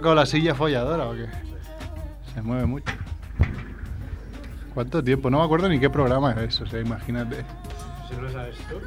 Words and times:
tocado 0.00 0.14
la 0.14 0.24
silla 0.24 0.54
folladora 0.54 1.10
o 1.10 1.12
qué? 1.12 1.28
Se 2.32 2.40
mueve 2.40 2.64
mucho. 2.64 2.90
¿Cuánto 4.72 5.04
tiempo? 5.04 5.28
No 5.28 5.40
me 5.40 5.44
acuerdo 5.44 5.68
ni 5.68 5.78
qué 5.78 5.90
programa 5.90 6.32
es, 6.42 6.58
o 6.62 6.66
sea, 6.66 6.80
imagínate. 6.80 7.44
Si 8.08 8.14
no 8.14 8.22
lo 8.22 8.32
sabes 8.32 8.56
tú. 8.66 8.80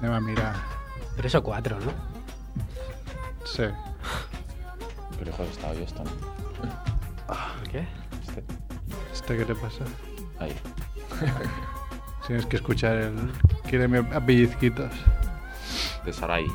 Nema, 0.00 0.20
mira. 0.20 0.54
Tres 1.16 1.34
o 1.34 1.42
cuatro, 1.42 1.76
¿no? 1.80 1.90
Sí. 3.44 3.64
Qué 5.18 5.24
lejos 5.24 5.48
está 5.48 5.70
hoy 5.70 5.82
esto, 5.82 6.04
¿no? 6.04 6.10
¿Qué? 7.68 7.84
Este. 8.28 8.44
¿Este 9.12 9.38
qué 9.38 9.44
te 9.44 9.54
pasa? 9.56 9.84
Ahí. 10.38 10.54
Tienes 12.28 12.46
que 12.46 12.56
escuchar 12.56 12.96
el... 12.96 13.32
Quiéreme 13.68 13.98
a 13.98 14.24
pellizquitos. 14.24 14.92
De 16.04 16.12
Sarai. 16.12 16.46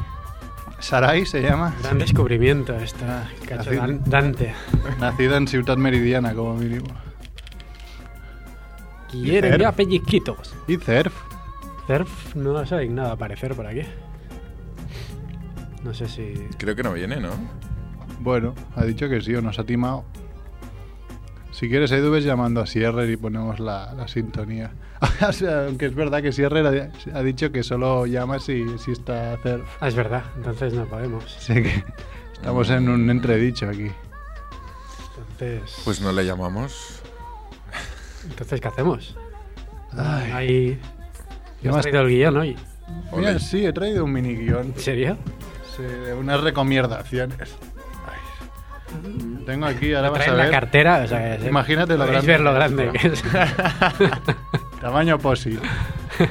Sarai 0.80 1.26
se 1.26 1.42
llama. 1.42 1.74
Gran 1.82 2.00
descubrimiento 2.00 2.76
esta 2.76 3.30
cacho 3.48 3.72
Dante. 4.06 4.54
Nacida 5.00 5.38
en 5.38 5.48
Ciudad 5.48 5.78
Meridiana, 5.78 6.34
como 6.34 6.56
mínimo. 6.56 6.88
Quieren 9.10 9.60
ya 9.60 9.72
pellizquitos. 9.72 10.54
Y 10.68 10.78
Cerf. 10.78 11.14
Cerf 11.88 12.36
no 12.36 12.66
se 12.66 12.76
ha 12.76 12.80
dignado 12.80 13.10
a 13.10 13.14
aparecer 13.14 13.56
por 13.56 13.68
aquí. 13.68 13.82
No 15.84 15.94
sé 15.94 16.08
si. 16.08 16.34
Creo 16.58 16.76
que 16.76 16.84
no 16.84 16.94
viene, 16.94 17.18
¿no? 17.18 17.30
Bueno, 18.20 18.56
ha 18.76 18.84
dicho 18.84 19.08
que 19.08 19.22
sí 19.22 19.36
o 19.36 19.42
nos 19.42 19.60
ha 19.60 19.64
timado. 19.64 20.04
Si 21.58 21.70
quieres, 21.70 21.90
Edu, 21.94 22.12
ves 22.12 22.26
llamando 22.26 22.60
a 22.60 22.66
Sierrer 22.66 23.10
y 23.10 23.16
ponemos 23.16 23.62
la, 23.62 23.94
la 23.94 24.10
sintonía. 24.10 24.72
O 25.30 25.32
sea, 25.32 25.68
aunque 25.68 25.86
es 25.86 25.96
verdad 25.96 26.22
que 26.22 26.34
Sierrer 26.34 26.66
ha, 26.68 27.18
ha 27.18 27.24
dicho 27.24 27.50
que 27.54 27.64
solo 27.64 28.06
llama 28.06 28.40
si, 28.40 28.66
si 28.78 28.92
está 28.92 29.38
Cerf. 29.42 29.64
Ah, 29.80 29.88
es 29.88 29.96
verdad, 29.96 30.24
entonces 30.36 30.74
no 30.74 30.86
podemos. 30.86 31.24
Así 31.38 31.54
que 31.64 31.84
estamos 32.34 32.70
en 32.72 32.90
un 32.90 33.10
entredicho 33.10 33.70
aquí. 33.70 33.90
Entonces. 35.30 35.82
Pues 35.86 36.02
no 36.02 36.12
le 36.12 36.26
llamamos. 36.26 37.02
Entonces, 38.30 38.60
¿qué 38.60 38.68
hacemos? 38.68 39.16
Ay. 39.94 40.32
Ahí. 40.34 40.80
¿Qué 41.62 41.70
¿Has 41.70 41.76
más? 41.76 41.82
traído 41.84 42.02
el 42.02 42.10
guion 42.10 42.36
hoy? 42.38 42.58
Mira, 43.16 43.40
sí, 43.40 43.66
he 43.66 43.72
traído 43.72 44.04
un 44.04 44.12
mini 44.12 44.36
guion. 44.36 44.74
¿En 44.76 44.80
serio? 44.80 45.18
Sí, 45.78 45.84
de 45.84 46.14
unas 46.14 46.42
recomendaciones. 46.42 47.56
Tengo 49.46 49.66
aquí, 49.68 49.94
ahora 49.94 50.10
vas 50.10 50.22
a 50.22 50.24
Traen 50.24 50.38
la 50.38 50.44
ver. 50.44 50.52
cartera, 50.52 51.02
o 51.04 51.08
sea, 51.08 51.38
que- 51.38 51.48
Imagínate 51.48 51.98
lo 51.98 52.06
grande 52.08 52.28
ver 52.28 52.40
lo 52.42 52.50
que 52.52 52.56
grande 52.56 52.92
es. 52.94 53.02
que 53.02 53.08
es. 53.10 53.24
Tamaño 54.82 55.18
posi. 55.20 55.60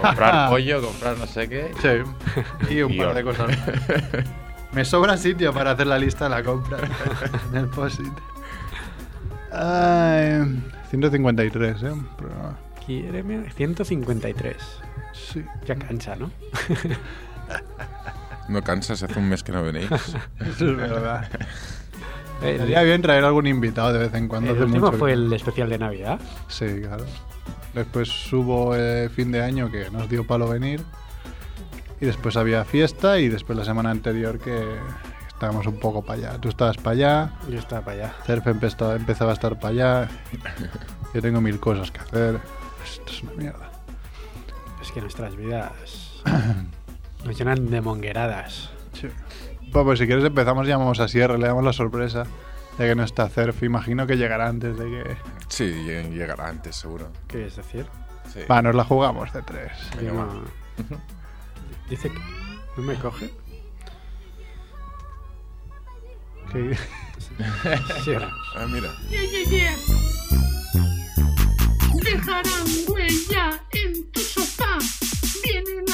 Comprar 0.01 0.49
pollo, 0.51 0.83
comprar 0.83 1.17
no 1.19 1.27
sé 1.27 1.49
qué. 1.49 1.73
Sí. 1.81 2.75
Y 2.75 2.83
un 2.83 2.97
par 2.97 3.15
de 3.15 3.23
cosas 3.25 3.49
más. 3.49 3.59
Me 4.73 4.85
sobra 4.85 5.17
sitio 5.17 5.53
para 5.53 5.73
hacer 5.73 5.87
la 5.87 5.99
lista 5.99 6.25
de 6.25 6.31
la 6.31 6.43
compra 6.43 6.79
en 7.53 7.57
el 7.59 7.67
post-it. 7.69 8.13
Ay, 9.53 10.61
153, 10.91 11.83
¿eh? 11.85 11.93
Programa. 12.17 12.59
Quiéreme 12.85 13.51
153. 13.53 14.57
Sí. 15.13 15.45
Ya 15.65 15.77
cansa, 15.77 16.17
¿no? 16.17 16.31
No 18.49 18.63
cansas, 18.63 19.03
hace 19.03 19.19
un 19.19 19.29
mes 19.29 19.43
que 19.43 19.53
no 19.53 19.63
venís. 19.63 19.91
Eso 19.91 20.71
es 20.71 20.77
verdad. 20.77 21.29
El, 22.45 22.55
Estaría 22.55 22.83
bien 22.83 23.03
traer 23.03 23.25
algún 23.25 23.47
invitado 23.47 23.93
de 23.93 23.99
vez 24.01 24.15
en 24.15 24.29
cuando. 24.29 24.53
el 24.53 24.63
último 24.63 24.87
mucho 24.87 24.99
fue 24.99 25.13
el 25.13 25.33
especial 25.33 25.69
de 25.69 25.79
Navidad. 25.79 26.21
Sí, 26.49 26.67
claro. 26.83 27.05
Después 27.73 28.33
hubo 28.33 28.75
eh, 28.77 29.09
fin 29.09 29.33
de 29.33 29.43
año 29.43 29.71
que 29.71 29.91
nos 29.91 30.09
dio 30.09 30.27
palo 30.27 30.49
venir. 30.49 30.83
Y 32.01 32.07
después 32.07 32.37
había 32.37 32.65
fiesta 32.65 33.19
y 33.19 33.29
después 33.29 33.57
la 33.57 33.65
semana 33.65 33.91
anterior 33.91 34.39
que 34.39 34.63
estábamos 35.29 35.67
un 35.67 35.79
poco 35.79 36.03
para 36.03 36.19
allá. 36.31 36.41
Tú 36.41 36.49
estabas 36.49 36.77
para 36.77 36.91
allá, 36.91 37.33
Yo 37.49 37.59
estaba 37.59 37.85
para 37.85 37.97
allá. 38.05 38.15
Cerf 38.27 38.47
empezaba, 38.47 38.95
empezaba 38.97 39.31
a 39.31 39.35
estar 39.35 39.59
para 39.59 39.69
allá. 39.69 40.09
Yo 41.15 41.23
tengo 41.23 41.41
mil 41.41 41.59
cosas 41.61 41.91
que 41.91 42.01
hacer. 42.01 42.41
Esto 42.85 43.05
es 43.07 43.23
una 43.23 43.33
mierda. 43.33 43.71
Es 44.83 44.93
que 44.93 45.01
nuestras 45.01 45.37
vidas 45.37 46.23
nos 47.25 47.39
llenan 47.39 47.71
de 47.71 47.81
mongueradas. 47.81 48.71
Sí. 48.93 49.09
Bueno, 49.75 49.87
pues 49.87 49.99
si 49.99 50.07
quieres 50.07 50.25
empezamos, 50.25 50.67
llamamos 50.69 51.01
a 51.01 51.09
Sierra, 51.09 51.37
le 51.37 51.49
damos 51.49 51.65
la 51.65 51.73
sorpresa 51.73 52.25
de 52.79 52.87
que 52.89 52.95
no 52.95 53.03
está 53.03 53.29
Cerf. 53.29 53.61
Imagino 53.65 54.07
que 54.07 54.17
llegará 54.17 54.47
antes 54.49 54.79
de 54.79 54.85
que... 54.85 55.17
Sí, 55.49 55.65
lleg- 55.65 56.11
llegará 56.13 56.47
antes, 56.49 56.77
seguro. 56.77 57.09
¿Qué 57.27 57.39
quieres 57.39 57.57
decir? 57.57 57.87
Sí. 58.33 58.41
Va, 58.51 58.63
nos 58.63 58.75
la 58.77 58.85
jugamos 58.85 59.33
de 59.33 59.43
tres. 59.43 59.73
Venga. 60.01 60.29
Dice 61.91 62.09
que 62.09 62.19
no 62.77 62.83
me 62.85 62.95
coge. 62.95 63.31
Cierra. 68.05 68.31
Ah, 68.57 68.67
mira. 68.69 68.89
Yeah, 69.11 69.23
yeah, 69.23 69.51
yeah. 69.51 69.77
Dejarán 72.05 72.45
huella 72.87 73.61
en 73.73 74.13
tu 74.13 74.21
sofá. 74.21 74.79
Vienen 75.43 75.85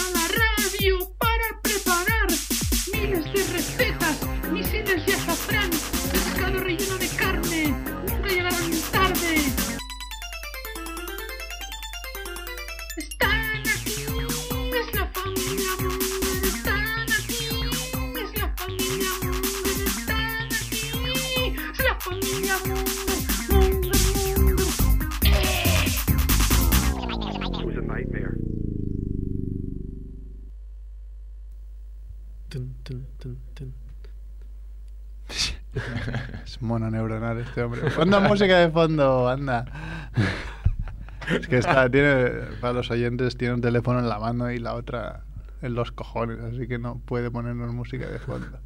Es 36.45 36.61
mononeuronal 36.63 37.39
este 37.39 37.63
hombre. 37.63 37.83
Ponda 37.91 38.21
música 38.21 38.59
de 38.59 38.71
fondo, 38.71 39.29
anda. 39.29 39.65
Es 41.31 41.47
que 41.47 41.59
está, 41.59 41.89
tiene, 41.91 42.31
para 42.61 42.73
los 42.73 42.91
oyentes, 42.91 43.37
tiene 43.37 43.55
un 43.55 43.61
teléfono 43.61 43.99
en 44.01 44.09
la 44.09 44.19
mano 44.19 44.51
y 44.51 44.59
la 44.59 44.75
otra 44.75 45.23
en 45.63 45.75
los 45.75 45.93
cojones, 45.93 46.41
así 46.41 46.67
que 46.67 46.79
no 46.79 46.99
puede 47.05 47.31
ponernos 47.31 47.73
música 47.73 48.07
de 48.07 48.19
fondo. 48.19 48.59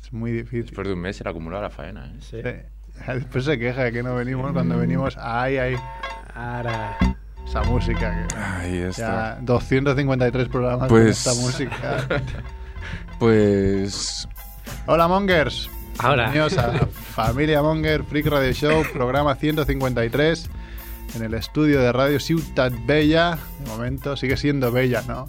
Es 0.00 0.12
muy 0.12 0.30
difícil. 0.32 0.66
Después 0.66 0.86
de 0.86 0.94
un 0.94 1.00
mes 1.00 1.16
se 1.16 1.24
le 1.24 1.30
acumuló 1.30 1.60
la 1.60 1.70
faena, 1.70 2.06
¿eh? 2.06 2.16
Sí. 2.20 2.40
Sí. 2.42 3.02
Después 3.12 3.44
se 3.44 3.58
queja 3.58 3.84
de 3.84 3.92
que 3.92 4.02
no 4.02 4.14
venimos. 4.14 4.52
Cuando 4.52 4.78
venimos, 4.78 5.16
ay, 5.20 5.58
ay, 5.58 5.76
Ahora. 6.34 6.96
esa 7.46 7.62
música. 7.64 8.26
Que, 8.28 8.34
Ahí 8.36 8.76
está. 8.78 9.36
ya 9.36 9.38
253 9.42 10.48
programas 10.48 10.88
Pues- 10.88 11.24
con 11.24 11.32
esta 11.32 11.42
música. 11.42 12.06
Pues. 13.18 14.28
Hola, 14.86 15.08
Mongers. 15.08 15.70
Ahora. 15.98 16.30
Bienvenidos 16.30 16.58
a 16.58 16.86
Familia 17.14 17.62
Monger 17.62 18.04
Freak 18.04 18.26
Radio 18.26 18.52
Show, 18.52 18.84
programa 18.92 19.34
153, 19.34 20.50
en 21.14 21.22
el 21.24 21.34
estudio 21.34 21.80
de 21.80 21.92
Radio 21.92 22.20
Ciutat 22.20 22.72
Bella. 22.84 23.38
De 23.60 23.66
momento 23.66 24.16
sigue 24.16 24.36
siendo 24.36 24.70
bella, 24.70 25.02
¿no? 25.08 25.28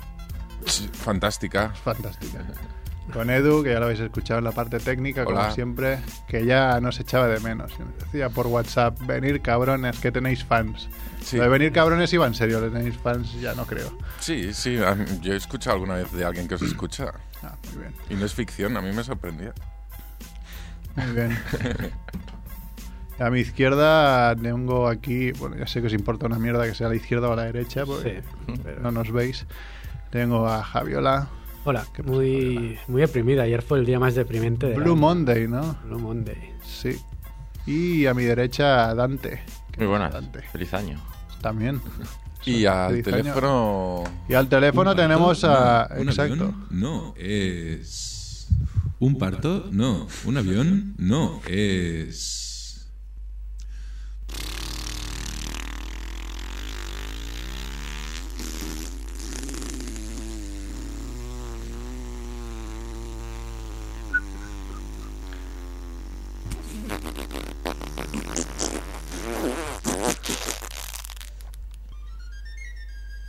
Fantástica. 0.94 1.70
Fantástica. 1.70 2.40
Con 3.14 3.30
Edu, 3.30 3.64
que 3.64 3.72
ya 3.72 3.80
lo 3.80 3.86
habéis 3.86 4.02
escuchado 4.02 4.40
en 4.40 4.44
la 4.44 4.52
parte 4.52 4.80
técnica, 4.80 5.24
como 5.24 5.40
Hola. 5.40 5.52
siempre, 5.52 6.00
que 6.28 6.46
ya 6.46 6.82
nos 6.82 7.00
echaba 7.00 7.28
de 7.28 7.40
menos. 7.40 7.72
Y 7.80 7.84
Nos 7.84 7.98
decía 8.00 8.30
por 8.30 8.48
WhatsApp, 8.48 9.00
venir 9.08 9.42
cabrones, 9.42 9.98
que 10.00 10.12
tenéis 10.12 10.44
fans. 10.44 10.90
Sí. 11.24 11.38
Lo 11.38 11.44
de 11.44 11.50
venir 11.50 11.72
cabrones 11.72 12.12
iba 12.12 12.28
en 12.28 12.34
serio, 12.34 12.60
le 12.60 12.70
tenéis 12.70 12.98
fans, 12.98 13.40
ya 13.40 13.54
no 13.54 13.66
creo. 13.66 13.98
Sí, 14.20 14.54
sí. 14.54 14.78
Yo 15.22 15.34
he 15.34 15.38
escuchado 15.38 15.76
alguna 15.76 15.96
vez 15.96 16.12
de 16.12 16.26
alguien 16.26 16.50
que 16.50 16.56
os 16.56 16.62
escucha. 16.62 17.14
Ah, 17.42 17.56
muy 17.72 17.84
bien. 17.84 17.94
Y 18.10 18.16
no 18.16 18.26
es 18.26 18.34
ficción, 18.34 18.76
a 18.76 18.82
mí 18.82 18.92
me 18.92 19.04
sorprendía. 19.06 19.54
Muy 20.98 21.16
bien. 21.16 21.38
A 23.20 23.32
mi 23.32 23.40
izquierda 23.40 24.36
tengo 24.36 24.88
aquí, 24.88 25.32
bueno, 25.34 25.56
ya 25.58 25.66
sé 25.66 25.82
que 25.82 25.88
os 25.88 25.94
importa 25.94 26.28
una 26.28 26.38
mierda 26.38 26.66
que 26.68 26.76
sea 26.76 26.86
a 26.86 26.90
la 26.92 26.98
izquierda 26.98 27.28
o 27.30 27.34
a 27.34 27.36
la 27.36 27.46
derecha, 27.46 27.84
porque 27.84 28.22
Sí, 28.46 28.54
pero- 28.64 28.80
no 28.82 28.92
nos 28.92 29.12
veis. 29.12 29.48
Tengo 30.12 30.48
a 30.48 30.64
Javiola, 30.64 31.28
Hola, 31.66 31.86
¿Qué 31.94 32.02
pasa, 32.04 32.16
muy, 32.16 32.78
muy 32.88 33.02
deprimida. 33.02 33.44
Ayer 33.44 33.62
fue 33.64 33.80
el 33.80 33.86
día 33.86 34.00
más 34.00 34.14
deprimente 34.16 34.68
de 34.68 34.76
Blue 34.76 34.96
Monday, 34.96 35.48
¿no? 35.48 35.78
Blue 35.84 36.00
Monday. 36.00 36.54
Sí. 36.64 36.98
Y 37.66 38.06
a 38.06 38.14
mi 38.14 38.24
derecha 38.24 38.94
Dante. 38.96 39.42
Muy 39.78 39.88
buenas. 39.88 40.14
Dante. 40.14 40.44
Feliz 40.44 40.74
año. 40.74 40.98
También. 41.42 41.82
Y 42.46 42.66
al 42.66 42.94
año. 42.94 43.04
teléfono. 43.04 44.04
Y 44.30 44.34
al 44.36 44.48
teléfono 44.48 44.96
tenemos 44.96 45.44
a... 45.44 45.90
No, 45.94 46.02
¿Un 46.02 46.08
Exacto. 46.10 46.34
avión? 46.36 46.68
No, 46.70 47.14
es... 47.18 48.14
¿Un 49.00 49.20
parto? 49.20 49.70
No. 49.72 50.08
¿Un 50.26 50.38
avión? 50.38 50.96
No, 50.98 51.40
es... 51.48 52.90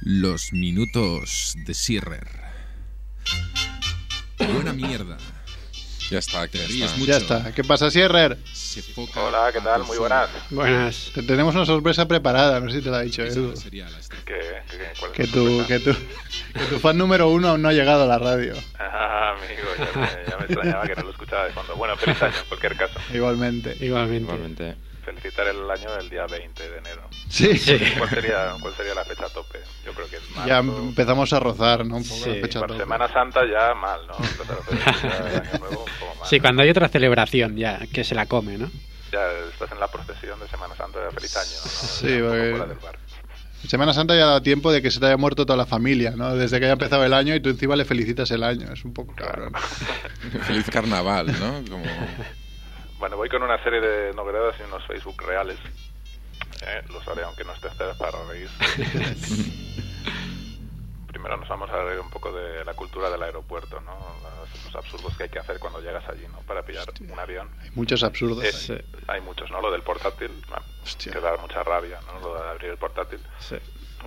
Los 0.00 0.55
minutos 0.55 1.55
de 1.67 1.75
Sierrer. 1.75 2.26
Buena 4.38 4.73
mierda. 4.73 5.19
Ya 6.11 6.19
está, 6.21 6.49
que 6.49 6.59
Te 6.59 6.69
ya 6.69 6.87
está. 6.87 6.97
mucho. 6.97 7.11
Ya 7.11 7.17
está. 7.19 7.53
¿Qué 7.55 7.65
pasa, 7.65 7.91
Sierrer? 7.91 8.39
Hola, 9.15 9.51
¿qué 9.53 9.61
tal? 9.61 9.85
Muy 9.85 9.99
buenas. 9.99 10.31
Buenas. 10.49 11.11
Te 11.15 11.23
tenemos 11.23 11.55
una 11.55 11.67
sorpresa 11.67 12.09
preparada, 12.09 12.61
no 12.61 12.71
sé 12.71 12.79
si 12.79 12.83
te 12.83 12.91
la 12.91 12.99
ha 12.99 13.03
dicho 13.03 13.23
Edu. 13.23 13.53
¿Qué, 13.53 13.83
qué, 14.25 14.93
cuál 14.99 15.11
es 15.11 15.17
Que 15.17 15.27
tu, 15.27 15.65
que, 15.67 15.81
tu, 15.81 15.93
que 15.93 16.65
tu 16.71 16.79
fan 16.79 16.97
número 16.97 17.29
uno 17.29 17.49
aún 17.49 17.63
no 17.63 17.69
ha 17.69 17.73
llegado 17.73 18.05
a 18.05 18.07
la 18.07 18.19
radio. 18.19 18.55
Ah, 18.79 19.37
amigo, 19.37 19.69
ya 19.79 20.01
me, 20.01 20.31
ya 20.31 20.37
me 20.39 20.45
extrañaba 20.47 20.87
que 20.87 20.95
no 20.97 21.03
lo 21.03 21.11
escuchaba 21.11 21.45
de 21.45 21.53
fondo. 21.53 21.77
Bueno, 21.77 21.97
feliz 21.97 22.23
año 22.23 22.37
en 22.39 22.45
cualquier 22.49 22.77
caso. 22.77 22.99
Igualmente. 23.13 23.77
Igualmente. 23.81 24.23
Igualmente. 24.33 24.77
Felicitar 25.09 25.47
el 25.49 25.71
año 25.71 25.89
el 25.99 26.11
día 26.11 26.27
20 26.27 26.71
de 26.71 26.79
enero. 26.79 27.03
Sí, 27.29 27.49
¿Cuál 27.99 28.11
sería, 28.11 28.55
cuál 28.61 28.75
sería 28.75 28.95
la 28.95 29.05
fecha 29.05 29.29
tope? 29.31 29.59
Yo 29.85 29.93
creo 29.93 30.09
que 30.09 30.17
es 30.17 30.31
marzo. 30.31 30.49
ya 30.49 30.59
empezamos 30.59 31.33
a 31.33 31.41
rozar, 31.41 31.87
¿no? 31.87 31.97
Un 31.97 32.05
poco 32.05 32.25
Sí. 32.25 32.31
la 32.31 32.41
fecha 32.43 32.61
Para 32.61 32.73
tope. 32.75 32.83
Semana 32.85 33.09
Santa 33.13 33.41
ya 33.51 33.75
mal, 33.75 34.01
¿no? 34.07 34.15
Empezar 34.17 34.57
a 34.57 34.61
hacer 34.61 35.03
ya 35.03 35.19
el 35.29 35.37
año 35.41 35.59
nuevo 35.61 35.85
un 35.85 35.99
poco 36.01 36.15
mal. 36.21 36.29
Sí, 36.29 36.41
cuando 36.41 36.63
hay 36.63 36.71
otra 36.71 36.89
celebración 36.89 37.57
ya, 37.57 37.81
que 37.93 38.05
se 38.05 38.15
la 38.15 38.27
come, 38.27 38.59
¿no? 38.59 38.71
Ya 39.13 39.21
estás 39.51 39.73
en 39.73 39.81
la 39.81 39.89
procesión 39.89 40.39
de 40.41 40.49
Semana 40.49 40.75
Santa 40.77 40.99
de 41.01 41.11
feliz 41.13 41.37
año, 41.37 41.51
¿no? 41.65 41.71
Sí, 41.71 42.09
Ya 42.09 42.21
porque- 42.21 42.69
del 42.69 42.79
bar. 42.79 42.99
Semana 43.67 43.93
Santa 43.93 44.15
ya 44.15 44.27
da 44.27 44.41
tiempo 44.43 44.71
de 44.71 44.81
que 44.83 44.91
se 44.91 45.01
te 45.01 45.07
haya 45.07 45.17
muerto 45.17 45.45
toda 45.45 45.57
la 45.57 45.67
familia, 45.67 46.13
¿no? 46.13 46.37
Desde 46.37 46.59
que 46.61 46.67
haya 46.67 46.75
empezado 46.75 47.05
el 47.05 47.13
año 47.13 47.35
y 47.35 47.41
tú 47.41 47.49
encima 47.49 47.75
le 47.75 47.85
felicitas 47.85 48.31
el 48.31 48.45
año. 48.45 48.73
Es 48.73 48.85
un 48.85 48.93
poco 48.95 49.15
cabrón. 49.17 49.53
Feliz 50.47 50.71
carnaval, 50.71 51.27
¿no? 51.41 51.65
Como... 51.69 51.85
Bueno, 52.99 53.17
voy 53.17 53.29
con 53.29 53.43
una 53.43 53.62
serie 53.62 53.81
de 53.81 54.12
novedades 54.12 54.56
y 54.59 54.65
unos 54.65 54.85
Facebook 54.87 55.23
reales. 55.23 55.59
Eh, 56.62 56.83
los 56.93 57.06
haré 57.06 57.23
aunque 57.23 57.45
no 57.45 57.53
estés 57.53 57.73
para 57.75 58.25
reír. 58.25 58.50
Primero 61.06 61.37
nos 61.37 61.49
vamos 61.49 61.71
a 61.71 61.85
reír 61.85 62.00
un 62.00 62.11
poco 62.11 62.33
de 62.33 62.65
la 62.65 62.75
cultura 62.75 63.09
del 63.09 63.23
aeropuerto, 63.23 63.81
¿no? 63.81 63.97
Los, 64.41 64.65
los 64.65 64.75
absurdos 64.75 65.17
que 65.17 65.23
hay 65.25 65.29
que 65.29 65.39
hacer 65.39 65.61
cuando 65.61 65.81
llegas 65.81 66.09
allí, 66.09 66.27
¿no? 66.27 66.41
Para 66.41 66.65
pillar 66.65 66.89
un 67.00 67.19
avión. 67.19 67.49
Hay 67.62 67.71
muchos 67.77 68.03
absurdos. 68.03 68.45
Eh, 68.71 68.85
ahí. 69.06 69.17
Hay 69.17 69.21
muchos, 69.21 69.49
¿no? 69.50 69.61
Lo 69.61 69.71
del 69.71 69.83
portátil, 69.83 70.33
bueno, 70.49 70.65
que 71.00 71.21
da 71.21 71.37
mucha 71.37 71.62
rabia, 71.62 72.00
¿no? 72.06 72.19
Lo 72.21 72.35
de 72.35 72.49
abrir 72.49 72.71
el 72.71 72.79
portátil. 72.79 73.21
Sí. 73.39 73.59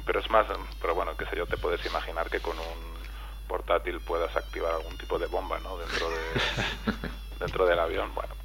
Pero 0.05 0.19
es 0.19 0.29
más, 0.29 0.47
pero 0.81 0.95
bueno, 0.95 1.15
qué 1.15 1.25
sé 1.27 1.37
yo, 1.37 1.45
te 1.45 1.55
puedes 1.55 1.85
imaginar 1.85 2.29
que 2.29 2.41
con 2.41 2.59
un 2.59 2.91
portátil 3.47 4.01
puedas 4.01 4.35
activar 4.35 4.73
algún 4.73 4.97
tipo 4.97 5.17
de 5.17 5.27
bomba, 5.27 5.59
¿no? 5.59 5.77
Dentro 5.77 6.09
de 6.09 6.17
dentro 7.39 7.65
del 7.65 7.79
avión, 7.79 8.13
bueno. 8.13 8.40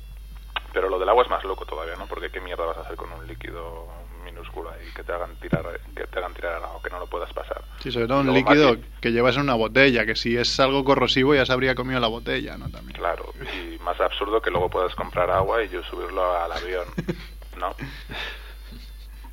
Pero 0.77 0.91
lo 0.91 0.99
del 0.99 1.09
agua 1.09 1.23
es 1.23 1.31
más 1.31 1.43
loco 1.43 1.65
todavía, 1.65 1.97
¿no? 1.97 2.07
Porque 2.07 2.29
qué 2.29 2.39
mierda 2.39 2.67
vas 2.67 2.77
a 2.77 2.83
hacer 2.83 2.97
con 2.97 3.11
un 3.11 3.27
líquido 3.27 3.87
minúsculo 4.23 4.69
ahí 4.69 4.87
que 4.95 5.03
te 5.03 5.11
hagan 5.11 5.35
tirar 5.37 5.65
que 5.97 6.07
te 6.07 6.19
hagan 6.19 6.35
tirar 6.35 6.57
al 6.57 6.65
agua, 6.65 6.83
que 6.85 6.91
no 6.91 6.99
lo 6.99 7.07
puedas 7.07 7.33
pasar. 7.33 7.65
Sí, 7.79 7.91
sobre 7.91 8.07
todo 8.07 8.21
un 8.21 8.27
Luego 8.27 8.51
líquido 8.51 8.75
más 8.75 8.87
que 9.01 9.11
llevas 9.11 9.37
en 9.37 9.45
una 9.45 9.55
botella, 9.55 10.05
que 10.05 10.15
si 10.15 10.37
es 10.37 10.61
algo 10.61 10.85
corrosivo 10.85 11.35
ya 11.35 11.47
se 11.47 11.53
habría 11.55 11.75
comido 11.75 11.99
la 11.99 12.09
botella, 12.09 12.59
¿no? 12.59 12.69
También. 12.69 12.95
Claro, 12.95 13.33
y 13.41 13.79
más 13.79 13.99
absurdo 13.99 14.43
que 14.43 14.51
luego 14.51 14.69
puedas 14.69 14.95
comprar 14.95 15.31
agua 15.31 15.65
y 15.65 15.71
yo 15.71 15.83
subirlo 15.85 16.37
al 16.37 16.53
avión, 16.53 16.85
¿no? 17.59 17.75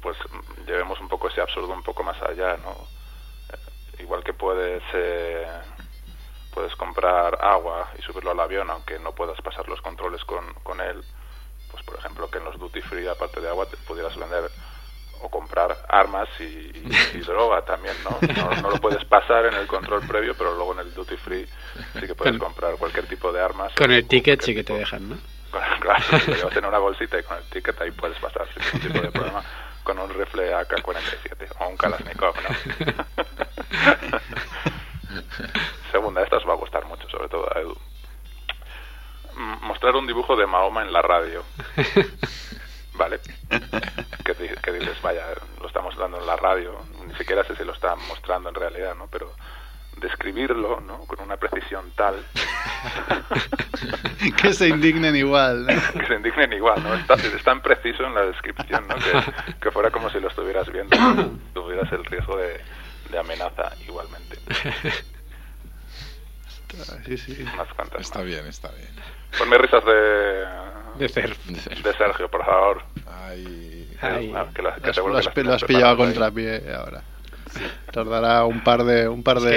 Pues 0.01 0.15
llevemos 0.65 0.97
un 1.01 1.09
poco 1.09 1.27
ese 1.27 1.41
absurdo 1.41 1.73
un 1.73 1.83
poco 1.83 2.05
más 2.05 2.21
allá, 2.21 2.55
¿no? 2.55 2.87
Eh, 3.51 4.01
Igual 4.01 4.23
que 4.23 4.31
puedes 4.31 4.81
eh, 4.93 5.45
puedes 6.53 6.73
comprar 6.77 7.37
agua 7.41 7.89
y 7.99 8.01
subirlo 8.01 8.31
al 8.31 8.39
avión, 8.39 8.69
aunque 8.69 8.97
no 8.97 9.11
puedas 9.11 9.41
pasar 9.41 9.67
los 9.67 9.81
controles 9.81 10.23
con, 10.23 10.53
con 10.63 10.79
él, 10.79 11.03
pues 11.73 11.83
por 11.83 11.97
ejemplo 11.99 12.29
que 12.29 12.37
en 12.37 12.45
los 12.45 12.57
duty 12.57 12.81
free, 12.83 13.07
aparte 13.07 13.41
de 13.41 13.49
agua, 13.49 13.65
te 13.65 13.75
pudieras 13.77 14.15
vender 14.15 14.49
o 15.21 15.29
comprar 15.29 15.75
armas 15.89 16.29
y, 16.39 16.43
y- 16.43 16.91
y 17.15 17.19
droga 17.25 17.63
también, 17.63 17.95
¿no? 18.03 18.11
¿no? 18.35 18.61
no 18.61 18.69
lo 18.69 18.77
puedes 18.79 19.03
pasar 19.05 19.45
en 19.47 19.55
el 19.55 19.67
control 19.67 20.05
previo, 20.07 20.35
pero 20.37 20.53
luego 20.55 20.73
en 20.73 20.79
el 20.79 20.93
duty 20.93 21.17
free 21.17 21.45
sí 21.99 22.07
que 22.07 22.15
puedes 22.15 22.37
Con- 22.37 22.47
comprar 22.53 22.75
cualquier 22.77 23.07
tipo 23.07 23.31
de 23.33 23.41
armas. 23.41 23.73
Con 23.75 23.91
el 23.91 24.07
ticket 24.07 24.41
sí 24.41 24.53
que 24.55 24.63
te 24.63 24.73
dejan, 24.73 25.09
¿no? 25.09 25.17
Claro, 25.79 26.01
si 26.19 26.31
lo 26.31 26.37
llevas 26.37 26.55
en 26.57 26.65
una 26.65 26.77
bolsita 26.79 27.19
y 27.19 27.23
con 27.23 27.37
el 27.37 27.43
ticket 27.45 27.79
ahí 27.81 27.91
puedes 27.91 28.17
pasar 28.19 28.47
sin 28.53 28.63
ningún 28.63 28.81
tipo 28.81 29.01
de 29.01 29.11
problema 29.17 29.43
con 29.83 29.99
un 29.99 30.09
rifle 30.13 30.53
AK-47 30.55 31.47
o 31.59 31.67
un 31.67 31.77
Kalashnikov, 31.77 32.35
¿no? 32.41 32.49
Segunda, 35.91 36.23
esta 36.23 36.37
os 36.37 36.47
va 36.47 36.53
a 36.53 36.57
gustar 36.57 36.85
mucho, 36.85 37.07
sobre 37.09 37.27
todo 37.29 37.47
a 37.55 37.59
Edu. 37.59 37.77
Mostrar 39.61 39.95
un 39.95 40.07
dibujo 40.07 40.35
de 40.35 40.45
Mahoma 40.47 40.81
en 40.83 40.93
la 40.93 41.01
radio. 41.01 41.43
¿Vale? 42.95 43.19
Que, 44.23 44.33
que 44.35 44.71
dices, 44.71 45.01
vaya, 45.01 45.25
lo 45.59 45.67
está 45.67 45.81
mostrando 45.81 46.19
en 46.19 46.27
la 46.27 46.35
radio, 46.35 46.77
ni 47.07 47.13
siquiera 47.15 47.43
sé 47.43 47.55
si 47.55 47.63
lo 47.63 47.73
está 47.73 47.95
mostrando 47.95 48.49
en 48.49 48.55
realidad, 48.55 48.95
¿no? 48.95 49.07
Pero 49.07 49.31
describirlo, 49.97 50.79
¿no? 50.81 50.99
Con 51.05 51.19
una 51.21 51.37
precisión 51.37 51.91
tal 51.95 52.15
que 54.41 54.53
se 54.53 54.69
indignen 54.69 55.15
igual, 55.15 55.65
¿no? 55.65 55.73
que 55.99 56.05
se 56.07 56.15
indignen 56.15 56.53
igual, 56.53 56.83
¿no? 56.83 56.93
Está- 56.93 57.15
es 57.15 57.43
tan 57.43 57.61
preciso 57.61 58.05
en 58.05 58.13
la 58.15 58.25
descripción, 58.25 58.87
¿no? 58.87 58.95
Que, 58.95 59.53
que 59.59 59.71
fuera 59.71 59.91
como 59.91 60.09
si 60.09 60.19
lo 60.19 60.27
estuvieras 60.29 60.71
viendo, 60.71 60.95
tuvieras 61.53 61.91
el 61.91 62.05
riesgo 62.05 62.37
de, 62.37 62.61
de 63.09 63.19
amenaza 63.19 63.71
igualmente. 63.87 64.37
Sí, 67.05 67.17
sí. 67.17 67.41
Unas 67.53 67.73
cuantas 67.73 68.01
Está 68.01 68.19
más. 68.19 68.27
bien, 68.27 68.45
está 68.47 68.69
bien. 68.71 68.89
Ponme 69.37 69.57
risas 69.57 69.83
de, 69.85 70.45
De 70.99 71.09
ser. 71.09 71.35
de 71.37 71.93
Sergio, 71.93 72.29
por 72.29 72.45
favor. 72.45 72.83
Ay, 73.07 73.95
Ay. 74.01 74.33
Ah, 74.35 74.47
que 74.53 74.61
las- 74.61 74.75
que 74.75 74.81
Lo 75.01 75.17
has, 75.17 75.25
las 75.25 75.35
lo 75.35 75.53
has 75.53 75.63
pillado 75.63 75.93
a 75.93 75.95
preparadas 75.97 75.99
ahí. 75.99 76.05
contrapié 76.05 76.73
ahora. 76.73 77.03
Tardará 77.91 78.45
un 78.45 78.63
par 78.63 78.83
de... 78.83 79.07
Un 79.07 79.21
par 79.23 79.37
Es 79.37 79.43
de... 79.43 79.51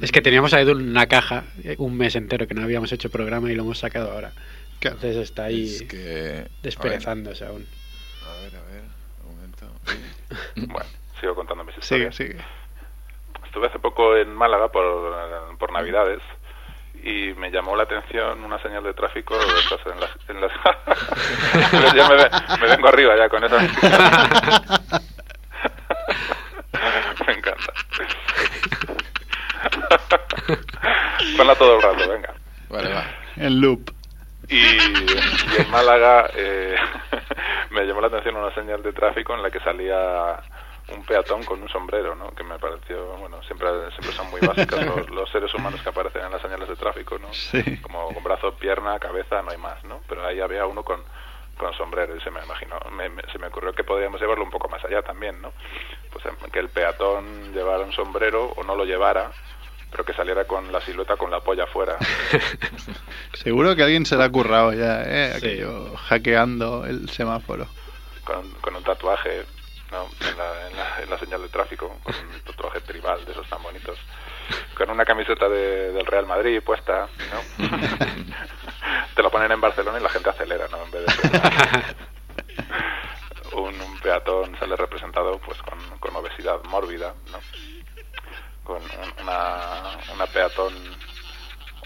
que, 0.00 0.04
es 0.06 0.12
que 0.12 0.22
teníamos 0.22 0.54
a 0.54 0.60
Edu 0.60 0.72
en 0.72 0.88
una 0.88 1.06
caja 1.06 1.44
eh, 1.62 1.74
un 1.78 1.96
mes 1.96 2.16
entero 2.16 2.46
que 2.48 2.54
no 2.54 2.62
habíamos 2.62 2.90
hecho 2.92 3.10
programa 3.10 3.50
y 3.50 3.54
lo 3.54 3.62
hemos 3.64 3.78
sacado 3.78 4.10
ahora. 4.12 4.32
Claro. 4.80 4.96
Entonces 4.96 5.16
está 5.22 5.44
ahí 5.44 5.64
es 5.76 5.82
que... 5.82 6.48
desperezándose 6.62 7.44
aún. 7.44 7.66
A 8.26 8.40
ver, 8.42 8.56
a 8.56 8.62
ver, 8.62 8.70
a 8.70 8.72
ver, 8.72 8.82
un 9.26 9.34
momento. 9.36 9.66
Bueno, 10.72 10.86
sigo 11.20 11.34
contando 11.34 11.64
mis 11.64 11.74
Sigue, 11.74 12.08
historias. 12.08 12.14
sigue. 12.16 12.36
Estuve 13.44 13.66
hace 13.68 13.78
poco 13.78 14.16
en 14.16 14.34
Málaga 14.34 14.68
por, 14.72 15.56
por 15.58 15.70
Navidades 15.72 16.20
y 17.04 17.34
me 17.34 17.50
llamó 17.50 17.76
la 17.76 17.82
atención 17.82 18.42
una 18.42 18.58
señal 18.62 18.82
de 18.82 18.94
tráfico 18.94 19.36
de 19.36 19.44
estas 19.44 19.80
en 19.86 20.00
las... 20.00 20.10
En 20.28 20.40
las... 20.40 20.50
Ya 21.94 22.08
me 22.08 22.66
vengo 22.66 22.88
arriba 22.88 23.14
ya 23.16 23.28
con 23.28 23.44
eso. 23.44 23.58
me 27.26 27.32
encanta. 27.32 27.72
Ponla 31.36 31.54
todo 31.56 31.76
el 31.76 31.82
rato, 31.82 32.08
venga. 32.08 32.32
Vale, 32.70 32.94
va. 32.94 33.04
En 33.36 33.60
loop. 33.60 33.90
Y, 34.48 34.56
y 34.56 35.58
en 35.58 35.70
Málaga 35.70 36.30
eh, 36.34 36.74
me 37.70 37.84
llamó 37.84 38.00
la 38.00 38.06
atención 38.06 38.36
una 38.36 38.54
señal 38.54 38.82
de 38.82 38.94
tráfico 38.94 39.34
en 39.34 39.42
la 39.42 39.50
que 39.50 39.60
salía 39.60 40.40
un 40.88 41.02
peatón 41.04 41.42
con 41.44 41.62
un 41.62 41.68
sombrero, 41.68 42.14
¿no? 42.14 42.30
Que 42.34 42.44
me 42.44 42.58
pareció, 42.58 43.16
bueno, 43.16 43.42
siempre, 43.44 43.68
siempre 43.90 44.12
son 44.12 44.30
muy 44.30 44.40
básicas 44.40 44.84
los, 44.86 45.08
los 45.10 45.30
seres 45.30 45.52
humanos 45.54 45.80
que 45.82 45.88
aparecen 45.88 46.22
en 46.22 46.32
las 46.32 46.42
señales 46.42 46.68
de 46.68 46.76
tráfico, 46.76 47.18
¿no? 47.18 47.32
Sí. 47.32 47.78
Como 47.78 48.12
con 48.12 48.22
brazo, 48.22 48.54
pierna, 48.54 48.98
cabeza, 48.98 49.40
no 49.42 49.50
hay 49.50 49.58
más, 49.58 49.82
¿no? 49.84 50.00
Pero 50.08 50.26
ahí 50.26 50.40
había 50.40 50.66
uno 50.66 50.82
con, 50.84 51.00
con 51.56 51.72
sombrero 51.74 52.14
y 52.16 52.20
se 52.20 52.30
me 52.30 52.44
imaginó, 52.44 52.78
me- 52.92 53.08
me- 53.08 53.22
se 53.32 53.38
me 53.38 53.46
ocurrió 53.46 53.72
que 53.72 53.84
podríamos 53.84 54.20
llevarlo 54.20 54.44
un 54.44 54.50
poco 54.50 54.68
más 54.68 54.84
allá 54.84 55.00
también, 55.02 55.40
¿no? 55.40 55.52
Pues 56.12 56.24
que 56.52 56.58
el 56.58 56.68
peatón 56.68 57.52
llevara 57.54 57.82
un 57.84 57.92
sombrero 57.92 58.52
o 58.56 58.62
no 58.62 58.76
lo 58.76 58.84
llevara, 58.84 59.30
pero 59.90 60.04
que 60.04 60.12
saliera 60.12 60.44
con 60.44 60.70
la 60.70 60.80
silueta 60.82 61.16
con 61.16 61.30
la 61.30 61.40
polla 61.40 61.64
afuera. 61.64 61.96
Seguro 63.32 63.74
que 63.74 63.82
alguien 63.82 64.06
se 64.06 64.16
la 64.16 64.24
ha 64.26 64.30
currado 64.30 64.72
ya, 64.72 65.02
¿eh? 65.02 65.30
Sí. 65.32 65.36
Aquello, 65.38 65.96
hackeando 65.96 66.84
el 66.86 67.08
semáforo. 67.08 67.66
con, 68.24 68.48
con 68.60 68.76
un 68.76 68.82
tatuaje 68.82 69.44
¿no? 69.94 70.08
en, 70.28 70.36
la, 70.38 70.66
en, 70.68 70.76
la, 70.76 71.02
en 71.02 71.10
la 71.10 71.18
señal 71.18 71.42
de 71.42 71.48
tráfico, 71.48 71.96
con 72.02 72.14
un 72.14 72.40
tatuaje 72.40 72.80
tribal 72.80 73.24
de 73.24 73.32
esos 73.32 73.48
tan 73.48 73.62
bonitos, 73.62 73.98
con 74.76 74.90
una 74.90 75.04
camiseta 75.04 75.48
de- 75.48 75.92
del 75.92 76.04
Real 76.06 76.26
Madrid 76.26 76.60
puesta, 76.62 77.08
¿no? 77.32 77.68
Te 79.14 79.22
lo 79.22 79.30
ponen 79.30 79.52
en 79.52 79.60
Barcelona 79.60 79.98
y 79.98 80.02
la 80.02 80.08
gente 80.10 80.30
acelera, 80.30 80.66
¿no? 80.68 80.82
En 80.84 80.90
vez 80.90 81.04
de 81.06 81.12
un, 83.56 83.80
un, 83.80 83.98
peatón 84.00 84.58
sale 84.58 84.74
representado 84.76 85.38
pues 85.38 85.62
con, 85.62 85.78
con 85.98 86.16
obesidad 86.16 86.62
mórbida, 86.64 87.14
¿no? 87.30 87.38
Con 88.64 88.82
un- 88.82 89.14
una, 89.22 89.96
una 90.12 90.26
peatón 90.26 90.74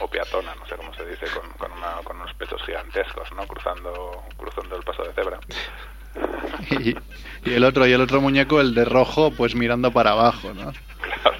o 0.00 0.08
peatona, 0.08 0.54
no 0.54 0.66
sé 0.66 0.76
cómo 0.76 0.94
se 0.94 1.04
dice, 1.04 1.26
con, 1.26 1.48
con, 1.54 1.72
una- 1.72 2.00
con 2.04 2.16
unos 2.16 2.32
pechos 2.34 2.62
gigantescos, 2.64 3.30
¿no? 3.32 3.46
Cruzando, 3.46 4.22
cruzando 4.36 4.76
el 4.76 4.82
paso 4.84 5.02
de 5.04 5.12
cebra. 5.12 5.38
Y, 6.70 6.94
y 7.48 7.54
el 7.54 7.64
otro, 7.64 7.86
y 7.86 7.92
el 7.92 8.00
otro 8.00 8.20
muñeco, 8.20 8.60
el 8.60 8.74
de 8.74 8.84
rojo, 8.84 9.30
pues 9.32 9.54
mirando 9.54 9.92
para 9.92 10.10
abajo, 10.10 10.52
¿no? 10.54 10.72
Claro. 11.22 11.38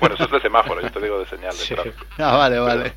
Bueno, 0.00 0.14
eso 0.16 0.24
es 0.24 0.30
de 0.30 0.40
semáforo, 0.40 0.80
yo 0.80 0.90
te 0.90 1.00
digo 1.00 1.18
de 1.18 1.26
señal 1.26 1.52
de 1.52 1.58
Sí. 1.62 1.74
tráfico. 1.74 2.04
Ah, 2.18 2.36
vale, 2.36 2.58
vale. 2.58 2.94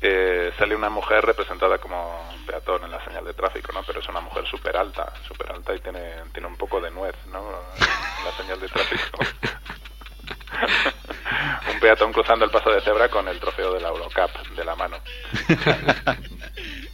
Eh, 0.00 0.52
sale 0.58 0.74
una 0.76 0.90
mujer 0.90 1.24
representada 1.24 1.78
como 1.78 2.28
peatón 2.46 2.84
en 2.84 2.90
la 2.90 3.02
señal 3.04 3.24
de 3.24 3.34
tráfico, 3.34 3.72
¿no? 3.72 3.82
Pero 3.86 4.00
es 4.00 4.08
una 4.08 4.20
mujer 4.20 4.46
súper 4.46 4.76
alta, 4.76 5.12
súper 5.26 5.50
alta 5.52 5.74
y 5.74 5.80
tiene, 5.80 6.00
tiene 6.32 6.48
un 6.48 6.56
poco 6.56 6.80
de 6.80 6.90
nuez, 6.90 7.14
¿no? 7.32 7.38
En 7.38 8.24
la 8.24 8.32
señal 8.36 8.60
de 8.60 8.68
tráfico. 8.68 9.18
un 11.72 11.80
peatón 11.80 12.12
cruzando 12.12 12.44
el 12.44 12.50
paso 12.50 12.70
de 12.70 12.80
cebra 12.82 13.08
con 13.08 13.26
el 13.28 13.38
trofeo 13.40 13.72
de 13.72 13.80
la 13.80 13.88
Eurocup 13.88 14.30
de 14.56 14.64
la 14.64 14.76
mano. 14.76 14.96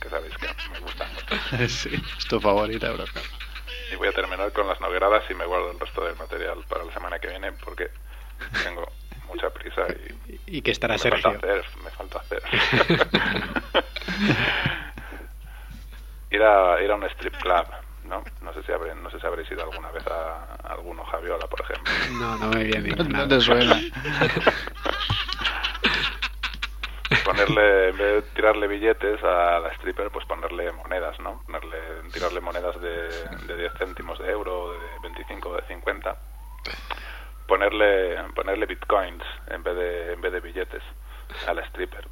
que 0.09 0.17
sabéis 0.17 0.35
que 0.37 0.49
me 0.73 0.81
gusta 0.81 1.07
mucho. 1.07 1.69
Sí, 1.69 1.91
es 2.19 2.27
tu 2.27 2.41
favorita, 2.41 2.87
Eurocup. 2.89 3.23
Y 3.93 3.97
voy 3.97 4.09
a 4.09 4.13
terminar 4.13 4.53
con 4.53 4.67
las 4.69 4.81
nogueradas 4.81 5.25
y 5.31 5.35
me 5.35 5.45
guardo 5.47 5.71
el 5.71 5.81
resto 5.81 6.05
del 6.05 6.17
material 6.17 6.65
para 6.69 6.85
la 6.85 6.93
semana 6.93 7.19
que 7.19 7.29
viene 7.29 7.53
porque 7.53 7.91
tengo 8.63 8.87
mucha 9.27 9.51
prisa 9.51 9.83
y 9.89 10.41
Y 10.59 10.63
que 10.63 10.71
estará 10.71 10.95
me 10.95 10.99
Sergio. 10.99 11.23
falta 11.23 11.47
hacer, 11.47 11.65
me 11.85 11.91
falta 11.91 12.19
hacer. 12.21 12.43
ir, 16.31 16.43
a, 16.43 16.83
ir 16.83 16.91
a 16.91 16.95
un 16.95 17.05
strip 17.05 17.37
club, 17.37 17.67
¿no? 18.05 18.25
No 18.41 18.53
sé 18.55 18.63
si, 18.63 18.73
habré, 18.73 18.95
no 18.95 19.11
sé 19.11 19.21
si 19.21 19.27
habréis 19.27 19.51
ido 19.51 19.63
alguna 19.63 19.91
vez 19.91 20.07
a, 20.07 20.45
a 20.69 20.73
alguno 20.73 21.05
Javiola, 21.05 21.47
por 21.47 21.61
ejemplo. 21.63 21.93
No, 22.19 22.37
no 22.39 22.49
me 22.49 22.65
viene 22.65 22.89
ninguna. 22.89 23.19
No 23.25 23.29
te 23.29 23.41
suena. 23.41 23.81
Ponerle, 27.25 27.89
en 27.89 27.97
vez 27.97 28.15
de 28.15 28.23
tirarle 28.35 28.67
billetes 28.67 29.23
a 29.23 29.61
la 29.61 29.73
stripper, 29.75 30.11
pues 30.11 30.27
ponerle 30.27 30.73
monedas, 30.73 31.19
¿no? 31.21 31.43
Ponerle, 31.47 31.79
tirarle 32.13 32.41
monedas 32.41 32.79
de, 32.81 33.09
de 33.47 33.57
10 33.57 33.73
céntimos 33.79 34.19
de 34.19 34.31
euro, 34.31 34.73
de 34.73 34.79
25 35.03 35.49
o 35.49 35.57
de 35.57 35.63
50. 35.69 36.19
Ponerle, 37.47 38.23
ponerle 38.35 38.67
bitcoins 38.67 39.25
en 39.49 39.63
vez 39.63 39.75
de, 39.75 40.13
en 40.13 40.21
vez 40.21 40.33
de 40.33 40.41
billetes 40.41 40.83
a 41.47 41.55
la 41.55 41.63
stripper. 41.67 42.07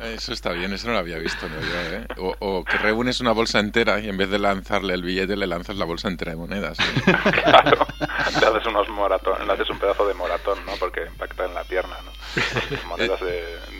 Eso 0.00 0.32
está 0.32 0.50
bien, 0.52 0.72
eso 0.72 0.86
no 0.88 0.92
lo 0.94 0.98
había 0.98 1.18
visto 1.18 1.48
no, 1.48 1.60
yo, 1.60 1.96
¿eh? 1.96 2.06
O, 2.18 2.34
o 2.40 2.64
que 2.64 2.76
reúnes 2.78 3.20
una 3.20 3.32
bolsa 3.32 3.58
entera 3.60 4.00
y 4.00 4.08
en 4.08 4.16
vez 4.18 4.28
de 4.28 4.38
lanzarle 4.38 4.92
el 4.92 5.02
billete 5.02 5.36
le 5.36 5.46
lanzas 5.46 5.76
la 5.76 5.84
bolsa 5.86 6.08
entera 6.08 6.32
de 6.32 6.36
monedas. 6.36 6.76
¿no? 6.78 6.86
Claro, 7.44 7.86
le 8.40 8.46
haces 8.46 8.66
unos 8.66 8.88
moratón, 8.90 9.46
le 9.46 9.52
haces 9.52 9.70
un 9.70 9.78
pedazo 9.78 10.06
de 10.06 10.14
moratón, 10.14 10.58
¿no? 10.66 10.72
Porque 10.78 11.06
impacta 11.06 11.46
en 11.46 11.54
la 11.54 11.64
pierna, 11.64 11.96
¿no? 12.04 12.12
Monedas 12.88 13.20
de, 13.20 13.26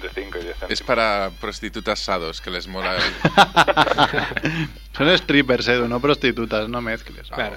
de 0.00 0.10
5 0.14 0.38
y 0.38 0.42
10 0.44 0.56
céntimos. 0.58 0.70
Es 0.70 0.82
para 0.82 1.30
prostitutas 1.40 1.98
sados 1.98 2.40
que 2.40 2.50
les 2.50 2.68
mola. 2.68 2.96
el- 2.96 4.68
Son 4.96 5.08
strippers, 5.18 5.68
Edu, 5.68 5.88
no 5.88 6.00
prostitutas, 6.00 6.68
no 6.68 6.80
mezcles. 6.80 7.28
Claro. 7.28 7.56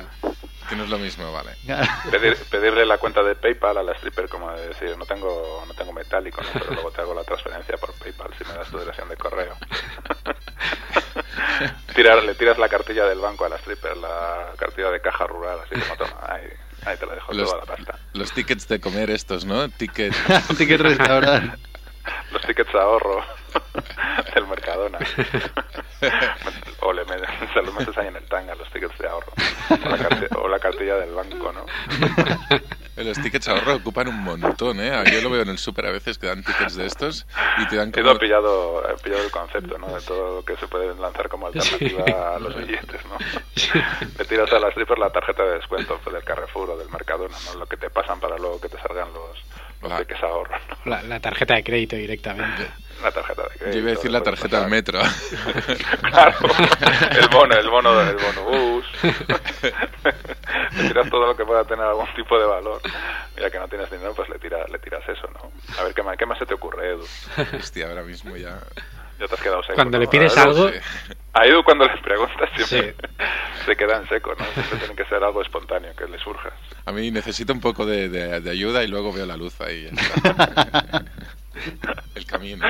Que 0.69 0.75
no 0.75 0.83
es 0.83 0.89
lo 0.89 0.97
mismo, 0.99 1.31
vale. 1.31 1.51
Pedir, 2.11 2.37
pedirle 2.51 2.85
la 2.85 2.97
cuenta 2.97 3.23
de 3.23 3.35
PayPal 3.35 3.77
a 3.77 3.83
la 3.83 3.93
stripper 3.93 4.27
como 4.27 4.51
de 4.51 4.67
decir, 4.67 4.97
no 4.97 5.05
tengo 5.05 5.63
no 5.67 5.73
tengo 5.73 5.93
metálico, 5.93 6.41
¿no? 6.41 6.49
pero 6.53 6.71
luego 6.73 6.91
te 6.91 7.01
hago 7.01 7.13
la 7.13 7.23
transferencia 7.23 7.77
por 7.77 7.93
PayPal 7.93 8.31
si 8.37 8.43
me 8.43 8.53
das 8.53 8.69
tu 8.69 8.77
dirección 8.79 9.07
de 9.09 9.15
correo. 9.17 9.55
Tirar, 11.95 12.23
le 12.23 12.35
tiras 12.35 12.57
la 12.59 12.69
cartilla 12.69 13.05
del 13.05 13.19
banco 13.19 13.45
a 13.45 13.49
la 13.49 13.55
stripper, 13.57 13.97
la 13.97 14.51
cartilla 14.57 14.91
de 14.91 15.01
caja 15.01 15.25
rural, 15.25 15.59
así 15.63 15.79
como 15.81 15.95
toma, 15.95 16.21
ahí, 16.27 16.47
ahí 16.85 16.97
te 16.97 17.05
la 17.07 17.15
dejo 17.15 17.33
Los, 17.33 17.49
toda 17.49 17.65
la 17.65 17.75
pasta. 17.75 17.99
los 18.13 18.31
tickets 18.33 18.67
de 18.67 18.79
comer 18.79 19.09
estos, 19.09 19.45
¿no? 19.45 19.67
Ticket. 19.69 20.13
Ticket 20.57 20.81
restaurante. 20.81 21.57
Los 22.31 22.41
tickets 22.43 22.73
ahorro 22.75 23.23
del 24.35 24.47
Mercadona. 24.47 24.99
o 26.81 26.93
le 26.93 27.05
me, 27.05 27.15
se 27.53 27.61
los 27.61 27.73
metes 27.73 27.97
ahí 27.97 28.07
en 28.07 28.15
el 28.15 28.25
tanga, 28.25 28.53
los 28.55 28.69
tickets 28.71 28.97
de 28.99 29.07
ahorro. 29.07 29.31
O 29.69 29.89
la, 29.89 29.97
carti- 29.97 30.37
o 30.37 30.47
la 30.47 30.59
cartilla 30.59 30.95
del 30.95 31.13
banco, 31.13 31.51
¿no? 31.53 31.65
Los 32.95 33.21
tickets 33.21 33.47
ahorro 33.47 33.75
ocupan 33.75 34.07
un 34.07 34.23
montón, 34.23 34.79
¿eh? 34.79 34.91
Yo 35.11 35.21
lo 35.21 35.29
veo 35.29 35.41
en 35.43 35.49
el 35.49 35.57
súper 35.57 35.85
a 35.87 35.91
veces 35.91 36.17
que 36.17 36.27
dan 36.27 36.43
tickets 36.43 36.75
de 36.75 36.85
estos 36.85 37.27
y 37.59 37.67
te 37.67 37.75
dan 37.75 37.89
He 37.89 37.91
como... 37.93 38.09
ido 38.11 38.19
pillado, 38.19 38.89
he 38.89 38.97
pillado 38.97 39.23
el 39.23 39.31
concepto, 39.31 39.77
¿no? 39.77 39.87
De 39.87 40.01
todo 40.01 40.37
lo 40.37 40.45
que 40.45 40.55
se 40.57 40.67
puede 40.67 40.93
lanzar 40.95 41.29
como 41.29 41.47
alternativa 41.47 42.35
a 42.35 42.39
los 42.39 42.55
billetes, 42.55 43.01
¿no? 43.05 43.17
Le 44.17 44.25
tiras 44.25 44.51
a 44.51 44.59
la 44.59 44.69
stripper 44.69 44.97
la 44.97 45.09
tarjeta 45.11 45.43
de 45.43 45.53
descuento 45.55 45.99
pues, 46.03 46.13
del 46.13 46.23
Carrefour 46.23 46.71
o 46.71 46.77
del 46.77 46.89
Mercadona, 46.89 47.37
¿no? 47.45 47.59
Lo 47.59 47.65
que 47.67 47.77
te 47.77 47.89
pasan 47.89 48.19
para 48.19 48.37
luego 48.37 48.59
que 48.59 48.69
te 48.69 48.77
salgan 48.81 49.09
los, 49.13 49.37
La- 49.81 49.97
tickets 49.99 50.23
ahorro, 50.23 50.55
¿no? 50.85 50.91
La, 50.91 51.01
la 51.03 51.19
tarjeta 51.19 51.55
de 51.55 51.63
crédito 51.63 51.95
directamente. 51.95 52.67
La 53.03 53.11
tarjeta 53.11 53.43
de 53.43 53.49
crédito. 53.59 53.71
Yo 53.73 53.79
iba 53.79 53.87
a 53.91 53.93
decir 53.93 54.11
la 54.11 54.21
tarjeta 54.23 54.59
del 54.61 54.69
metro. 54.69 54.99
Claro, 56.01 56.37
el 57.21 57.27
bono, 57.29 57.55
el 57.55 57.69
bono 57.69 57.95
del 57.97 58.15
bonobús. 58.17 58.85
le 59.03 60.87
tiras 60.87 61.09
todo 61.09 61.27
lo 61.27 61.35
que 61.35 61.45
pueda 61.45 61.63
tener 61.65 61.85
algún 61.85 62.07
tipo 62.15 62.39
de 62.39 62.45
valor. 62.45 62.81
Ya 63.39 63.49
que 63.49 63.59
no 63.59 63.67
tienes 63.67 63.89
dinero, 63.91 64.13
pues 64.15 64.29
le 64.29 64.39
tiras, 64.39 64.69
le 64.69 64.79
tiras 64.79 65.03
eso, 65.07 65.27
¿no? 65.33 65.51
A 65.79 65.83
ver, 65.83 65.93
¿qué 65.93 66.01
más, 66.03 66.17
qué 66.17 66.25
más 66.25 66.39
se 66.39 66.45
te 66.45 66.53
ocurre, 66.53 66.89
Edu? 66.93 67.05
Hostia, 67.57 67.87
ahora 67.89 68.03
mismo 68.03 68.35
ya... 68.35 68.57
Ya 69.19 69.27
te 69.27 69.35
has 69.35 69.41
quedado 69.41 69.61
seco. 69.63 69.75
Cuando 69.75 69.97
¿no? 69.97 70.01
le 70.03 70.07
pides 70.07 70.37
A 70.37 70.43
Edu, 70.43 70.49
algo, 70.51 70.69
sí. 70.69 70.75
A 71.33 71.45
Edu 71.47 71.63
cuando 71.63 71.85
le 71.85 71.97
preguntas 71.97 72.49
siempre 72.55 72.95
Sí. 72.99 73.07
se 73.65 73.75
queda 73.75 73.97
en 73.97 74.07
seco, 74.09 74.33
¿no? 74.37 74.45
Siempre 74.53 74.77
tiene 74.79 74.95
que 74.95 75.05
ser 75.05 75.23
algo 75.23 75.41
espontáneo, 75.41 75.95
que 75.95 76.05
le 76.07 76.19
surja. 76.19 76.51
A 76.85 76.91
mí 76.91 77.09
necesito 77.11 77.51
un 77.53 77.59
poco 77.61 77.85
de, 77.85 78.09
de- 78.09 78.39
de 78.41 78.49
ayuda 78.51 78.83
y 78.83 78.87
luego 78.87 79.11
veo 79.11 79.25
la 79.25 79.37
luz 79.37 79.59
ahí. 79.61 79.89
El 82.15 82.25
camino. 82.25 82.65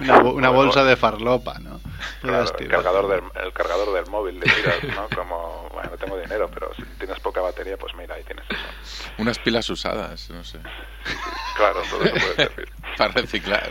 Una, 0.00 0.18
una 0.18 0.50
bolsa 0.50 0.84
de 0.84 0.96
farlopa, 0.96 1.58
¿no? 1.58 1.80
Claro, 2.20 2.44
el 2.58 2.68
cargador, 2.68 3.08
del, 3.08 3.44
el 3.46 3.52
cargador 3.52 3.94
del 3.94 4.06
móvil 4.10 4.38
le 4.38 4.46
tiras, 4.52 4.82
¿no? 4.94 5.08
Como, 5.16 5.68
bueno, 5.72 5.90
no 5.90 5.96
tengo 5.96 6.18
dinero, 6.18 6.50
pero 6.52 6.70
si 6.76 6.82
tienes 6.98 7.18
poca 7.20 7.40
batería, 7.40 7.76
pues 7.78 7.94
mira, 7.94 8.14
ahí 8.14 8.22
tienes 8.24 8.44
eso. 8.50 9.08
Unas 9.18 9.38
pilas 9.38 9.68
usadas, 9.70 10.28
no 10.30 10.44
sé. 10.44 10.58
Claro, 11.56 11.80
todo 11.90 12.04
eso 12.04 12.14
puede 12.14 12.34
servir. 12.36 12.68
Para 12.98 13.12
reciclar. 13.14 13.70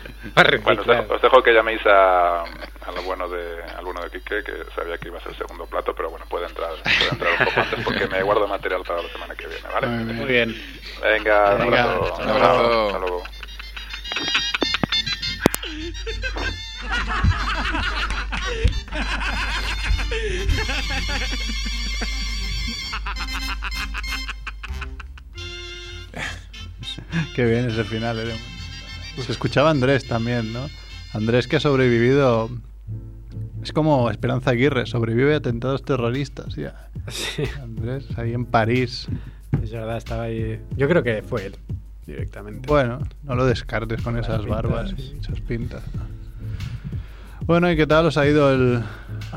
Bueno, 0.62 0.80
os 0.82 0.86
dejo, 0.86 1.14
os 1.14 1.22
dejo 1.22 1.42
que 1.42 1.52
llaméis 1.52 1.80
a, 1.86 2.42
a 2.42 2.92
lo 2.94 3.02
bueno 3.02 3.28
de 3.28 3.62
al 3.76 3.84
bueno 3.84 4.00
de 4.02 4.10
Quique, 4.10 4.42
que 4.44 4.52
sabía 4.74 4.98
que 4.98 5.08
iba 5.08 5.18
a 5.18 5.22
ser 5.22 5.32
el 5.32 5.38
segundo 5.38 5.66
plato, 5.66 5.94
pero 5.94 6.10
bueno, 6.10 6.24
puede 6.28 6.46
entrar, 6.46 6.70
puede 6.82 7.08
entrar 7.10 7.32
un 7.38 7.44
poco 7.46 7.60
antes 7.60 7.84
porque 7.84 8.06
me 8.06 8.22
guardo 8.22 8.46
material 8.46 8.82
para 8.86 9.02
la 9.02 9.08
semana 9.08 9.34
que 9.34 9.46
viene, 9.46 9.68
¿vale? 9.72 9.86
Muy 9.86 10.04
bien. 10.04 10.16
Muy 10.16 10.26
bien. 10.26 10.56
Venga, 11.02 11.54
un 11.54 11.58
Venga, 11.60 11.82
abrazo. 11.84 12.14
un 12.22 12.28
abrazo. 12.28 12.86
Hasta 12.86 12.98
luego. 12.98 13.22
Qué 27.34 27.44
bien 27.44 27.70
ese 27.70 27.84
final, 27.84 28.18
¿eh? 28.18 28.36
Se 29.18 29.32
escuchaba 29.32 29.70
Andrés 29.70 30.06
también, 30.06 30.52
¿no? 30.52 30.68
Andrés 31.12 31.48
que 31.48 31.56
ha 31.56 31.60
sobrevivido... 31.60 32.50
Es 33.62 33.72
como 33.72 34.10
Esperanza 34.10 34.52
Aguirre, 34.52 34.86
sobrevive 34.86 35.34
a 35.34 35.38
atentados 35.38 35.82
terroristas. 35.84 36.54
Ya. 36.56 36.88
Sí, 37.08 37.44
Andrés, 37.62 38.06
ahí 38.16 38.32
en 38.32 38.46
París. 38.46 39.08
es 39.62 39.70
verdad, 39.70 39.98
estaba 39.98 40.24
ahí. 40.24 40.60
Yo 40.76 40.88
creo 40.88 41.02
que 41.02 41.22
fue 41.22 41.46
él, 41.46 41.56
directamente. 42.06 42.66
Bueno, 42.66 43.00
no 43.24 43.34
lo 43.34 43.44
descartes 43.44 44.00
con 44.00 44.16
esas 44.16 44.40
pintas, 44.40 44.50
barbas 44.50 44.90
sí. 44.96 45.14
y 45.16 45.18
esas 45.20 45.40
pintas. 45.40 45.82
¿no? 45.94 46.02
Bueno, 47.46 47.70
¿y 47.70 47.76
qué 47.76 47.86
tal 47.86 48.06
os 48.06 48.16
ha 48.16 48.26
ido 48.26 48.52
el, 48.52 48.80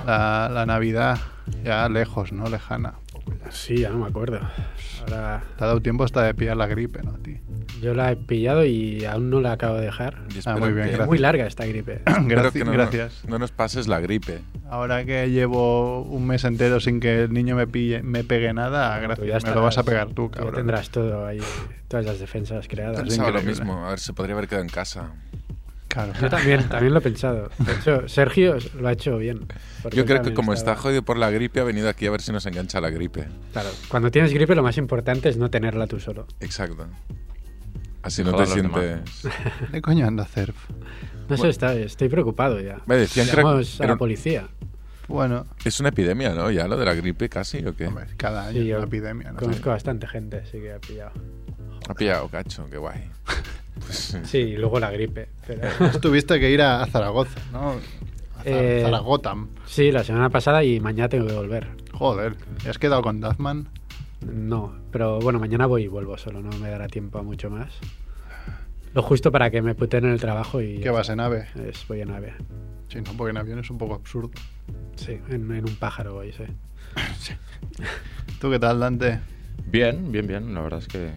la, 0.06 0.50
la 0.54 0.66
Navidad? 0.66 1.20
Ya 1.64 1.90
lejos, 1.90 2.32
¿no? 2.32 2.48
Lejana. 2.48 2.94
Sí, 3.50 3.78
ya 3.78 3.90
no 3.90 4.00
me 4.00 4.08
acuerdo. 4.08 4.40
Ahora 5.02 5.44
Te 5.58 5.64
ha 5.64 5.68
dado 5.68 5.82
tiempo 5.82 6.04
hasta 6.04 6.24
de 6.24 6.34
pillar 6.34 6.58
la 6.58 6.68
gripe, 6.68 7.02
¿no? 7.04 7.12
A 7.12 7.18
ti. 7.18 7.40
yo 7.82 7.94
la 7.94 8.12
he 8.12 8.16
pillado 8.16 8.64
y 8.66 9.04
aún 9.06 9.30
no 9.30 9.42
la 9.42 9.54
acabo 9.54 9.76
de 9.76 9.86
dejar. 9.86 10.16
Ah, 10.46 10.56
muy 10.58 10.70
bien, 10.72 10.76
que- 10.76 10.82
Es 10.84 10.88
gracias. 10.92 11.08
muy 11.08 11.18
larga 11.18 11.46
esta 11.46 11.66
gripe. 11.66 12.02
espero 12.06 12.28
Graci- 12.28 12.52
que 12.54 12.66
no, 12.66 12.72
gracias. 12.72 13.24
No 13.28 13.40
nos 13.40 13.52
pases 13.52 13.88
la 13.88 14.00
gripe. 14.00 14.40
Ahora 14.70 15.04
que 15.06 15.30
llevo 15.30 16.02
un 16.04 16.26
mes 16.26 16.44
entero 16.46 16.80
sin 16.80 17.00
que 17.00 17.24
el 17.24 17.34
niño 17.34 17.56
me 17.56 17.68
pille, 17.68 18.02
me 18.02 18.24
pegue 18.24 18.54
nada, 18.54 18.96
Tú 18.96 19.02
gracias. 19.24 19.44
ya 19.44 19.50
Me 19.50 19.56
lo 19.56 19.62
vas 19.62 19.78
a 19.78 19.82
estarás- 19.82 19.86
pegar 20.06 20.16
tú, 20.16 20.30
ya 20.32 20.38
cabrón. 20.38 20.56
tendrás 20.56 20.90
todo 20.90 21.26
ahí, 21.28 21.40
todas 21.88 22.06
las 22.06 22.20
defensas 22.20 22.68
creadas. 22.68 23.00
Pensaba 23.02 23.32
lo 23.32 23.42
mismo. 23.42 23.86
A 23.86 23.90
ver, 23.92 24.00
se 24.00 24.14
podría 24.14 24.36
haber 24.36 24.48
quedado 24.48 24.64
en 24.64 24.70
casa. 24.70 25.12
Claro. 25.94 26.12
Yo 26.20 26.28
también, 26.28 26.64
también 26.70 26.92
lo 26.92 27.00
he 27.00 27.02
pensado. 27.04 27.50
De 27.60 27.72
hecho, 27.74 28.08
Sergio 28.08 28.58
lo 28.80 28.88
ha 28.88 28.94
hecho 28.94 29.16
bien. 29.18 29.46
Yo 29.92 30.06
creo 30.06 30.24
que 30.24 30.34
como 30.34 30.54
estaba- 30.54 30.74
está 30.74 30.82
jodido 30.82 31.04
por 31.04 31.18
la 31.18 31.30
gripe, 31.30 31.60
ha 31.60 31.64
venido 31.64 31.88
aquí 31.88 32.08
a 32.08 32.12
ver 32.12 32.22
si 32.22 32.32
nos 32.32 32.46
engancha 32.48 32.82
la 32.82 32.90
gripe. 32.90 33.28
Claro, 33.52 33.70
cuando 33.90 34.10
tienes 34.10 34.34
gripe 34.34 34.56
lo 34.56 34.64
más 34.64 34.78
importante 34.78 35.30
es 35.30 35.38
no 35.38 35.52
tenerla 35.52 35.86
tú 35.86 36.00
solo. 36.00 36.26
Exacto. 36.40 36.88
Así 38.02 38.24
no 38.24 38.32
Joder, 38.32 38.48
te 38.48 38.54
sientes... 38.54 39.24
¿De 39.72 39.82
coño 39.82 40.08
anda 40.08 40.26
Cerf? 40.26 40.56
No 41.30 41.38
sé, 41.38 41.50
está, 41.50 41.74
estoy 41.76 42.10
preocupado 42.10 42.60
ya. 42.60 42.82
Me 42.86 42.98
decían 42.98 43.28
que 43.28 43.40
era- 43.40 43.50
a 43.50 43.86
la 43.88 43.96
policía. 43.96 44.48
Bueno, 45.08 45.46
Es 45.64 45.80
una 45.80 45.90
epidemia, 45.90 46.34
¿no? 46.34 46.50
Ya 46.50 46.68
lo 46.68 46.76
de 46.78 46.86
la 46.86 46.94
gripe 46.96 47.30
casi, 47.30 47.64
¿o 47.66 47.76
qué? 47.76 47.88
hombre, 47.88 48.08
cada 48.18 48.46
año 48.48 48.54
Sí, 48.54 48.60
es 48.62 48.66
yo 48.68 48.78
una 48.78 48.86
epidemia. 48.88 49.32
¿no? 49.34 49.38
Conozco 49.38 49.70
bastante 49.70 50.08
gente, 50.08 50.44
sí 50.46 50.60
que 50.60 50.74
ha 50.74 50.80
pillado. 50.80 51.12
Ha 51.90 51.94
pillado, 51.94 52.28
cacho, 52.30 52.66
qué 52.70 52.78
guay. 52.78 53.02
Pues, 53.80 54.18
Sí, 54.24 54.38
y 54.40 54.58
luego 54.58 54.80
la 54.80 54.92
gripe. 54.92 55.30
Pero... 55.46 55.68
Tuviste 56.02 56.40
que 56.40 56.50
ir 56.52 56.62
a, 56.62 56.86
Zaragoza, 56.88 57.40
¿no? 57.52 57.72
A 57.72 57.76
Eh, 58.46 58.82
Zaragotam. 58.84 59.50
Sí, 59.66 59.92
la 59.92 60.04
semana 60.04 60.30
pasada 60.30 60.64
y 60.64 60.80
mañana 60.80 61.10
tengo 61.10 61.28
que 61.28 61.34
volver. 61.34 61.68
Joder, 61.94 62.36
¿y 62.66 62.70
has 62.70 62.78
quedado 62.78 63.02
con 63.02 63.20
Dazman? 63.20 63.68
No, 64.26 64.74
pero 64.92 65.20
bueno, 65.20 65.40
mañana 65.40 65.66
voy 65.66 65.84
y 65.84 65.88
vuelvo 65.88 66.18
solo, 66.18 66.42
no 66.42 66.58
me 66.60 66.70
dará 66.70 66.88
tiempo 66.88 67.20
a 67.20 67.24
mucho 67.24 67.50
más. 67.50 67.74
Lo 68.94 69.02
justo 69.02 69.32
para 69.32 69.50
que 69.50 69.62
me 69.62 69.74
puten 69.76 70.06
en 70.06 70.12
el 70.12 70.20
trabajo 70.20 70.62
y... 70.62 70.80
¿Qué 70.80 70.90
vas 70.92 71.10
en 71.10 71.20
ave? 71.20 71.48
Es, 71.68 71.86
voy 71.88 72.02
en 72.02 72.12
ave. 72.12 72.34
Sí, 72.90 73.00
no, 73.02 73.12
porque 73.18 73.32
en 73.32 73.38
avión 73.38 73.60
es 73.60 73.70
un 73.72 73.78
poco 73.80 73.96
absurdo. 73.96 74.30
Sí, 74.96 75.20
en, 75.30 75.52
en 75.52 75.68
un 75.68 75.76
pájaro 75.78 76.14
voy, 76.14 76.32
sí. 76.32 76.44
¿Tú 78.40 78.52
qué 78.52 78.60
tal, 78.60 78.80
Dante? 78.80 79.20
Bien, 79.66 80.12
bien, 80.12 80.28
bien. 80.28 80.54
La 80.54 80.62
verdad 80.62 80.80
es 80.80 80.88
que. 80.88 81.12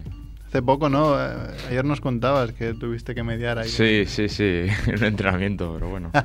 Hace 0.47 0.61
poco, 0.61 0.87
¿no? 0.89 1.19
Eh, 1.19 1.33
ayer 1.69 1.83
nos 1.85 1.99
contabas 2.01 2.53
que 2.53 2.73
tuviste 2.73 3.13
que 3.13 3.21
mediar 3.23 3.57
ahí. 3.59 3.67
Sí, 3.69 4.05
sí, 4.05 4.29
sí. 4.29 4.65
Un 4.87 5.03
entrenamiento, 5.03 5.71
pero 5.73 5.89
bueno. 5.89 6.11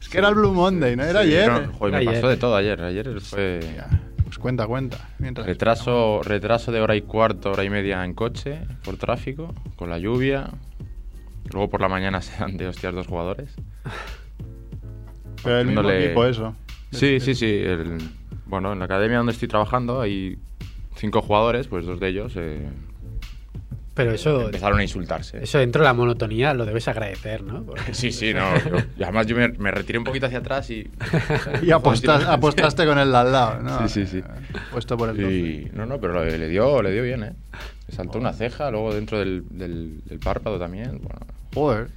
Es 0.00 0.08
que 0.08 0.18
era 0.18 0.28
el 0.28 0.36
Blue 0.36 0.52
Monday, 0.52 0.94
¿no? 0.94 1.02
Era 1.02 1.22
Sí, 1.22 1.28
ayer. 1.28 1.50
no, 1.50 1.72
joder, 1.72 1.92
me 1.94 1.98
Ayer. 1.98 2.14
pasó 2.14 2.28
de 2.28 2.36
todo 2.36 2.54
ayer. 2.56 2.80
Ayer 2.80 3.20
fue. 3.20 3.58
Ya, 3.76 3.88
pues 4.22 4.38
cuenta, 4.38 4.66
cuenta. 4.68 4.98
Mientras 5.18 5.46
Retraso, 5.48 6.20
retraso 6.22 6.70
de 6.70 6.80
hora 6.80 6.94
y 6.94 7.02
cuarto, 7.02 7.50
hora 7.50 7.64
y 7.64 7.70
media 7.70 8.04
en 8.04 8.14
coche, 8.14 8.60
por 8.84 8.96
tráfico, 8.98 9.52
con 9.74 9.90
la 9.90 9.98
lluvia. 9.98 10.48
Luego 11.52 11.68
por 11.70 11.80
la 11.80 11.88
mañana 11.88 12.20
se 12.22 12.38
dan 12.38 12.56
de 12.56 12.68
hostias 12.68 12.94
dos 12.94 13.08
jugadores. 13.08 13.50
Pero 15.42 15.58
el 15.58 15.66
mismo 15.66 15.90
equipo, 15.90 16.24
eso. 16.24 16.54
Sí, 16.92 17.18
sí, 17.18 17.34
sí. 17.34 17.46
el- 17.46 17.98
bueno, 18.46 18.72
en 18.72 18.78
la 18.78 18.84
academia 18.84 19.18
donde 19.18 19.32
estoy 19.32 19.48
trabajando 19.48 20.00
hay 20.00 20.38
cinco 20.98 21.22
jugadores, 21.22 21.66
pues 21.68 21.86
dos 21.86 21.98
de 22.00 22.08
ellos 22.08 22.32
eh, 22.36 22.66
Pero 23.94 24.12
eso, 24.12 24.42
empezaron 24.46 24.78
a 24.78 24.82
insultarse. 24.82 25.42
eso 25.42 25.58
dentro 25.58 25.82
de 25.82 25.86
la 25.88 25.94
monotonía 25.94 26.54
lo 26.54 26.64
debes 26.66 26.86
agradecer, 26.88 27.42
¿no? 27.42 27.62
Porque- 27.64 27.92
Sí, 27.94 28.12
sí, 28.12 28.32
no. 28.34 28.54
yo- 28.58 28.76
y 28.96 29.02
además 29.02 29.26
yo 29.26 29.34
me, 29.36 29.48
me 29.48 29.70
retiré 29.70 29.98
un 29.98 30.04
poquito 30.04 30.26
hacia 30.26 30.38
atrás 30.38 30.70
y... 30.70 30.88
Y 31.62 31.70
apostas- 31.70 32.24
apostaste 32.26 32.86
con 32.86 32.98
el 32.98 33.10
de 33.10 33.16
al 33.16 33.32
lado, 33.32 33.62
¿no? 33.62 33.88
Sí, 33.88 34.04
sí, 34.06 34.20
sí. 34.20 34.24
Puesto 34.72 34.96
por 34.96 35.08
el 35.10 35.16
12. 35.16 35.32
Y, 35.34 35.70
no, 35.74 35.86
no, 35.86 35.98
pero 36.00 36.24
le, 36.24 36.38
le 36.38 36.48
dio, 36.48 36.80
le 36.82 36.92
dio 36.92 37.02
bien, 37.02 37.22
¿eh? 37.24 37.32
Le 37.88 37.94
saltó 37.94 38.18
una 38.18 38.32
ceja, 38.32 38.70
luego 38.70 38.94
dentro 38.94 39.18
del, 39.18 39.44
del- 39.50 40.00
del 40.04 40.18
párpado 40.18 40.58
también. 40.58 40.98
Bueno, 41.02 41.20
Joder. 41.54 41.88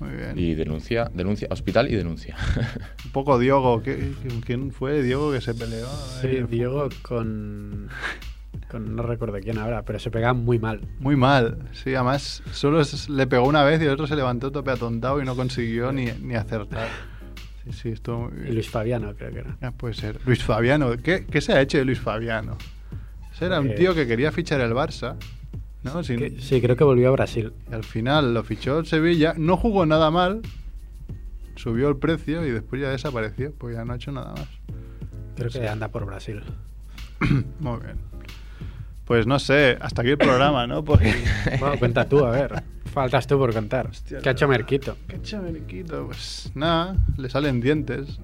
Muy 0.00 0.10
bien. 0.16 0.32
y 0.36 0.54
denuncia, 0.56 1.08
denuncia, 1.14 1.46
hospital 1.50 1.88
y 1.88 1.94
denuncia. 1.94 2.34
Un 3.04 3.12
poco 3.12 3.38
Diogo. 3.38 3.82
¿qué- 3.84 4.12
¿Quién 4.44 4.72
fue 4.72 5.00
Diogo 5.02 5.30
que 5.32 5.40
se 5.40 5.54
peleó? 5.54 5.86
Sí, 6.20 6.26
Eh, 6.28 6.46
Diego 6.50 6.88
con, 7.02 7.88
con... 8.72 8.96
No 8.96 9.02
recuerdo 9.04 9.38
quién 9.40 9.58
ahora, 9.58 9.84
pero 9.84 9.98
se 10.00 10.10
pega 10.10 10.32
muy 10.32 10.58
mal. 10.58 10.80
Muy 10.98 11.14
mal. 11.14 11.68
Sí, 11.72 11.94
además 11.94 12.42
solo 12.52 12.82
le 13.08 13.26
pegó 13.28 13.46
una 13.46 13.62
vez 13.62 13.80
y 13.80 13.84
el 13.84 13.90
otro 13.90 14.06
se 14.08 14.16
levantó 14.16 14.50
tope 14.50 14.72
atontado 14.72 15.22
y 15.22 15.24
no 15.24 15.36
consiguió 15.36 15.92
ni, 15.92 16.06
ni 16.20 16.34
acertar. 16.34 16.88
Sí, 17.64 17.72
sí, 17.72 17.88
estuvo 17.90 18.28
muy 18.30 18.48
Y. 18.48 18.52
Luis 18.52 18.68
Fabiano 18.70 19.14
creo 19.14 19.30
que 19.30 19.38
era. 19.38 19.56
Ah, 19.60 19.70
puede 19.70 19.94
ser. 19.94 20.18
Luis 20.26 20.42
Fabiano. 20.42 20.96
¿Qué, 20.96 21.24
qué 21.30 21.40
se 21.40 21.52
ha 21.52 21.60
hecho 21.60 21.78
de 21.78 21.84
Luis 21.84 22.00
Fabiano? 22.00 22.56
Ese 23.32 23.46
era 23.46 23.60
un 23.60 23.68
Eh, 23.70 23.74
tío 23.74 23.94
que 23.94 24.06
quería 24.08 24.32
fichar 24.32 24.60
el 24.60 24.72
Barça. 24.72 25.14
¿no? 25.84 26.02
Sin- 26.02 26.18
Que- 26.18 26.40
sí, 26.40 26.60
creo 26.60 26.74
que 26.76 26.82
volvió 26.84 27.08
a 27.08 27.12
Brasil. 27.12 27.52
y 27.70 27.74
al 27.74 27.84
final 27.84 28.34
lo 28.34 28.42
fichó 28.42 28.80
el 28.80 28.86
Sevilla. 28.86 29.34
No 29.36 29.56
jugó 29.56 29.86
nada 29.86 30.10
mal. 30.10 30.42
Subió 31.56 31.88
el 31.88 31.96
precio 31.98 32.44
y 32.46 32.50
después 32.50 32.80
ya 32.82 32.88
desapareció. 32.90 33.52
Pues 33.52 33.76
ya 33.76 33.84
no 33.84 33.92
ha 33.92 33.96
hecho 33.96 34.10
nada 34.10 34.32
más. 34.32 34.48
Creo 35.36 35.50
que 35.50 35.68
anda 35.68 35.88
por 35.88 36.04
Brasil. 36.06 36.42
Muy 37.60 37.78
bien. 37.80 37.96
Pues 39.04 39.26
no 39.26 39.38
sé, 39.38 39.76
hasta 39.80 40.02
aquí 40.02 40.10
el 40.10 40.18
programa, 40.18 40.66
¿no? 40.66 40.84
Porque... 40.84 41.14
Bueno, 41.60 41.78
cuenta 41.78 42.08
tú, 42.08 42.24
a 42.24 42.30
ver. 42.30 42.62
Faltas 42.92 43.26
tú 43.26 43.38
por 43.38 43.52
contar. 43.52 43.86
Hostia, 43.88 44.18
¿Qué 44.20 44.28
ha 44.28 44.32
hecho 44.32 44.46
Merquito? 44.48 44.96
¿Qué 45.08 45.20
chameriquito? 45.22 46.06
Pues 46.06 46.50
nada, 46.54 46.96
le 47.16 47.28
salen 47.30 47.60
dientes. 47.60 48.20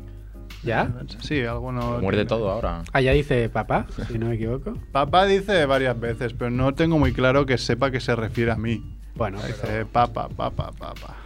¿Ya? 0.62 0.90
Sí, 1.20 1.42
alguno. 1.42 1.98
Muerde 2.00 2.24
tiene. 2.24 2.24
todo 2.26 2.50
ahora. 2.50 2.82
Allá 2.92 3.12
dice 3.12 3.48
papá, 3.48 3.86
si 4.08 4.18
no 4.18 4.26
me 4.26 4.34
equivoco. 4.34 4.74
Papá 4.92 5.24
dice 5.24 5.66
varias 5.66 5.98
veces, 5.98 6.34
pero 6.34 6.50
no 6.50 6.74
tengo 6.74 6.98
muy 6.98 7.12
claro 7.12 7.46
que 7.46 7.58
sepa 7.58 7.90
que 7.90 8.00
se 8.00 8.14
refiere 8.16 8.50
a 8.50 8.56
mí. 8.56 8.98
Bueno, 9.14 9.38
Dice 9.38 9.58
pero 9.62 9.88
papá, 9.88 10.28
papá, 10.28 10.70
papá. 10.72 11.16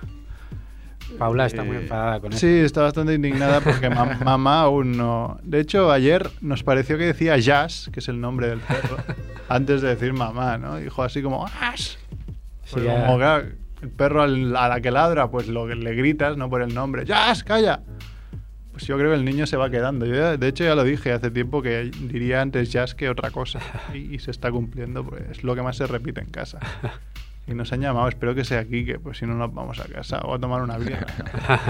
Paula 1.19 1.47
está 1.47 1.65
muy 1.65 1.77
Eh, 1.77 1.81
enfadada 1.83 2.21
con 2.21 2.33
Sí, 2.33 2.47
eso. 2.47 2.67
está 2.67 2.83
bastante 2.83 3.15
indignada 3.15 3.61
porque 3.61 3.89
ma- 3.91 4.05
mamá 4.25 4.61
aún 4.63 4.97
no. 4.97 5.39
De 5.43 5.61
hecho, 5.61 5.91
ayer 5.93 6.29
nos 6.41 6.63
pareció 6.63 6.99
que 6.99 7.05
decía 7.07 7.37
Jazz, 7.39 7.89
que 7.93 8.01
es 8.01 8.09
el 8.09 8.21
nombre 8.21 8.49
del 8.49 8.61
perro, 8.61 8.97
antes 9.49 9.83
de 9.83 9.89
decir 9.89 10.13
mamá, 10.13 10.59
¿no? 10.59 10.77
Dijo 10.77 11.03
así 11.03 11.23
como 11.23 11.47
Ash. 11.61 11.97
Sí, 12.65 12.75
Pues 12.75 12.85
como 12.87 13.19
claro, 13.19 13.47
el 13.83 13.89
perro 13.91 14.23
a 14.23 14.27
la 14.29 14.81
que 14.81 14.91
ladra, 14.91 15.31
pues 15.31 15.49
lo 15.49 15.67
que 15.67 15.75
le 15.75 15.95
gritas, 15.95 16.37
no 16.37 16.49
por 16.49 16.63
el 16.63 16.73
nombre. 16.75 17.05
¡Jazz, 17.05 17.43
calla! 17.45 17.81
Pues 18.73 18.87
yo 18.87 18.97
creo 18.97 19.11
que 19.11 19.17
el 19.17 19.25
niño 19.27 19.47
se 19.47 19.59
va 19.59 19.69
quedando. 19.69 20.07
Yo 20.07 20.15
ya- 20.15 20.37
de 20.39 20.49
hecho, 20.49 20.65
ya 20.65 20.75
lo 20.75 20.83
dije 20.85 21.13
hace 21.13 21.31
tiempo 21.31 21.61
que 21.61 21.91
diría 22.01 22.41
antes 22.41 22.73
jazz 22.73 22.95
que 22.95 23.11
otra 23.11 23.31
cosa. 23.31 23.61
Y, 23.93 24.15
y 24.15 24.19
se 24.19 24.31
está 24.31 24.51
cumpliendo, 24.51 25.05
pues 25.05 25.23
es 25.31 25.45
lo 25.45 25.55
que 25.55 25.61
más 25.61 25.77
se 25.77 25.87
repite 25.87 26.21
en 26.23 26.29
casa. 26.31 26.59
Y 27.47 27.55
nos 27.55 27.73
han 27.73 27.81
llamado, 27.81 28.09
espero 28.09 28.35
que 28.35 28.45
sea 28.45 28.61
aquí, 28.61 28.85
que 28.85 28.99
pues 28.99 29.19
si 29.19 29.27
no 29.27 29.35
nos 29.35 29.53
vamos 29.53 29.81
a 29.81 29.85
casa 29.85 30.21
o 30.21 30.35
a 30.35 30.39
tomar 30.39 30.63
una 30.63 30.79
birra. 30.79 31.07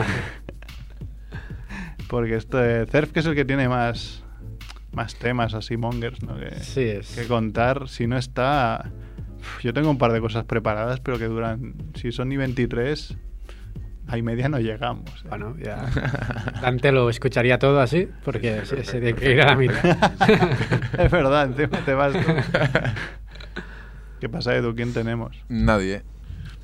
Porque 2.09 2.37
este 2.37 2.87
Cerf, 2.87 3.13
que 3.13 3.21
es 3.21 3.27
el 3.27 3.35
que 3.35 3.45
tiene 3.45 3.69
más, 3.69 4.23
más 4.93 5.15
temas 5.15 5.55
así, 5.55 5.77
mongers, 5.77 6.23
¿no? 6.23 6.39
Que, 6.39 6.51
Sí, 6.61 6.83
es. 6.83 7.15
que 7.15 7.27
contar. 7.27 7.89
Si 7.89 8.07
no 8.07 8.19
está. 8.19 8.91
Yo 9.63 9.73
tengo 9.73 9.91
un 9.91 9.99
par 9.99 10.13
de 10.13 10.21
cosas 10.21 10.45
preparadas, 10.45 11.01
pero 11.01 11.19
que 11.19 11.25
duran. 11.25 11.75
Si 11.95 12.13
son 12.13 12.29
ni 12.29 12.37
23, 12.37 13.17
a 14.09 14.19
y 14.19 14.23
media 14.23 14.49
no 14.51 14.59
llegamos. 14.61 15.09
¿eh? 15.25 15.29
Bueno, 15.31 15.57
ya. 15.59 15.87
Dante 16.61 16.93
lo 16.93 17.09
escucharía 17.09 17.59
todo 17.59 17.81
así, 17.81 18.09
porque 18.25 18.67
se, 18.67 18.85
se 18.85 19.01
tiene 19.01 19.15
que 19.15 19.33
ir 19.33 19.41
a 19.41 19.47
la 19.47 19.57
mitad. 19.57 20.13
es 20.99 21.11
verdad, 21.11 21.47
encima 21.47 21.79
te 21.85 21.95
vas 21.95 22.13
tú. 22.13 22.19
¿Qué 24.23 24.29
pasa, 24.29 24.55
Edu? 24.55 24.73
¿Quién 24.77 24.93
tenemos? 24.93 25.37
Nadie. 25.49 26.05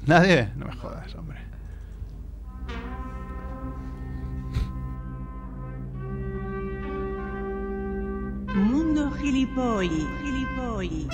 ¿Nadie? 0.07 0.49
No 0.55 0.67
me 0.67 0.77
jodas, 0.77 1.13
hombre. 1.17 1.39
Mundo 8.55 9.11
gilipolli, 9.11 10.07
gilipolli. 10.23 11.09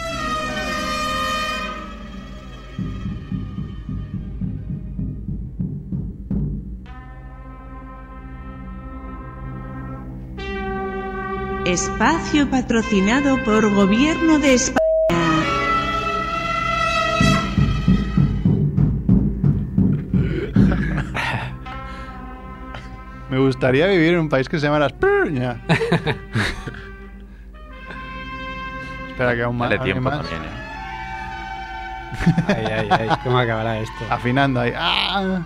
Espacio 11.64 12.50
patrocinado 12.50 13.42
por 13.44 13.74
Gobierno 13.74 14.38
de 14.38 14.52
España. 14.52 14.83
Gustaría 23.44 23.86
vivir 23.86 24.14
en 24.14 24.20
un 24.20 24.28
país 24.28 24.48
que 24.48 24.58
se 24.58 24.66
llama 24.66 24.84
España. 24.86 25.56
Espera, 29.10 29.34
que 29.34 29.42
aún 29.42 29.56
más. 29.56 29.70
Dale 29.70 29.80
¿alguien 29.80 29.94
tiempo 30.02 30.10
más? 30.10 30.20
también, 30.28 30.42
¿eh? 30.42 30.64
Ay, 32.48 32.64
ay, 32.66 32.88
ay, 32.90 33.08
¿cómo 33.22 33.38
acabará 33.38 33.78
esto? 33.78 34.04
Afinando 34.10 34.60
ahí. 34.60 34.72
¡Ah! 34.76 35.42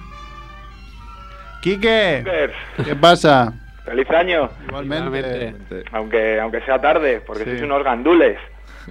¡Quique! 1.63 2.19
Super. 2.25 2.53
¿Qué 2.85 2.95
pasa? 2.97 3.53
Feliz 3.85 4.09
año, 4.11 4.51
Igualmente. 4.69 5.19
Igualmente. 5.19 5.85
aunque 5.93 6.41
aunque 6.41 6.61
sea 6.63 6.79
tarde, 6.81 7.23
porque 7.27 7.45
Sí. 7.45 7.51
sois 7.51 7.63
unos 7.63 7.83
gandules. 7.83 8.39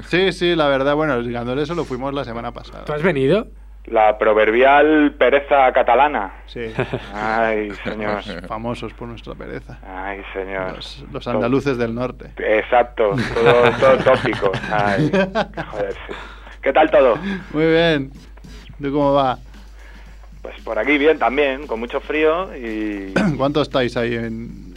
Sí, 0.05 0.31
sí, 0.31 0.55
la 0.55 0.67
verdad, 0.67 0.95
bueno, 0.95 1.15
los 1.17 1.27
ganadores 1.27 1.69
lo 1.69 1.85
fuimos 1.85 2.13
la 2.13 2.23
semana 2.23 2.51
pasada. 2.51 2.85
¿Tú 2.85 2.93
has 2.93 3.01
venido? 3.03 3.47
La 3.87 4.17
proverbial 4.17 5.15
pereza 5.17 5.71
catalana. 5.71 6.33
Sí. 6.47 6.73
Ay, 7.13 7.71
señor. 7.85 8.21
Famosos 8.47 8.93
por 8.93 9.07
nuestra 9.07 9.33
pereza. 9.33 9.79
Ay, 9.87 10.21
señor. 10.33 10.75
Los, 10.75 11.05
los 11.11 11.27
andaluces 11.27 11.77
del 11.77 11.95
norte. 11.95 12.31
Exacto, 12.37 13.11
todo, 13.33 13.71
todo 13.79 13.97
tópico. 14.03 14.51
Ay, 14.71 15.09
joder, 15.71 15.93
sí. 15.93 16.13
¿Qué 16.61 16.73
tal 16.73 16.91
todo? 16.91 17.15
Muy 17.53 17.65
bien. 17.65 18.11
¿Tú 18.81 18.91
cómo 18.91 19.13
va? 19.13 19.37
Pues 20.41 20.59
por 20.61 20.77
aquí 20.77 20.97
bien 20.97 21.17
también, 21.17 21.65
con 21.65 21.79
mucho 21.79 22.01
frío 22.01 22.55
y 22.57 23.13
¿Cuánto 23.37 23.61
estáis 23.61 23.95
ahí 23.95 24.15
en.? 24.15 24.67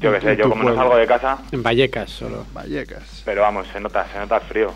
yo 0.00 0.12
qué 0.12 0.20
sé, 0.20 0.36
yo 0.36 0.48
como 0.48 0.62
no 0.64 0.74
salgo 0.76 0.96
de 0.96 1.06
casa, 1.06 1.38
En 1.50 1.62
Vallecas 1.62 2.10
solo. 2.10 2.44
Vallecas. 2.52 3.22
pero 3.24 3.42
vamos, 3.42 3.66
se 3.68 3.80
nota, 3.80 4.04
se 4.12 4.18
nota 4.18 4.36
el 4.36 4.42
frío. 4.42 4.72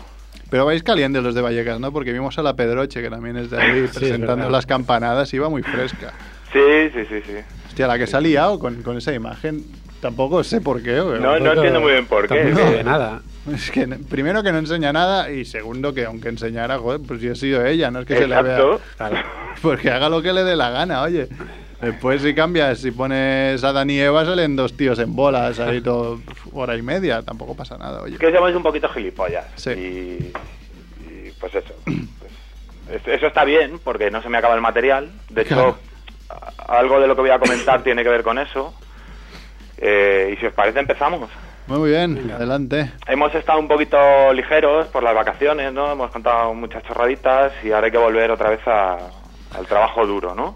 Pero 0.53 0.65
vais 0.65 0.83
calientes 0.83 1.23
los 1.23 1.33
de 1.33 1.41
Vallecas, 1.41 1.79
¿no? 1.79 1.91
Porque 1.91 2.11
vimos 2.13 2.37
a 2.37 2.43
la 2.43 2.55
Pedroche, 2.55 3.01
que 3.01 3.09
también 3.09 3.37
es 3.37 3.49
de 3.49 3.59
ahí, 3.59 3.87
Sí, 3.87 3.97
presentando 4.01 4.51
las 4.51 4.67
campanadas, 4.67 5.33
y 5.33 5.37
iba 5.37 5.49
muy 5.49 5.63
fresca. 5.63 6.13
Sí, 6.51 6.59
sí, 6.93 7.05
sí, 7.09 7.21
sí. 7.25 7.33
Hostia, 7.69 7.87
la 7.87 7.97
que 7.97 8.05
se 8.05 8.15
ha 8.15 8.21
liado 8.21 8.59
con, 8.59 8.83
con 8.83 8.95
esa 8.95 9.11
imagen. 9.13 9.63
Tampoco 9.99 10.43
sé 10.43 10.61
por 10.61 10.83
qué. 10.83 10.99
güey. 11.01 11.19
No, 11.19 11.39
no 11.39 11.53
entiendo 11.53 11.81
muy 11.81 11.93
bien 11.93 12.05
por 12.05 12.27
qué. 12.27 12.35
que- 12.35 12.51
de 12.53 12.83
nada. 12.83 13.23
Es 13.51 13.71
que 13.71 13.87
primero 13.87 14.43
que 14.43 14.51
no 14.51 14.59
enseña 14.59 14.93
nada 14.93 15.31
y 15.31 15.43
segundo 15.43 15.91
que 15.91 16.05
aunque 16.05 16.29
enseñara, 16.29 16.77
joder, 16.77 17.01
pues 17.01 17.19
yo 17.19 17.31
he 17.31 17.35
sido 17.35 17.65
ella, 17.65 17.89
no 17.89 18.01
es 18.01 18.05
que 18.05 18.15
se 18.15 18.27
le 18.27 18.35
Exacto. 18.35 18.79
vea. 18.99 19.23
Pues 19.59 19.79
que 19.79 19.89
haga 19.89 20.07
lo 20.07 20.21
que 20.21 20.33
le 20.33 20.43
dé 20.43 20.55
la 20.55 20.69
gana, 20.69 21.01
oye. 21.01 21.29
Después 21.83 22.21
si 22.21 22.33
cambias, 22.33 22.79
si 22.79 22.91
pones 22.91 23.63
a 23.63 23.73
Dani 23.73 23.93
y 23.95 23.99
Eva 23.99 24.23
salen 24.25 24.55
dos 24.55 24.75
tíos 24.77 24.97
en 24.99 25.15
bolas 25.15 25.59
ahí 25.59 25.81
todo 25.81 26.19
hora 26.53 26.75
y 26.77 26.81
media, 26.81 27.21
tampoco 27.23 27.55
pasa 27.55 27.77
nada, 27.77 28.01
oye. 28.01 28.17
que 28.17 28.31
somos 28.33 28.55
un 28.55 28.63
poquito 28.63 28.87
gilipollas. 28.89 29.45
Sí. 29.55 29.71
Y, 29.71 30.33
y, 31.09 31.31
pues 31.39 31.53
eso. 31.55 31.73
Pues, 31.83 33.01
es- 33.01 33.07
eso 33.07 33.27
está 33.27 33.43
bien, 33.43 33.79
porque 33.83 34.09
no 34.11 34.21
se 34.21 34.29
me 34.29 34.37
acaba 34.37 34.55
el 34.55 34.61
material. 34.61 35.11
De 35.29 35.41
hecho, 35.41 35.55
Claro. 35.55 35.77
algo 36.67 36.99
de 37.01 37.07
lo 37.07 37.15
que 37.15 37.21
voy 37.21 37.29
a 37.31 37.39
comentar 37.39 37.83
tiene 37.83 38.01
que 38.03 38.09
ver 38.09 38.23
con 38.23 38.39
eso. 38.39 38.73
Eh, 39.77 40.33
y 40.33 40.39
si 40.39 40.45
os 40.45 40.53
parece, 40.53 40.79
empezamos. 40.79 41.29
Muy 41.67 41.89
bien, 41.91 42.31
adelante. 42.33 42.91
Hemos 43.07 43.33
estado 43.35 43.59
un 43.59 43.67
poquito 43.67 43.97
ligeros 44.33 44.87
por 44.87 45.03
las 45.03 45.15
vacaciones, 45.15 45.71
¿no? 45.73 45.91
Hemos 45.91 46.11
contado 46.11 46.53
muchas 46.53 46.83
chorraditas 46.83 47.51
y 47.63 47.71
ahora 47.71 47.85
hay 47.87 47.91
que 47.91 47.97
volver 47.97 48.31
otra 48.31 48.49
vez 48.49 48.65
a- 48.67 48.97
al 49.55 49.65
trabajo 49.67 50.05
duro, 50.05 50.33
¿no? 50.35 50.55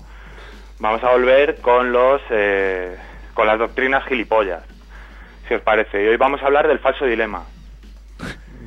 Vamos 0.80 1.04
a 1.04 1.12
volver 1.12 1.58
con 1.62 1.92
los 1.92 2.22
eh, 2.30 2.96
con 3.34 3.48
las 3.48 3.58
doctrinas 3.60 4.06
gilipollas, 4.06 4.64
si 5.48 5.54
os 5.56 5.62
parece. 5.62 6.04
Y 6.04 6.08
hoy 6.08 6.18
vamos 6.18 6.42
a 6.42 6.46
hablar 6.46 6.68
del 6.68 6.80
falso 6.80 7.06
dilema. 7.06 7.44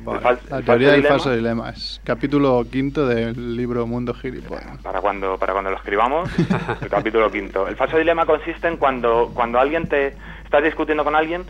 El 0.03 0.19
fal- 0.19 0.39
La 0.49 0.61
teoría 0.63 0.87
del 0.91 0.95
dilema, 0.97 1.09
falso 1.15 1.31
dilema 1.31 1.69
es 1.69 2.01
capítulo 2.03 2.65
quinto 2.71 3.05
del 3.07 3.55
libro 3.55 3.85
Mundo 3.85 4.13
Gilipollas. 4.15 4.79
Para 4.81 4.99
cuando, 4.99 5.37
para 5.37 5.53
cuando 5.53 5.69
lo 5.69 5.77
escribamos, 5.77 6.29
el 6.81 6.89
capítulo 6.89 7.31
quinto. 7.31 7.67
El 7.67 7.75
falso 7.75 7.97
dilema 7.97 8.25
consiste 8.25 8.67
en 8.67 8.77
cuando, 8.77 9.31
cuando 9.33 9.59
alguien 9.59 9.87
te 9.87 10.15
estás 10.43 10.63
discutiendo 10.63 11.03
con 11.03 11.15
alguien 11.15 11.45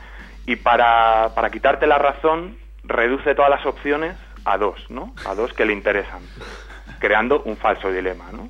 y 0.46 0.58
para, 0.58 1.30
para 1.34 1.50
quitarte 1.50 1.88
la 1.88 1.98
razón 1.98 2.58
reduce 2.84 3.36
todas 3.36 3.50
las 3.52 3.66
opciones 3.66 4.16
a 4.44 4.58
dos, 4.58 4.86
¿no? 4.90 5.14
A 5.26 5.34
dos 5.34 5.54
que 5.54 5.66
le 5.66 5.72
interesan, 5.74 6.20
creando 7.00 7.42
un 7.44 7.56
falso 7.56 7.90
dilema, 7.92 8.26
¿no? 8.34 8.50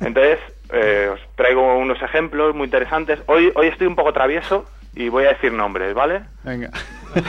Entonces, 0.00 0.38
eh, 0.72 1.10
os 1.12 1.20
traigo 1.36 1.78
unos 1.78 2.00
ejemplos 2.02 2.54
muy 2.54 2.64
interesantes. 2.64 3.20
Hoy, 3.26 3.52
hoy 3.54 3.68
estoy 3.68 3.86
un 3.86 3.94
poco 3.96 4.12
travieso 4.12 4.64
y 4.94 5.08
voy 5.08 5.24
a 5.24 5.28
decir 5.28 5.52
nombres, 5.52 5.94
¿vale? 5.94 6.22
Venga. 6.44 6.70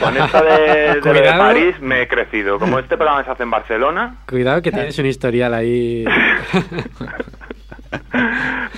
Con 0.01 0.17
esto 0.17 0.41
de, 0.43 0.99
de, 1.01 1.13
de. 1.13 1.33
París 1.37 1.79
me 1.79 2.01
he 2.01 2.07
crecido. 2.07 2.59
Como 2.59 2.79
este 2.79 2.97
programa 2.97 3.23
se 3.23 3.31
hace 3.31 3.43
en 3.43 3.51
Barcelona, 3.51 4.15
Cuidado 4.27 4.61
que 4.61 4.71
tienes 4.71 4.97
un 4.99 5.05
historial 5.05 5.53
ahí. 5.53 6.05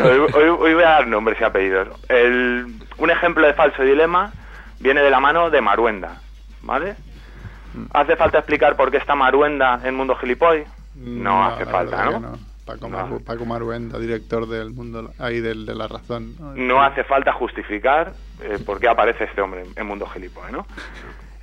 Hoy, 0.02 0.18
hoy- 0.34 0.50
hoy 0.60 0.74
voy 0.76 0.84
a 0.84 0.90
dar 0.90 1.08
nombres 1.08 1.40
y 1.42 1.44
apellidos. 1.44 1.88
El- 2.08 2.68
un 2.98 3.10
ejemplo 3.10 3.46
de 3.46 3.54
falso 3.54 3.82
dilema 3.84 4.32
viene 4.80 5.02
de 5.02 5.10
la 5.10 5.20
mano 5.20 5.50
de 5.50 5.62
Maruenda, 5.62 6.18
¿vale? 6.62 6.96
¿Hace 7.94 8.16
falta 8.16 8.38
explicar 8.40 8.76
por 8.76 8.92
qué 8.92 8.98
está 8.98 9.16
Maruenda 9.16 9.80
en 9.84 9.96
Mundo 9.96 10.16
Gilipoy? 10.16 10.64
No, 10.96 11.46
hace 11.46 11.66
falta, 11.66 12.06
¿no? 12.06 12.38
Paco, 12.70 12.88
No. 12.90 12.98
Maru- 13.08 13.24
Paco 13.24 13.46
Maruenda, 13.46 13.98
director 14.00 14.48
del 14.48 14.72
mundo, 14.72 15.12
ahí 15.20 15.40
del, 15.40 15.66
de 15.66 15.76
la 15.76 15.88
razón. 15.88 16.36
¿no? 16.40 16.54
No 16.56 16.82
hace 16.84 17.04
falta 17.04 17.34
justificar 17.34 18.14
eh, 18.42 18.58
por 18.66 18.80
qué 18.80 18.88
aparece 18.88 19.24
este 19.26 19.42
hombre 19.42 19.64
en, 19.76 19.86
Mundo 19.86 20.06
Gilipoy, 20.08 20.52
¿no? 20.52 20.66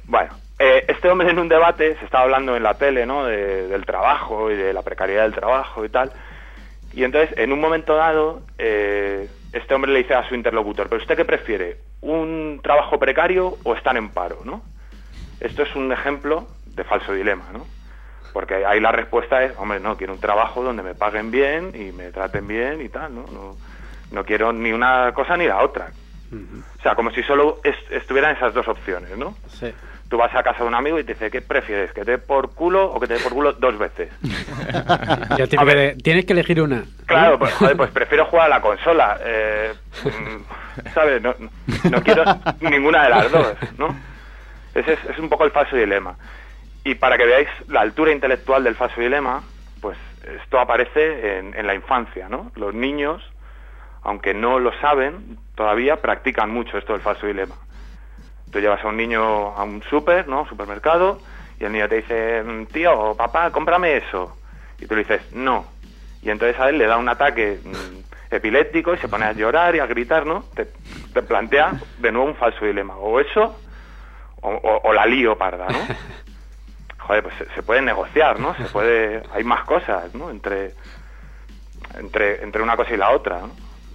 Bueno, 0.04 0.30
eh, 0.58 0.84
este 0.88 1.08
hombre 1.10 1.30
en 1.30 1.38
un 1.38 1.48
debate, 1.48 1.96
se 1.98 2.04
estaba 2.04 2.24
hablando 2.24 2.56
en 2.56 2.62
la 2.62 2.74
tele, 2.74 3.06
¿no? 3.06 3.24
De- 3.24 3.66
del 3.68 3.84
trabajo 3.84 4.50
y 4.50 4.56
de 4.56 4.72
la 4.72 4.82
precariedad 4.82 5.24
del 5.24 5.34
trabajo 5.34 5.84
y 5.84 5.88
tal. 5.88 6.12
Y 6.94 7.04
entonces, 7.04 7.36
en 7.36 7.52
un 7.52 7.60
momento 7.60 7.94
dado, 7.96 8.42
eh, 8.58 9.28
este 9.52 9.74
hombre 9.74 9.92
le 9.92 9.98
dice 9.98 10.14
a 10.14 10.26
su 10.28 10.34
interlocutor, 10.34 10.88
¿pero 10.88 11.02
usted 11.02 11.16
qué 11.16 11.24
prefiere? 11.24 11.78
¿Un 12.00 12.60
trabajo 12.62 12.98
precario 12.98 13.58
o 13.64 13.74
estar 13.74 13.96
en 13.96 14.08
paro, 14.10 14.38
no? 14.44 14.62
Esto 15.40 15.62
es 15.62 15.74
un 15.76 15.92
ejemplo 15.92 16.46
de 16.66 16.84
falso 16.84 17.12
dilema, 17.12 17.44
¿no? 17.52 17.66
Porque 18.37 18.66
ahí 18.66 18.81
la 18.81 18.92
respuesta 18.92 19.42
es, 19.42 19.53
hombre, 19.57 19.81
no, 19.81 19.96
quiero 19.96 20.12
un 20.12 20.20
trabajo 20.20 20.62
donde 20.62 20.83
me 20.83 20.94
paguen 20.94 21.31
bien 21.31 21.72
y 21.75 21.90
me 21.90 22.11
traten 22.12 22.46
bien 22.46 22.83
y 22.83 22.90
tal, 22.90 23.14
¿no? 23.14 23.22
No, 23.33 23.57
no 24.12 24.25
quiero 24.27 24.53
ni 24.53 24.72
una 24.72 25.11
cosa 25.14 25.38
ni 25.38 25.46
la 25.46 25.62
otra. 25.62 25.87
O 26.31 26.83
sea, 26.83 26.94
como 26.94 27.11
si 27.12 27.22
solo 27.22 27.61
es- 27.64 27.90
estuvieran 27.90 28.37
esas 28.37 28.53
dos 28.53 28.68
opciones, 28.68 29.16
¿no? 29.16 29.35
Sí. 29.49 29.72
Tú 30.11 30.18
vas 30.18 30.35
a 30.35 30.42
casa 30.42 30.59
de 30.64 30.68
un 30.68 30.75
amigo 30.75 30.99
y 30.99 31.05
te 31.05 31.14
dice, 31.14 31.31
¿qué 31.31 31.40
prefieres? 31.40 31.92
¿Que 31.94 32.05
te 32.05 32.11
dé 32.11 32.18
por 32.18 32.51
culo 32.53 32.85
o 32.92 33.01
que 33.01 33.07
te 33.07 33.14
dé 33.14 33.20
por 33.20 33.33
culo 33.33 33.55
dos 33.55 33.79
veces? 33.79 34.11
De, 35.37 35.96
tienes 36.03 36.27
que 36.27 36.33
elegir 36.35 36.61
una. 36.61 36.85
Claro, 37.07 37.38
pues, 37.38 37.55
joder, 37.55 37.77
pues 37.79 37.90
prefiero 37.90 38.27
jugar 38.27 38.46
a 38.46 38.57
la 38.57 38.61
consola. 38.61 39.18
eh, 39.25 39.72
mm, 40.05 40.90
¿Sabes? 40.92 41.22
No, 41.22 41.35
no 41.90 42.03
quiero 42.03 42.22
ninguna 42.61 43.05
de 43.05 43.09
las 43.11 43.33
dos, 43.33 43.55
¿no? 43.79 43.96
Ese 44.75 44.92
es, 44.92 44.99
es 45.11 45.18
un 45.18 45.31
poco 45.31 45.44
el 45.46 45.53
falso 45.53 45.75
dilema. 45.75 46.14
Y 46.87 46.94
para 46.94 47.18
que 47.18 47.27
veáis 47.27 47.49
la 47.66 47.81
altura 47.81 48.12
intelectual 48.12 48.62
del 48.62 48.77
falso 48.77 49.01
dilema, 49.01 49.42
pues 49.81 49.99
esto 50.40 50.61
aparece 50.61 51.38
en, 51.38 51.66
la 51.66 51.75
infancia, 51.75 52.29
¿no? 52.29 52.53
Los 52.55 52.75
niños, 52.75 53.20
aunque 54.05 54.33
no 54.35 54.61
lo 54.61 54.72
saben, 54.81 55.37
todavía 55.57 55.96
practican 55.96 56.49
mucho 56.51 56.79
esto 56.79 56.92
del 56.92 57.03
falso 57.03 57.27
dilema. 57.27 57.57
Tú 58.53 58.61
llevas 58.61 58.85
a 58.85 58.87
un 58.87 58.96
niño 58.96 59.20
a 59.57 59.64
un 59.64 59.83
súper, 59.90 60.29
¿no? 60.29 60.46
Supermercado, 60.49 61.18
y 61.59 61.64
el 61.64 61.72
niño 61.72 61.88
te 61.88 61.96
dice, 61.96 62.44
"Mm, 62.44 62.66
tío, 62.66 63.16
papá, 63.16 63.51
cómprame 63.51 63.96
eso. 63.96 64.37
Y 64.79 64.87
tú 64.87 64.94
le 64.94 65.03
dices, 65.03 65.33
no. 65.33 65.66
Y 66.22 66.31
entonces 66.31 66.57
a 66.61 66.68
él 66.68 66.79
le 66.79 66.87
da 66.87 66.99
un 66.99 67.09
ataque 67.09 67.59
mm, 67.64 68.33
epiléptico 68.33 68.94
y 68.94 68.99
se 68.99 69.09
pone 69.09 69.25
a 69.25 69.33
llorar 69.33 69.75
y 69.75 69.81
a 69.81 69.87
gritar, 69.87 70.25
¿no? 70.25 70.44
Te, 70.55 70.68
te 71.12 71.22
plantea 71.22 71.72
de 71.99 72.12
nuevo 72.12 72.29
un 72.29 72.37
falso 72.37 72.64
dilema. 72.64 72.96
O 72.96 73.18
eso, 73.18 73.59
o- 74.42 74.81
o 74.85 74.92
la 74.92 75.05
lío 75.05 75.37
parda, 75.37 75.66
¿no? 75.66 75.79
Joder, 77.06 77.22
pues 77.22 77.34
se, 77.36 77.44
se 77.54 77.62
puede 77.62 77.82
negociar, 77.82 78.40
¿no? 78.40 78.54
Se 78.56 78.64
puede... 78.64 79.22
Hay 79.32 79.44
más 79.44 79.64
cosas, 79.64 80.12
¿no? 80.14 80.30
Entre, 80.30 80.72
entre, 81.98 82.42
entre 82.42 82.62
una 82.62 82.76
cosa 82.76 82.94
y 82.94 82.96
la 82.96 83.10
otra, 83.10 83.40
¿no? 83.40 83.50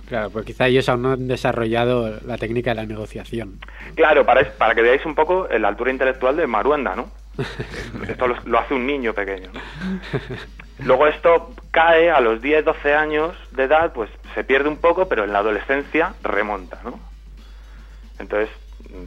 Claro, 0.07 0.29
pues 0.29 0.45
quizá 0.45 0.67
ellos 0.67 0.89
aún 0.89 1.03
no 1.03 1.11
han 1.13 1.27
desarrollado 1.27 2.19
la 2.25 2.37
técnica 2.37 2.71
de 2.71 2.75
la 2.75 2.85
negociación. 2.85 3.59
Claro, 3.95 4.25
para, 4.25 4.43
para 4.57 4.75
que 4.75 4.81
veáis 4.81 5.05
un 5.05 5.15
poco 5.15 5.47
la 5.49 5.69
altura 5.69 5.91
intelectual 5.91 6.35
de 6.35 6.47
Maruenda, 6.47 6.95
¿no? 6.95 7.09
Esto 8.07 8.27
lo, 8.27 8.35
lo 8.45 8.59
hace 8.59 8.73
un 8.73 8.85
niño 8.85 9.13
pequeño, 9.13 9.51
¿no? 9.53 9.61
Luego 10.79 11.07
esto 11.07 11.53
cae 11.69 12.09
a 12.09 12.19
los 12.19 12.41
10, 12.41 12.65
12 12.65 12.93
años 12.93 13.37
de 13.51 13.63
edad, 13.63 13.93
pues 13.93 14.09
se 14.33 14.43
pierde 14.43 14.67
un 14.67 14.77
poco, 14.77 15.07
pero 15.07 15.23
en 15.23 15.31
la 15.31 15.39
adolescencia 15.39 16.13
remonta, 16.23 16.79
¿no? 16.83 16.99
Entonces 18.19 18.49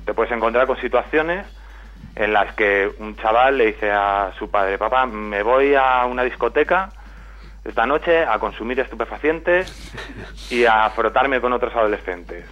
te 0.04 0.14
puedes 0.14 0.32
encontrar 0.32 0.66
con 0.66 0.80
situaciones 0.80 1.46
en 2.16 2.33
las 2.33 2.55
que 2.55 2.90
un 2.98 3.16
chaval 3.16 3.59
le 3.59 3.66
dice 3.66 3.90
a 3.90 4.33
su 4.38 4.50
padre, 4.50 4.79
papá, 4.79 5.07
me 5.07 5.42
voy 5.42 5.74
a 5.74 6.05
una 6.07 6.22
discoteca 6.22 6.90
esta 7.64 7.87
noche 7.87 8.24
a 8.24 8.38
consumir 8.38 8.79
estupefacientes 8.81 9.72
y 10.50 10.64
a 10.64 10.88
frotarme 10.90 11.40
con 11.40 11.53
otros 11.53 11.74
adolescentes. 11.74 12.44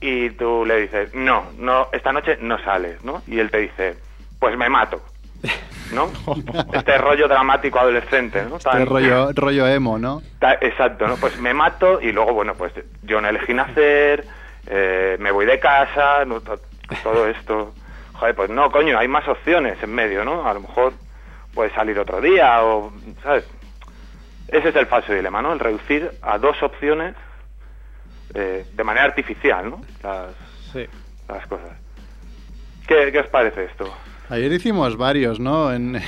Y 0.00 0.30
tú 0.30 0.64
le 0.66 0.82
dices, 0.82 1.14
no, 1.14 1.44
no, 1.56 1.88
esta 1.92 2.12
noche 2.12 2.36
no 2.40 2.58
sales, 2.62 3.02
¿no? 3.04 3.22
Y 3.26 3.38
él 3.38 3.50
te 3.50 3.58
dice, 3.58 3.96
pues 4.38 4.56
me 4.58 4.68
mato, 4.68 5.00
¿no? 5.92 6.10
Este 6.74 6.98
rollo 6.98 7.26
dramático 7.28 7.78
adolescente, 7.78 8.42
¿no? 8.42 8.56
Este 8.56 8.84
rollo, 8.84 9.32
rollo 9.34 9.66
emo, 9.68 9.98
¿no? 9.98 10.20
Exacto, 10.60 11.06
¿no? 11.06 11.16
Pues 11.16 11.38
me 11.40 11.54
mato 11.54 12.00
y 12.02 12.12
luego, 12.12 12.34
bueno, 12.34 12.54
pues 12.54 12.72
yo 13.02 13.20
no 13.20 13.28
elegí 13.28 13.54
nacer, 13.54 14.26
eh, 14.66 15.16
me 15.20 15.30
voy 15.30 15.46
de 15.46 15.58
casa, 15.60 16.24
no, 16.26 16.40
to- 16.40 16.60
todo 17.02 17.26
esto. 17.28 17.72
Joder, 18.14 18.34
pues 18.34 18.50
no, 18.50 18.70
coño, 18.70 18.98
hay 18.98 19.08
más 19.08 19.26
opciones 19.28 19.82
en 19.82 19.92
medio, 19.94 20.24
¿no? 20.24 20.46
A 20.48 20.54
lo 20.54 20.60
mejor 20.60 20.92
puedes 21.52 21.72
salir 21.72 21.98
otro 21.98 22.20
día 22.20 22.62
o, 22.64 22.92
¿sabes? 23.22 23.44
Ese 24.48 24.68
es 24.68 24.76
el 24.76 24.86
falso 24.86 25.12
dilema, 25.12 25.42
¿no? 25.42 25.52
El 25.52 25.58
reducir 25.60 26.10
a 26.22 26.38
dos 26.38 26.62
opciones 26.62 27.14
eh, 28.34 28.66
de 28.72 28.84
manera 28.84 29.06
artificial, 29.06 29.70
¿no? 29.70 29.80
Las, 30.02 30.32
Sí. 30.72 30.86
las 31.28 31.46
cosas. 31.46 31.70
¿Qué, 32.86 33.10
¿Qué 33.12 33.20
os 33.20 33.26
parece 33.28 33.64
esto? 33.64 33.92
Ayer 34.28 34.52
hicimos 34.52 34.96
varios, 34.96 35.38
¿no? 35.40 35.72
En, 35.72 36.00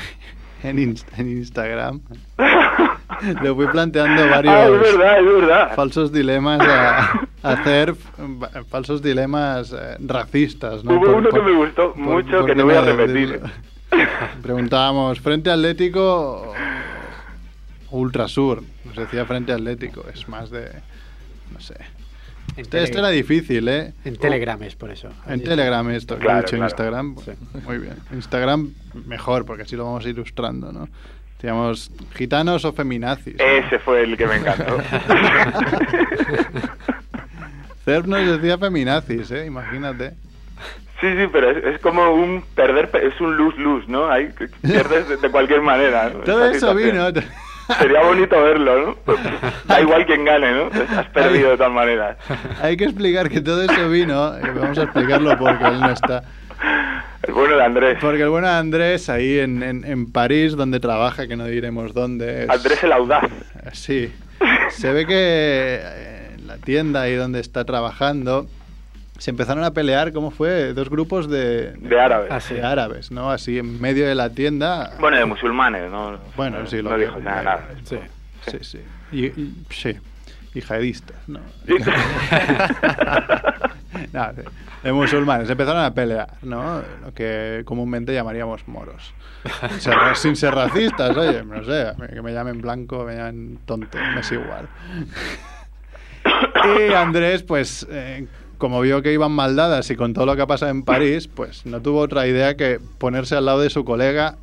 en, 0.69 0.77
Inst- 0.79 1.07
en 1.19 1.29
Instagram. 1.31 2.01
Le 3.43 3.55
fui 3.55 3.67
planteando 3.69 4.29
varios 4.29 4.55
Ah, 4.55 4.65
es 4.67 4.71
verdad, 4.73 5.19
es 5.21 5.25
verdad. 5.27 5.75
falsos 5.75 6.13
dilemas 6.13 6.61
a, 6.61 6.99
a 7.43 7.53
hacer, 7.53 7.95
falsos 8.69 9.01
dilemas 9.01 9.73
eh, 9.73 9.97
racistas, 10.01 10.85
¿no? 10.85 10.93
Hubo 10.97 11.01
Por- 11.07 11.15
uno 11.15 11.31
que 11.31 11.41
me 11.41 11.53
gustó 11.53 11.93
por- 11.93 11.99
mucho 12.03 12.45
que 12.45 12.55
qué 12.55 12.63
voy 12.63 12.75
a 12.75 12.83
no 12.83 12.87
repetir. 12.97 13.41
Preguntábamos, 14.43 15.21
¿frente 15.21 15.51
Atlético 15.51 16.53
o 17.91 17.99
Ultrasur? 17.99 18.63
Nos 18.85 18.97
decía 18.97 19.25
Frente 19.25 19.53
Atlético, 19.53 20.05
es 20.13 20.29
más 20.29 20.51
de... 20.51 20.69
no 21.53 21.61
sé. 21.61 21.77
En, 22.57 22.63
Este, 22.63 22.79
este 22.79 22.93
Telegram- 22.95 22.99
era 22.99 23.09
difícil, 23.11 23.69
¿eh? 23.69 23.93
en 24.05 24.17
Telegram 24.17 24.63
es 24.63 24.75
por 24.77 24.91
eso. 24.91 25.09
En 25.27 25.43
Telegram 25.43 25.89
esto, 25.91 26.17
que 26.17 26.23
Claro, 26.23 26.39
he 26.39 26.43
dicho 26.43 26.57
en. 26.57 26.63
Instagram. 26.65 27.15
pues, 27.15 27.37
Muy 27.65 27.79
bien. 27.79 27.95
Instagram 28.13 28.71
mejor, 29.07 29.45
porque 29.45 29.63
así 29.65 29.77
lo 29.77 29.85
vamos 29.85 30.07
ilustrando, 30.07 30.73
¿no? 30.73 30.89
Decíamos, 31.37 31.91
gitanos 32.15 32.65
o 32.65 32.73
feminazis. 32.73 33.37
¿no? 33.37 33.45
Ese 33.45 33.79
fue 33.79 34.03
el 34.05 34.17
que 34.17 34.27
me 34.27 34.37
encantó. 34.37 34.79
CERF 37.85 38.07
nos 38.07 38.27
decía 38.27 38.59
feminazis, 38.59 39.31
¿eh? 39.31 39.47
Imagínate. 39.47 40.15
Sí, 41.01 41.07
sí, 41.15 41.27
pero 41.31 41.51
es, 41.51 41.63
es 41.75 41.81
como 41.81 42.11
un 42.15 42.43
perder, 42.55 42.91
pe- 42.91 43.07
es 43.07 43.21
un 43.21 43.37
luz-luz, 43.37 43.87
¿no? 43.87 44.09
Que 44.39 44.49
pierdes 44.63 45.09
de, 45.09 45.19
de 45.19 45.31
cualquier 45.31 45.61
manera. 45.61 46.09
¿no? 46.11 46.21
Todo 46.21 46.47
Esa 46.47 46.57
eso 46.57 46.73
situación. 46.79 47.15
vino. 47.15 47.27
Sería 47.79 48.03
bonito 48.03 48.41
verlo, 48.43 48.97
¿no? 49.07 49.15
Da 49.67 49.81
igual 49.81 50.07
quien 50.07 50.25
gane, 50.25 50.53
¿no? 50.53 50.71
Has 50.99 51.07
perdido 51.09 51.51
de 51.51 51.57
todas 51.57 51.73
maneras. 51.73 52.17
Hay 52.63 52.77
que 52.77 52.85
explicar 52.85 53.29
que 53.29 53.41
todo 53.41 53.63
eso 53.63 53.89
vino, 53.91 54.35
y 54.39 54.59
vamos 54.59 54.79
a 54.79 54.85
explicarlo 54.85 55.37
porque 55.39 55.65
él 55.65 55.81
no 55.81 55.91
está. 55.91 56.23
El 57.23 57.35
bueno 57.35 57.57
de 57.57 57.65
Andrés. 57.65 57.99
Porque 58.01 58.23
el 58.23 58.29
bueno 58.29 58.47
de 58.47 58.55
Andrés, 58.55 59.09
ahí 59.09 59.39
en, 59.41 59.63
en, 59.63 59.85
en 59.85 60.13
París, 60.13 60.55
donde 60.57 60.79
trabaja, 60.79 61.27
que 61.27 61.37
no 61.37 61.45
diremos 61.47 61.93
dónde. 61.93 62.45
es- 62.45 62.51
Andrés 62.51 62.83
el 62.85 62.93
audaz. 62.93 63.25
Sí. 63.73 64.13
Se 64.71 64.93
ve 64.93 65.07
que 65.07 65.15
eh, 65.83 66.31
en 66.39 66.47
la 66.47 66.59
tienda 66.59 67.03
ahí 67.03 67.15
donde 67.17 67.41
está 67.41 67.65
trabajando 67.65 68.47
se 69.19 69.31
empezaron 69.31 69.65
a 69.65 69.73
pelear, 69.73 70.13
¿cómo 70.13 70.31
fue? 70.31 70.73
Dos 70.75 70.91
grupos 70.91 71.29
de, 71.29 71.73
De 71.73 72.01
árabes. 72.01 72.31
Ah, 72.31 72.41
sí. 72.41 72.55
de 72.55 72.63
árabes, 72.63 73.11
¿no? 73.11 73.31
Así 73.31 73.59
en 73.59 73.81
medio 73.81 74.07
de 74.07 74.15
la 74.15 74.31
tienda. 74.31 74.93
Bueno, 75.01 75.17
de 75.19 75.25
musulmanes, 75.25 75.91
¿no? 75.91 76.19
Bueno, 76.37 76.67
sí, 76.67 76.83
lo 76.83 76.91
no 76.91 76.99
dijo 76.99 77.19
nada, 77.21 77.43
nada. 77.43 77.69
Sí. 77.85 77.99
Sí, 78.51 78.59
sí. 78.63 78.81
Y, 79.13 79.27
y- 79.27 79.65
sí. 79.71 79.97
Y 80.55 80.61
jihadistas, 80.61 81.17
¿no? 81.29 81.41
No, 84.13 84.33
de, 84.33 84.45
de 84.83 84.93
musulmanes. 84.93 85.49
Empezaron 85.49 85.83
a 85.83 85.95
pelear, 85.95 86.29
¿no? 86.43 86.83
Lo 87.05 87.15
que 87.15 87.63
comúnmente 87.65 88.13
llamaríamos 88.13 88.67
moros. 88.69 89.15
Sin 89.71 89.81
ser, 89.81 89.95
sin 90.17 90.37
ser 90.37 90.55
racistas, 90.55 91.17
oye, 91.17 91.43
no 91.45 91.65
sé, 91.65 91.93
que 92.13 92.21
me 92.21 92.33
llamen 92.33 92.61
blanco, 92.61 93.05
me 93.05 93.15
llamen 93.17 93.59
tonto, 93.65 93.97
me 94.15 94.21
es 94.21 94.33
igual. 94.33 94.69
Y 96.89 96.93
Andrés, 96.93 97.45
pues, 97.45 97.87
eh, 97.89 98.27
como 98.59 98.81
vio 98.81 99.03
que 99.03 99.13
iban 99.13 99.33
mal 99.33 99.57
dadas 99.57 99.91
y 99.91 99.97
con 99.97 100.13
todo 100.15 100.27
lo 100.27 100.37
que 100.37 100.43
ha 100.43 100.47
pasado 100.47 100.71
en 100.71 100.83
París, 100.83 101.29
pues 101.29 101.67
no 101.67 101.81
tuvo 101.81 102.01
otra 102.01 102.27
idea 102.27 102.57
que 102.57 102.81
ponerse 102.99 103.37
al 103.37 103.45
lado 103.47 103.61
de 103.61 103.71
su 103.71 103.85
colega 103.85 104.37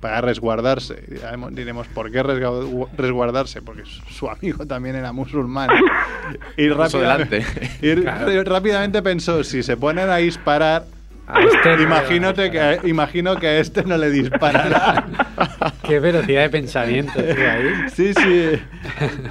para 0.00 0.20
resguardarse. 0.20 1.02
Y 1.08 1.54
diremos, 1.54 1.86
¿por 1.88 2.10
qué 2.12 2.22
resgu- 2.22 2.88
resguardarse? 2.96 3.62
Porque 3.62 3.84
su- 4.10 4.28
amigo 4.28 4.66
también 4.66 4.96
era 4.96 5.12
musulmán. 5.12 5.70
Y 6.56 6.68
rápidamente, 6.68 7.44
y 7.82 7.94
Claro. 8.02 8.44
rápidamente 8.44 9.02
pensó, 9.02 9.44
si 9.44 9.62
se 9.62 9.76
ponen 9.76 10.08
a 10.08 10.16
disparar, 10.16 10.84
A 11.26 11.40
este 11.40 11.76
no 11.76 11.82
imagínate 11.82 12.44
a 12.44 12.50
que, 12.80 12.88
imagino 12.88 13.36
que 13.36 13.46
a 13.48 13.58
este 13.58 13.82
no 13.84 13.96
le 13.96 14.10
dispararán. 14.10 15.16
Qué 15.82 15.98
velocidad 15.98 16.42
de 16.42 16.50
pensamiento, 16.50 17.14
tío, 17.14 17.50
ahí. 17.50 17.88
Sí, 17.88 18.12
sí. 18.14 18.50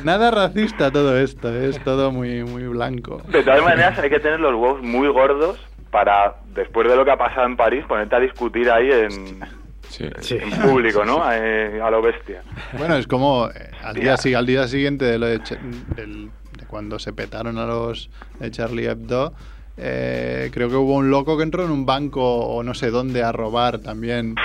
Nada 0.03 0.31
racista 0.31 0.89
todo 0.91 1.17
esto, 1.19 1.53
es 1.55 1.79
todo 1.83 2.11
muy, 2.11 2.43
muy 2.43 2.63
blanco. 2.67 3.21
De 3.29 3.43
todas 3.43 3.63
maneras, 3.63 3.97
hay 3.99 4.09
que 4.09 4.19
tener 4.19 4.39
los 4.39 4.53
huevos 4.53 4.81
muy 4.81 5.07
gordos 5.09 5.59
para, 5.91 6.35
después 6.55 6.87
de 6.89 6.95
lo 6.95 7.05
que 7.05 7.11
ha 7.11 7.17
pasado 7.17 7.45
en 7.45 7.55
París, 7.57 7.85
ponerte 7.87 8.15
a 8.15 8.19
discutir 8.19 8.69
ahí 8.71 8.89
en, 8.91 9.39
Sí. 9.89 10.09
Sí. 10.21 10.37
en 10.41 10.49
público, 10.61 11.05
¿no? 11.05 11.21
Eh, 11.31 11.79
a 11.79 11.91
lo 11.91 12.01
bestia. 12.01 12.41
Bueno, 12.79 12.95
es 12.95 13.05
como 13.05 13.47
eh, 13.53 13.69
al, 13.83 13.93
día, 13.93 14.15
al 14.35 14.45
día 14.47 14.67
siguiente 14.67 15.05
de, 15.05 15.19
lo 15.19 15.27
de, 15.27 15.39
Ch- 15.41 15.59
del- 15.95 16.31
de 16.57 16.65
cuando 16.65 16.97
se 16.97 17.13
petaron 17.13 17.59
a 17.59 17.67
los 17.67 18.09
de 18.39 18.49
Charlie 18.49 18.87
Hebdo, 18.87 19.33
eh, 19.77 20.49
creo 20.53 20.69
que 20.69 20.75
hubo 20.75 20.95
un 20.95 21.09
loco 21.09 21.35
que 21.37 21.43
entró 21.43 21.65
en 21.65 21.71
un 21.71 21.85
banco 21.85 22.21
o 22.23 22.63
no 22.63 22.73
sé 22.73 22.91
dónde 22.91 23.23
a 23.23 23.31
robar 23.31 23.79
también. 23.79 24.35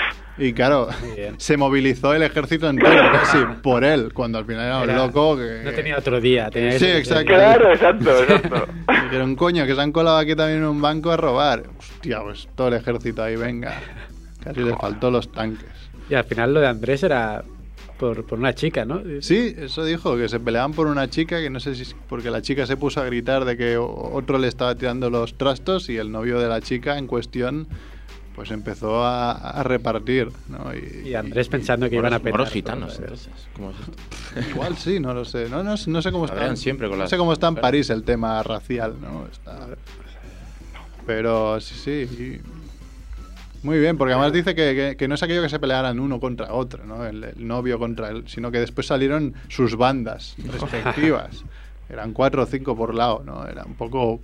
Y 0.40 0.52
claro, 0.52 0.88
se 1.36 1.56
movilizó 1.56 2.14
el 2.14 2.22
ejército 2.22 2.68
entero 2.70 3.10
casi 3.12 3.38
por 3.60 3.82
él, 3.82 4.12
cuando 4.14 4.38
al 4.38 4.44
final 4.44 4.64
era 4.66 4.78
un 4.78 4.84
Era- 4.90 4.96
loco 5.06 5.36
que... 5.36 5.62
No 5.64 5.72
tenía 5.72 5.98
otro 5.98 6.20
día. 6.20 6.48
Tenía 6.48 6.78
Sí, 6.78 6.86
exacto. 6.86 7.32
Claro, 7.34 7.72
exacto, 7.72 8.22
exacto. 8.22 8.66
Dijeron, 9.04 9.34
coño, 9.34 9.66
que 9.66 9.74
se 9.74 9.80
han 9.80 9.90
colado 9.90 10.18
aquí 10.18 10.36
también 10.36 10.58
en 10.60 10.66
un 10.66 10.80
banco 10.80 11.10
a 11.10 11.16
robar. 11.16 11.64
Hostia, 11.76 12.22
pues 12.22 12.48
todo 12.54 12.68
el 12.68 12.74
ejército 12.74 13.22
ahí, 13.24 13.34
venga. 13.34 13.80
Casi 14.44 14.60
les 14.60 14.76
faltó 14.76 15.10
los 15.10 15.30
tanques. 15.32 15.68
Y 16.08 16.14
al 16.14 16.24
final 16.24 16.54
lo 16.54 16.60
de 16.60 16.68
Andrés 16.68 17.02
era 17.02 17.42
por, 17.98 18.24
por 18.24 18.38
una 18.38 18.54
chica, 18.54 18.84
¿no? 18.84 19.02
Sí, 19.20 19.54
eso 19.58 19.84
dijo, 19.84 20.16
que 20.16 20.28
se 20.28 20.40
peleaban 20.40 20.72
por 20.72 20.86
una 20.86 21.08
chica, 21.10 21.40
que 21.40 21.50
no 21.50 21.60
sé 21.60 21.74
si 21.74 21.82
es 21.82 21.96
porque 22.08 22.30
la 22.30 22.42
chica 22.42 22.66
se 22.66 22.76
puso 22.76 23.00
a 23.00 23.04
gritar 23.04 23.44
de 23.44 23.56
que 23.56 23.76
otro 23.76 24.38
le 24.38 24.48
estaba 24.48 24.74
tirando 24.74 25.10
los 25.10 25.34
trastos 25.36 25.88
y 25.88 25.96
el 25.96 26.10
novio 26.12 26.38
de 26.38 26.48
la 26.48 26.60
chica 26.60 26.98
en 26.98 27.06
cuestión 27.06 27.66
pues 28.34 28.52
empezó 28.52 29.04
a, 29.04 29.32
a 29.32 29.64
repartir, 29.64 30.28
¿no? 30.48 30.72
Y, 30.72 31.08
Y 31.08 31.14
Andrés 31.16 31.48
pensando 31.48 31.90
que 31.90 31.96
iban 31.96 32.14
a 32.14 32.20
petar. 32.20 32.32
moros 32.38 32.50
gitanos, 32.50 32.94
todo, 32.94 33.02
entonces. 33.02 33.32
¿Cómo 33.56 33.70
es 33.70 33.76
esto? 33.80 34.50
Igual 34.54 34.76
sí, 34.76 35.00
no 35.00 35.12
lo 35.12 35.24
sé. 35.24 35.48
No, 35.48 35.64
no, 35.64 35.74
no 35.84 36.02
sé 36.02 36.12
cómo 36.12 36.26
está. 36.26 36.54
Siempre 36.54 36.86
con 36.88 36.98
no 36.98 37.02
las 37.02 37.10
sé 37.10 37.16
cómo 37.16 37.32
está 37.32 37.48
en. 37.48 37.56
París 37.56 37.90
el 37.90 38.04
tema 38.04 38.40
racial, 38.44 38.94
¿no? 39.00 39.26
Está... 39.26 39.66
Pero 41.04 41.60
sí, 41.60 42.06
sí. 42.06 42.40
Muy 43.62 43.78
bien, 43.80 43.96
porque 43.98 44.12
además 44.14 44.32
dice 44.32 44.54
que, 44.54 44.74
que- 44.74 44.96
que 44.96 45.08
no 45.08 45.14
es 45.16 45.22
aquello 45.22 45.42
que 45.42 45.48
se 45.48 45.58
pelearan 45.58 45.98
uno 45.98 46.20
contra 46.20 46.52
otro, 46.52 46.84
¿no? 46.84 47.04
El, 47.04 47.24
el 47.24 47.46
novio 47.46 47.78
contra 47.78 48.08
él, 48.10 48.24
sino 48.26 48.50
que 48.52 48.60
después 48.60 48.86
salieron 48.86 49.34
sus 49.48 49.76
bandas 49.76 50.36
respectivas. 50.38 51.44
Eran 51.90 52.12
cuatro 52.12 52.42
o 52.42 52.46
cinco 52.46 52.76
por 52.76 52.94
lado, 52.94 53.22
¿no? 53.24 53.46
Era 53.46 53.64
un 53.64 53.74
poco 53.74 54.20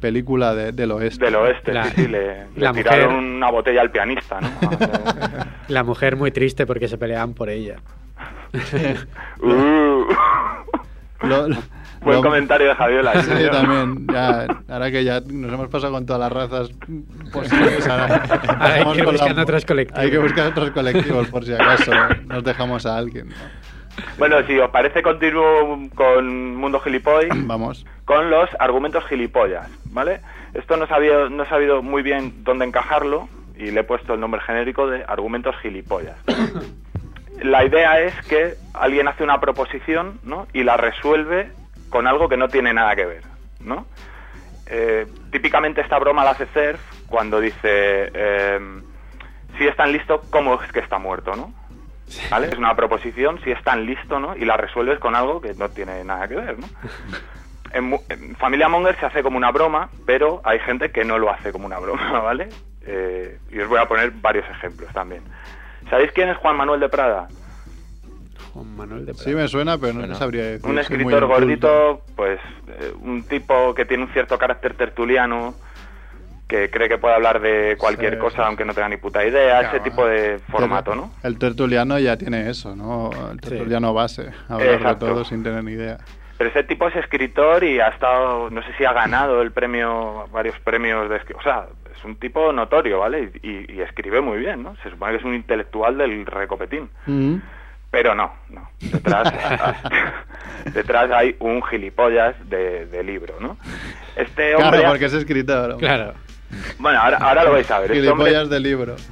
película 0.00 0.54
de- 0.54 0.70
del 0.72 0.92
oeste. 0.92 1.24
Del 1.24 1.34
oeste, 1.36 1.72
La- 1.72 1.84
sí, 1.86 1.92
sí, 2.02 2.06
le, 2.08 2.44
tiraron 2.54 2.76
mujer- 2.76 3.08
una 3.08 3.50
botella 3.50 3.80
al 3.80 3.90
pianista, 3.90 4.40
¿no? 4.40 4.48
La 5.68 5.82
mujer 5.84 6.16
muy 6.16 6.30
triste 6.30 6.66
porque 6.66 6.86
se 6.86 6.98
peleaban 6.98 7.34
por 7.34 7.48
ella. 7.50 7.76
Uh. 9.42 10.04
Lo- 11.22 11.48
lo- 11.48 11.56
Buen 12.00 12.16
lo- 12.16 12.22
comentario 12.22 12.68
de 12.68 12.74
Javiola. 12.74 13.22
Sí, 13.22 13.30
también. 13.50 14.06
Ya, 14.12 14.46
ahora 14.68 14.90
que 14.90 15.04
ya 15.04 15.20
nos 15.20 15.52
hemos 15.52 15.68
pasado 15.68 15.92
con 15.92 16.06
todas 16.06 16.20
las 16.20 16.32
razas 16.32 16.70
posibles, 17.32 17.86
ahora 17.88 18.22
Ahora 18.48 18.74
hay 18.74 18.84
que 18.96 19.02
buscar 19.04 19.34
la- 19.36 19.42
otros 19.42 19.64
colectivos. 19.64 20.00
Hay 20.00 20.10
que 20.10 20.18
buscar 20.18 20.46
otros 20.48 20.70
colectivos 20.70 21.28
por 21.28 21.44
si 21.44 21.54
acaso 21.54 21.92
nos 22.26 22.44
dejamos 22.44 22.86
a 22.86 22.96
alguien. 22.96 23.28
¿no? 23.28 23.34
Bueno, 24.16 24.36
si 24.46 24.56
os 24.58 24.70
parece, 24.70 25.02
continúo 25.02 25.78
con 25.94 26.54
Mundo 26.56 26.78
Gilipoy 26.80 27.28
Vamos. 27.34 27.84
con 28.04 28.30
los 28.30 28.48
argumentos 28.60 29.04
gilipollas, 29.08 29.68
¿vale? 29.86 30.20
Esto 30.54 30.76
no 30.76 30.84
he 30.84 30.88
sabido, 30.88 31.28
no 31.28 31.42
he 31.42 31.48
sabido 31.48 31.82
muy 31.82 32.02
bien 32.02 32.44
dónde 32.44 32.64
encajarlo 32.64 33.28
y 33.56 33.72
le 33.72 33.80
he 33.80 33.84
puesto 33.84 34.14
el 34.14 34.20
nombre 34.20 34.40
genérico 34.40 34.86
de 34.86 35.04
argumentos 35.06 35.56
gilipollas. 35.62 36.16
La 37.42 37.64
idea 37.64 38.00
es 38.00 38.14
que 38.28 38.54
alguien 38.74 39.06
hace 39.06 39.22
una 39.22 39.40
proposición, 39.40 40.18
¿no? 40.24 40.48
Y 40.52 40.64
la 40.64 40.76
resuelve 40.76 41.52
con 41.88 42.06
algo 42.06 42.28
que 42.28 42.36
no 42.36 42.48
tiene 42.48 42.72
nada 42.72 42.94
que 42.96 43.06
ver, 43.06 43.22
¿no? 43.60 43.86
Eh, 44.66 45.06
típicamente 45.30 45.80
esta 45.80 45.98
broma 45.98 46.24
la 46.24 46.32
hace 46.32 46.46
Cerf 46.46 46.80
cuando 47.06 47.40
dice, 47.40 47.58
eh, 47.64 48.60
si 49.56 49.66
es 49.66 49.74
tan 49.76 49.92
listo, 49.92 50.22
¿cómo 50.30 50.62
es 50.62 50.70
que 50.72 50.80
está 50.80 50.98
muerto, 50.98 51.34
no? 51.34 51.52
¿Vale? 52.30 52.48
Es 52.48 52.56
una 52.56 52.74
proposición, 52.74 53.40
si 53.42 53.50
es 53.50 53.62
tan 53.62 53.84
listo, 53.84 54.18
¿no? 54.18 54.36
Y 54.36 54.44
la 54.44 54.56
resuelves 54.56 54.98
con 54.98 55.14
algo 55.14 55.40
que 55.40 55.54
no 55.54 55.68
tiene 55.68 56.04
nada 56.04 56.28
que 56.28 56.36
ver, 56.36 56.58
¿no? 56.58 56.66
En, 57.70 57.94
en 58.08 58.34
Familia 58.36 58.66
Monger 58.70 58.98
se 58.98 59.04
hace 59.04 59.22
como 59.22 59.36
una 59.36 59.50
broma, 59.50 59.90
pero 60.06 60.40
hay 60.42 60.58
gente 60.60 60.90
que 60.90 61.04
no 61.04 61.18
lo 61.18 61.30
hace 61.30 61.52
como 61.52 61.66
una 61.66 61.78
broma, 61.78 62.18
¿vale? 62.22 62.48
Eh, 62.86 63.38
y 63.50 63.58
os 63.60 63.68
voy 63.68 63.78
a 63.78 63.86
poner 63.86 64.10
varios 64.10 64.48
ejemplos 64.48 64.90
también. 64.94 65.22
¿Sabéis 65.90 66.10
quién 66.12 66.30
es 66.30 66.38
Juan 66.38 66.56
Manuel 66.56 66.80
de 66.80 66.88
Prada? 66.88 67.28
Juan 68.52 68.76
Manuel 68.76 69.06
de 69.06 69.14
Sí 69.14 69.34
me 69.34 69.46
suena, 69.48 69.78
pero 69.78 69.92
no 69.94 70.00
Bueno. 70.00 70.14
sabría 70.14 70.44
decir. 70.44 70.68
Un 70.68 70.78
escritor 70.78 71.26
gordito, 71.26 72.02
pues 72.16 72.38
eh, 72.68 72.92
un 73.00 73.22
tipo 73.24 73.74
que 73.74 73.84
tiene 73.84 74.04
un 74.04 74.10
cierto 74.12 74.38
carácter 74.38 74.74
tertuliano, 74.74 75.54
que 76.48 76.70
cree 76.70 76.88
que 76.88 76.96
puede 76.98 77.14
hablar 77.14 77.40
de 77.40 77.76
cualquier 77.78 78.14
Sí, 78.14 78.20
cosa 78.20 78.36
sí, 78.36 78.42
aunque 78.46 78.64
no 78.64 78.72
tenga 78.72 78.88
ni 78.88 78.96
puta 78.96 79.24
idea, 79.24 79.60
Claro, 79.60 79.76
ese 79.76 79.80
tipo 79.90 80.06
de 80.06 80.38
formato, 80.50 80.94
¿no? 80.94 81.10
El 81.22 81.38
tertuliano 81.38 81.98
ya 81.98 82.16
tiene 82.16 82.48
eso, 82.48 82.74
¿no? 82.74 83.10
El 83.32 83.40
tertuliano 83.40 83.92
base. 83.92 84.30
Hablar 84.48 84.74
Exacto. 84.74 85.04
de 85.06 85.12
todo 85.12 85.24
sin 85.24 85.42
tener 85.42 85.62
ni 85.62 85.72
idea. 85.72 85.98
Pero 86.38 86.50
ese 86.50 86.62
tipo 86.62 86.88
es 86.88 86.96
escritor 86.96 87.64
y 87.64 87.80
ha 87.80 87.88
estado, 87.88 88.48
no 88.48 88.62
sé 88.62 88.68
si 88.78 88.84
ha 88.84 88.92
ganado 88.92 89.42
el 89.42 89.50
premio, 89.52 90.26
varios 90.32 90.58
premios 90.60 91.10
de 91.10 91.16
escri- 91.20 91.36
O 91.36 91.42
sea, 91.42 91.66
es 91.94 92.02
un 92.04 92.14
tipo 92.16 92.50
notorio, 92.52 93.00
¿vale? 93.00 93.30
Y, 93.42 93.48
y- 93.48 93.72
y 93.74 93.80
escribe 93.80 94.20
muy 94.22 94.38
bien, 94.38 94.62
¿no? 94.62 94.74
Se 94.84 94.88
supone 94.90 95.12
que 95.12 95.18
es 95.18 95.24
un 95.24 95.34
intelectual 95.34 95.98
del 95.98 96.24
recopetín. 96.24 96.88
Pero 97.90 98.14
no, 98.14 98.32
no. 98.50 98.68
Detrás, 98.80 99.32
detrás 100.74 101.10
hay 101.10 101.36
un 101.38 101.62
gilipollas 101.62 102.34
de, 102.48 102.86
de 102.86 103.02
libro, 103.02 103.34
¿no? 103.40 103.56
Este 104.16 104.54
hombre... 104.54 104.80
Claro, 104.80 104.88
porque 104.90 105.06
es 105.06 105.14
escritor. 105.14 105.70
hombre. 105.72 105.86
Claro. 105.86 106.14
Bueno, 106.78 107.00
ahora, 107.00 107.18
ahora 107.18 107.44
lo 107.44 107.52
vais 107.52 107.70
a 107.70 107.78
ver. 107.80 107.92
Este 107.92 108.08
hombre... 108.08 108.26
Gilipollas 108.26 108.50
de 108.50 108.60
libro. 108.60 108.96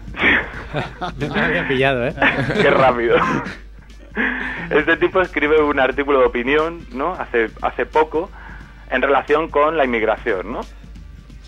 No 1.18 1.34
me 1.34 1.40
había 1.40 1.66
pillado, 1.68 2.06
¿eh? 2.06 2.14
Qué 2.60 2.70
rápido. 2.70 3.16
Este 4.70 4.96
tipo 4.98 5.22
escribe 5.22 5.62
un 5.62 5.78
artículo 5.80 6.20
de 6.20 6.26
opinión, 6.26 6.86
¿no? 6.92 7.14
Hace, 7.14 7.48
hace 7.62 7.86
poco, 7.86 8.30
en 8.90 9.00
relación 9.00 9.48
con 9.48 9.76
la 9.78 9.84
inmigración, 9.84 10.52
¿no? 10.52 10.62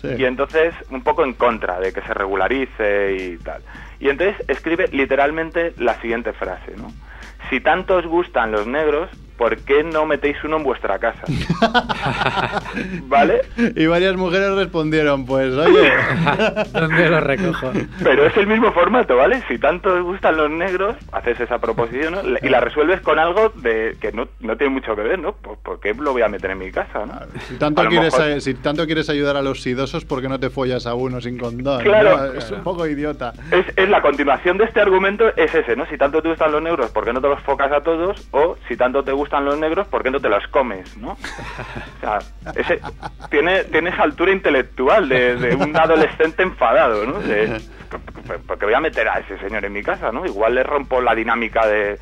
Sí. 0.01 0.07
Y 0.17 0.25
entonces, 0.25 0.73
un 0.89 1.03
poco 1.03 1.23
en 1.23 1.33
contra 1.33 1.79
de 1.79 1.91
que 1.93 2.01
se 2.01 2.13
regularice 2.13 3.15
y 3.19 3.37
tal. 3.37 3.61
Y 3.99 4.09
entonces 4.09 4.37
escribe 4.47 4.87
literalmente 4.91 5.73
la 5.77 5.99
siguiente 6.01 6.31
frase, 6.33 6.73
¿no? 6.77 6.91
Si 7.49 7.61
tanto 7.61 7.95
os 7.95 8.05
gustan 8.05 8.51
los 8.51 8.67
negros, 8.67 9.09
¿por 9.39 9.55
qué 9.59 9.83
no 9.83 10.05
metéis 10.05 10.35
uno 10.43 10.57
en 10.57 10.63
vuestra 10.63 10.99
casa? 10.99 11.23
¿Vale? 13.03 13.41
Y 13.75 13.85
varias 13.87 14.15
mujeres 14.17 14.51
respondieron, 14.51 15.25
pues, 15.25 15.53
oye, 15.55 15.89
¿Dónde 16.73 17.09
lo 17.09 17.19
recojo? 17.21 17.71
Pero 18.03 18.25
es 18.25 18.35
el 18.37 18.47
mismo 18.47 18.71
formato, 18.73 19.15
¿vale? 19.15 19.41
Si 19.47 19.57
tanto 19.57 19.93
os 19.93 20.03
gustan 20.03 20.35
los 20.37 20.51
negros, 20.51 20.95
haces 21.13 21.39
esa 21.39 21.57
proposición 21.59 22.13
¿no? 22.15 22.21
y 22.41 22.49
la 22.49 22.59
resuelves 22.59 22.99
con 23.01 23.17
algo 23.17 23.49
de 23.55 23.95
que 24.01 24.11
no, 24.11 24.27
no 24.41 24.57
tiene 24.57 24.73
mucho 24.73 24.93
que 24.95 25.01
ver, 25.03 25.19
¿no? 25.19 25.31
¿Por, 25.33 25.57
por 25.59 25.79
qué 25.79 25.93
lo 25.93 26.11
voy 26.11 26.21
a 26.21 26.27
meter 26.27 26.51
en 26.51 26.57
mi 26.59 26.71
casa, 26.71 27.05
no? 27.05 27.13
si 27.47 27.55
tanto, 27.55 27.85
quieres, 27.87 28.13
mejor- 28.13 28.41
si 28.41 28.53
tanto 28.55 28.85
quieres 28.85 29.09
ayudar 29.09 29.37
a 29.37 29.41
los 29.41 29.61
sidosos, 29.61 30.03
¿por 30.03 30.21
qué 30.21 30.27
no 30.27 30.39
te 30.39 30.49
follas 30.49 30.85
a 30.85 30.93
uno 30.95 31.21
sin 31.21 31.37
condón? 31.37 31.81
Claro. 31.81 32.17
¿no? 32.17 32.33
Es 32.33 32.51
un 32.51 32.61
poco 32.61 32.85
idiota. 32.85 33.31
Es, 33.51 33.65
es 33.77 33.89
la 33.89 34.01
continuación 34.01 34.57
de 34.57 34.65
este 34.65 34.81
argumento 34.81 35.29
es 35.37 35.55
ese, 35.55 35.77
¿no? 35.77 35.85
Si 35.85 35.97
tanto 35.97 36.21
te 36.21 36.27
gustan 36.29 36.51
los 36.51 36.61
negros, 36.61 36.91
¿por 36.91 37.05
qué 37.05 37.13
no 37.13 37.21
te 37.21 37.29
los 37.29 37.41
focas 37.43 37.71
a 37.71 37.81
todos? 37.81 38.27
O 38.31 38.57
si 38.67 38.75
tanto 38.75 39.01
te 39.03 39.11
gustan 39.13 39.28
los 39.39 39.57
negros, 39.59 39.87
¿por 39.87 40.01
qué 40.03 40.11
no 40.11 40.19
te 40.19 40.29
los 40.29 40.45
comes, 40.47 40.97
no? 40.97 41.11
O 41.11 41.17
sea, 42.01 42.19
ese, 42.55 42.79
tiene, 43.29 43.63
tiene 43.65 43.89
esa 43.91 44.03
altura 44.03 44.31
intelectual 44.31 45.07
de, 45.09 45.35
de 45.35 45.55
un 45.55 45.75
adolescente 45.75 46.43
enfadado, 46.43 47.05
¿no? 47.05 47.19
De, 47.19 47.61
porque 48.47 48.65
voy 48.65 48.73
a 48.73 48.79
meter 48.79 49.07
a 49.07 49.19
ese 49.19 49.37
señor 49.39 49.65
en 49.65 49.73
mi 49.73 49.83
casa, 49.83 50.11
¿no? 50.11 50.25
Igual 50.25 50.55
le 50.55 50.63
rompo 50.63 51.01
la 51.01 51.13
dinámica 51.15 51.65
de, 51.67 51.99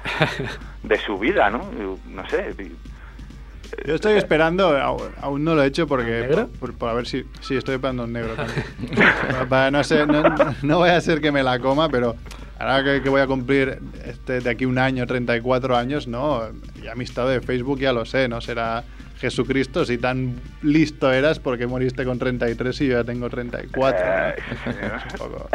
de 0.83 0.97
su 0.99 1.17
vida, 1.17 1.49
¿no? 1.49 1.69
No 2.07 2.27
sé. 2.29 2.53
Yo 3.85 3.95
estoy 3.95 4.13
esperando, 4.17 4.77
aún, 5.21 5.43
no 5.43 5.53
lo 5.55 5.61
he 5.63 5.67
hecho 5.67 5.87
porque. 5.87 6.21
¿Negro? 6.21 6.49
Por, 6.59 6.73
por 6.77 6.89
a 6.89 6.93
ver 6.93 7.05
si. 7.05 7.25
Sí, 7.41 7.55
estoy 7.57 7.75
esperando 7.75 8.05
un 8.05 8.13
negro 8.13 8.33
también. 8.33 8.63
Para- 9.31 9.45
para- 9.45 9.71
no 9.71 9.83
sé, 9.83 10.05
no, 10.07 10.23
no 10.63 10.77
voy 10.77 10.89
a 10.89 10.99
ser 11.01 11.19
que 11.21 11.31
me 11.31 11.43
la 11.43 11.59
coma, 11.59 11.89
pero 11.89 12.15
ahora 12.59 12.83
que, 12.83 13.01
que 13.01 13.09
voy 13.09 13.21
a 13.21 13.27
cumplir 13.27 13.79
este, 14.05 14.39
de 14.41 14.49
aquí 14.49 14.65
un 14.65 14.77
año, 14.77 15.05
34 15.07 15.75
años, 15.75 16.07
no. 16.07 16.43
Ya 16.83 16.95
mi 16.95 17.03
estado 17.03 17.29
de 17.29 17.41
Facebook 17.41 17.79
ya 17.79 17.93
lo 17.93 18.05
sé, 18.05 18.27
¿no? 18.27 18.41
Será 18.41 18.83
Jesucristo, 19.19 19.83
si 19.85 19.97
tan 19.97 20.35
listo 20.61 21.11
eras, 21.11 21.39
porque 21.39 21.65
moriste 21.67 22.05
con 22.05 22.19
33 22.19 22.81
y 22.81 22.87
yo 22.87 22.93
ya 22.99 23.03
tengo 23.03 23.29
34. 23.29 24.05
¿no? 24.05 24.11
Eh, 24.29 24.35
Es 25.07 25.13
un 25.13 25.17
poco 25.29 25.49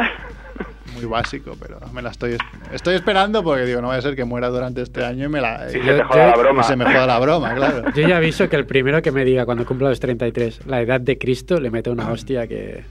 muy 0.95 1.05
básico, 1.05 1.55
pero 1.59 1.79
me 1.91 2.03
la 2.03 2.11
estoy 2.11 2.37
estoy 2.71 2.93
esperando 2.95 3.43
porque 3.43 3.65
digo, 3.65 3.81
no 3.81 3.87
vaya 3.87 3.97
a 3.99 4.01
ser 4.03 4.15
que 4.15 4.25
muera 4.25 4.49
durante 4.49 4.81
este 4.83 5.03
año 5.03 5.25
y 5.25 5.29
me 5.29 5.41
la 5.41 5.65
Y 5.73 5.77
y- 5.77 5.81
se 5.81 5.93
te 5.93 6.03
joda 6.03 6.27
la 6.27 6.35
broma. 6.35 6.61
y 6.61 6.63
se 6.65 6.75
me 6.75 6.85
joda 6.85 7.07
la 7.07 7.19
broma, 7.19 7.55
claro. 7.55 7.91
Yo 7.95 8.07
ya 8.07 8.17
aviso 8.17 8.47
que 8.47 8.57
el 8.57 8.65
primero 8.67 9.01
que 9.01 9.11
me 9.11 9.25
diga 9.25 9.45
cuando 9.45 9.65
cumpla 9.65 9.89
los 9.89 9.99
33 9.99 10.67
la 10.67 10.81
edad 10.81 11.01
de 11.01 11.17
Cristo 11.17 11.59
le 11.59 11.71
meto 11.71 11.91
una 11.91 12.11
hostia 12.11 12.45
que... 12.47 12.83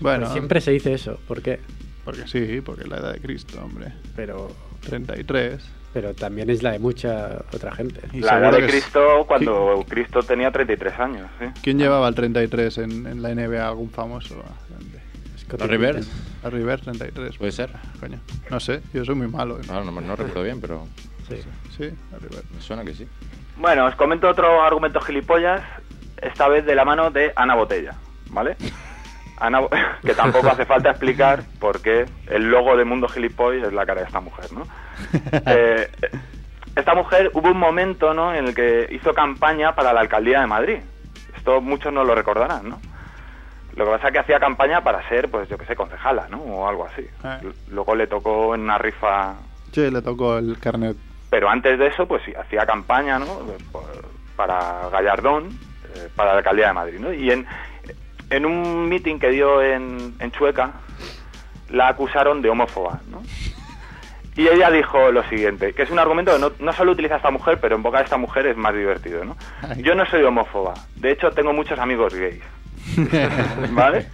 Bueno, 0.00 0.20
Pues 0.22 0.32
siempre 0.32 0.60
se 0.60 0.72
dice 0.72 0.92
eso. 0.94 1.20
¿Por 1.28 1.40
qué? 1.42 1.60
Porque 2.10 2.28
sí, 2.28 2.60
porque 2.60 2.82
es 2.82 2.88
la 2.88 2.98
edad 2.98 3.12
de 3.12 3.20
Cristo, 3.20 3.60
hombre. 3.62 3.92
Pero, 4.16 4.50
33. 4.88 5.62
pero 5.92 6.14
también 6.14 6.50
es 6.50 6.62
la 6.62 6.72
de 6.72 6.78
mucha 6.78 7.42
otra 7.52 7.72
gente. 7.72 8.00
Y 8.12 8.20
La 8.20 8.38
edad 8.38 8.52
de 8.52 8.64
es- 8.66 8.70
Cristo 8.70 9.24
cuando 9.26 9.84
Cristo 9.88 10.22
tenía 10.22 10.50
33 10.50 10.98
años, 10.98 11.28
¿sí? 11.38 11.46
¿Quién 11.62 11.78
llevaba 11.78 12.08
el 12.08 12.14
33 12.14 12.78
en, 12.78 13.06
en 13.06 13.22
la 13.22 13.30
NBA? 13.34 13.66
¿Algún 13.66 13.90
famoso? 13.90 14.36
grande? 14.68 15.00
Scottie 15.38 15.66
¿Larry 15.66 15.76
Bird? 15.78 15.96
Pippen. 16.00 16.30
A 16.42 16.48
River 16.50 16.80
33. 16.80 17.36
¿Puede 17.38 17.52
ser? 17.52 17.70
Coño. 18.00 18.18
No 18.50 18.60
sé, 18.60 18.80
yo 18.94 19.04
soy 19.04 19.14
muy 19.14 19.26
malo. 19.28 19.58
¿eh? 19.58 19.62
No, 19.68 19.84
no, 19.84 19.90
no 20.00 20.16
recuerdo 20.16 20.42
bien, 20.44 20.60
pero 20.60 20.86
Sí. 21.28 21.36
Sí, 21.76 21.84
a 22.14 22.18
River. 22.18 22.42
me 22.54 22.60
suena 22.60 22.84
que 22.84 22.94
sí. 22.94 23.06
Bueno, 23.56 23.84
os 23.86 23.94
comento 23.94 24.28
otro 24.28 24.62
argumento 24.62 25.00
gilipollas, 25.00 25.60
esta 26.20 26.48
vez 26.48 26.64
de 26.64 26.74
la 26.74 26.84
mano 26.84 27.10
de 27.10 27.32
Ana 27.36 27.54
Botella, 27.56 27.94
¿vale? 28.30 28.56
Ana, 29.40 29.60
que 30.04 30.14
tampoco 30.14 30.48
hace 30.48 30.64
falta 30.66 30.90
explicar 30.90 31.42
por 31.58 31.80
qué 31.80 32.06
el 32.28 32.50
logo 32.50 32.76
de 32.76 32.84
Mundo 32.84 33.08
Gilipollas 33.08 33.66
es 33.68 33.72
la 33.72 33.86
cara 33.86 34.02
de 34.02 34.06
esta 34.06 34.20
mujer, 34.20 34.52
¿no? 34.52 34.62
Eh, 35.46 35.90
esta 36.76 36.94
mujer 36.94 37.30
hubo 37.34 37.48
un 37.50 37.58
momento, 37.58 38.14
¿no?, 38.14 38.32
en 38.34 38.46
el 38.48 38.54
que 38.54 38.86
hizo 38.92 39.12
campaña 39.12 39.74
para 39.74 39.92
la 39.92 40.00
alcaldía 40.00 40.40
de 40.40 40.46
Madrid. 40.46 40.78
Esto 41.36 41.60
muchos 41.60 41.92
no 41.92 42.04
lo 42.04 42.14
recordarán, 42.14 42.68
¿no? 42.68 42.78
Lo 43.76 43.84
que 43.86 43.90
pasa 43.92 44.08
es 44.08 44.12
que 44.12 44.18
hacía 44.20 44.38
campaña 44.38 44.82
para 44.82 45.06
ser, 45.08 45.30
pues 45.30 45.48
yo 45.48 45.56
que 45.58 45.64
sé, 45.66 45.74
concejala, 45.74 46.26
¿no? 46.28 46.38
O 46.38 46.68
algo 46.68 46.86
así. 46.86 47.06
L- 47.42 47.52
Luego 47.70 47.94
le 47.94 48.06
tocó 48.06 48.54
en 48.54 48.62
una 48.62 48.78
rifa 48.78 49.34
Sí, 49.72 49.90
le 49.90 50.02
tocó 50.02 50.38
el 50.38 50.58
carnet. 50.58 50.96
pero 51.30 51.48
antes 51.48 51.78
de 51.78 51.86
eso, 51.86 52.06
pues 52.06 52.22
sí, 52.24 52.32
hacía 52.34 52.66
campaña, 52.66 53.18
¿no? 53.18 53.26
Por- 53.72 54.04
Para 54.36 54.88
Gallardón, 54.92 55.48
eh, 55.94 56.08
para 56.16 56.32
la 56.32 56.38
alcaldía 56.38 56.68
de 56.68 56.72
Madrid, 56.72 56.98
¿no? 57.00 57.12
Y 57.12 57.30
en, 57.30 57.46
en 58.30 58.46
un 58.46 58.88
meeting 58.88 59.18
que 59.18 59.28
dio 59.28 59.62
en, 59.62 60.14
en 60.18 60.30
Chueca, 60.30 60.72
la 61.68 61.88
acusaron 61.88 62.42
de 62.42 62.48
homófoba, 62.48 63.00
¿no? 63.10 63.22
Y 64.36 64.48
ella 64.48 64.70
dijo 64.70 65.10
lo 65.10 65.22
siguiente, 65.28 65.72
que 65.72 65.82
es 65.82 65.90
un 65.90 65.98
argumento 65.98 66.32
que 66.32 66.38
no, 66.38 66.52
no 66.58 66.72
solo 66.72 66.92
utiliza 66.92 67.16
esta 67.16 67.30
mujer, 67.30 67.58
pero 67.60 67.76
en 67.76 67.82
boca 67.82 67.98
de 67.98 68.04
esta 68.04 68.16
mujer 68.16 68.46
es 68.46 68.56
más 68.56 68.74
divertido, 68.74 69.24
¿no? 69.24 69.36
Yo 69.78 69.94
no 69.94 70.06
soy 70.06 70.22
homófoba, 70.22 70.74
de 70.96 71.12
hecho 71.12 71.30
tengo 71.32 71.52
muchos 71.52 71.78
amigos 71.78 72.14
gays, 72.14 72.42
¿vale? 73.72 74.06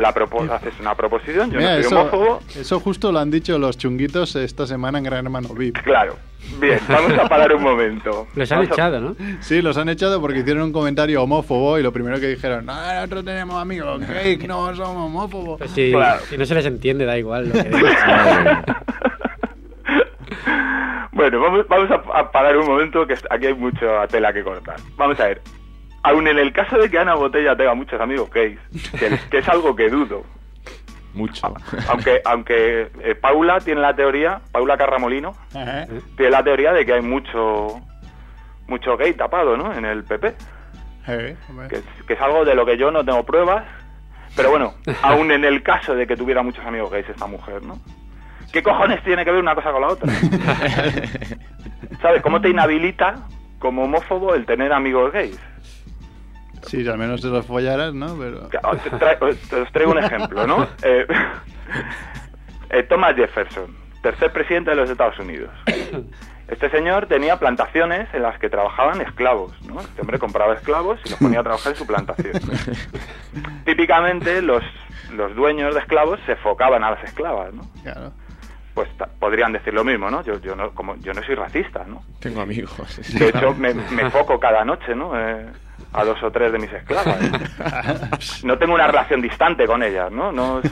La 0.00 0.12
propo- 0.12 0.50
haces 0.50 0.74
una 0.80 0.94
proposición, 0.94 1.50
yo 1.50 1.58
Mira, 1.58 1.76
no 1.76 1.82
soy 1.82 1.86
eso, 1.86 2.00
homófobo, 2.00 2.40
eso 2.58 2.80
justo 2.80 3.12
lo 3.12 3.18
han 3.20 3.30
dicho 3.30 3.56
los 3.58 3.78
chunguitos 3.78 4.34
esta 4.36 4.66
semana 4.66 4.98
en 4.98 5.04
Gran 5.04 5.24
Hermano 5.26 5.48
VIP. 5.50 5.78
claro. 5.82 6.16
Bien, 6.60 6.78
vamos 6.88 7.12
a 7.18 7.28
parar 7.28 7.52
un 7.54 7.62
momento. 7.62 8.28
Les 8.36 8.52
han 8.52 8.58
Vamos 8.58 8.70
a- 8.70 8.74
echado, 8.74 9.00
¿no? 9.00 9.16
Sí, 9.40 9.60
los 9.62 9.76
han 9.78 9.88
echado 9.88 10.20
porque 10.20 10.40
hicieron 10.40 10.62
un 10.64 10.72
comentario 10.72 11.20
homófobo 11.22 11.76
y 11.78 11.82
lo 11.82 11.92
primero 11.92 12.20
que 12.20 12.28
dijeron, 12.28 12.64
no, 12.66 12.74
nosotros 12.94 13.24
tenemos 13.24 13.60
amigos 13.60 14.00
que 14.22 14.46
no 14.46 14.74
somos 14.76 15.06
homófobos. 15.06 15.58
Pues 15.58 15.70
si, 15.72 15.90
Claro. 15.90 16.20
si 16.28 16.36
no 16.38 16.44
se 16.46 16.54
les 16.54 16.66
entiende, 16.66 17.04
da 17.04 17.18
igual 17.18 17.48
lo 17.48 17.54
que 17.54 17.70
bueno, 21.12 21.40
vamos, 21.40 21.66
vamos 21.68 21.90
a, 21.90 22.18
a 22.20 22.30
parar 22.30 22.56
un 22.56 22.66
momento 22.66 23.06
que 23.06 23.14
aquí 23.30 23.46
hay 23.46 23.54
mucha 23.54 24.06
tela 24.08 24.32
que 24.32 24.42
cortar. 24.44 24.76
Vamos 24.96 25.18
a 25.20 25.24
ver. 25.26 25.40
Aun 26.08 26.28
en 26.28 26.38
el 26.38 26.52
caso 26.52 26.78
de 26.78 26.88
que 26.90 26.98
Ana 26.98 27.14
Botella 27.14 27.56
tenga 27.56 27.74
muchos 27.74 28.00
amigos 28.00 28.30
gays, 28.30 28.58
que, 28.98 29.18
que 29.30 29.38
es 29.38 29.48
algo 29.48 29.74
que 29.74 29.88
dudo, 29.88 30.24
Mucho. 31.14 31.52
aunque 31.88 32.20
aunque 32.24 32.90
eh, 33.00 33.14
Paula 33.14 33.58
tiene 33.60 33.80
la 33.80 33.94
teoría, 33.94 34.40
Paula 34.52 34.76
Carramolino, 34.76 35.32
Ajá. 35.54 35.86
tiene 36.16 36.30
la 36.30 36.44
teoría 36.44 36.72
de 36.72 36.84
que 36.86 36.92
hay 36.92 37.02
mucho 37.02 37.80
mucho 38.68 38.96
gay 38.96 39.14
tapado, 39.14 39.56
¿no? 39.56 39.72
En 39.72 39.84
el 39.84 40.04
PP, 40.04 40.34
que 41.68 41.76
es, 41.76 41.84
que 42.06 42.12
es 42.14 42.20
algo 42.20 42.44
de 42.44 42.54
lo 42.54 42.66
que 42.66 42.76
yo 42.76 42.90
no 42.90 43.04
tengo 43.04 43.24
pruebas, 43.24 43.64
pero 44.36 44.50
bueno, 44.50 44.74
aun 45.02 45.30
en 45.32 45.44
el 45.44 45.62
caso 45.62 45.94
de 45.94 46.06
que 46.06 46.16
tuviera 46.16 46.42
muchos 46.42 46.64
amigos 46.66 46.90
gays 46.90 47.08
esta 47.08 47.26
mujer, 47.26 47.62
¿no? 47.62 47.78
¿Qué 48.52 48.62
cojones 48.62 49.02
tiene 49.02 49.24
que 49.24 49.30
ver 49.32 49.40
una 49.40 49.54
cosa 49.54 49.72
con 49.72 49.80
la 49.82 49.88
otra? 49.88 50.12
¿Sabes? 52.02 52.22
¿Cómo 52.22 52.40
te 52.40 52.48
inhabilita 52.50 53.16
como 53.58 53.84
homófobo 53.84 54.34
el 54.34 54.44
tener 54.46 54.72
amigos 54.72 55.12
gays? 55.12 55.38
Sí, 56.66 56.86
al 56.88 56.98
menos 56.98 57.20
te 57.20 57.28
los 57.28 57.46
follaras, 57.46 57.94
¿no? 57.94 58.16
Pero... 58.18 58.48
Te, 58.48 58.58
tra- 58.58 59.18
te 59.48 59.56
os 59.56 59.72
traigo 59.72 59.92
un 59.92 59.98
ejemplo, 59.98 60.46
¿no? 60.46 60.66
Eh, 60.82 61.06
eh, 62.70 62.82
Thomas 62.84 63.14
Jefferson, 63.16 63.74
tercer 64.02 64.32
presidente 64.32 64.70
de 64.70 64.76
los 64.76 64.88
Estados 64.90 65.18
Unidos. 65.18 65.50
Este 66.48 66.70
señor 66.70 67.06
tenía 67.06 67.38
plantaciones 67.38 68.08
en 68.14 68.22
las 68.22 68.38
que 68.38 68.48
trabajaban 68.48 69.00
esclavos, 69.00 69.52
¿no? 69.66 69.80
Este 69.80 70.00
hombre 70.00 70.18
compraba 70.18 70.54
esclavos 70.54 71.00
y 71.04 71.10
los 71.10 71.18
ponía 71.18 71.40
a 71.40 71.42
trabajar 71.42 71.72
en 71.72 71.78
su 71.78 71.86
plantación. 71.86 72.32
Típicamente 73.64 74.42
los, 74.42 74.62
los 75.12 75.34
dueños 75.34 75.74
de 75.74 75.80
esclavos 75.80 76.20
se 76.26 76.36
focaban 76.36 76.84
a 76.84 76.92
las 76.92 77.04
esclavas, 77.04 77.52
¿no? 77.52 77.62
Claro. 77.82 78.12
Pues 78.74 78.88
podrían 79.18 79.52
decir 79.52 79.72
lo 79.72 79.84
mismo, 79.84 80.10
¿no? 80.10 80.22
Yo, 80.22 80.38
yo 80.40 80.54
no 80.54 80.70
como 80.72 80.96
yo 80.96 81.12
no 81.14 81.22
soy 81.22 81.34
racista, 81.34 81.84
¿no? 81.86 82.02
Tengo 82.20 82.42
amigos. 82.42 82.76
De 83.18 83.28
hecho, 83.30 83.54
me, 83.54 83.72
me 83.74 84.10
foco 84.10 84.38
cada 84.38 84.64
noche, 84.64 84.94
¿no? 84.94 85.18
Eh, 85.18 85.46
a 85.96 86.04
dos 86.04 86.22
o 86.22 86.30
tres 86.30 86.52
de 86.52 86.58
mis 86.58 86.72
esclavas. 86.72 87.18
No 88.44 88.58
tengo 88.58 88.74
una 88.74 88.86
relación 88.86 89.20
distante 89.22 89.66
con 89.66 89.82
ellas, 89.82 90.10
¿no? 90.12 90.30
No 90.30 90.60
es, 90.60 90.70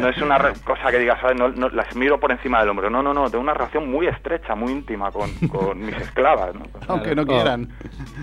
no 0.00 0.08
es 0.08 0.16
una 0.22 0.38
cosa 0.64 0.90
que 0.90 0.98
digas, 0.98 1.20
¿sabes? 1.20 1.36
No, 1.38 1.48
no- 1.48 1.68
las 1.68 1.94
miro 1.94 2.18
por 2.18 2.30
encima 2.32 2.60
del 2.60 2.70
hombro. 2.70 2.88
No, 2.90 3.02
no, 3.02 3.12
no. 3.12 3.28
Tengo 3.30 3.42
una 3.42 3.54
relación 3.54 3.90
muy 3.90 4.06
estrecha, 4.06 4.54
muy 4.54 4.72
íntima 4.72 5.10
con, 5.12 5.30
con 5.48 5.78
mis 5.80 5.96
esclavas, 5.96 6.54
¿no? 6.54 6.62
Aunque 6.88 7.14
no 7.14 7.26
quieran. 7.26 7.68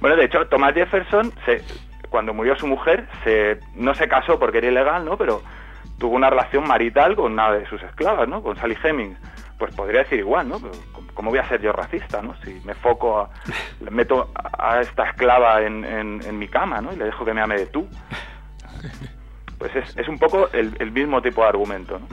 bueno, 0.00 0.16
de 0.16 0.24
hecho, 0.24 0.46
Thomas 0.48 0.74
Jefferson, 0.74 1.32
se, 1.44 1.62
cuando 2.10 2.34
murió 2.34 2.56
su 2.56 2.66
mujer, 2.66 3.06
se, 3.24 3.60
no 3.74 3.94
se 3.94 4.08
casó 4.08 4.38
porque 4.38 4.58
era 4.58 4.68
ilegal, 4.68 5.04
¿no? 5.04 5.16
Pero 5.16 5.42
tuvo 5.98 6.16
una 6.16 6.30
relación 6.30 6.66
marital 6.66 7.16
con 7.16 7.32
una 7.32 7.50
de 7.52 7.66
sus 7.66 7.82
esclavas, 7.82 8.28
¿no? 8.28 8.42
Con 8.42 8.56
Sally 8.56 8.76
Hemings. 8.82 9.18
Pues 9.58 9.74
podría 9.74 10.00
decir 10.00 10.18
igual, 10.18 10.48
¿no? 10.48 10.60
¿cómo- 10.60 11.06
¿Cómo 11.14 11.30
voy 11.30 11.38
a 11.38 11.48
ser 11.48 11.62
yo 11.62 11.72
racista, 11.72 12.20
no? 12.20 12.34
Si 12.44 12.60
me 12.64 12.74
foco 12.74 13.20
a... 13.20 13.30
meto 13.90 14.30
a 14.34 14.72
a 14.76 14.80
esta 14.82 15.08
esclava 15.10 15.62
en, 15.62 15.84
en- 15.84 16.20
en 16.26 16.38
mi 16.38 16.46
cama, 16.48 16.80
¿no? 16.82 16.92
Y 16.92 16.96
le 16.96 17.06
dejo 17.06 17.24
que 17.24 17.32
me 17.32 17.40
ame 17.40 17.56
de 17.56 17.66
tú. 17.66 17.88
Pues 19.58 19.74
es, 19.74 19.96
es 19.96 20.08
un 20.08 20.18
poco 20.18 20.50
el, 20.52 20.76
el 20.80 20.90
mismo 20.90 21.22
tipo 21.22 21.42
de 21.42 21.48
argumento, 21.48 21.98
¿no? 21.98 22.06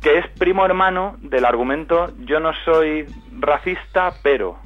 Que 0.00 0.18
es 0.18 0.26
primo 0.38 0.64
hermano 0.64 1.16
del 1.20 1.44
argumento 1.44 2.12
yo 2.20 2.40
no 2.40 2.52
soy 2.64 3.06
racista, 3.38 4.12
pero... 4.22 4.58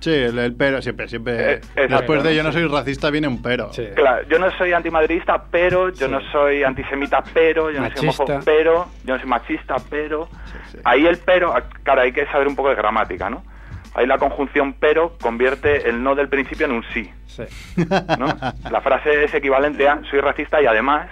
Sí, 0.00 0.10
el, 0.12 0.38
el 0.38 0.54
pero, 0.54 0.80
siempre, 0.82 1.08
siempre. 1.08 1.54
Eh, 1.54 1.60
después 1.88 2.22
de 2.22 2.34
yo 2.34 2.42
no 2.42 2.52
soy 2.52 2.66
racista 2.66 3.10
viene 3.10 3.28
un 3.28 3.40
pero. 3.42 3.72
Sí. 3.72 3.86
Claro, 3.94 4.26
yo 4.28 4.38
no 4.38 4.50
soy 4.58 4.72
antimadridista, 4.72 5.44
pero 5.50 5.90
yo 5.90 6.06
Sí. 6.06 6.12
no 6.12 6.20
soy 6.32 6.62
antisemita, 6.64 7.22
pero 7.34 7.70
yo 7.70 7.80
no 7.80 7.88
soy 7.90 8.00
homófobo, 8.08 8.40
pero 8.44 8.88
yo 9.04 9.14
no 9.14 9.20
soy 9.20 9.28
machista, 9.28 9.76
pero 9.90 10.28
sí. 10.72 10.78
ahí 10.84 11.06
el 11.06 11.18
pero, 11.18 11.54
ah, 11.54 11.62
claro, 11.82 12.00
hay 12.00 12.12
que 12.12 12.26
saber 12.26 12.48
un 12.48 12.56
poco 12.56 12.70
de 12.70 12.74
gramática, 12.76 13.28
¿no? 13.30 13.44
ahí 13.94 14.06
la 14.06 14.18
conjunción 14.18 14.74
pero 14.78 15.18
convierte 15.20 15.88
el 15.88 16.00
no 16.00 16.14
del 16.14 16.28
principio 16.28 16.66
en 16.66 16.72
un 16.72 16.84
sí. 16.94 17.10
Sí. 17.26 17.42
¿no? 18.18 18.26
La 18.70 18.80
frase 18.80 19.24
es 19.24 19.34
equivalente 19.34 19.88
a 19.88 20.00
soy 20.08 20.20
racista 20.20 20.62
y 20.62 20.66
además, 20.66 21.08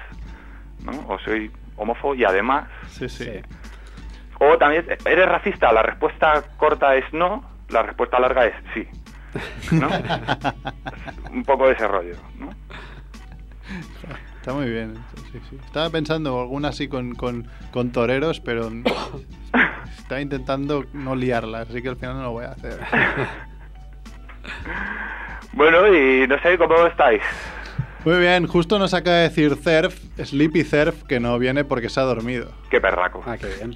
¿no? 0.84 0.92
o 1.08 1.18
soy 1.18 1.50
homófobo 1.76 2.14
y 2.14 2.24
además. 2.24 2.68
Sí, 2.88 3.08
sí. 3.08 3.30
O 4.38 4.56
también, 4.56 4.84
¿eres 5.04 5.26
racista? 5.28 5.72
La 5.72 5.82
respuesta 5.82 6.44
corta 6.56 6.94
es 6.94 7.04
no, 7.12 7.42
la 7.68 7.82
respuesta 7.82 8.18
larga 8.18 8.46
es 8.46 8.54
sí. 8.74 8.86
¿no? 9.72 9.88
Un 11.32 11.44
poco 11.44 11.66
de 11.66 11.72
ese 11.74 11.86
rollo, 11.86 12.14
¿no? 12.38 12.50
Está 14.36 14.52
muy 14.54 14.70
bien. 14.70 14.94
sí, 15.32 15.40
sí. 15.50 15.58
Estaba 15.66 15.90
pensando 15.90 16.40
alguna 16.40 16.68
así 16.68 16.88
con, 16.88 17.14
con, 17.14 17.46
con 17.70 17.92
toreros, 17.92 18.40
pero 18.40 18.70
estaba 19.98 20.20
intentando 20.20 20.84
no 20.94 21.14
liarla, 21.14 21.60
así 21.60 21.82
que 21.82 21.88
al 21.90 21.96
final 21.96 22.16
no 22.16 22.22
lo 22.22 22.32
voy 22.32 22.44
a 22.46 22.52
hacer. 22.52 22.80
Bueno, 25.52 25.92
y 25.92 26.26
no 26.28 26.38
sé 26.40 26.56
cómo 26.56 26.86
estáis. 26.86 27.22
Muy 28.04 28.18
bien, 28.18 28.46
justo 28.46 28.78
nos 28.78 28.94
acaba 28.94 29.16
de 29.16 29.22
decir 29.24 29.56
Cerf, 29.56 29.98
Sleepy 30.22 30.62
Cerf, 30.62 31.02
que 31.04 31.20
no 31.20 31.38
viene 31.38 31.64
porque 31.64 31.88
se 31.88 31.98
ha 32.00 32.04
dormido. 32.04 32.52
Qué 32.70 32.80
perraco, 32.80 33.22
Ah, 33.26 33.36
qué 33.36 33.46
bien. 33.56 33.74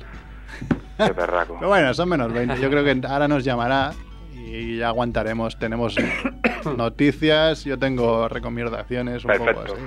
Qué 1.09 1.14
perraco. 1.14 1.57
Pero 1.59 1.68
bueno, 1.68 1.94
son 1.94 2.09
menos 2.09 2.32
20. 2.32 2.61
Yo 2.61 2.70
creo 2.70 2.84
que 2.84 3.00
ahora 3.07 3.28
nos 3.28 3.44
llamará 3.44 3.92
y 4.34 4.78
ya 4.78 4.88
aguantaremos. 4.88 5.59
Tenemos 5.59 5.96
noticias, 6.76 7.64
yo 7.64 7.78
tengo 7.78 8.28
recomendaciones 8.28 9.24
un 9.24 9.30
Perfecto. 9.30 9.62
poco 9.62 9.74
así. 9.74 9.82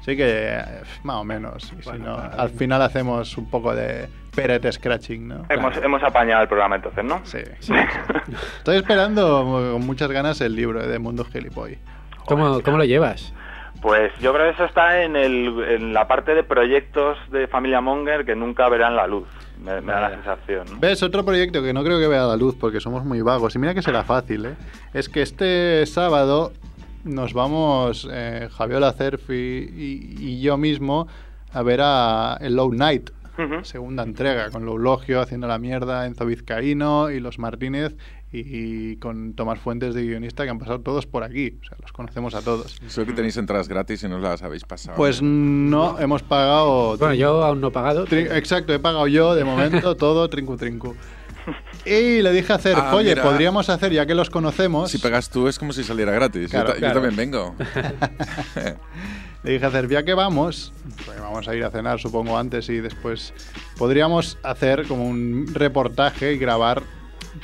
Así 0.00 0.16
que, 0.16 0.24
eh, 0.26 0.64
más 1.02 1.16
o 1.16 1.24
menos. 1.24 1.72
Y 1.78 1.82
si 1.82 1.88
Bueno, 1.90 2.16
no, 2.16 2.40
al 2.40 2.48
final 2.50 2.80
hacemos 2.80 3.36
un 3.36 3.50
poco 3.50 3.74
de 3.74 4.08
perete 4.34 4.72
scratching, 4.72 5.28
¿no? 5.28 5.46
Hemos, 5.50 5.76
hemos 5.76 6.02
apañado 6.02 6.42
el 6.42 6.48
programa 6.48 6.76
entonces, 6.76 7.04
¿no? 7.04 7.20
Sí, 7.24 7.38
sí, 7.60 7.74
sí. 7.74 8.34
Estoy 8.58 8.76
esperando 8.78 9.44
con 9.72 9.86
muchas 9.86 10.10
ganas 10.10 10.40
el 10.40 10.56
libro 10.56 10.86
de 10.86 10.98
Mundo 10.98 11.24
Gilipoy. 11.24 11.78
¿Cómo, 12.24 12.62
¿Cómo 12.62 12.78
lo 12.78 12.84
llevas? 12.84 13.34
Pues 13.82 14.12
yo 14.20 14.32
creo 14.32 14.46
que 14.46 14.52
eso 14.52 14.64
está 14.64 15.02
en, 15.02 15.16
el, 15.16 15.64
en 15.68 15.94
la 15.94 16.06
parte 16.06 16.34
de 16.34 16.44
proyectos 16.44 17.18
de 17.30 17.46
Familia 17.46 17.80
Monger 17.80 18.24
que 18.24 18.34
nunca 18.34 18.68
verán 18.68 18.94
la 18.94 19.06
luz. 19.06 19.26
Me, 19.62 19.80
me 19.80 19.92
da 19.92 20.00
la 20.00 20.10
sensación. 20.10 20.66
¿no? 20.72 20.78
¿Ves? 20.80 21.02
Otro 21.02 21.24
proyecto 21.24 21.62
que 21.62 21.72
no 21.72 21.84
creo 21.84 21.98
que 21.98 22.08
vea 22.08 22.24
la 22.26 22.36
luz 22.36 22.56
porque 22.58 22.80
somos 22.80 23.04
muy 23.04 23.20
vagos. 23.20 23.54
Y 23.54 23.58
mira 23.58 23.74
que 23.74 23.82
será 23.82 24.04
fácil, 24.04 24.46
¿eh? 24.46 24.54
Es 24.94 25.08
que 25.08 25.22
este 25.22 25.84
sábado 25.86 26.52
nos 27.04 27.32
vamos, 27.34 28.08
eh, 28.10 28.48
Javiola 28.52 28.92
Cerf 28.92 29.30
y, 29.30 29.32
y- 29.34 30.16
y 30.18 30.40
yo 30.40 30.56
mismo, 30.56 31.08
a 31.52 31.62
ver 31.62 31.80
a 31.82 32.38
el 32.40 32.56
Low 32.56 32.72
Night, 32.72 33.10
segunda 33.62 34.02
entrega, 34.02 34.50
con 34.50 34.66
Loulogio 34.66 35.20
haciendo 35.22 35.48
la 35.48 35.58
mierda, 35.58 36.04
Enzo 36.06 36.26
Vizcaíno 36.26 37.10
y 37.10 37.20
los 37.20 37.38
Martínez 37.38 37.96
y, 38.32 38.96
con 38.96 39.34
Tomás 39.34 39.58
Fuentes 39.58 39.94
de 39.94 40.02
guionista 40.04 40.44
que 40.44 40.50
han 40.50 40.58
pasado 40.58 40.80
todos 40.80 41.06
por 41.06 41.24
aquí. 41.24 41.58
O 41.60 41.64
sea, 41.64 41.76
los 41.82 41.92
conocemos 41.92 42.34
a 42.34 42.42
todos. 42.42 42.80
Eso 42.86 43.04
que 43.04 43.12
tenéis 43.12 43.36
entradas 43.36 43.68
gratis 43.68 44.02
y 44.04 44.08
no 44.08 44.18
las 44.18 44.42
habéis 44.42 44.64
pasado. 44.64 44.96
Pues 44.96 45.20
no, 45.22 45.98
hemos 45.98 46.22
pagado... 46.22 46.96
Bueno, 46.96 47.14
yo 47.14 47.42
aún 47.44 47.60
no 47.60 47.68
he 47.68 47.70
pagado. 47.72 48.06
Tri- 48.06 48.30
Exacto, 48.36 48.72
he 48.72 48.78
pagado 48.78 49.06
yo 49.08 49.34
de 49.34 49.44
momento 49.44 49.96
todo 49.98 50.28
trincu 50.30 50.56
trincu. 50.56 50.94
Y 51.84 52.20
le 52.22 52.32
dije 52.32 52.52
a 52.52 52.58
Cerf, 52.58 52.78
Ah, 52.80 52.94
oye, 52.94 53.10
mira. 53.10 53.22
podríamos 53.22 53.68
hacer, 53.70 53.92
ya 53.92 54.04
que 54.06 54.14
los 54.14 54.30
conocemos. 54.30 54.90
Si 54.90 54.98
pegas 54.98 55.30
tú 55.30 55.48
es 55.48 55.58
como 55.58 55.72
si 55.72 55.82
saliera 55.82 56.12
gratis. 56.12 56.50
Claro, 56.50 56.68
yo, 56.68 56.72
ta- 56.74 56.78
yo 56.78 56.80
claro. 56.92 57.00
también 57.00 57.16
vengo. 57.16 57.54
Le 59.42 59.52
dije 59.52 59.64
a 59.66 59.70
Cerf, 59.70 59.90
ya 59.90 60.02
que 60.04 60.12
vamos, 60.14 60.72
porque 61.06 61.18
vamos 61.20 61.48
a 61.48 61.54
ir 61.54 61.64
a 61.64 61.70
cenar, 61.70 61.98
supongo, 61.98 62.36
antes 62.38 62.68
y 62.68 62.76
después, 62.78 63.32
podríamos 63.78 64.36
hacer 64.42 64.86
como 64.86 65.08
un 65.08 65.46
reportaje 65.54 66.34
y 66.34 66.38
grabar 66.38 66.82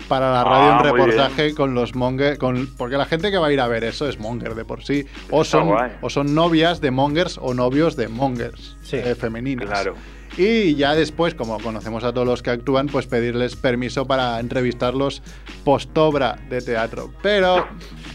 para 0.09 0.30
la 0.32 0.44
radio 0.44 0.72
Ah, 0.72 0.78
un 0.78 0.84
reportaje 0.84 1.55
con 1.55 1.74
los 1.74 1.94
monger, 1.94 2.38
con, 2.38 2.68
porque 2.76 2.97
la 2.97 3.07
gente 3.07 3.30
que 3.30 3.38
va 3.38 3.49
a 3.49 3.53
ir 3.53 3.61
a 3.61 3.68
ver 3.68 3.84
eso 3.84 4.09
es 4.09 4.18
monger 4.18 4.55
de 4.55 4.64
por 4.64 4.84
sí, 4.84 5.05
o 5.30 5.44
son, 5.44 5.70
o 6.01 6.11
son 6.11 6.34
novias 6.34 6.80
de 6.80 6.90
mongers 6.90 7.38
o 7.40 7.55
novios 7.55 7.97
de 7.97 8.09
mongers 8.09 8.76
Sí. 8.82 8.97
eh, 8.97 9.14
femeninas. 9.14 9.66
Claro. 9.68 9.94
Y 10.39 10.74
ya 10.74 10.95
después, 10.95 11.34
como 11.34 11.59
conocemos 11.59 12.05
a 12.05 12.12
todos 12.12 12.26
los 12.26 12.43
que 12.43 12.51
actúan, 12.51 12.89
pues 12.89 13.07
pedirles 13.07 13.57
permiso 13.57 14.07
para 14.07 14.39
entrevistarlos 14.39 15.22
post-obra 15.64 16.37
de 16.51 16.61
teatro. 16.61 17.11
Pero 17.22 17.66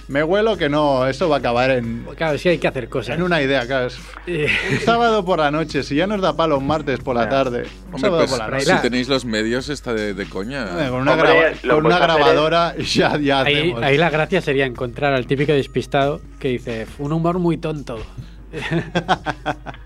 me 0.08 0.24
huelo 0.24 0.56
que 0.56 0.70
no, 0.70 1.08
eso 1.08 1.28
va 1.30 1.38
a 1.38 1.40
acabar 1.40 1.72
en, 1.72 2.06
Claro, 2.16 2.38
sí 2.38 2.50
hay 2.50 2.60
que 2.60 2.68
hacer 2.68 2.90
cosas. 2.90 3.16
en 3.18 3.24
una 3.24 3.42
idea, 3.42 3.66
claro. 3.66 3.88
es 3.88 3.98
Eh, 4.28 4.48
Un 4.72 4.80
sábado 4.82 5.26
por 5.26 5.40
la 5.40 5.50
noche, 5.50 5.82
si 5.82 5.96
ya 5.96 6.06
nos 6.06 6.22
da 6.22 6.36
palo 6.36 6.60
un 6.60 6.68
martes 6.68 7.00
por 7.00 7.16
la 7.16 7.28
tarde. 7.28 7.64
Un 7.88 7.96
Hombre, 7.96 8.02
sábado 8.02 8.18
pues, 8.28 8.30
por 8.32 8.40
la 8.40 8.48
noche. 8.58 8.66
si 8.76 8.82
tenéis 8.84 9.08
los 9.10 9.26
medios, 9.26 9.70
está 9.70 9.94
de, 9.94 10.14
de 10.14 10.24
Eh, 10.24 10.28
coña. 10.30 10.66
Con 10.90 11.02
una, 11.02 11.14
Hombre, 11.14 11.30
graba- 11.34 11.56
lo 11.64 11.76
con 11.76 11.86
una 11.88 11.98
grabadora 11.98 12.76
ya, 12.78 13.18
ya 13.18 13.42
ahí, 13.42 13.56
hacemos. 13.56 13.82
ahí 13.84 13.98
la 13.98 14.10
gracia 14.12 14.42
sería 14.42 14.66
encontrar 14.68 15.14
al 15.14 15.26
típico 15.26 15.54
despistado 15.54 16.22
que 16.40 16.50
dice 16.50 16.86
un 17.00 17.14
humor 17.14 17.40
muy 17.40 17.58
tonto. 17.58 17.98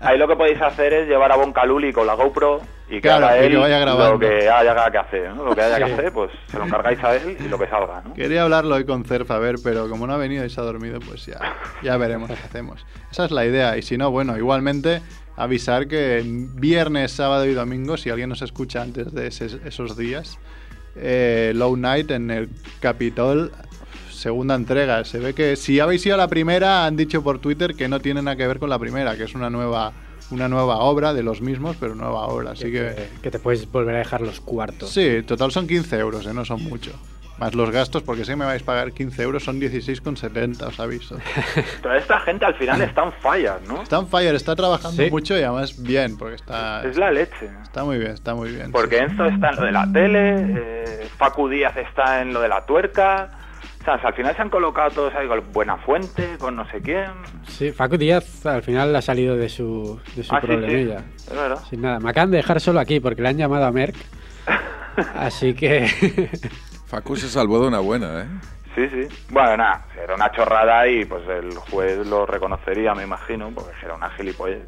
Ahí 0.00 0.18
lo 0.18 0.28
que 0.28 0.36
podéis 0.36 0.60
hacer 0.60 0.92
es 0.92 1.08
llevar 1.08 1.32
a 1.32 1.36
Bon 1.36 1.52
Caluli 1.52 1.92
con 1.92 2.06
la 2.06 2.14
GoPro 2.14 2.60
y 2.88 2.94
que 2.96 3.00
Claro, 3.02 3.26
haga 3.26 3.38
él 3.38 3.50
que 3.52 3.56
vaya 3.56 3.78
grabando. 3.78 4.12
lo 4.12 4.18
que 4.18 4.48
haya 4.48 4.90
que 4.90 4.98
hacer. 4.98 5.34
¿no? 5.34 5.44
Lo 5.44 5.54
que 5.54 5.62
haya 5.62 5.76
que 5.78 5.92
hacer, 5.92 6.12
pues 6.12 6.30
se 6.50 6.58
lo 6.58 6.64
encargáis 6.66 7.02
a 7.02 7.16
él 7.16 7.36
y 7.44 7.48
lo 7.48 7.58
que 7.58 7.66
salga. 7.68 8.02
¿no? 8.04 8.14
Quería 8.14 8.42
hablarlo 8.44 8.74
hoy 8.76 8.84
con 8.84 9.04
Cerf, 9.04 9.30
a 9.30 9.38
ver, 9.38 9.56
pero 9.62 9.88
como 9.88 10.06
no 10.06 10.12
ha 10.14 10.16
venido 10.18 10.44
y 10.44 10.50
se 10.50 10.60
ha 10.60 10.64
dormido, 10.64 11.00
pues 11.00 11.26
ya, 11.26 11.38
ya 11.82 11.96
veremos 11.96 12.28
qué 12.30 12.34
hacemos. 12.44 12.86
Esa 13.10 13.24
es 13.24 13.30
la 13.32 13.44
idea. 13.44 13.76
Y 13.76 13.82
si 13.82 13.96
no, 13.98 14.10
bueno, 14.10 14.36
igualmente 14.36 15.02
avisar 15.36 15.88
que 15.88 16.22
viernes, 16.24 17.12
sábado 17.12 17.44
y 17.46 17.54
domingo, 17.54 17.96
si 17.96 18.10
alguien 18.10 18.28
nos 18.28 18.42
escucha 18.42 18.82
antes 18.82 19.12
de 19.12 19.26
ese- 19.28 19.58
esos 19.64 19.96
días, 19.96 20.38
eh, 20.94 21.52
Low 21.54 21.76
Night 21.76 22.10
en 22.12 22.30
el 22.30 22.48
Capitol, 22.80 23.52
segunda 24.16 24.54
entrega. 24.54 25.04
Se 25.04 25.18
ve 25.18 25.34
que 25.34 25.56
si 25.56 25.80
habéis 25.80 26.04
ido 26.06 26.14
a 26.14 26.18
la 26.18 26.28
primera, 26.28 26.84
han 26.86 26.96
dicho 26.96 27.22
por 27.22 27.38
Twitter 27.38 27.74
que 27.74 27.88
no 27.88 28.00
tiene 28.00 28.22
nada 28.22 28.36
que 28.36 28.46
ver 28.46 28.58
con 28.58 28.70
la 28.70 28.78
primera, 28.78 29.16
que 29.16 29.24
es 29.24 29.34
una 29.34 29.50
nueva, 29.50 29.92
una 30.30 30.48
nueva 30.48 30.78
obra 30.78 31.14
de 31.14 31.22
los 31.22 31.40
mismos, 31.40 31.76
pero 31.78 31.94
nueva 31.94 32.26
obra. 32.26 32.52
Así 32.52 32.70
que... 32.72 32.80
te, 32.90 33.08
que 33.22 33.30
te 33.30 33.38
puedes 33.38 33.70
volver 33.70 33.94
a 33.94 33.98
dejar 33.98 34.20
los 34.20 34.40
cuartos. 34.40 34.90
Sí, 34.90 35.22
total 35.22 35.52
son 35.52 35.66
15 35.66 35.96
euros, 35.98 36.26
¿eh? 36.26 36.34
no 36.34 36.44
son 36.44 36.62
mucho. 36.64 36.92
Más 37.38 37.54
los 37.54 37.70
gastos, 37.70 38.02
porque 38.02 38.24
si 38.24 38.34
me 38.34 38.46
vais 38.46 38.62
a 38.62 38.64
pagar 38.64 38.92
15 38.92 39.22
euros, 39.22 39.44
son 39.44 39.60
16,70, 39.60 40.68
os 40.68 40.80
aviso. 40.80 41.18
Toda 41.82 41.98
esta 41.98 42.18
gente 42.20 42.46
al 42.46 42.54
final 42.54 42.80
está 42.80 43.04
en 43.04 43.12
fallas, 43.20 43.60
¿no? 43.68 43.82
Está 43.82 43.98
on 43.98 44.08
fire, 44.08 44.34
está 44.34 44.56
trabajando 44.56 45.02
Sí. 45.02 45.10
mucho 45.10 45.34
y 45.38 45.42
además 45.42 45.82
bien, 45.82 46.16
porque 46.16 46.36
está, 46.36 46.82
Es 46.88 46.96
la 46.96 47.10
leche. 47.10 47.50
está 47.62 47.84
muy 47.84 47.98
bien, 47.98 48.12
está 48.12 48.34
muy 48.34 48.50
bien. 48.52 48.72
Porque 48.72 48.96
sí. 48.96 49.02
Enzo 49.02 49.26
está 49.26 49.50
en 49.50 49.56
lo 49.56 49.62
de 49.66 49.72
la 49.72 49.92
tele, 49.92 50.34
eh, 50.56 51.08
Facu 51.18 51.46
Díaz 51.50 51.76
está 51.76 52.22
en 52.22 52.32
lo 52.32 52.40
de 52.40 52.48
la 52.48 52.64
tuerca. 52.64 53.28
O 53.94 53.98
sea, 54.00 54.08
al 54.08 54.14
final 54.14 54.34
se 54.34 54.42
han 54.42 54.50
colocado 54.50 54.90
todos 54.90 55.14
ahí 55.14 55.28
con 55.28 55.40
Buena 55.52 55.76
Fuente, 55.76 56.36
con 56.38 56.56
no 56.56 56.68
sé 56.70 56.80
quién. 56.82 57.06
Sí, 57.44 57.70
Facu 57.70 57.96
Díaz 57.96 58.44
al 58.44 58.62
final 58.62 58.94
ha 58.96 59.00
salido 59.02 59.36
de 59.36 59.48
su, 59.48 60.00
de 60.16 60.24
su 60.24 60.34
Ah, 60.34 60.40
sí, 60.40 60.46
sí, 60.48 60.52
problemilla. 60.54 61.04
es 61.16 61.30
verdad. 61.34 61.58
Sin 61.70 61.80
nada. 61.82 62.00
Me 62.00 62.10
acaban 62.10 62.30
de 62.30 62.38
dejar 62.38 62.60
solo 62.60 62.80
aquí 62.80 62.98
porque 63.00 63.22
le 63.22 63.28
han 63.28 63.36
llamado 63.38 63.64
a 63.64 63.70
Merck. 63.72 63.94
Así 65.14 65.54
que. 65.54 65.86
Facu 66.86 67.16
se 67.16 67.28
salvó 67.28 67.60
de 67.60 67.68
una 67.68 67.80
buena, 67.80 68.22
¿eh? 68.22 68.26
Sí, 68.74 68.88
sí. 68.88 69.24
Bueno, 69.30 69.56
nada, 69.56 69.86
era 70.02 70.14
una 70.14 70.30
chorrada 70.32 70.86
y 70.88 71.04
pues 71.04 71.22
el 71.28 71.54
juez 71.56 72.06
lo 72.06 72.26
reconocería, 72.26 72.94
me 72.94 73.04
imagino, 73.04 73.50
porque 73.54 73.72
era 73.82 73.94
una 73.94 74.10
gilipollez. 74.10 74.62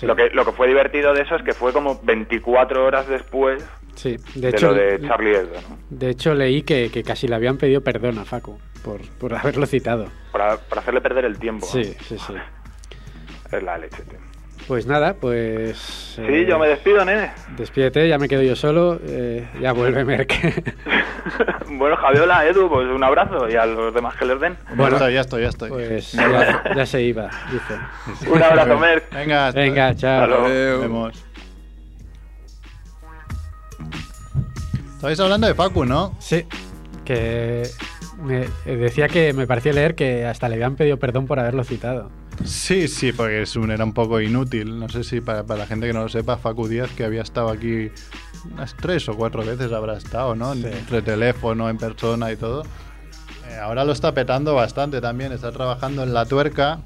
Sí. 0.00 0.06
Lo, 0.06 0.16
que, 0.16 0.30
lo 0.30 0.46
que 0.46 0.52
fue 0.52 0.66
divertido 0.66 1.12
de 1.12 1.20
eso 1.20 1.36
es 1.36 1.42
que 1.42 1.52
fue 1.52 1.74
como 1.74 2.00
24 2.02 2.86
horas 2.86 3.06
después 3.06 3.62
sí, 3.96 4.16
de 4.34 4.50
lo 4.58 4.72
de 4.72 4.98
Charlie 5.06 5.36
Hebdo, 5.36 5.60
¿no? 5.68 5.78
de 5.90 6.08
hecho 6.08 6.32
leí 6.32 6.62
que, 6.62 6.90
que 6.90 7.02
casi 7.02 7.28
le 7.28 7.34
habían 7.34 7.58
pedido 7.58 7.82
perdón 7.82 8.18
a 8.18 8.24
Facu 8.24 8.58
por, 8.82 9.02
por 9.18 9.34
haberlo 9.36 9.66
citado. 9.66 10.06
Para, 10.32 10.56
para 10.56 10.80
hacerle 10.80 11.02
perder 11.02 11.26
el 11.26 11.38
tiempo. 11.38 11.66
¿no? 11.66 11.72
Sí, 11.72 11.94
sí, 12.00 12.16
sí. 12.18 12.32
Es 13.52 13.62
la 13.62 13.76
leche, 13.76 14.02
tío. 14.04 14.29
Pues 14.68 14.86
nada, 14.86 15.14
pues. 15.14 15.76
Sí, 16.14 16.22
eh, 16.22 16.46
yo 16.48 16.58
me 16.58 16.68
despido, 16.68 17.04
nene. 17.04 17.32
Despídete, 17.56 18.08
ya 18.08 18.18
me 18.18 18.28
quedo 18.28 18.42
yo 18.42 18.54
solo. 18.54 19.00
eh, 19.04 19.48
ya 19.60 19.72
vuelve 19.72 20.04
Merck. 20.04 20.32
bueno, 21.70 21.96
Javiola, 21.96 22.46
Edu, 22.46 22.68
pues 22.68 22.86
un 22.86 23.02
abrazo 23.02 23.48
y 23.48 23.56
a 23.56 23.66
los 23.66 23.92
demás 23.92 24.14
que 24.16 24.26
les 24.26 24.38
den. 24.40 24.56
Ya 24.78 24.88
estoy, 24.88 25.14
ya 25.14 25.20
estoy, 25.22 25.42
ya 25.42 25.48
estoy. 25.48 25.70
pues 25.70 26.12
ya, 26.12 26.62
ya 26.76 26.86
se 26.86 27.02
iba, 27.02 27.28
dice. 27.50 28.28
Un 28.30 28.42
abrazo, 28.42 28.78
Merck. 28.78 29.12
Venga, 29.12 29.48
hasta- 29.48 29.60
Venga, 29.60 29.94
chao. 29.96 30.22
Hasta 30.22 30.36
nos 30.38 30.48
vemos. 30.80 31.24
Estabais 34.94 35.18
hablando 35.20 35.46
de 35.46 35.54
Facu, 35.54 35.84
¿no? 35.84 36.14
Sí, 36.20 36.44
que 37.04 37.62
me 38.22 38.42
eh, 38.66 38.76
decía 38.76 39.08
que 39.08 39.32
me 39.32 39.46
parecía 39.46 39.72
leer 39.72 39.94
que 39.94 40.26
hasta 40.26 40.48
le 40.48 40.56
habían 40.56 40.76
pedido 40.76 40.98
perdón 40.98 41.26
por 41.26 41.40
haberlo 41.40 41.64
citado. 41.64 42.10
Sí, 42.44 42.88
sí, 42.88 43.12
porque 43.12 43.42
es 43.42 43.54
un, 43.56 43.70
era 43.70 43.84
un 43.84 43.92
poco 43.92 44.20
inútil. 44.20 44.78
No 44.78 44.88
sé 44.88 45.04
si 45.04 45.20
para, 45.20 45.44
para 45.44 45.60
la 45.60 45.66
gente 45.66 45.86
que 45.86 45.92
no 45.92 46.02
lo 46.02 46.08
sepa, 46.08 46.36
Facu 46.38 46.66
Díaz, 46.68 46.90
que 46.96 47.04
había 47.04 47.22
estado 47.22 47.48
aquí 47.50 47.90
unas 48.52 48.74
tres 48.76 49.08
o 49.08 49.14
cuatro 49.16 49.44
veces 49.44 49.70
habrá 49.72 49.96
estado, 49.96 50.34
¿no? 50.34 50.54
Sí. 50.54 50.64
Entre 50.66 51.02
teléfono, 51.02 51.68
en 51.68 51.76
persona 51.76 52.32
y 52.32 52.36
todo. 52.36 52.62
Eh, 53.48 53.56
ahora 53.60 53.84
lo 53.84 53.92
está 53.92 54.12
petando 54.14 54.54
bastante 54.54 55.00
también. 55.00 55.32
Está 55.32 55.52
trabajando 55.52 56.02
en 56.02 56.14
La 56.14 56.24
Tuerca, 56.24 56.80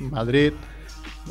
Madrid. 0.00 0.52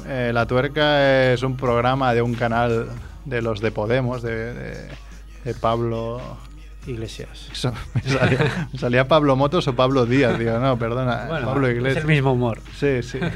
Eh, 0.06 0.32
La 0.34 0.46
Tuerca 0.46 1.32
es 1.34 1.44
un 1.44 1.56
programa 1.56 2.14
de 2.14 2.22
un 2.22 2.34
canal 2.34 2.88
de 3.26 3.42
los 3.42 3.60
de 3.62 3.72
Podemos, 3.72 4.22
de, 4.22 4.54
de- 4.54 4.90
de 5.46 5.54
Pablo 5.54 6.20
Iglesias. 6.88 7.50
Eso, 7.52 7.74
me 7.94 8.02
salía, 8.02 8.70
me 8.72 8.80
salía 8.80 9.08
Pablo 9.08 9.36
Motos 9.36 9.68
o 9.68 9.76
Pablo 9.76 10.06
Díaz. 10.06 10.38
Digo, 10.40 10.58
no, 10.60 10.78
perdona, 10.80 11.26
Bueno, 11.28 11.48
Pablo 11.48 11.68
es 11.68 11.76
Iglesias. 11.76 12.04
el 12.04 12.10
mismo 12.10 12.34
humor. 12.34 12.62
Sí, 12.78 13.04
sí. 13.04 13.20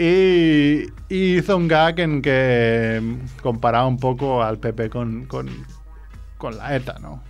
Y, 0.00 0.84
y 1.08 1.38
hizo 1.38 1.56
un 1.56 1.66
gag 1.66 1.98
en 1.98 2.22
que 2.22 3.02
comparaba 3.42 3.88
un 3.88 3.98
poco 3.98 4.44
al 4.44 4.58
PP 4.58 4.90
con, 4.90 5.26
con, 5.26 5.48
con 6.36 6.56
la 6.56 6.76
ETA, 6.76 7.00
¿no? 7.00 7.20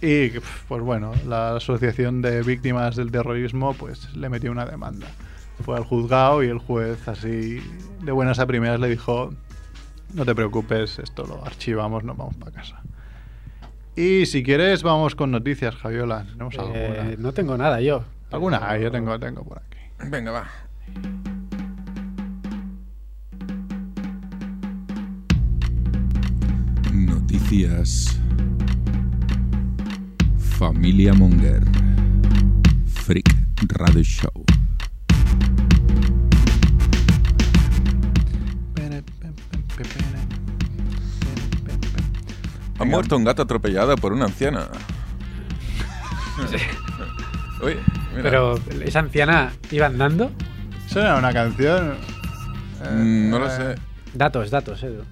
Y 0.00 0.30
pues 0.68 0.82
bueno, 0.82 1.12
la 1.26 1.56
Asociación 1.56 2.22
de 2.22 2.42
Víctimas 2.42 2.96
del 2.96 3.10
Terrorismo 3.10 3.74
pues 3.74 4.14
le 4.14 4.30
metió 4.30 4.50
una 4.52 4.64
demanda. 4.64 5.06
Fue 5.66 5.76
al 5.76 5.84
juzgado 5.84 6.42
y 6.42 6.48
el 6.48 6.58
juez 6.58 7.06
así 7.08 7.60
de 8.02 8.12
buenas 8.12 8.38
a 8.38 8.46
primeras 8.46 8.80
le 8.80 8.88
dijo, 8.88 9.34
no 10.14 10.24
te 10.24 10.34
preocupes, 10.34 10.98
esto 10.98 11.26
lo 11.26 11.44
archivamos, 11.44 12.04
nos 12.04 12.16
vamos 12.16 12.36
para 12.36 12.52
casa. 12.52 12.80
Y 13.96 14.26
si 14.26 14.42
quieres 14.42 14.82
vamos 14.82 15.14
con 15.14 15.30
noticias, 15.30 15.74
Javiola. 15.74 16.26
¿Tenemos 16.26 16.54
Eh, 16.74 17.16
no 17.18 17.32
tengo 17.32 17.56
nada 17.56 17.80
yo. 17.80 18.04
¿Alguna? 18.30 18.58
Ah, 18.62 18.76
yo 18.76 18.90
tengo, 18.90 19.18
tengo 19.18 19.42
por 19.42 19.58
aquí. 19.58 19.78
Venga, 20.10 20.32
va. 20.32 20.48
Noticias. 26.92 28.20
Familia 30.58 31.14
Monger. 31.14 31.62
Freak 32.86 33.30
Radio 33.68 34.02
Show. 34.02 34.55
Ha 42.78 42.84
muerto 42.84 43.16
un 43.16 43.24
gato 43.24 43.42
atropellado 43.42 43.96
por 43.96 44.12
una 44.12 44.26
anciana. 44.26 44.68
Uy, 47.62 47.76
mira. 48.14 48.22
Pero 48.22 48.54
esa 48.84 48.98
anciana 49.00 49.52
iba 49.70 49.86
andando. 49.86 50.30
¿Eso 50.86 51.00
era 51.00 51.16
una 51.16 51.32
canción? 51.32 51.94
Eh, 52.84 52.90
Mm, 52.92 53.30
no 53.30 53.38
lo 53.38 53.46
eh, 53.46 53.50
sé. 53.50 53.74
Datos, 54.14 54.50
datos, 54.50 54.82
Edu. 54.82 55.02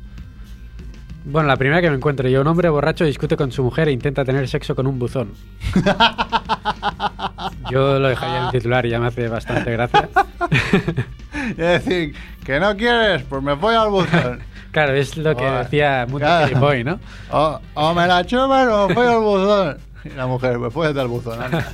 Bueno, 1.25 1.49
la 1.49 1.57
primera 1.57 1.81
que 1.81 1.89
me 1.89 1.97
encuentro 1.97 2.29
yo, 2.29 2.43
un 2.43 2.47
hombre 2.47 2.69
borracho 2.69 3.05
discute 3.05 3.37
con 3.37 3.51
su 3.51 3.65
mujer 3.65 3.89
e 3.89 3.93
intenta 3.93 4.25
tener 4.27 4.47
sexo 4.47 4.75
con 4.75 4.87
un 4.87 4.99
buzón. 4.99 5.33
Yo 7.71 7.99
lo 7.99 8.09
dejaría 8.09 8.39
en 8.39 8.45
el 8.45 8.51
titular 8.51 8.85
y 8.85 8.91
ya 8.91 9.01
me 9.01 9.07
hace 9.07 9.29
bastante 9.29 9.71
gracia. 9.73 10.09
Es 11.51 11.57
decir, 11.57 12.15
que 12.45 12.61
no 12.61 12.77
quieres, 12.77 13.23
pues 13.25 13.43
me 13.43 13.55
voy 13.55 13.75
al 13.75 13.89
buzón. 13.91 14.41
Claro, 14.75 14.93
es 14.95 15.16
lo 15.16 15.37
que 15.37 15.45
decía 15.45 16.05
Mundo 16.05 16.27
Claro. 16.27 16.49
Gilipoy, 16.49 16.83
¿no? 16.83 16.99
O, 17.31 17.61
o 17.75 17.95
me 17.95 18.09
la 18.09 18.27
chupan 18.27 18.68
o 18.68 18.89
me 18.89 18.95
voy 18.95 19.07
al 19.07 19.20
buzón. 19.20 19.79
Y 20.05 20.09
la 20.11 20.27
mujer, 20.27 20.59
pues 20.59 20.72
fue 20.75 20.89
al 20.89 21.09
buzón. 21.09 21.41
anda. 21.41 21.64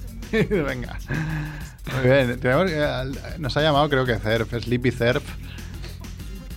Venga. 0.30 0.98
Muy 1.94 2.04
bien. 2.10 2.38
tenemos 2.38 2.70
nos 3.38 3.56
ha 3.56 3.62
llamado, 3.62 3.88
creo 3.88 4.04
que 4.04 4.16
Cerf, 4.18 4.52
Sleepy 4.62 4.90
Cerf, 4.90 5.24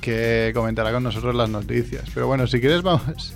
que 0.01 0.51
comentará 0.53 0.91
con 0.91 1.03
nosotros 1.03 1.33
las 1.35 1.49
noticias. 1.49 2.03
Pero 2.13 2.27
bueno, 2.27 2.47
si 2.47 2.59
quieres, 2.59 2.81
vamos. 2.81 3.33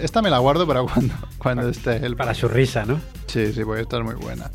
Esta 0.00 0.22
me 0.22 0.30
la 0.30 0.38
guardo 0.38 0.66
para 0.66 0.82
cuando, 0.82 1.14
cuando 1.38 1.68
esté 1.68 1.96
él. 2.06 2.16
Para 2.16 2.34
su 2.34 2.46
risa, 2.46 2.84
¿no? 2.86 3.00
Sí, 3.26 3.52
sí, 3.52 3.64
porque 3.64 3.82
esta 3.82 3.98
es 3.98 4.04
muy 4.04 4.14
buena. 4.14 4.48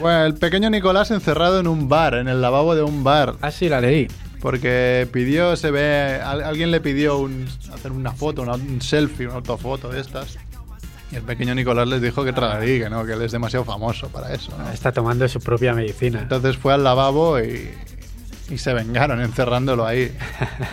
Bueno, 0.00 0.24
el 0.24 0.34
pequeño 0.34 0.70
Nicolás 0.70 1.12
encerrado 1.12 1.60
en 1.60 1.68
un 1.68 1.88
bar, 1.88 2.14
en 2.14 2.26
el 2.26 2.42
lavabo 2.42 2.74
de 2.74 2.82
un 2.82 3.04
bar. 3.04 3.36
Ah, 3.40 3.52
sí, 3.52 3.68
la 3.68 3.80
leí. 3.80 4.08
Porque 4.42 5.08
pidió, 5.12 5.54
se 5.56 5.70
ve, 5.70 6.20
al- 6.22 6.42
alguien 6.42 6.70
le 6.72 6.80
pidió 6.80 7.16
un- 7.18 7.46
hacer 7.72 7.92
una 7.92 8.10
foto, 8.12 8.42
una- 8.42 8.54
un 8.56 8.82
selfie, 8.82 9.26
una 9.26 9.36
autofoto 9.36 9.88
de 9.88 10.00
estas. 10.00 10.36
Y 11.12 11.16
el 11.16 11.22
pequeño 11.22 11.54
Nicolás 11.54 11.86
les 11.86 12.02
dijo 12.02 12.24
que 12.24 12.32
tragarí, 12.32 12.80
que 12.80 12.90
no, 12.90 13.04
que 13.06 13.12
él 13.12 13.22
es 13.22 13.30
demasiado 13.32 13.64
famoso 13.64 14.08
para 14.08 14.34
eso. 14.34 14.50
¿no? 14.58 14.68
Está 14.72 14.90
tomando 14.92 15.28
su 15.28 15.38
propia 15.40 15.72
medicina. 15.74 16.20
Entonces 16.22 16.56
fue 16.56 16.72
al 16.74 16.82
lavabo 16.82 17.38
y, 17.38 17.70
y 18.50 18.58
se 18.58 18.74
vengaron 18.74 19.20
encerrándolo 19.20 19.86
ahí. 19.86 20.12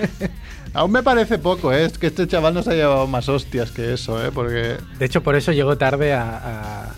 Aún 0.74 0.92
me 0.92 1.04
parece 1.04 1.38
poco, 1.40 1.74
¿eh? 1.74 1.86
Es 1.86 1.98
que 1.98 2.08
este 2.08 2.28
chaval 2.28 2.54
nos 2.54 2.68
ha 2.68 2.74
llevado 2.74 3.06
más 3.08 3.28
hostias 3.30 3.72
que 3.72 3.94
eso, 3.94 4.24
¿eh? 4.26 4.32
Porque 4.34 4.78
De 4.98 5.06
hecho, 5.06 5.22
por 5.24 5.36
eso 5.36 5.52
llegó 5.52 5.78
tarde 5.78 6.14
a, 6.14 6.38
a 6.84 6.94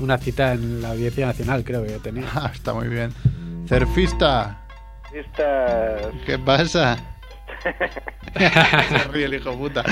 una 0.00 0.18
cita 0.18 0.52
en 0.54 0.82
la 0.82 0.90
Audiencia 0.90 1.26
Nacional, 1.26 1.64
creo 1.64 1.84
que 1.84 1.98
tenía. 1.98 2.24
Ah, 2.34 2.50
está 2.52 2.72
muy 2.74 2.88
bien. 2.88 3.12
Cerfista, 3.68 4.63
Estas... 5.14 6.12
¿qué 6.26 6.38
pasa? 6.38 6.98
Se 8.88 8.98
ríe 9.12 9.26
el 9.26 9.34
hijo 9.34 9.56
puta. 9.56 9.84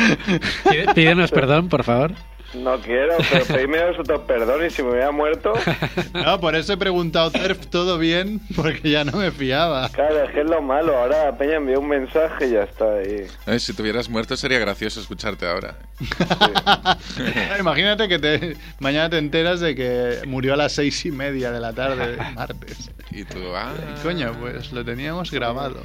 Pídenos 0.95 1.31
perdón, 1.31 1.69
por 1.69 1.85
favor. 1.85 2.13
No 2.55 2.79
quiero, 2.81 3.17
pero 3.31 3.45
pedime 3.47 3.85
vosotros 3.91 4.23
perdón 4.27 4.67
y 4.67 4.71
si 4.71 4.83
me 4.83 4.91
hubiera 4.91 5.11
muerto... 5.11 5.53
No, 6.13 6.39
por 6.41 6.55
eso 6.55 6.75
he 6.75 6.77
preguntado, 6.77 7.31
Cerf, 7.31 7.67
¿todo 7.67 7.99
bien? 7.99 8.41
Porque 8.55 8.91
ya 8.91 9.05
no 9.05 9.19
me 9.19 9.31
fiaba. 9.31 9.89
Claro, 9.89 10.25
es 10.25 10.31
que 10.31 10.41
es 10.41 10.47
lo 10.47 10.61
malo. 10.61 10.97
Ahora 10.97 11.37
Peña 11.37 11.57
envió 11.57 11.81
un 11.81 11.89
mensaje 11.89 12.49
y 12.49 12.53
ya 12.53 12.63
está 12.63 12.85
ahí. 12.95 13.27
Ay, 13.47 13.59
si 13.59 13.73
te 13.73 13.83
hubieras 13.83 14.09
muerto 14.09 14.37
sería 14.37 14.59
gracioso 14.59 15.01
escucharte 15.01 15.47
ahora. 15.47 15.77
Imagínate 17.59 18.09
que 18.09 18.19
te, 18.19 18.57
mañana 18.79 19.11
te 19.11 19.19
enteras 19.19 19.61
de 19.61 19.75
que 19.75 20.19
murió 20.27 20.55
a 20.55 20.57
las 20.57 20.73
seis 20.73 21.05
y 21.07 21.11
media 21.11 21.51
de 21.51 21.61
la 21.61 21.73
tarde, 21.73 22.17
de 22.17 22.31
martes. 22.35 22.91
Y 23.15 23.25
tú, 23.25 23.41
ah. 23.55 23.73
Y 23.95 24.03
coño, 24.03 24.35
pues 24.41 24.73
lo 24.73 24.83
teníamos 24.87 25.31
grabado. 25.31 25.81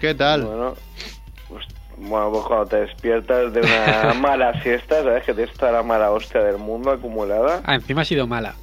¿Qué 0.00 0.14
tal? 0.14 0.42
Bueno, 0.42 0.76
pues, 1.48 1.64
bueno, 1.98 2.30
pues 2.32 2.44
cuando 2.44 2.66
te 2.66 2.76
despiertas 2.82 3.52
de 3.52 3.60
una 3.60 4.14
mala 4.20 4.60
siesta, 4.62 5.02
¿sabes? 5.02 5.24
Que 5.24 5.34
tienes 5.34 5.54
toda 5.56 5.72
la 5.72 5.82
mala 5.82 6.10
hostia 6.10 6.42
del 6.42 6.58
mundo 6.58 6.90
acumulada. 6.92 7.62
Ah, 7.64 7.74
encima 7.74 8.02
ha 8.02 8.04
sido 8.04 8.26
mala. 8.26 8.54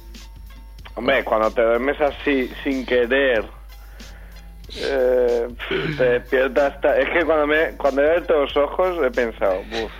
Hombre, 0.94 1.24
cuando 1.24 1.50
te 1.50 1.62
duermes 1.62 2.00
así 2.00 2.48
sin 2.62 2.86
querer, 2.86 3.44
eh, 4.76 5.48
te 5.96 6.04
despiertas. 6.04 6.80
ta- 6.80 6.96
Es 6.96 7.08
que 7.10 7.24
cuando 7.24 7.46
me 7.46 7.70
cuando 7.76 8.02
he 8.02 8.08
abierto 8.10 8.34
los 8.42 8.56
ojos 8.56 8.96
he 9.04 9.10
pensado, 9.10 9.60
uff, 9.60 9.92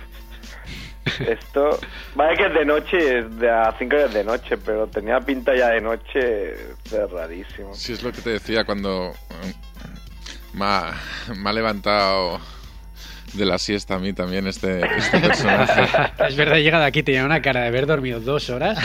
esto. 1.27 1.79
Vale 2.15 2.37
que 2.37 2.45
es 2.47 2.53
de 2.53 2.65
noche, 2.65 3.19
es 3.19 3.37
de 3.37 3.49
a 3.49 3.73
5 3.77 3.95
horas 3.95 4.13
de 4.13 4.23
noche, 4.23 4.57
pero 4.57 4.87
tenía 4.87 5.19
pinta 5.19 5.55
ya 5.55 5.69
de 5.69 5.81
noche 5.81 6.19
de 6.19 7.07
rarísimo. 7.11 7.73
Sí, 7.73 7.93
es 7.93 8.01
lo 8.03 8.11
que 8.11 8.21
te 8.21 8.29
decía 8.31 8.63
cuando 8.65 9.11
mm, 9.29 10.57
me 10.57 10.65
ha, 10.65 10.93
me 11.35 11.49
ha 11.49 11.53
levantado 11.53 12.39
de 13.35 13.45
la 13.45 13.57
siesta 13.57 13.95
a 13.95 13.99
mí 13.99 14.13
también 14.13 14.47
este, 14.47 14.81
este 14.97 15.19
personaje. 15.19 15.81
Es 16.27 16.35
verdad, 16.35 16.57
he 16.57 16.63
llegado 16.63 16.83
aquí, 16.83 17.03
tenía 17.03 17.25
una 17.25 17.41
cara 17.41 17.61
de 17.61 17.67
haber 17.67 17.85
dormido 17.85 18.19
dos 18.19 18.49
horas. 18.49 18.77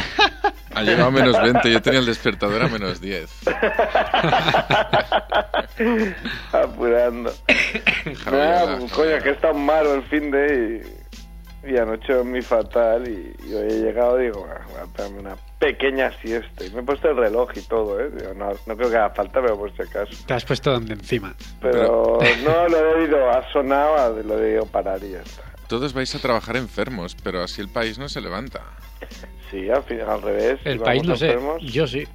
Ha 0.75 0.83
llegado 0.83 1.09
a 1.09 1.11
menos 1.11 1.41
20, 1.41 1.73
yo 1.73 1.83
tenía 1.83 2.01
el 2.01 2.07
despertador 2.07 2.63
a 2.63 2.69
menos 2.69 3.01
10. 3.01 3.31
Apurando. 6.53 7.33
Nada, 8.31 8.79
pues, 8.79 8.93
coño, 8.93 9.19
que 9.23 9.31
es 9.31 9.41
tan 9.41 9.65
malo 9.65 9.95
el 9.95 10.03
fin 10.05 10.31
de 10.31 11.00
y, 11.65 11.77
anoche 11.77 12.13
dormí 12.13 12.43
fatal 12.43 13.09
y, 13.09 13.35
y 13.47 13.55
hoy 13.55 13.69
he 13.69 13.79
llegado 13.81 14.21
y 14.21 14.27
digo, 14.27 14.47
"Ah, 14.51 14.61
voy 14.69 14.77
a 14.81 15.03
darme 15.03 15.21
una 15.21 15.37
pequeña 15.61 16.11
siesta. 16.21 16.65
Y 16.65 16.71
me 16.71 16.81
he 16.81 16.83
puesto 16.83 17.11
el 17.11 17.17
reloj 17.17 17.51
y 17.55 17.61
todo, 17.61 18.01
¿eh? 18.01 18.11
Digo, 18.11 18.35
no, 18.35 18.51
no 18.67 18.77
creo 18.77 18.91
que 18.91 18.97
haga 18.97 19.11
falta, 19.11 19.41
pero 19.41 19.57
por 19.57 19.71
si 19.77 19.83
acaso. 19.83 20.11
Te 20.27 20.35
has 20.35 20.45
puesto 20.45 20.73
donde 20.73 20.95
encima. 20.95 21.35
Pero 21.61 22.19
no 22.45 22.69
lo 22.69 22.77
he 22.79 22.95
oído, 23.03 23.31
ha 23.31 23.49
sonado, 23.53 24.21
lo 24.23 24.39
he 24.39 24.41
debido 24.41 24.67
parar 24.67 25.05
y 25.05 25.13
ya 25.13 25.21
está. 25.21 25.43
Todos 25.69 25.93
vais 25.93 26.13
a 26.15 26.19
trabajar 26.19 26.57
enfermos, 26.57 27.15
pero 27.23 27.43
así 27.43 27.61
el 27.61 27.69
país 27.69 27.99
no 27.99 28.09
se 28.09 28.21
levanta. 28.21 28.63
Sí, 29.51 29.71
al, 29.71 29.85
fin, 29.85 30.01
al 30.01 30.21
revés. 30.23 30.59
El 30.65 30.81
país 30.81 31.05
no 31.05 31.15
sé, 31.15 31.27
enfermos, 31.27 31.63
yo 31.63 31.87
sí. 31.87 32.09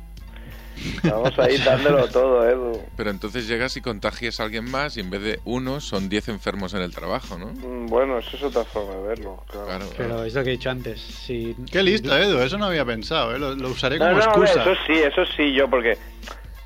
Vamos 1.04 1.38
ahí 1.40 1.58
dándolo 1.58 2.08
todo, 2.12 2.48
Edu. 2.50 2.82
Pero 2.98 3.10
entonces 3.10 3.48
llegas 3.48 3.76
y 3.78 3.82
contagias 3.82 4.40
a 4.40 4.44
alguien 4.44 4.70
más 4.70 4.98
y 4.98 5.00
en 5.02 5.10
vez 5.10 5.22
de 5.22 5.40
uno 5.46 5.80
son 5.82 6.10
10 6.10 6.30
enfermos 6.30 6.74
en 6.74 6.82
el 6.82 6.94
trabajo, 6.94 7.38
¿no? 7.38 7.48
Mm, 7.48 7.88
Bueno, 7.88 8.18
eso 8.20 8.36
es 8.38 8.44
otra 8.44 8.64
forma 8.64 8.96
de 8.96 9.08
verlo, 9.08 9.44
claro. 9.50 9.66
Claro. 9.68 9.86
Pero 9.98 10.24
es 10.26 10.34
lo 10.34 10.44
que 10.44 10.50
he 10.50 10.54
dicho 10.54 10.70
antes. 10.70 11.00
Si... 11.02 11.56
Qué 11.72 11.82
listo, 11.84 12.16
Edu, 12.18 12.40
eso 12.40 12.58
no 12.58 12.66
había 12.66 12.86
pensado, 12.86 13.36
¿eh? 13.36 13.40
lo, 13.40 13.56
lo 13.56 13.70
usaré 13.70 13.98
No, 14.00 14.06
como 14.06 14.18
no, 14.18 14.24
excusa. 14.24 14.62
eso 14.62 14.74
sí, 14.88 14.94
eso 14.94 15.26
sí, 15.38 15.54
yo, 15.54 15.70
porque 15.70 15.98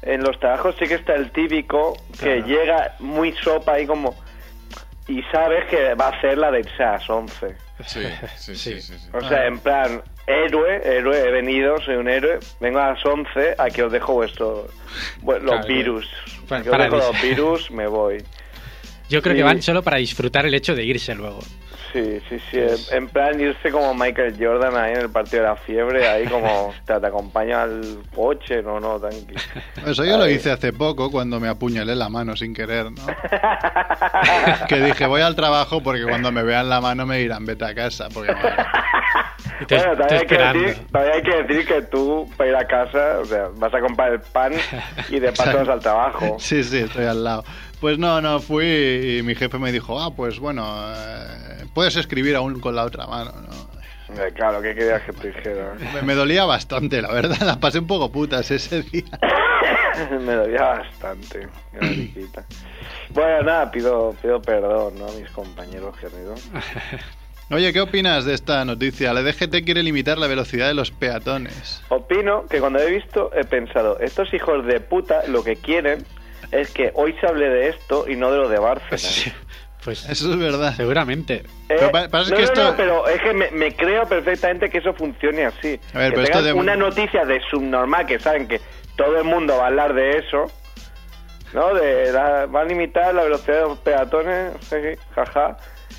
en 0.01 0.23
los 0.23 0.39
trabajos 0.39 0.75
sí 0.79 0.87
que 0.87 0.95
está 0.95 1.13
el 1.15 1.31
típico 1.31 1.93
que 2.19 2.41
Claro. 2.41 2.47
llega 2.47 2.95
muy 2.99 3.33
sopa 3.33 3.73
ahí 3.73 3.85
como... 3.85 4.15
Y 5.07 5.23
sabes 5.31 5.65
que 5.69 5.95
va 5.95 6.05
a 6.09 6.09
hacer 6.17 6.37
la 6.37 6.51
de 6.51 6.59
irse 6.59 6.83
a 6.83 6.91
las 6.93 7.09
11. 7.09 7.55
Sí, 7.87 7.99
sí, 8.37 8.55
sí, 8.55 8.81
sí. 8.81 8.93
sí. 8.99 9.09
O 9.11 9.21
sea, 9.27 9.47
en 9.47 9.57
plan, 9.59 10.03
héroe, 10.29 10.81
héroe, 10.83 11.19
he 11.19 11.31
venido, 11.31 11.79
soy 11.81 11.95
un 11.95 12.07
héroe, 12.07 12.39
vengo 12.59 12.79
a 12.79 12.91
las 12.91 13.05
11, 13.05 13.55
aquí 13.57 13.81
os 13.81 13.91
dejo 13.91 14.13
vuestro, 14.13 14.67
bu- 15.21 15.39
los 15.39 15.51
Claro, 15.55 15.67
virus. 15.67 16.07
para- 16.47 16.61
Aquí 16.61 16.69
os 16.69 16.77
dejo 16.77 16.95
los 16.97 17.21
virus, 17.21 17.71
me 17.71 17.87
voy. 17.87 18.23
Yo 19.09 19.21
creo 19.21 19.33
Sí. 19.33 19.37
que 19.39 19.43
van 19.43 19.61
solo 19.61 19.81
para 19.81 19.97
disfrutar 19.97 20.45
el 20.45 20.53
hecho 20.53 20.75
de 20.75 20.83
irse 20.83 21.15
luego. 21.15 21.39
Sí, 21.91 22.21
sí, 22.29 22.39
sí. 22.51 22.59
En- 22.91 23.09
plan 23.09 23.39
irse 23.39 23.71
como 23.71 23.93
Michael 23.95 24.35
Jordan 24.39 24.75
ahí 24.75 24.93
en 24.93 24.99
el 24.99 25.09
partido 25.09 25.41
de 25.43 25.49
la 25.49 25.55
fiebre, 25.55 26.07
ahí 26.07 26.25
como, 26.27 26.67
hostia, 26.69 26.99
te 26.99 27.07
acompaña 27.07 27.63
al 27.63 27.99
coche, 28.15 28.61
no, 28.61 28.79
no, 28.79 28.99
tranqui. 28.99 29.33
Eso 29.85 30.05
yo 30.05 30.17
lo 30.17 30.27
hice 30.29 30.51
hace 30.51 30.71
poco 30.71 31.09
cuando 31.09 31.39
me 31.39 31.47
apuñalé 31.47 31.95
la 31.95 32.09
mano 32.09 32.35
sin 32.35 32.53
querer, 32.53 32.91
¿no? 32.91 33.01
que 34.67 34.79
dije, 34.81 35.07
voy 35.07 35.21
al 35.21 35.35
trabajo 35.35 35.81
porque 35.81 36.03
cuando 36.03 36.31
me 36.31 36.43
vean 36.43 36.69
la 36.69 36.81
mano 36.81 37.05
me 37.05 37.17
dirán, 37.17 37.45
vete 37.45 37.65
a 37.65 37.73
casa. 37.73 38.07
Porque, 38.13 38.31
bueno, 38.31 38.55
Bueno, 39.67 39.97
también 39.97 40.21
hay, 40.21 40.27
que 40.27 40.37
decir, 40.37 40.87
también 40.91 41.13
hay 41.15 41.23
que 41.23 41.43
decir 41.43 41.67
que 41.67 41.81
tú, 41.83 42.29
para 42.37 42.49
ir 42.49 42.55
a 42.55 42.65
casa, 42.67 43.19
o 43.19 43.25
sea, 43.25 43.47
vas 43.55 43.73
a 43.73 43.79
comprar 43.79 44.13
el 44.13 44.21
pan 44.21 44.53
y 45.09 45.19
de 45.19 45.31
paso 45.31 45.57
vas 45.57 45.69
al 45.69 45.79
trabajo. 45.79 46.37
Sí, 46.39 46.63
sí, 46.63 46.77
estoy 46.77 47.05
al 47.05 47.23
lado. 47.23 47.43
Pues 47.79 47.97
no, 47.97 48.19
no, 48.21 48.39
fui 48.41 49.17
y 49.19 49.23
mi 49.23 49.35
jefe 49.35 49.57
me 49.57 49.71
dijo, 49.71 49.99
ah, 49.99 50.13
pues 50.13 50.39
bueno, 50.39 50.65
eh, 50.93 51.65
puedes 51.73 51.95
escribir 51.95 52.35
aún 52.35 52.59
con 52.59 52.75
la 52.75 52.83
otra 52.83 53.07
mano, 53.07 53.31
¿no? 53.41 53.69
Eh, 54.21 54.31
Claro, 54.35 54.61
¿qué 54.61 54.75
querías 54.75 55.01
que 55.03 55.13
te 55.13 55.27
dijera? 55.27 55.75
Me, 55.93 56.01
me 56.01 56.15
dolía 56.15 56.43
bastante, 56.45 57.01
la 57.01 57.11
verdad, 57.11 57.37
la 57.45 57.59
pasé 57.59 57.79
un 57.79 57.87
poco 57.87 58.11
putas 58.11 58.49
ese 58.51 58.81
día. 58.83 59.03
Me 60.09 60.33
dolía 60.33 60.63
bastante. 60.63 61.47
Bueno, 63.11 63.41
nada, 63.43 63.71
pido, 63.71 64.15
pido 64.21 64.39
perdón 64.41 64.93
¿no? 64.99 65.07
a 65.07 65.11
mis 65.13 65.29
compañeros 65.31 65.95
queridos. 65.97 66.47
Oye, 67.51 67.73
¿qué 67.73 67.81
opinas 67.81 68.25
de 68.25 68.35
esta 68.35 68.63
noticia? 68.63 69.11
La 69.13 69.23
DGT 69.23 69.65
quiere 69.65 69.81
limitar 69.81 70.19
la 70.19 70.27
velocidad 70.27 70.67
de 70.67 70.75
los 70.75 70.91
peatones. 70.91 71.81
Opino 71.89 72.45
que 72.45 72.59
cuando 72.59 72.77
he 72.79 72.91
visto 72.91 73.31
he 73.33 73.43
pensado, 73.45 73.99
estos 73.99 74.31
hijos 74.35 74.65
de 74.67 74.79
puta 74.79 75.23
lo 75.27 75.43
que 75.43 75.55
quieren 75.55 76.05
es 76.51 76.71
que 76.71 76.91
hoy 76.95 77.13
se 77.19 77.27
hable 77.27 77.49
de 77.49 77.69
esto 77.69 78.05
y 78.07 78.15
no 78.15 78.31
de 78.31 78.37
lo 78.37 78.49
de 78.49 78.59
Bárcenas. 78.59 79.31
Pues 79.83 80.07
Eso 80.09 80.31
es 80.33 80.37
verdad. 80.37 80.75
Seguramente. 80.75 81.35
Eh, 81.35 81.43
Pero 81.69 81.91
pa- 81.91 82.09
pasa 82.09 82.31
no, 82.31 82.35
que 82.35 82.41
no, 82.43 82.47
esto- 82.49 82.63
no, 82.71 82.75
pero 82.75 83.07
es 83.07 83.21
que 83.21 83.33
me, 83.33 83.49
me 83.51 83.73
creo 83.75 84.05
perfectamente 84.07 84.69
que 84.69 84.79
eso 84.79 84.93
funcione 84.93 85.45
así. 85.45 85.79
A 85.93 85.99
ver, 85.99 86.09
que 86.09 86.15
pero 86.15 86.21
esto 86.23 86.37
tengan 86.39 86.43
de- 86.43 86.53
una 86.53 86.75
noticia 86.75 87.23
de 87.23 87.39
subnormal 87.49 88.05
que 88.05 88.19
saben 88.19 88.47
que 88.47 88.59
todo 88.97 89.17
el 89.17 89.23
mundo 89.23 89.55
va 89.57 89.63
a 89.63 89.67
hablar 89.67 89.93
de 89.93 90.17
eso, 90.17 90.51
¿no? 91.53 91.73
De 91.73 92.11
la- 92.11 92.45
va 92.47 92.61
a 92.61 92.63
limitar 92.65 93.15
la 93.15 93.23
velocidad 93.23 93.55
de 93.55 93.67
los 93.69 93.77
peatones, 93.79 94.51
jaja. 95.15 95.57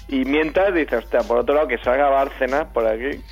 Y 0.09 0.25
mientras 0.27 0.75
dice, 0.75 0.97
hostia, 0.97 1.21
por 1.21 1.39
otro 1.39 1.55
lado 1.55 1.67
que 1.69 1.79
salga 1.79 2.11
Bárcenas 2.11 2.67
por 2.75 2.87
aquí 2.87 3.23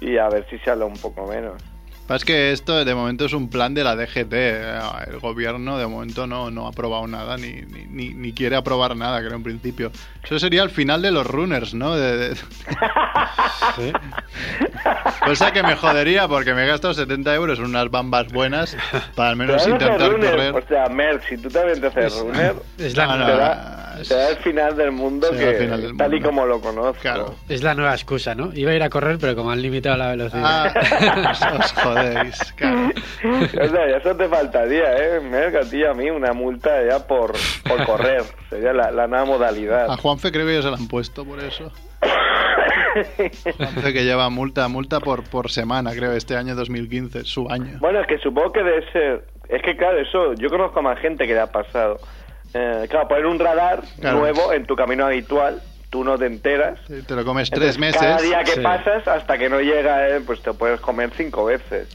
y 0.00 0.18
a 0.18 0.28
ver 0.28 0.46
si 0.50 0.58
se 0.58 0.70
habla 0.70 0.86
un 0.86 0.96
poco 0.98 1.26
menos. 1.28 1.62
Pasa 2.10 2.26
que 2.26 2.50
esto 2.50 2.84
de 2.84 2.92
momento 2.92 3.24
es 3.24 3.32
un 3.34 3.48
plan 3.48 3.72
de 3.72 3.84
la 3.84 3.94
DGT. 3.94 4.32
eh, 4.32 4.80
El 5.06 5.20
gobierno 5.20 5.78
de 5.78 5.86
momento 5.86 6.26
no, 6.26 6.50
no 6.50 6.66
ha 6.66 6.70
aprobado 6.70 7.06
nada 7.06 7.36
ni, 7.36 7.62
ni, 7.88 8.08
ni- 8.14 8.32
quiere 8.32 8.56
aprobar 8.56 8.96
nada, 8.96 9.20
creo, 9.20 9.34
en 9.36 9.44
principio. 9.44 9.92
Eso 10.24 10.36
sería 10.40 10.64
el 10.64 10.70
final 10.70 11.02
de 11.02 11.12
los 11.12 11.24
runners, 11.24 11.72
¿no? 11.72 11.94
De- 11.94 12.30
de- 12.30 12.36
Cosa 15.24 15.52
que 15.52 15.62
me 15.62 15.76
jodería 15.76 16.26
porque 16.26 16.52
me 16.52 16.64
he 16.64 16.66
gastado 16.66 16.94
70 16.94 17.32
euros 17.32 17.60
en 17.60 17.66
unas 17.66 17.88
bambas 17.92 18.26
buenas 18.32 18.76
para 19.14 19.30
al 19.30 19.36
menos 19.36 19.64
no 19.68 19.74
intentar 19.74 20.10
runner, 20.10 20.30
correr. 20.32 20.54
O 20.64 20.66
sea, 20.66 20.86
Merck, 20.88 21.28
si 21.28 21.36
tú 21.38 21.48
también 21.48 21.80
te 21.80 21.86
haces 21.86 22.18
runner, 22.18 22.56
es 22.76 22.96
la- 22.96 23.06
te, 23.06 23.18
no, 23.18 23.26
da, 23.36 23.89
da 24.08 24.30
el 24.30 24.36
final 24.38 24.76
del 24.76 24.92
mundo 24.92 25.28
que 25.30 25.50
el 25.50 25.56
final 25.56 25.82
del 25.82 25.96
tal 25.96 26.14
y 26.14 26.20
como 26.20 26.46
lo 26.46 26.60
conozco. 26.60 27.36
Es 27.48 27.62
la 27.62 27.74
nueva 27.74 27.92
excusa, 27.92 28.34
¿no? 28.34 28.50
Iba 28.54 28.72
a 28.72 28.74
ir 28.74 28.82
a 28.82 28.90
correr, 28.90 29.18
pero 29.20 29.34
como 29.34 29.50
han 29.50 29.60
limitado 29.62 29.96
la 29.96 30.08
velocidad. 30.10 30.42
Ah, 30.44 31.58
os 31.60 31.72
jodéis, 31.72 32.52
claro. 32.56 32.90
O 33.24 33.68
sea, 33.68 33.88
ya 33.90 33.96
eso 33.96 34.16
te 34.16 34.28
faltaría, 34.28 34.96
¿eh? 34.96 35.20
Merck, 35.20 35.56
a 35.56 35.60
ti 35.68 35.78
y 35.78 35.84
a 35.84 35.92
mí 35.92 36.10
una 36.10 36.32
multa 36.32 36.70
ya 36.88 37.06
por, 37.06 37.32
por 37.66 37.84
correr. 37.84 38.22
Sería 38.50 38.72
la, 38.72 38.90
la 38.90 39.06
nueva 39.06 39.24
modalidad. 39.24 39.90
A 39.90 39.96
Juanfe 39.96 40.30
creo 40.32 40.46
que 40.46 40.54
ya 40.54 40.62
se 40.62 40.70
la 40.70 40.76
han 40.76 40.88
puesto 40.88 41.24
por 41.24 41.40
eso. 41.40 41.70
Juanfe 43.56 43.92
que 43.92 44.04
lleva 44.04 44.28
multa, 44.30 44.68
multa 44.68 45.00
por, 45.00 45.28
por 45.28 45.50
semana, 45.50 45.92
creo, 45.94 46.12
este 46.12 46.36
año 46.36 46.54
2015, 46.54 47.24
su 47.24 47.48
año. 47.48 47.78
Bueno, 47.80 48.00
es 48.00 48.06
que 48.06 48.18
supongo 48.18 48.52
que 48.52 48.62
debe 48.62 48.92
ser... 48.92 49.24
Es 49.48 49.62
que 49.62 49.76
claro, 49.76 49.98
eso, 49.98 50.34
yo 50.34 50.48
conozco 50.48 50.78
a 50.78 50.82
más 50.82 50.98
gente 51.00 51.26
que 51.26 51.34
le 51.34 51.40
ha 51.40 51.48
pasado. 51.50 51.98
Eh, 52.52 52.86
claro, 52.90 53.08
poner 53.08 53.26
un 53.26 53.38
radar 53.38 53.82
Claro. 54.00 54.18
nuevo 54.18 54.52
en 54.52 54.66
tu 54.66 54.74
camino 54.76 55.06
habitual, 55.06 55.62
tú 55.88 56.02
no 56.04 56.18
te 56.18 56.26
enteras. 56.26 56.78
Sí, 56.86 57.02
Te 57.02 57.14
lo 57.14 57.24
comes 57.24 57.48
Entonces, 57.48 57.76
tres 57.76 57.78
meses. 57.78 58.00
Cada 58.00 58.20
día 58.20 58.42
que 58.44 58.52
Sí. 58.52 58.60
pasas, 58.60 59.06
hasta 59.06 59.38
que 59.38 59.48
no 59.48 59.60
llega, 59.60 60.08
eh, 60.08 60.20
pues 60.20 60.42
te 60.42 60.52
puedes 60.52 60.80
comer 60.80 61.12
cinco 61.16 61.44
veces. 61.44 61.88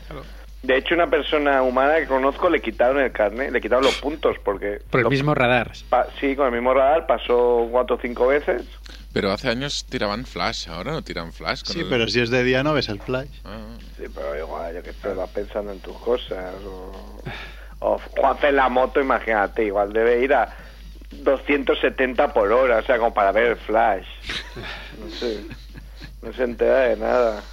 De 0.64 0.78
hecho, 0.78 0.96
una 0.96 1.08
persona 1.08 1.62
humana 1.62 1.98
que 1.98 2.08
conozco 2.08 2.50
le 2.50 2.60
quitaron 2.60 3.00
el 3.00 3.12
carnet, 3.12 3.52
le 3.52 3.62
quitaron 3.62 3.84
los 3.84 3.96
puntos 3.96 4.36
porque... 4.44 4.82
Por 4.90 5.02
el 5.02 5.04
lo- 5.04 5.10
mismo 5.12 5.36
radar. 5.36 5.72
pa- 5.90 6.08
sí, 6.20 6.36
con 6.36 6.48
el 6.48 6.54
mismo 6.54 6.74
radar 6.74 7.06
pasó 7.06 7.68
cuatro 7.70 7.98
o 7.98 8.00
cinco 8.00 8.28
veces. 8.28 8.64
Pero 9.14 9.32
hace 9.32 9.48
años 9.50 9.86
tiraban 9.88 10.26
flash, 10.26 10.68
ahora 10.68 10.92
no 10.92 11.04
tiran 11.04 11.32
flash. 11.34 11.64
con 11.64 11.74
Sí, 11.74 11.82
el- 11.82 11.90
pero 11.90 12.08
si 12.08 12.20
es 12.20 12.32
de 12.32 12.44
día 12.44 12.64
no 12.64 12.74
ves 12.74 12.90
el 12.90 13.00
flash. 13.00 13.28
Sí, 13.98 14.06
pero 14.14 14.36
igual, 14.38 14.74
yo 14.74 14.82
que 14.82 14.94
sé, 14.94 15.10
vas 15.14 15.30
pensando 15.30 15.72
en 15.72 15.80
tus 15.82 15.98
cosas. 16.00 16.56
O, 16.66 16.92
o 17.80 18.00
Juanfe 18.18 18.50
en 18.50 18.56
la 18.56 18.70
moto, 18.70 19.02
imagínate, 19.02 19.66
igual 19.66 19.94
debe 19.94 20.24
ir 20.24 20.34
a 20.34 20.56
270 21.12 22.34
por 22.34 22.52
hora, 22.52 22.78
o 22.78 22.84
sea, 22.84 22.98
como 22.98 23.14
para 23.14 23.32
ver 23.32 23.52
el 23.52 23.58
flash. 23.58 24.08
No 25.00 25.10
sé, 25.12 25.42
no 26.22 26.34
se 26.34 26.44
entera 26.44 26.80
de 26.80 26.98
nada. 26.98 27.44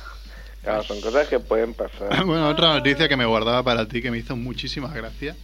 Claro, 0.62 0.82
son 0.84 1.00
cosas 1.00 1.28
que 1.28 1.40
pueden 1.40 1.74
pasar. 1.74 2.24
Bueno, 2.24 2.48
otra 2.48 2.74
noticia 2.74 3.08
que 3.08 3.16
me 3.16 3.26
guardaba 3.26 3.62
para 3.62 3.86
ti 3.86 4.00
que 4.00 4.10
me 4.10 4.18
hizo 4.18 4.36
muchísima 4.36 4.88
gracia. 4.92 5.34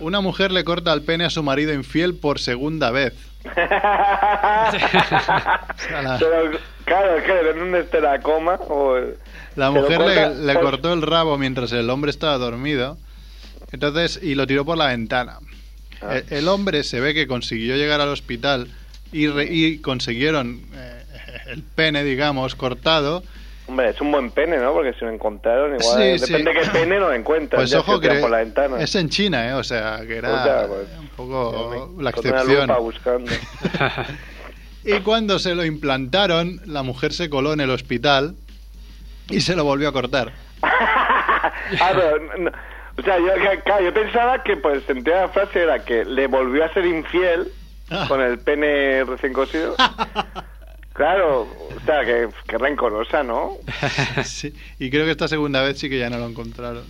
Una 0.00 0.20
mujer 0.20 0.52
le 0.52 0.62
corta 0.62 0.92
el 0.92 1.02
pene 1.02 1.24
a 1.24 1.30
su 1.30 1.42
marido 1.42 1.72
infiel 1.72 2.14
por 2.14 2.38
segunda 2.38 2.92
vez. 2.92 3.14
Pero, 3.42 3.58
claro, 6.84 7.16
es 7.16 7.24
que 7.24 7.32
depende 7.32 7.60
dónde 7.60 7.80
esté 7.80 8.00
la 8.00 8.20
coma. 8.20 8.60
O 8.68 8.96
La 9.56 9.72
mujer 9.72 10.36
le, 10.36 10.54
cortó 10.54 10.92
el 10.92 11.02
rabo 11.02 11.36
mientras 11.36 11.72
el 11.72 11.90
hombre 11.90 12.12
estaba 12.12 12.38
dormido. 12.38 12.96
Entonces, 13.72 14.20
y 14.22 14.34
lo 14.34 14.46
tiró 14.46 14.64
por 14.64 14.76
la 14.78 14.86
ventana. 14.88 15.38
Ah. 16.00 16.16
El, 16.16 16.24
el 16.38 16.48
hombre 16.48 16.84
se 16.84 17.00
ve 17.00 17.12
que 17.14 17.26
consiguió 17.26 17.76
llegar 17.76 18.00
al 18.00 18.08
hospital 18.08 18.68
y, 19.12 19.26
re- 19.26 19.48
y 19.50 19.78
consiguieron 19.78 20.62
eh, 20.74 21.02
el 21.48 21.62
pene, 21.62 22.04
digamos, 22.04 22.54
cortado. 22.54 23.22
Hombre, 23.66 23.90
es 23.90 24.00
un 24.00 24.10
buen 24.10 24.30
pene, 24.30 24.56
¿no? 24.56 24.72
Porque 24.72 24.94
si 24.94 25.00
lo 25.04 25.10
encontraron, 25.10 25.76
igual 25.78 26.18
Sí, 26.18 26.24
sí. 26.26 26.32
depende 26.32 26.54
de 26.54 26.60
qué 26.60 26.70
pene 26.70 26.98
lo 26.98 27.12
encuentran. 27.12 27.60
Pues 27.60 27.68
ya 27.70 27.80
ojo 27.80 28.00
que 28.00 28.08
por 28.14 28.30
la 28.30 28.38
ventana. 28.38 28.80
es 28.80 28.94
en 28.94 29.10
China, 29.10 29.46
¿eh? 29.48 29.52
O 29.52 29.62
sea, 29.62 30.00
que 30.06 30.16
era 30.16 30.32
O 30.32 30.42
sea, 30.44 30.66
pues, 30.66 30.88
un 30.98 31.08
poco 31.08 31.94
la 32.00 32.10
excepción. 32.10 32.70
buscando. 32.80 33.30
Y 34.84 35.00
cuando 35.00 35.38
se 35.38 35.54
lo 35.54 35.66
implantaron, 35.66 36.62
la 36.64 36.82
mujer 36.82 37.12
se 37.12 37.28
coló 37.28 37.52
en 37.52 37.60
el 37.60 37.68
hospital 37.68 38.36
y 39.28 39.40
se 39.40 39.54
lo 39.54 39.64
volvió 39.64 39.88
a 39.88 39.92
cortar. 39.92 40.32
Ah, 41.80 41.92
pero, 41.94 42.18
no, 42.38 42.50
o 42.98 43.02
sea, 43.02 43.18
yo, 43.18 43.26
claro, 43.64 43.94
pensaba 43.94 44.42
que 44.42 44.56
pues 44.56 44.82
sentía 44.84 45.22
la 45.22 45.28
frase 45.28 45.62
era 45.62 45.84
que 45.84 46.04
le 46.04 46.26
volvió 46.26 46.64
a 46.64 46.72
ser 46.72 46.84
infiel 46.84 47.48
Ah. 47.90 48.04
con 48.06 48.20
el 48.20 48.38
pene 48.38 49.02
recién 49.04 49.32
cosido. 49.32 49.74
Claro, 50.92 51.42
o 51.42 51.80
sea, 51.86 52.04
que, 52.04 52.28
que 52.48 52.58
rencorosa, 52.58 53.22
¿no? 53.22 53.52
Sí, 54.24 54.52
Y 54.80 54.90
creo 54.90 55.04
que 55.04 55.12
esta 55.12 55.28
segunda 55.28 55.62
vez 55.62 55.78
sí 55.78 55.88
que 55.88 55.96
ya 55.96 56.10
no 56.10 56.18
lo 56.18 56.26
encontraron. 56.26 56.82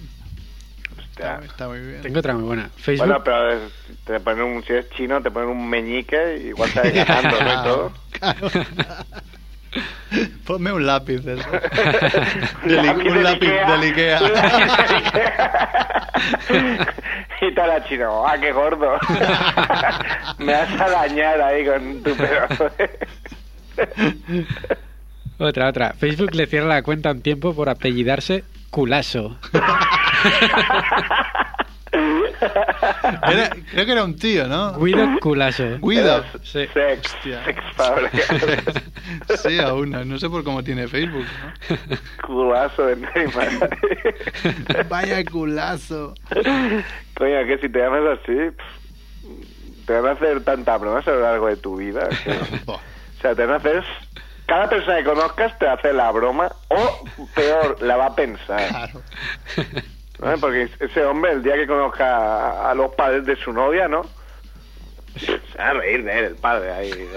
Está, 1.11 1.40
está 1.44 1.68
muy 1.68 1.80
bien. 1.80 2.00
Tengo 2.00 2.20
otra 2.20 2.32
muy 2.32 2.44
buena. 2.44 2.70
Facebook. 2.74 3.06
Bueno, 3.06 3.22
pero 3.22 3.52
es- 3.52 3.72
te 4.06 4.18
ponen 4.20 4.44
un, 4.44 4.64
si 4.64 4.72
es 4.72 4.88
chino, 4.90 5.20
te 5.20 5.30
ponen 5.30 5.50
un 5.50 5.68
meñique 5.68 6.38
y 6.42 6.46
igual 6.48 6.70
sale 6.70 6.90
ganando, 7.04 7.38
¿no? 7.38 7.52
Y 7.52 7.62
todo. 7.64 7.92
Ponme 10.46 10.72
un 10.72 10.86
lápiz 10.86 11.18
de 11.24 11.34
eso. 11.34 11.48
Del 12.64 12.84
I- 12.84 12.86
Lápiz 12.86 13.06
un 13.08 13.14
del 13.14 13.22
lápiz 13.24 13.46
Ikea. 13.48 13.70
del 13.72 13.82
Ikea. 13.90 14.20
y 17.42 17.54
tal 17.54 17.68
la 17.68 17.84
chino, 17.84 18.26
ah, 18.26 18.36
qué 18.40 18.50
gordo. 18.52 18.98
Me 20.38 20.52
vas 20.52 20.80
a 20.80 20.88
dañar 20.90 21.40
ahí 21.42 21.64
con 21.66 22.02
tu 22.02 22.16
pedazo 22.16 22.70
Otra, 25.38 25.68
otra. 25.68 25.92
Facebook 25.92 26.34
le 26.34 26.46
cierra 26.46 26.66
la 26.68 26.82
cuenta 26.82 27.10
un 27.12 27.22
tiempo 27.22 27.54
por 27.54 27.68
apellidarse 27.68 28.44
Culaso. 28.70 29.38
Era- 33.32 33.51
creo 33.70 33.86
que 33.86 33.92
era 33.92 34.05
un 34.05 34.16
tío, 34.16 34.46
¿no? 34.49 34.78
Guido 34.78 35.07
Culaso. 35.20 35.64
Guido. 35.80 36.24
Sí. 36.42 36.66
Sex, 36.72 37.16
sex. 37.22 37.61
Sí, 39.42 39.59
aún 39.59 39.90
no, 39.90 40.05
no 40.05 40.18
sé 40.18 40.28
por 40.28 40.44
cómo 40.44 40.62
tiene 40.62 40.86
Facebook. 40.88 41.24
Culazo 42.26 42.86
de 42.86 42.96
Neymar. 42.96 43.53
¿no? 43.53 43.68
Vaya 44.88 45.24
culazo. 45.24 46.14
Coño, 47.16 47.46
que 47.46 47.59
si 47.61 47.68
te 47.68 47.78
llamas 47.78 48.18
así, 48.20 48.36
te 49.86 49.92
van 49.94 50.07
a 50.07 50.11
hacer 50.12 50.42
tanta 50.44 50.76
broma 50.76 50.99
a 51.01 51.11
lo 51.11 51.20
largo 51.20 51.46
de 51.46 51.57
tu 51.57 51.76
vida. 51.76 52.09
que- 52.24 52.32
o 52.66 52.80
sea, 53.22 53.34
te 53.34 53.44
van 53.46 53.55
a 53.55 53.57
hacer... 53.57 53.84
Cada 54.46 54.66
persona 54.68 54.96
que 54.99 55.05
conozcas 55.05 55.59
te 55.59 55.68
hace 55.68 55.92
la 55.92 56.11
broma, 56.11 56.51
o 56.68 57.05
peor, 57.34 57.82
la 57.82 57.96
va 57.99 58.07
a 58.07 58.14
pensar. 58.14 58.88
¿No? 60.20 60.38
Porque 60.38 60.68
ese 60.80 61.04
hombre, 61.04 61.32
el 61.32 61.42
día 61.42 61.54
que 61.54 61.66
conozca 61.66 62.70
a, 62.70 62.74
los 62.74 62.94
padres 62.94 63.24
de 63.26 63.36
su 63.36 63.52
novia, 63.52 63.88
¿no? 63.88 64.02
Se 65.18 65.32
va 65.58 65.68
a 65.70 65.72
reír 65.74 66.04
de 66.04 66.18
él, 66.18 66.24
el 66.26 66.34
padre 66.36 66.70
ahí. 66.72 66.90
de- 66.90 67.08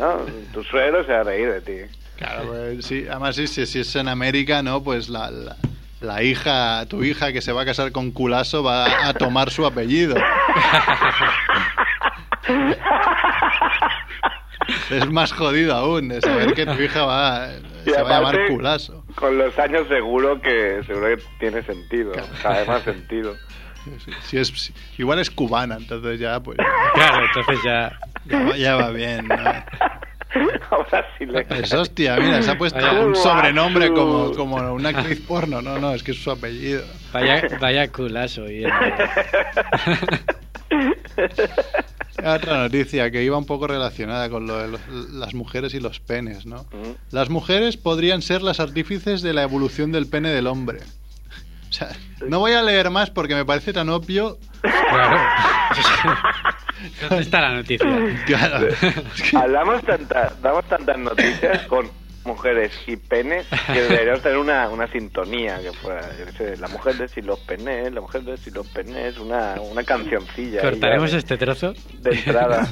¿no? 0.00 0.18
Tu 0.52 0.62
suegro 0.64 1.04
se 1.04 1.12
va 1.12 1.20
a 1.20 1.24
reír 1.24 1.50
de 1.52 1.60
ti. 1.60 1.78
Claro, 2.16 2.46
pues, 2.48 2.84
sí, 2.86 3.06
además 3.08 3.36
sí, 3.36 3.46
si, 3.46 3.66
si 3.66 3.80
es 3.80 3.94
en 3.96 4.08
América, 4.08 4.62
¿no? 4.62 4.82
Pues 4.82 5.08
la, 5.08 5.30
la, 5.30 5.56
la 6.00 6.22
hija, 6.22 6.86
tu 6.86 7.04
hija 7.04 7.32
que 7.32 7.42
se 7.42 7.52
va 7.52 7.62
a 7.62 7.64
casar 7.66 7.92
con 7.92 8.10
Culaso 8.10 8.62
va 8.62 9.08
a 9.08 9.14
tomar 9.14 9.50
su 9.50 9.66
apellido. 9.66 10.16
Es 14.90 15.10
más 15.10 15.32
jodido 15.32 15.74
aún 15.74 16.08
de 16.08 16.20
saber 16.20 16.54
que 16.54 16.66
tu 16.66 16.72
hija 16.82 17.04
va, 17.04 17.48
Y 17.84 17.90
se 17.90 18.02
va 18.02 18.08
a 18.08 18.12
llamar 18.14 18.34
aparte, 18.34 18.52
Culaso. 18.54 19.04
Con 19.14 19.38
los 19.38 19.58
años 19.58 19.86
seguro 19.88 20.40
que 20.40 20.82
seguro 20.86 21.16
que 21.16 21.22
tiene 21.38 21.62
sentido. 21.62 22.12
Cada 22.42 22.58
vez 22.58 22.68
más 22.68 22.82
sentido. 22.82 23.34
Sí, 24.04 24.10
si 24.22 24.38
es, 24.38 24.48
si- 24.48 24.74
igual 24.98 25.20
es 25.20 25.30
cubana, 25.30 25.76
entonces 25.76 26.18
ya 26.18 26.40
pues 26.40 26.58
Claro, 26.94 27.24
entonces 27.26 27.58
ya. 27.64 27.96
ya, 28.24 28.38
va- 28.44 28.56
ya 28.56 28.76
va 28.76 28.90
bien. 28.90 29.28
¿no? 29.28 29.34
Ahora 30.70 31.06
sí 31.16 31.24
le 31.24 31.46
Es 31.48 31.72
hostia, 31.72 32.16
mira, 32.16 32.42
se 32.42 32.50
ha 32.50 32.58
puesto 32.58 32.78
Vaya. 32.80 33.00
un 33.06 33.14
sobrenombre 33.14 33.88
como, 33.92 34.32
como 34.32 34.56
una 34.74 34.88
actriz 34.90 35.20
porno. 35.20 35.62
No, 35.62 35.78
no, 35.78 35.94
es 35.94 36.02
que 36.02 36.10
es 36.10 36.18
su 36.22 36.30
apellido. 36.32 36.82
Vaya, 37.12 37.42
vaya 37.60 37.88
culazo. 37.90 38.50
Y 38.50 38.64
Otra 42.24 42.58
noticia 42.58 43.10
que 43.10 43.22
iba 43.22 43.36
un 43.36 43.46
poco 43.46 43.66
relacionada 43.66 44.28
con 44.30 44.46
lo 44.46 44.56
de 44.58 44.68
los- 44.68 44.88
las 45.12 45.34
mujeres 45.34 45.74
y 45.74 45.80
los 45.80 46.00
penes, 46.00 46.46
¿no? 46.46 46.66
Las 47.10 47.28
mujeres 47.30 47.76
podrían 47.76 48.22
ser 48.22 48.42
las 48.42 48.60
artífices 48.60 49.22
de 49.22 49.32
la 49.34 49.42
evolución 49.42 49.92
del 49.92 50.06
pene 50.06 50.30
del 50.30 50.46
hombre. 50.46 50.80
O 51.68 51.72
sea, 51.72 51.90
no 52.26 52.38
voy 52.38 52.52
a 52.52 52.62
leer 52.62 52.90
más 52.90 53.10
porque 53.10 53.34
me 53.34 53.44
parece 53.44 53.72
tan 53.72 53.88
obvio. 53.90 54.38
Claro. 54.62 55.18
¿Dónde 57.08 57.22
está 57.22 57.40
la 57.40 57.54
noticia? 57.54 57.86
Claro. 58.26 58.68
Hablamos 59.36 59.82
tanta, 59.82 60.32
damos 60.42 60.64
tantas 60.66 60.98
noticias 60.98 61.66
con 61.66 61.90
mujeres 62.26 62.72
y 62.86 62.96
penes 62.96 63.46
que 63.72 63.80
deberíamos 63.82 64.22
tener 64.22 64.38
una, 64.38 64.68
una 64.68 64.86
sintonía 64.90 65.60
que 65.60 65.72
fuera, 65.72 66.02
yo 66.18 66.30
sé, 66.36 66.56
la 66.56 66.68
mujer 66.68 66.96
de 66.96 67.08
si 67.08 67.22
los 67.22 67.38
penes, 67.40 67.92
la 67.92 68.00
mujer 68.00 68.22
de 68.22 68.36
si 68.36 68.50
los 68.50 68.66
penes, 68.68 69.16
una, 69.18 69.54
una 69.60 69.82
cancioncilla. 69.84 70.60
¿Cortaremos 70.60 71.10
ya 71.12 71.18
este 71.18 71.36
trozo? 71.38 71.72
de, 72.00 72.10
de 72.10 72.16
entrada. 72.16 72.68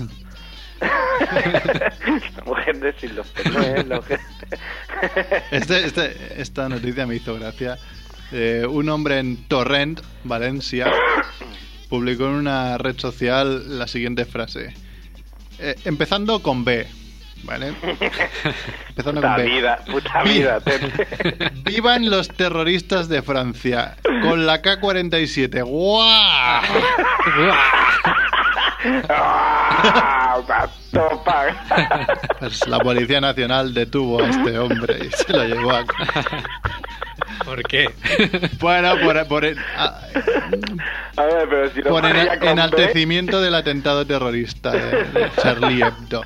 la 0.81 2.45
mujer 2.45 2.79
de 2.81 2.93
si 2.95 3.09
los 3.09 3.27
penes, 3.29 3.87
la 3.87 3.97
mujer... 3.97 4.21
Este- 5.51 5.85
este- 5.87 6.41
esta 6.41 6.69
noticia 6.69 7.07
me 7.07 7.17
hizo 7.17 7.35
gracia. 7.35 7.79
Eh, 8.33 8.67
un 8.69 8.89
hombre 8.89 9.19
en 9.19 9.47
Torrent, 9.49 10.01
Valencia, 10.25 10.91
publicó 11.89 12.25
en 12.27 12.33
una 12.33 12.79
red 12.79 12.99
social 12.99 13.79
la 13.79 13.87
siguiente 13.87 14.25
frase. 14.25 14.75
Eh, 15.59 15.77
empezando 15.85 16.43
con 16.43 16.65
B, 16.65 16.87
¿vale? 17.45 17.68
Empezando 18.88 19.20
Puta 19.20 19.34
con 19.34 19.36
B. 19.36 19.42
vida, 19.45 19.78
puta 19.90 20.22
Vi- 20.22 20.30
vida. 20.32 20.61
Tete. 20.61 21.51
Vivan 21.64 22.11
los 22.11 22.28
terroristas 22.28 23.09
de 23.09 23.22
Francia 23.22 23.97
con 24.22 24.47
la 24.47 24.61
K-47. 24.62 25.62
¡Guau! 25.64 26.62
¡Ah! 29.09 30.36
Pues 32.38 32.66
la 32.68 32.78
Policía 32.78 33.20
Nacional 33.20 33.72
detuvo 33.74 34.22
a 34.22 34.28
este 34.28 34.59
hombre 34.59 34.99
y 35.07 35.11
se 35.11 35.32
lo 35.32 35.45
llevó 35.45 35.70
a... 35.72 35.84
¿Por 37.45 37.62
qué? 37.64 37.86
Bueno, 38.61 38.95
por, 39.03 39.26
por, 39.26 39.45
a- 39.76 40.01
A 41.16 41.22
ver, 41.24 41.49
pero 41.49 41.70
si 41.70 41.82
lo 41.82 41.90
por 41.90 42.03
B, 42.03 42.38
enaltecimiento 42.42 43.40
del 43.40 43.55
atentado 43.55 44.07
terrorista 44.07 44.70
de, 44.72 45.05
de 45.05 45.30
Charlie 45.42 45.82
Hebdo. 45.82 46.22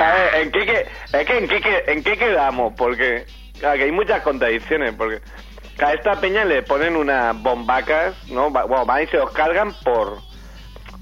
A 0.00 0.12
ver, 0.14 0.34
¿en 0.42 0.50
qué, 0.52 0.66
que- 0.66 0.86
es 1.18 1.26
que 1.26 1.38
en, 1.38 1.48
qué, 1.48 1.60
que- 1.60 1.84
¿en 1.88 2.02
qué 2.02 2.16
quedamos? 2.16 2.72
Porque 2.76 3.26
claro, 3.58 3.76
que 3.78 3.84
hay 3.84 3.92
muchas 3.92 4.22
contradicciones. 4.22 4.94
Porque 4.94 5.20
a 5.84 5.92
esta 5.94 6.20
peña 6.20 6.44
le 6.44 6.62
ponen 6.62 6.96
unas 6.96 7.40
bombacas, 7.42 8.14
¿no? 8.28 8.50
Va- 8.52 8.64
Bueno, 8.64 8.84
van 8.86 9.02
y 9.02 9.06
se 9.06 9.16
los 9.16 9.30
cargan 9.32 9.72
por, 9.84 10.18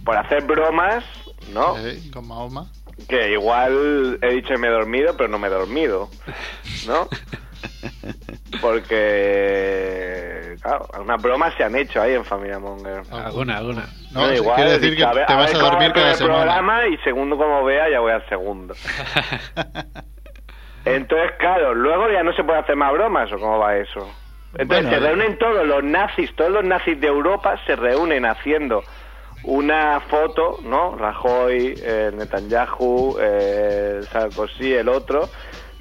por 0.05 0.17
hacer 0.17 0.43
bromas, 0.45 1.05
¿no? 1.53 1.77
Sí, 1.77 2.11
con 2.11 2.27
Mahoma. 2.29 2.71
Que 3.09 3.33
igual 3.33 4.19
he 4.23 4.35
dicho 4.35 4.49
que 4.49 4.59
me 4.59 4.69
he 4.69 4.71
dormido, 4.71 5.17
pero 5.17 5.29
no 5.29 5.39
me 5.39 5.47
he 5.49 5.51
dormido, 5.51 6.11
¿no? 6.87 7.09
Porque, 8.61 10.57
claro, 10.61 10.87
algunas 10.93 11.23
bromas 11.23 11.55
se 11.57 11.65
han 11.65 11.77
hecho 11.77 12.01
ahí 12.03 12.15
en 12.15 12.25
Familia 12.25 12.59
Monger. 12.59 13.03
Alguna, 13.13 13.59
alguna. 13.59 13.87
No, 14.13 14.23
quiere 14.55 14.79
decir 14.79 14.97
que 14.97 15.05
a 15.05 15.13
ver- 15.13 15.27
te 15.27 15.33
a 15.33 15.37
vas 15.37 15.53
ver 15.53 15.63
a 15.63 15.65
dormir 15.65 15.93
cada 15.93 16.11
el 16.11 16.17
semana. 16.17 16.43
programa 16.43 16.87
y 16.87 16.97
segundo 16.99 17.37
como 17.37 17.65
vea 17.65 17.89
ya 17.91 18.01
voy 18.01 18.13
al 18.13 18.29
segundo. 18.29 18.75
Entonces, 20.85 21.33
claro, 21.39 21.75
luego 21.75 22.11
ya 22.11 22.23
no 22.23 22.33
se 22.33 22.43
puede 22.43 22.59
hacer 22.61 22.77
más 22.77 22.93
bromas 22.93 23.31
o 23.33 23.39
cómo 23.39 23.59
va 23.59 23.77
eso. 23.77 24.11
Entonces 24.57 24.87
Bueno, 24.87 24.91
se 24.91 24.97
eh. 24.97 25.01
reúnen 25.01 25.39
todos 25.39 25.67
los 25.67 25.85
nazis, 25.85 26.35
todos 26.35 26.51
los 26.51 26.65
nazis 26.65 26.99
de 27.01 27.07
Europa 27.07 27.57
se 27.67 27.77
reúnen 27.77 28.25
haciendo 28.25 28.83
una 29.45 30.01
foto, 30.01 30.59
¿no? 30.65 30.97
Rajoy, 30.97 31.75
eh, 31.83 32.11
Netanyahu, 32.15 33.17
eh, 33.21 34.01
Sarkozy, 34.11 34.75
el 34.75 34.89
otro. 34.89 35.29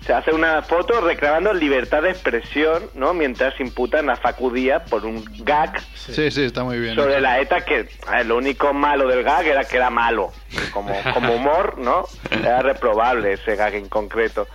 Se 0.05 0.13
hace 0.13 0.31
una 0.31 0.61
foto 0.61 1.01
reclamando 1.01 1.53
libertad 1.53 2.01
de 2.01 2.11
expresión, 2.11 2.89
¿no? 2.95 3.13
Mientras 3.13 3.59
imputan 3.59 4.09
a 4.09 4.15
Facu 4.15 4.51
Díaz 4.51 4.89
por 4.89 5.05
un 5.05 5.23
gag. 5.39 5.79
Sí, 5.93 6.31
sí, 6.31 6.43
está 6.43 6.63
muy 6.63 6.79
bien. 6.79 6.95
sobre 6.95 7.19
la 7.21 7.39
ETA 7.39 7.61
que 7.61 7.89
ver, 8.09 8.25
lo 8.25 8.37
único 8.37 8.73
malo 8.73 9.07
del 9.07 9.23
gag 9.23 9.45
era 9.45 9.63
que 9.65 9.77
era 9.77 9.89
malo. 9.89 10.31
Como, 10.71 10.95
como 11.13 11.35
humor 11.35 11.77
no 11.77 12.05
era 12.31 12.61
reprobable 12.61 13.33
ese 13.33 13.55
gag 13.55 13.75
en 13.75 13.89
concreto. 13.89 14.47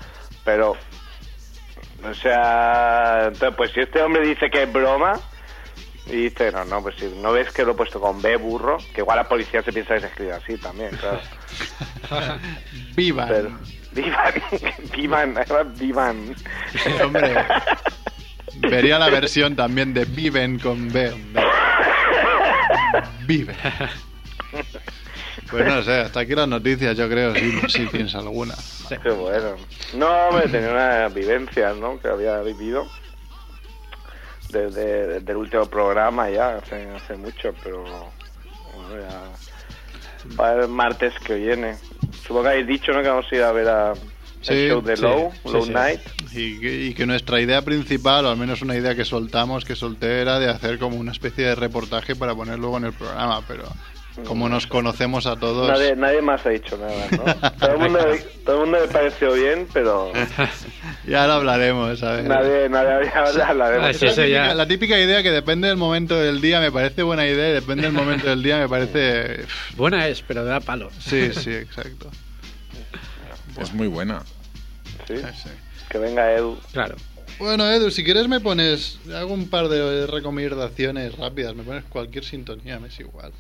Pero 0.45 0.77
o 2.05 2.15
sea 2.15 3.29
entonces 3.29 3.55
pues 3.57 3.73
si 3.73 3.81
este 3.81 4.03
hombre 4.03 4.27
dice 4.27 4.51
que 4.51 4.65
es 4.65 4.73
broma 4.73 5.19
y 6.07 6.25
dice 6.29 6.53
no 6.53 6.65
no 6.65 6.83
pues 6.83 6.97
si 6.97 7.07
no 7.07 7.33
ves 7.33 7.51
que 7.51 7.65
lo 7.65 7.73
he 7.73 7.75
puesto 7.75 8.01
con 8.01 8.21
B 8.21 8.37
burro 8.37 8.77
que 8.95 9.01
igual 9.01 9.17
la 9.17 9.29
policía 9.29 9.63
se 9.63 9.73
piensa 9.73 9.95
que 9.95 10.01
se 10.01 10.07
escribe 10.09 10.33
así 10.33 10.59
también 10.59 10.91
claro. 10.97 11.21
Pero 12.97 13.59
vivan 13.95 14.35
vivan 14.97 15.39
además, 15.39 15.79
vivan 15.79 16.35
Hombre, 17.05 17.35
vería 18.71 18.99
la 18.99 19.11
versión 19.11 19.57
también 19.57 19.95
de 19.95 20.05
Viven 20.05 20.59
con 20.59 20.91
B. 20.93 21.13
Viven. 23.27 23.57
Pues 25.51 25.67
no 25.67 25.83
sé, 25.83 26.01
hasta 26.01 26.21
aquí 26.21 26.35
las 26.35 26.49
noticias, 26.49 26.97
yo 26.97 27.09
creo, 27.09 27.35
si, 27.35 27.61
si 27.69 27.87
tienes 27.87 28.15
alguna. 28.15 28.55
Qué 29.03 29.11
bueno. 29.11 29.57
No, 29.95 30.09
hombre, 30.29 30.49
tenía 30.49 30.71
una 30.71 31.09
vivencia, 31.09 31.75
¿no? 31.75 32.01
Que 32.01 32.09
había 32.09 32.41
vivido 32.41 32.87
desde, 34.51 35.07
desde 35.07 35.33
el 35.33 35.37
último 35.37 35.67
programa 35.67 36.31
ya, 36.31 36.57
hace, 36.57 36.89
hace 36.91 37.17
mucho, 37.17 37.55
pero 37.63 37.83
bueno, 37.83 39.01
ya 39.01 39.54
para 40.37 40.63
el 40.63 40.69
martes 40.69 41.15
que 41.25 41.35
viene. 41.35 41.77
Supongo 42.23 42.45
que 42.45 42.49
habéis 42.51 42.67
dicho, 42.67 42.93
¿no? 42.93 43.03
Que 43.03 43.09
vamos 43.09 43.27
a 43.31 43.35
ir 43.35 43.43
a 43.43 43.53
ver 43.53 43.69
a 43.69 43.93
el 44.49 44.69
show 44.69 44.83
de 44.83 44.97
sí, 44.97 45.03
Low, 45.03 45.33
sí, 45.33 45.53
Low 45.53 45.65
sí. 45.65 45.73
Night. 45.73 46.01
Y 46.33 46.61
que, 46.61 46.85
y 46.87 46.95
que 46.95 47.07
nuestra 47.07 47.41
idea 47.41 47.63
principal, 47.63 48.27
o 48.27 48.31
al 48.31 48.37
menos 48.37 48.63
una 48.63 48.77
idea 48.77 48.95
que 48.95 49.05
soltamos, 49.05 49.65
que 49.65 49.77
solté, 49.77 50.21
era 50.21 50.39
de 50.39 50.49
hacer 50.49 50.79
como 50.79 50.97
una 50.97 51.13
especie 51.13 51.47
de 51.47 51.55
reportaje 51.55 52.17
para 52.17 52.35
poner 52.35 52.59
luego 52.59 52.77
en 52.79 52.85
el 52.85 52.93
programa, 52.93 53.43
pero 53.47 53.65
como 54.27 54.49
nos 54.49 54.67
conocemos 54.67 55.27
a 55.27 55.37
todos... 55.37 55.69
Nadie, 55.69 55.97
nadie 55.97 56.23
más 56.23 56.45
ha 56.47 56.51
dicho 56.51 56.77
nada, 56.77 57.07
¿no? 57.11 57.51
Todo 57.59 57.73
el 57.73 57.79
mundo, 57.79 57.99
todo 58.45 58.57
el 58.57 58.63
mundo 58.63 58.81
le 58.81 58.89
pareció 58.89 59.33
bien, 59.33 59.67
pero 59.73 60.13
Ya 61.07 61.27
lo 61.27 61.35
hablaremos, 61.35 61.99
¿sabes? 61.99 62.25
nadie, 62.25 62.69
nadie 62.69 63.11
hablaremos. 63.43 63.89
Ah, 63.89 63.93
sí, 63.93 64.07
eso 64.07 64.25
ya. 64.25 64.55
La 64.55 64.67
típica 64.67 64.99
idea 64.99 65.23
que 65.23 65.31
depende 65.31 65.69
del 65.69 65.77
momento 65.77 66.19
del 66.19 66.41
día 66.41 66.61
me 66.61 66.73
parece 66.73 67.03
buena 67.03 67.27
idea 67.27 67.51
y 67.51 67.53
depende 67.53 67.83
del 67.85 67.93
momento 67.93 68.29
del 68.29 68.43
día 68.43 68.59
me 68.59 68.69
parece... 68.69 69.45
Buena 69.77 70.07
es, 70.09 70.23
pero 70.23 70.45
da 70.45 70.61
palo. 70.61 70.91
Sí, 70.99 71.33
sí, 71.35 71.51
exacto. 71.53 72.11
Es 73.61 73.73
muy 73.75 73.87
buena. 73.87 74.23
Sí, 75.07 75.17
Sí, 75.19 75.23
sí. 75.43 75.51
que 75.91 75.99
venga 75.99 76.33
Edu. 76.33 76.59
Claro. 76.73 76.97
Bueno, 77.39 77.71
Edu, 77.71 77.91
si 77.91 78.03
quieres 78.03 78.27
me 78.29 78.41
pones... 78.41 78.99
Hago 79.15 79.35
un 79.35 79.49
par 79.49 79.69
de 79.69 80.07
recomendaciones 80.07 81.17
rápidas. 81.19 81.55
Me 81.55 81.65
pones 81.65 81.85
cualquier 81.85 82.25
sintonía, 82.25 82.79
me 82.79 82.89
es 82.89 82.99
igual. 83.01 83.33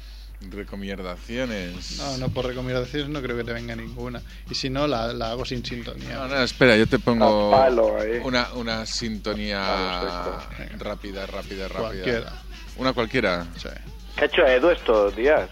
Recomendaciones. 0.51 1.97
No, 1.99 2.19
no, 2.19 2.29
por 2.29 2.47
recomendaciones 2.47 3.09
no 3.09 3.21
creo 3.23 3.37
que 3.37 3.45
te 3.45 3.53
venga 3.53 3.75
ninguna. 3.77 4.21
Y 4.51 4.55
si 4.55 4.71
no, 4.71 4.87
la, 4.87 5.13
la 5.13 5.31
hago 5.31 5.45
sin 5.45 5.65
sintonía. 5.65 6.15
No, 6.15 6.29
no, 6.29 6.43
espera, 6.43 6.77
yo 6.77 6.87
te 6.87 6.99
pongo 6.99 7.51
palo 7.51 8.01
ahí. 8.01 8.21
una, 8.23 8.53
una 8.55 8.87
sintonía 8.87 9.61
Palo 9.61 10.39
rápida, 10.79 11.27
rápida, 11.27 11.69
rápida. 11.69 11.69
Cualquiera. 11.79 12.33
Una 12.77 12.93
cualquiera. 12.93 13.47
Sí. 13.57 13.69
¿Qué 14.17 14.23
ha 14.23 14.27
hecho 14.27 14.47
Edu 14.47 14.71
estos 14.71 15.15
días? 15.17 15.49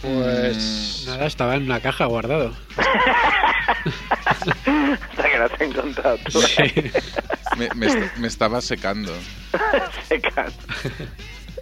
Pues... 0.00 1.04
Nada, 1.06 1.26
estaba 1.26 1.54
en 1.54 1.62
una 1.64 1.80
caja 1.80 2.06
guardado. 2.06 2.52
Hasta 3.86 5.30
que 5.30 5.38
lo 5.38 5.44
has 5.44 5.60
encontrado 5.60 6.18
tú. 6.30 6.40
Sí. 6.42 6.90
Me, 7.56 7.68
me 7.76 7.86
est- 7.86 8.16
me 8.16 8.26
estaba 8.28 8.60
secando. 8.60 9.12
Secas. 10.08 10.54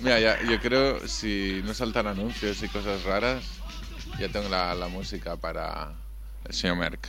Mira, 0.01 0.19
ya, 0.19 0.43
yo 0.43 0.59
creo 0.61 1.07
si 1.07 1.61
no 1.65 1.75
saltan 1.75 2.07
anuncios 2.07 2.63
y 2.63 2.69
cosas 2.69 3.05
raras, 3.05 3.45
Ya 4.19 4.29
tengo 4.29 4.49
la, 4.49 4.75
la 4.75 4.89
música 4.89 5.37
para 5.37 5.93
el 6.47 6.55
señor 6.55 6.77
Merck. 6.77 7.07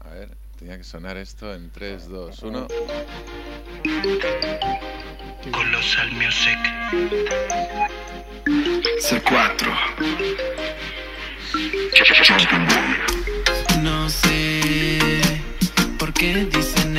A 0.00 0.10
ver, 0.10 0.36
tenía 0.58 0.76
que 0.78 0.84
sonar 0.84 1.16
esto 1.16 1.52
en 1.52 1.70
3, 1.70 2.08
2, 2.08 2.42
1. 2.42 2.68
Colossal 5.52 6.12
Music. 6.12 6.58
C4. 9.02 10.36
No 13.82 14.08
sé 14.08 15.20
por 15.98 16.12
qué 16.12 16.44
dicen 16.44 16.96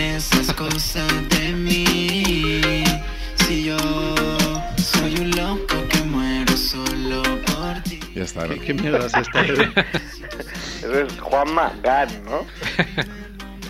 está. 8.27 8.47
¿no? 8.47 8.55
¿Qué 8.61 8.73
mierda 8.73 9.05
es 9.05 9.13
esta? 9.13 9.41
Ese 9.41 11.01
es 11.03 11.19
Juan 11.19 11.53
Magán, 11.53 12.07
¿no? 12.25 12.45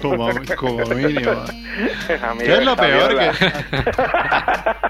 como, 0.01 0.29
como 0.57 0.85
mínimo. 0.95 1.31
¿Qué 2.39 2.53
es 2.53 2.65
lo 2.65 2.75
peor? 2.75 3.17
Que... 3.17 3.31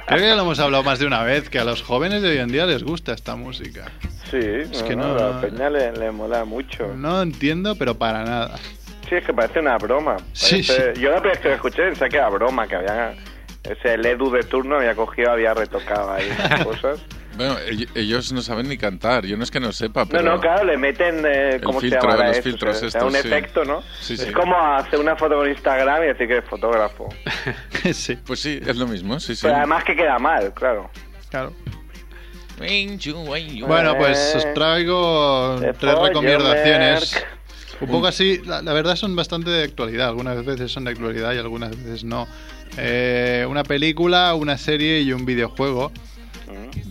Creo 0.07 0.20
que 0.20 0.28
ya 0.28 0.36
lo 0.36 0.41
hemos 0.43 0.59
hablado 0.59 0.84
más 0.84 0.99
de 0.99 1.05
una 1.05 1.24
vez, 1.24 1.49
que 1.49 1.59
a 1.59 1.63
los 1.63 1.82
jóvenes 1.82 2.22
de 2.22 2.30
hoy 2.30 2.38
en 2.39 2.49
día 2.49 2.65
les 2.65 2.84
gusta 2.84 3.13
esta 3.13 3.36
música. 3.36 3.86
Sí, 4.30 4.38
Es 4.41 4.84
que 4.84 4.95
no, 4.95 5.13
no- 5.13 5.26
a 5.26 5.30
la 5.32 5.41
peña 5.41 5.70
le, 5.70 5.91
le 5.93 6.11
mola 6.11 6.43
mucho. 6.45 6.93
No 6.95 7.22
entiendo, 7.22 7.76
pero 7.76 7.95
para 7.97 8.24
nada. 8.24 8.57
Sí, 9.07 9.15
es 9.15 9.24
que 9.26 9.34
parece 9.34 9.59
una 9.59 9.78
broma. 9.78 10.18
Sí, 10.34 10.61
Parece- 10.63 10.99
Yo 10.99 11.09
la 11.11 11.22
primera 11.22 11.32
vez 11.32 11.39
que 11.39 11.47
lo 11.49 11.55
escuché 11.55 11.84
pensé 11.84 12.09
que 12.09 12.18
era 12.18 12.30
broma, 12.30 12.68
que 12.68 12.76
había... 12.76 13.13
Ese 13.63 13.93
el 13.95 14.05
Edu 14.05 14.30
de 14.32 14.43
turno 14.43 14.78
había 14.78 14.95
cogido, 14.95 15.32
había 15.32 15.53
retocado 15.53 16.11
ahí 16.13 16.30
las 16.49 16.65
cosas. 16.65 16.99
Bueno, 17.38 17.55
ell- 17.59 17.88
ellos 17.95 18.31
no 18.33 18.41
saben 18.41 18.67
ni 18.67 18.77
cantar. 18.77 19.25
Yo 19.25 19.38
no 19.38 19.43
es 19.43 19.51
que 19.51 19.59
no 19.59 19.71
sepa, 19.71 20.01
No, 20.01 20.09
pero... 20.09 20.23
no, 20.23 20.39
claro, 20.41 20.65
le 20.65 20.75
meten, 20.77 21.23
eh, 21.25 21.61
¿cómo 21.63 21.79
filtro, 21.79 22.01
se 22.01 22.07
llama? 22.07 22.27
los 22.27 22.38
esto? 22.38 22.49
filtros 22.49 22.75
O 22.75 22.79
sea, 22.79 22.88
estos, 22.88 23.03
un 23.03 23.11
sí. 23.11 23.27
efecto, 23.27 23.63
¿no? 23.63 23.83
Sí, 24.01 24.13
es 24.15 24.21
sí. 24.21 24.31
como 24.31 24.57
hacer 24.59 24.99
una 24.99 25.15
foto 25.15 25.35
con 25.38 25.47
Instagram 25.49 26.03
y 26.03 26.07
decir 26.07 26.27
que 26.27 26.38
es 26.39 26.45
fotógrafo. 26.45 27.07
sí. 27.93 28.17
Pues 28.25 28.39
sí, 28.39 28.59
es 28.65 28.75
lo 28.75 28.88
mismo, 28.88 29.19
sí, 29.19 29.35
sí. 29.35 29.43
Pero 29.43 29.55
además 29.57 29.83
que 29.83 29.95
queda 29.95 30.17
mal, 30.19 30.53
claro. 30.53 30.89
Claro. 31.29 31.53
Bueno, 33.67 33.95
pues 33.97 34.35
os 34.35 34.53
traigo 34.53 35.59
tres 35.79 35.95
recomendaciones. 35.99 37.23
Un 37.79 37.88
poco 37.89 38.07
así, 38.07 38.41
la, 38.43 38.63
la 38.63 38.73
verdad 38.73 38.95
son 38.95 39.15
bastante 39.15 39.51
de 39.51 39.63
actualidad. 39.63 40.07
Algunas 40.07 40.43
veces 40.43 40.71
son 40.71 40.85
de 40.85 40.91
actualidad 40.91 41.33
y 41.33 41.38
algunas 41.38 41.69
veces 41.71 42.03
no. 42.03 42.27
Eh, 42.77 43.45
una 43.47 43.61
película, 43.63 44.33
una 44.33 44.57
serie 44.57 45.01
y 45.01 45.13
un 45.13 45.25
videojuego. 45.25 45.91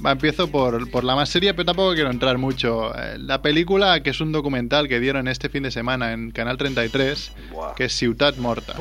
Va, 0.07 0.12
empiezo 0.12 0.48
por, 0.48 0.88
por 0.90 1.02
la 1.02 1.16
más 1.16 1.28
seria, 1.28 1.54
pero 1.57 1.66
tampoco 1.66 1.94
quiero 1.94 2.11
entrar 2.11 2.38
mucho. 2.38 2.94
Eh, 2.96 3.16
La 3.18 3.42
película, 3.42 4.02
que 4.04 4.11
es 4.11 4.20
un 4.20 4.30
documental 4.30 4.86
que 4.86 5.00
dieron 5.00 5.26
este 5.26 5.48
fin 5.48 5.64
de 5.64 5.72
semana 5.72 6.12
en 6.12 6.30
Canal 6.30 6.57
33, 6.57 7.32
que 7.76 7.86
es 7.86 7.92
Ciutat 7.92 8.36
Morta. 8.36 8.74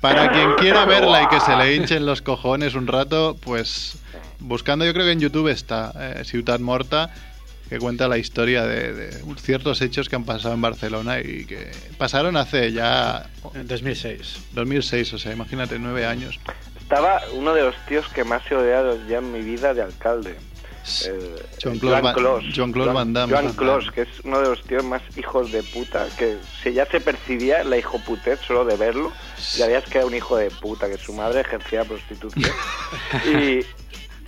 Para 0.00 0.30
quien 0.32 0.54
quiera 0.58 0.84
verla 0.84 1.22
y 1.24 1.28
que 1.28 1.40
se 1.40 1.56
le 1.56 1.74
hinchen 1.74 2.06
los 2.06 2.22
cojones 2.22 2.74
un 2.74 2.86
rato, 2.86 3.36
pues 3.40 3.98
buscando, 4.40 4.84
yo 4.84 4.92
creo 4.92 5.06
que 5.06 5.12
en 5.12 5.20
YouTube 5.20 5.48
está 5.48 5.92
eh, 5.96 6.24
Ciutat 6.24 6.60
Morta, 6.60 7.10
que 7.68 7.78
cuenta 7.78 8.06
la 8.06 8.18
historia 8.18 8.64
de, 8.64 8.92
de 8.92 9.24
ciertos 9.40 9.80
hechos 9.80 10.08
que 10.08 10.16
han 10.16 10.24
pasado 10.24 10.54
en 10.54 10.60
Barcelona 10.60 11.20
y 11.20 11.46
que 11.46 11.70
pasaron 11.98 12.36
hace 12.36 12.72
ya... 12.72 13.30
En 13.54 13.66
2006. 13.66 14.38
2006, 14.52 15.14
o 15.14 15.18
sea, 15.18 15.32
imagínate, 15.32 15.78
nueve 15.78 16.04
años. 16.04 16.38
Estaba 16.82 17.22
uno 17.34 17.54
de 17.54 17.62
los 17.62 17.74
tíos 17.86 18.06
que 18.08 18.24
más 18.24 18.42
he 18.50 18.54
odiado 18.54 18.98
ya 19.08 19.18
en 19.18 19.32
mi 19.32 19.40
vida 19.40 19.72
de 19.74 19.82
alcalde. 19.82 20.36
El- 21.06 21.40
John 21.62 21.78
Claude 21.78 22.12
Clos. 22.12 22.44
John 22.54 22.72
Claude 22.72 22.92
Van 22.92 23.12
Damme. 23.12 23.32
Joan 23.32 23.52
Clos, 23.52 23.90
que 23.92 24.02
es 24.02 24.08
uno 24.24 24.40
de 24.40 24.48
los 24.48 24.62
tíos 24.64 24.82
más 24.84 25.00
hijos 25.16 25.52
de 25.52 25.62
puta. 25.62 26.06
Que 26.18 26.36
si 26.62 26.72
ya 26.72 26.84
se 26.86 27.00
percibía 27.00 27.62
la 27.64 27.76
hijoputez 27.78 28.40
solo 28.40 28.64
de 28.64 28.76
verlo, 28.76 29.12
ya 29.56 29.66
veías 29.68 29.84
que 29.84 29.98
era 29.98 30.06
un 30.08 30.14
hijo 30.14 30.36
de 30.36 30.50
puta, 30.50 30.88
que 30.88 30.98
su 30.98 31.12
madre 31.12 31.40
ejercía 31.42 31.84
prostitución. 31.84 32.50
y, 33.26 33.58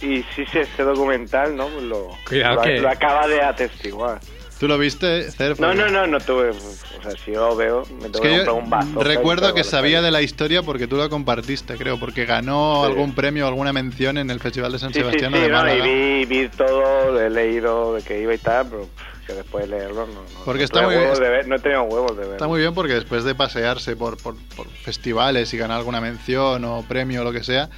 y 0.06 0.22
sí, 0.34 0.44
sí, 0.50 0.58
este 0.60 0.84
documental, 0.84 1.56
¿no? 1.56 1.66
Pues 1.66 1.82
Lo, 1.84 2.08
Cuidado 2.28 2.54
lo, 2.56 2.62
que- 2.62 2.78
lo 2.80 2.88
acaba 2.88 3.26
de 3.26 3.42
atestiguar. 3.42 4.20
¿Tú 4.58 4.68
lo 4.68 4.78
viste, 4.78 5.30
Cerf? 5.32 5.58
No, 5.58 5.74
no, 5.74 5.88
no, 5.90 6.06
no 6.06 6.20
tuve. 6.20 6.50
O 6.50 7.02
sea, 7.02 7.12
si 7.24 7.32
yo 7.32 7.40
lo 7.40 7.56
veo, 7.56 7.82
me 8.00 8.06
Es 8.06 8.12
tengo 8.12 8.22
que 8.44 8.50
un 8.50 8.70
vaso. 8.70 9.00
recuerdo 9.02 9.52
que 9.52 9.64
sabía 9.64 10.00
de 10.00 10.10
la 10.10 10.22
historia 10.22 10.62
porque 10.62 10.86
tú 10.86 10.96
la 10.96 11.08
compartiste, 11.08 11.76
creo, 11.76 11.98
porque 11.98 12.24
ganó 12.24 12.82
Sí. 12.84 12.86
algún 12.92 13.14
premio, 13.14 13.46
alguna 13.48 13.72
mención 13.72 14.16
en 14.16 14.30
el 14.30 14.38
Festival 14.40 14.70
de 14.72 14.78
San 14.78 14.92
Sí, 14.92 15.00
sí, 15.00 15.04
Sebastián 15.04 15.32
sí, 15.32 15.40
de 15.40 15.48
no, 15.48 15.74
y 15.76 15.80
vi, 15.80 16.24
vi 16.26 16.48
todo, 16.50 17.12
lo 17.12 17.20
he 17.20 17.30
leído 17.30 17.94
de 17.94 18.02
que 18.02 18.20
iba 18.22 18.32
y 18.32 18.38
tal, 18.38 18.68
pero 18.70 18.88
que 19.26 19.32
después 19.34 19.68
de 19.68 19.76
leerlo 19.76 20.06
no, 20.06 20.12
no, 20.14 20.44
Porque 20.44 20.60
no 20.60 20.64
está 20.66 20.82
muy- 20.82 20.94
huevos 20.96 21.18
de 21.18 21.28
ver- 21.28 21.48
no 21.48 21.56
he 21.56 21.60
tenido 21.60 21.82
huevos 21.82 22.16
de 22.16 22.24
ver. 22.24 22.32
Está 22.34 22.46
muy 22.46 22.60
bien 22.60 22.74
porque 22.74 22.94
después 22.94 23.24
de 23.24 23.34
pasearse 23.34 23.96
por, 23.96 24.16
por, 24.22 24.36
por 24.54 24.68
festivales 24.68 25.52
y 25.52 25.56
ganar 25.58 25.78
alguna 25.78 26.00
mención 26.00 26.64
o 26.64 26.84
premio 26.86 27.22
o 27.22 27.24
lo 27.24 27.32
que 27.32 27.42
sea, 27.42 27.70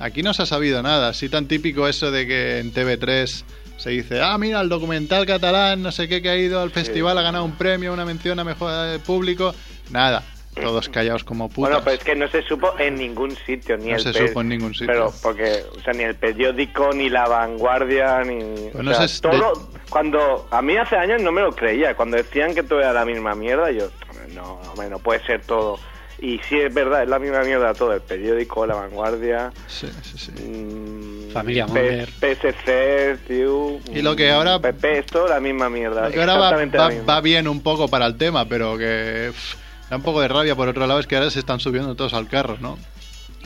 aquí 0.00 0.22
no 0.24 0.34
se 0.34 0.42
ha 0.42 0.46
sabido 0.46 0.82
nada. 0.82 1.08
Así 1.10 1.28
tan 1.28 1.46
típico 1.46 1.86
eso 1.86 2.10
de 2.10 2.26
que 2.26 2.58
en 2.58 2.72
TV3 2.72 3.44
se 3.84 3.90
dice, 3.90 4.22
ah, 4.22 4.38
mira, 4.38 4.62
el 4.62 4.70
documental 4.70 5.26
catalán, 5.26 5.82
no 5.82 5.92
sé 5.92 6.08
qué, 6.08 6.22
que 6.22 6.30
ha 6.30 6.36
ido 6.36 6.58
al 6.62 6.70
festival, 6.70 7.18
ha 7.18 7.22
ganado 7.22 7.44
un 7.44 7.52
premio, 7.52 7.92
una 7.92 8.06
mención 8.06 8.40
a 8.40 8.44
mejor 8.44 8.70
eh, 8.72 8.98
público. 8.98 9.54
Nada, 9.90 10.24
todos 10.54 10.88
callados 10.88 11.22
como 11.22 11.50
putas. 11.50 11.70
Bueno, 11.70 11.84
pero 11.84 11.96
es 11.96 12.02
que 12.02 12.14
no 12.14 12.26
se 12.28 12.40
supo 12.44 12.72
en 12.78 12.94
ningún 12.94 13.36
sitio, 13.44 13.76
ni 13.76 13.90
No 13.90 13.96
el 13.96 14.00
se 14.00 14.14
supo 14.14 14.40
en 14.40 14.48
ningún 14.48 14.72
sitio. 14.72 14.86
Pero 14.86 15.12
porque, 15.22 15.64
o 15.76 15.80
sea, 15.82 15.92
ni 15.92 16.02
el 16.02 16.14
periódico, 16.14 16.94
ni 16.94 17.10
la 17.10 17.28
vanguardia, 17.28 18.22
ni. 18.22 18.70
Pues 18.70 18.82
no 18.82 18.94
sea, 18.94 19.06
todo. 19.20 19.68
Cuando. 19.90 20.48
A 20.50 20.62
mí 20.62 20.78
hace 20.78 20.96
años 20.96 21.20
no 21.20 21.30
me 21.30 21.42
lo 21.42 21.52
creía. 21.52 21.94
Cuando 21.94 22.16
decían 22.16 22.54
que 22.54 22.62
todo 22.62 22.80
era 22.80 22.94
la 22.94 23.04
misma 23.04 23.34
mierda, 23.34 23.70
yo. 23.70 23.90
No, 24.34 24.60
hombre, 24.70 24.88
no 24.88 24.98
puede 24.98 25.22
ser 25.26 25.42
todo. 25.42 25.78
Y 26.24 26.40
sí 26.48 26.58
es 26.58 26.72
verdad, 26.72 27.02
es 27.02 27.08
la 27.10 27.18
misma 27.18 27.42
mierda 27.42 27.74
todo. 27.74 27.92
El 27.92 28.00
periódico, 28.00 28.64
la 28.66 28.76
vanguardia. 28.76 29.52
Sí, 29.66 29.86
sí, 30.02 30.16
sí. 30.16 30.32
mm, 30.42 31.32
Familia 31.32 31.66
P-. 31.66 32.06
PSC, 32.06 33.18
tío. 33.28 33.78
Y 33.92 34.00
lo 34.00 34.16
que 34.16 34.30
ahora- 34.30 34.58
PP, 34.58 35.00
es 35.00 35.06
todo 35.06 35.28
la 35.28 35.38
misma 35.38 35.68
mierda. 35.68 36.06
Lo 36.06 36.10
que 36.14 36.20
ahora 36.20 36.36
va, 36.38 36.90
va- 37.06 37.20
bien 37.20 37.46
un 37.46 37.62
poco 37.62 37.88
para 37.88 38.06
el 38.06 38.16
tema, 38.16 38.48
pero 38.48 38.78
que 38.78 39.32
pff, 39.32 39.54
da 39.90 39.96
un 39.96 40.02
poco 40.02 40.22
de 40.22 40.28
rabia 40.28 40.54
por 40.56 40.66
otro 40.66 40.86
lado 40.86 40.98
es 40.98 41.06
que 41.06 41.16
ahora 41.16 41.30
se 41.30 41.40
están 41.40 41.60
subiendo 41.60 41.94
todos 41.94 42.14
al 42.14 42.26
carro, 42.26 42.56
¿no? 42.58 42.78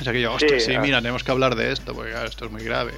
O 0.01 0.05
sea 0.05 0.12
que 0.12 0.20
yo, 0.20 0.33
hostia, 0.33 0.61
sí, 0.61 0.74
ah. 0.76 0.81
mira, 0.81 0.99
tenemos 1.01 1.24
que 1.24 1.33
hablar 1.33 1.57
de 1.57 1.72
esto, 1.72 1.93
porque 1.95 2.12
claro, 2.12 2.29
esto 2.29 2.45
es 2.45 2.51
muy 2.53 2.62
grave. 2.62 2.93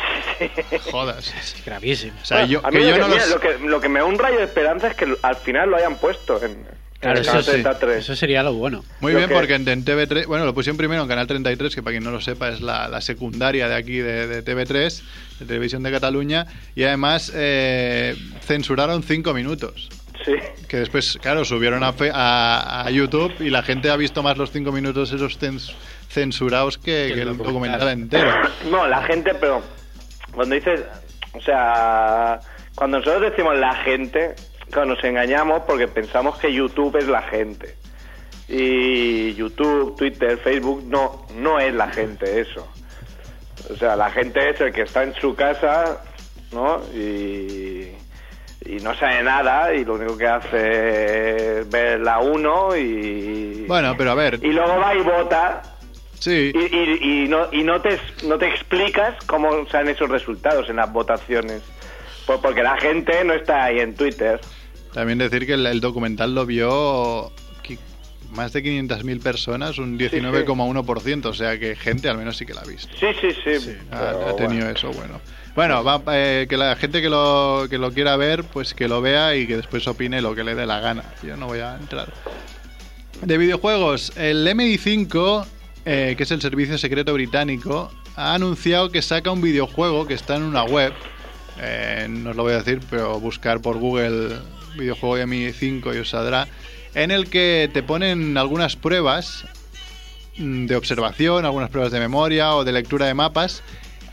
Jodas. 0.90 1.34
Es 1.34 1.62
gravísimo. 1.66 2.14
O 2.22 2.24
sea, 2.24 2.46
yo, 2.46 2.64
a 2.64 2.70
mí 2.70 2.78
que 2.78 2.84
lo, 2.84 2.88
yo 2.88 2.94
que, 2.94 3.00
no 3.00 3.08
mira, 3.08 3.26
los... 3.26 3.30
lo, 3.34 3.40
que, 3.40 3.58
lo 3.58 3.80
que 3.82 3.88
me 3.90 3.98
da 4.00 4.06
un 4.06 4.18
rayo 4.18 4.38
de 4.38 4.44
esperanza 4.44 4.88
es 4.88 4.94
que 4.94 5.14
al 5.20 5.36
final 5.36 5.68
lo 5.70 5.76
hayan 5.76 5.96
puesto 5.96 6.42
en, 6.42 6.66
Claro, 7.02 7.20
eso 7.20 7.30
canal 7.30 7.44
sí. 7.44 7.50
33. 7.50 7.98
Eso 7.98 8.16
sería 8.16 8.42
lo 8.42 8.54
bueno. 8.54 8.84
Muy 9.00 9.12
lo 9.12 9.18
bien, 9.18 9.28
que- 9.28 9.34
porque 9.34 9.54
en, 9.56 9.68
en 9.68 9.84
TV3, 9.84 10.26
bueno, 10.26 10.44
lo 10.46 10.54
pusieron 10.54 10.76
primero 10.78 11.02
en 11.02 11.08
Canal 11.08 11.26
33, 11.26 11.74
que 11.74 11.82
para 11.82 11.92
quien 11.94 12.04
no 12.04 12.10
lo 12.12 12.20
sepa 12.20 12.48
es 12.48 12.60
la, 12.62 12.88
la 12.88 13.00
secundaria 13.00 13.68
de 13.68 13.74
aquí 13.74 13.98
de, 13.98 14.26
de 14.28 14.44
TV3, 14.44 15.02
de 15.40 15.46
Televisión 15.46 15.82
de 15.82 15.90
Cataluña, 15.90 16.46
y 16.76 16.84
además 16.84 17.30
eh, 17.34 18.16
censuraron 18.46 19.02
cinco 19.02 19.34
minutos. 19.34 19.88
Sí. 20.24 20.34
Que 20.68 20.76
después, 20.76 21.18
claro, 21.20 21.44
subieron 21.44 21.82
a, 21.82 21.92
fe- 21.92 22.12
a, 22.14 22.84
a 22.86 22.90
YouTube 22.90 23.34
y 23.40 23.50
la 23.50 23.62
gente 23.64 23.90
ha 23.90 23.96
visto 23.96 24.22
más 24.22 24.38
los 24.38 24.52
cinco 24.52 24.70
minutos 24.70 25.10
esos 25.12 25.40
cens- 25.40 25.74
censurados 26.08 26.78
que, 26.78 27.10
que 27.14 27.22
el 27.22 27.36
documental 27.36 27.88
entero. 27.88 28.30
No, 28.70 28.86
la 28.86 29.02
gente, 29.02 29.32
pero 29.40 29.60
cuando 30.32 30.54
dices, 30.54 30.82
o 31.32 31.40
sea, 31.40 32.38
cuando 32.76 32.98
nosotros 33.00 33.22
decimos 33.32 33.56
la 33.58 33.74
gente, 33.82 34.36
claro, 34.72 34.88
nos 34.94 35.04
engañamos 35.04 35.62
porque 35.66 35.86
pensamos 35.86 36.36
que 36.38 36.52
YouTube 36.52 36.96
es 36.96 37.06
la 37.06 37.22
gente. 37.22 37.76
Y 38.48 39.34
YouTube, 39.34 39.96
Twitter, 39.96 40.36
Facebook 40.38 40.82
no, 40.86 41.24
no 41.36 41.58
es 41.60 41.72
la 41.72 41.88
gente 41.88 42.40
eso. 42.40 42.66
O 43.72 43.76
sea, 43.76 43.94
la 43.96 44.10
gente 44.10 44.50
es 44.50 44.60
el 44.60 44.72
que 44.72 44.82
está 44.82 45.04
en 45.04 45.14
su 45.14 45.34
casa, 45.34 46.02
¿no? 46.50 46.82
Y, 46.94 47.92
y 48.66 48.76
no 48.82 48.94
sabe 48.96 49.22
nada 49.22 49.72
y 49.74 49.84
lo 49.84 49.94
único 49.94 50.16
que 50.18 50.26
hace 50.26 51.60
es 51.60 51.70
ver 51.70 52.00
la 52.00 52.18
1 52.18 52.76
y... 52.76 53.64
Bueno, 53.68 53.94
pero 53.96 54.10
a 54.10 54.14
ver, 54.14 54.38
Y 54.42 54.48
luego 54.52 54.78
va 54.78 54.94
y 54.94 55.00
vota 55.02 55.62
sí, 56.18 56.52
y, 56.54 56.76
y- 56.76 57.24
y 57.24 57.28
no, 57.28 57.46
y 57.52 57.62
no, 57.62 57.80
te, 57.80 57.98
no 58.24 58.36
te 58.38 58.48
explicas 58.48 59.14
cómo 59.26 59.66
sean 59.68 59.88
esos 59.88 60.08
resultados 60.10 60.68
en 60.68 60.76
las 60.76 60.92
votaciones. 60.92 61.62
Pues 62.26 62.38
porque 62.40 62.62
la 62.62 62.76
gente 62.76 63.24
no 63.24 63.32
está 63.34 63.64
ahí 63.64 63.80
en 63.80 63.94
Twitter. 63.96 64.40
También 64.92 65.18
decir 65.18 65.46
que 65.46 65.54
el, 65.54 65.66
el 65.66 65.80
documental 65.80 66.34
lo 66.34 66.46
vio 66.46 67.32
más 68.32 68.52
de 68.52 68.62
500.000 68.62 69.22
personas, 69.22 69.78
un 69.78 69.98
19,1%, 69.98 71.26
o 71.26 71.34
sea 71.34 71.58
que 71.58 71.76
gente 71.76 72.08
al 72.08 72.16
menos 72.16 72.36
sí 72.36 72.46
que 72.46 72.54
la 72.54 72.62
ha 72.62 72.64
visto. 72.64 72.92
Sí, 72.98 73.08
sí, 73.20 73.60
sí. 73.60 73.76
Ha, 73.90 74.34
tenido 74.36 74.64
bueno. 74.64 74.70
eso, 74.70 74.90
bueno. 74.92 75.20
Bueno, 75.54 75.84
va, 75.84 76.02
eh, 76.12 76.46
que 76.48 76.56
la 76.56 76.74
gente 76.76 77.02
que 77.02 77.10
lo, 77.10 77.66
que 77.68 77.76
lo 77.76 77.92
quiera 77.92 78.16
ver, 78.16 78.44
pues 78.44 78.72
que 78.72 78.88
lo 78.88 79.02
vea 79.02 79.36
y 79.36 79.46
que 79.46 79.56
después 79.56 79.86
opine 79.86 80.22
lo 80.22 80.34
que 80.34 80.44
le 80.44 80.54
dé 80.54 80.64
la 80.66 80.80
gana. 80.80 81.04
Yo 81.22 81.36
no 81.36 81.46
voy 81.46 81.58
a 81.58 81.76
entrar. 81.76 82.10
De 83.20 83.36
videojuegos, 83.36 84.16
el 84.16 84.46
MI5, 84.46 85.46
eh, 85.84 86.14
que 86.16 86.22
es 86.22 86.30
el 86.30 86.40
servicio 86.40 86.78
secreto 86.78 87.12
británico, 87.12 87.92
ha 88.16 88.34
anunciado 88.34 88.90
que 88.90 89.02
saca 89.02 89.30
un 89.30 89.42
videojuego 89.42 90.06
que 90.06 90.14
está 90.14 90.36
en 90.36 90.42
una 90.42 90.64
web 90.64 90.94
eh, 91.60 92.06
no 92.08 92.30
os 92.30 92.36
lo 92.36 92.44
voy 92.44 92.54
a 92.54 92.56
decir, 92.56 92.80
pero 92.90 93.20
buscar 93.20 93.60
por 93.60 93.78
Google 93.78 94.36
videojuego 94.76 95.18
Yami 95.18 95.52
5 95.52 95.94
y 95.94 95.98
os 95.98 96.10
saldrá, 96.10 96.46
en 96.94 97.10
el 97.10 97.28
que 97.30 97.70
te 97.72 97.82
ponen 97.82 98.36
algunas 98.36 98.76
pruebas 98.76 99.44
mm, 100.36 100.66
de 100.66 100.76
observación, 100.76 101.44
algunas 101.44 101.70
pruebas 101.70 101.92
de 101.92 102.00
memoria 102.00 102.54
o 102.54 102.64
de 102.64 102.72
lectura 102.72 103.06
de 103.06 103.14
mapas 103.14 103.62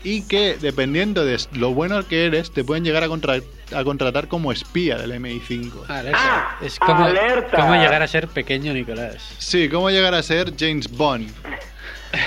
y 0.02 0.22
que 0.22 0.56
dependiendo 0.58 1.24
de 1.26 1.38
lo 1.52 1.74
bueno 1.74 2.06
que 2.08 2.24
eres 2.24 2.50
te 2.52 2.64
pueden 2.64 2.84
llegar 2.84 3.04
a, 3.04 3.08
contra- 3.08 3.40
a 3.74 3.84
contratar 3.84 4.28
como 4.28 4.50
espía 4.50 4.96
del 4.96 5.12
MI5. 5.12 5.88
Alerta. 5.90 6.56
es 6.62 6.78
como, 6.78 7.04
alerta. 7.04 7.56
como 7.58 7.74
llegar 7.74 8.02
a 8.02 8.08
ser 8.08 8.26
pequeño 8.28 8.72
Nicolás. 8.72 9.34
Sí, 9.38 9.68
cómo 9.68 9.90
llegar 9.90 10.14
a 10.14 10.22
ser 10.22 10.54
James 10.58 10.90
Bond. 10.90 11.30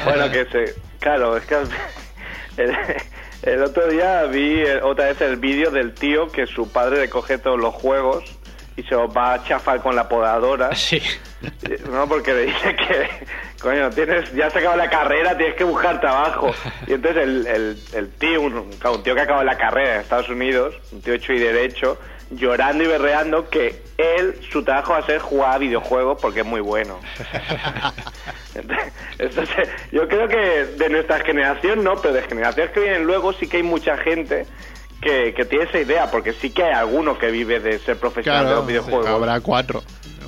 Bueno, 0.05 0.31
que 0.31 0.45
se... 0.51 0.75
Claro, 0.99 1.36
es 1.36 1.45
que 1.45 1.55
el, 3.44 3.64
otro 3.64 3.88
día 3.88 4.24
vi 4.24 4.62
eh, 4.62 4.82
otra 4.82 5.08
vez 5.08 5.22
el 5.22 5.38
vídeo 5.38 5.72
del 5.72 5.94
tío 5.94 6.28
que 6.28 6.46
su 6.48 6.72
padre 6.72 7.02
le 7.02 7.10
coge 7.10 7.38
todos 7.38 7.60
los 7.60 7.74
juegos 7.74 8.24
y 8.76 8.84
se 8.84 8.96
los 8.96 9.16
va 9.16 9.34
a 9.34 9.44
chafar 9.44 9.82
con 9.82 9.96
la 9.96 10.08
podadora. 10.08 10.72
Sí. 10.84 11.02
No, 11.91 12.08
porque 12.08 12.34
le 12.34 12.46
dice 12.46 12.74
que, 12.74 13.10
coño, 13.62 13.89
tienes, 13.89 14.34
ya 14.34 14.48
has 14.48 14.56
acabado 14.56 14.78
la 14.78 14.89
carrera, 14.89 15.36
tienes 15.36 15.58
que 15.58 15.66
buscar 15.66 16.00
trabajo. 16.00 16.54
Y 16.88 16.94
entonces 16.94 17.22
el, 17.22 17.46
el, 17.46 17.78
el 17.91 18.10
tío, 18.12 18.39
un, 18.39 18.72
claro, 18.80 18.96
un 18.96 19.04
tío 19.04 19.14
que 19.14 19.22
acaba 19.22 19.44
la 19.44 19.58
carrera 19.58 19.96
en 19.96 20.02
Estados 20.02 20.30
Unidos, 20.30 20.74
un 20.94 21.02
tío 21.02 21.14
hecho 21.14 21.34
y 21.34 21.39
derecho, 21.39 21.98
llorando 22.36 22.84
y 22.84 22.88
berreando 22.88 23.49
que 23.49 23.81
él, 23.97 24.39
su 24.51 24.63
trabajo 24.63 24.93
va 24.93 24.99
a 24.99 25.05
ser 25.05 25.19
jugar 25.19 25.55
a 25.55 25.57
videojuegos 25.57 26.19
porque 26.21 26.41
es 26.41 26.45
muy 26.45 26.61
bueno. 26.61 26.99
Entonces, 29.19 29.69
yo 29.91 30.07
creo 30.07 30.27
que 30.27 30.65
de 30.77 30.89
nuestra 30.89 31.19
generación 31.19 31.84
no, 31.84 31.95
pero 32.01 32.13
de 32.13 32.23
generaciones 32.23 32.71
que 32.71 32.79
vienen 32.79 33.05
luego 33.05 33.34
sí 33.34 33.47
que 33.47 33.57
hay 33.57 33.63
mucha 33.63 33.97
gente 33.97 34.45
que, 35.01 35.34
que 35.34 35.45
tiene 35.45 35.65
esa 35.65 35.79
idea, 35.79 36.09
porque 36.09 36.34
sí 36.34 36.49
que 36.49 36.63
hay 36.63 36.73
alguno 36.73 37.17
que 37.17 37.29
vive 37.31 37.59
de 37.59 37.79
ser 37.79 37.97
profesional 37.97 38.47
de 38.47 38.55
los 38.55 38.67
videojuegos. 38.67 39.07
habrá 39.07 39.39
cuatro. 39.41 39.84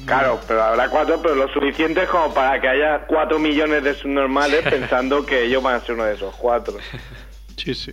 Claro, 0.06 0.40
pero 0.48 0.64
habrá 0.64 0.90
cuatro, 0.90 1.20
pero 1.22 1.34
lo 1.34 1.48
suficiente 1.48 2.06
como 2.06 2.34
para 2.34 2.62
que 2.62 2.68
haya 2.68 3.06
cuatro 3.08 3.40
millones 3.40 3.84
de 3.84 3.96
subnormales 3.96 4.62
pensando 4.70 5.26
que 5.26 5.46
ellos 5.46 5.64
van 5.64 5.76
a 5.76 5.80
ser 5.80 5.96
uno 5.96 6.06
de 6.06 6.14
esos 6.14 6.36
cuatro. 6.36 6.78
Sí, 7.58 7.74
sí. 7.74 7.92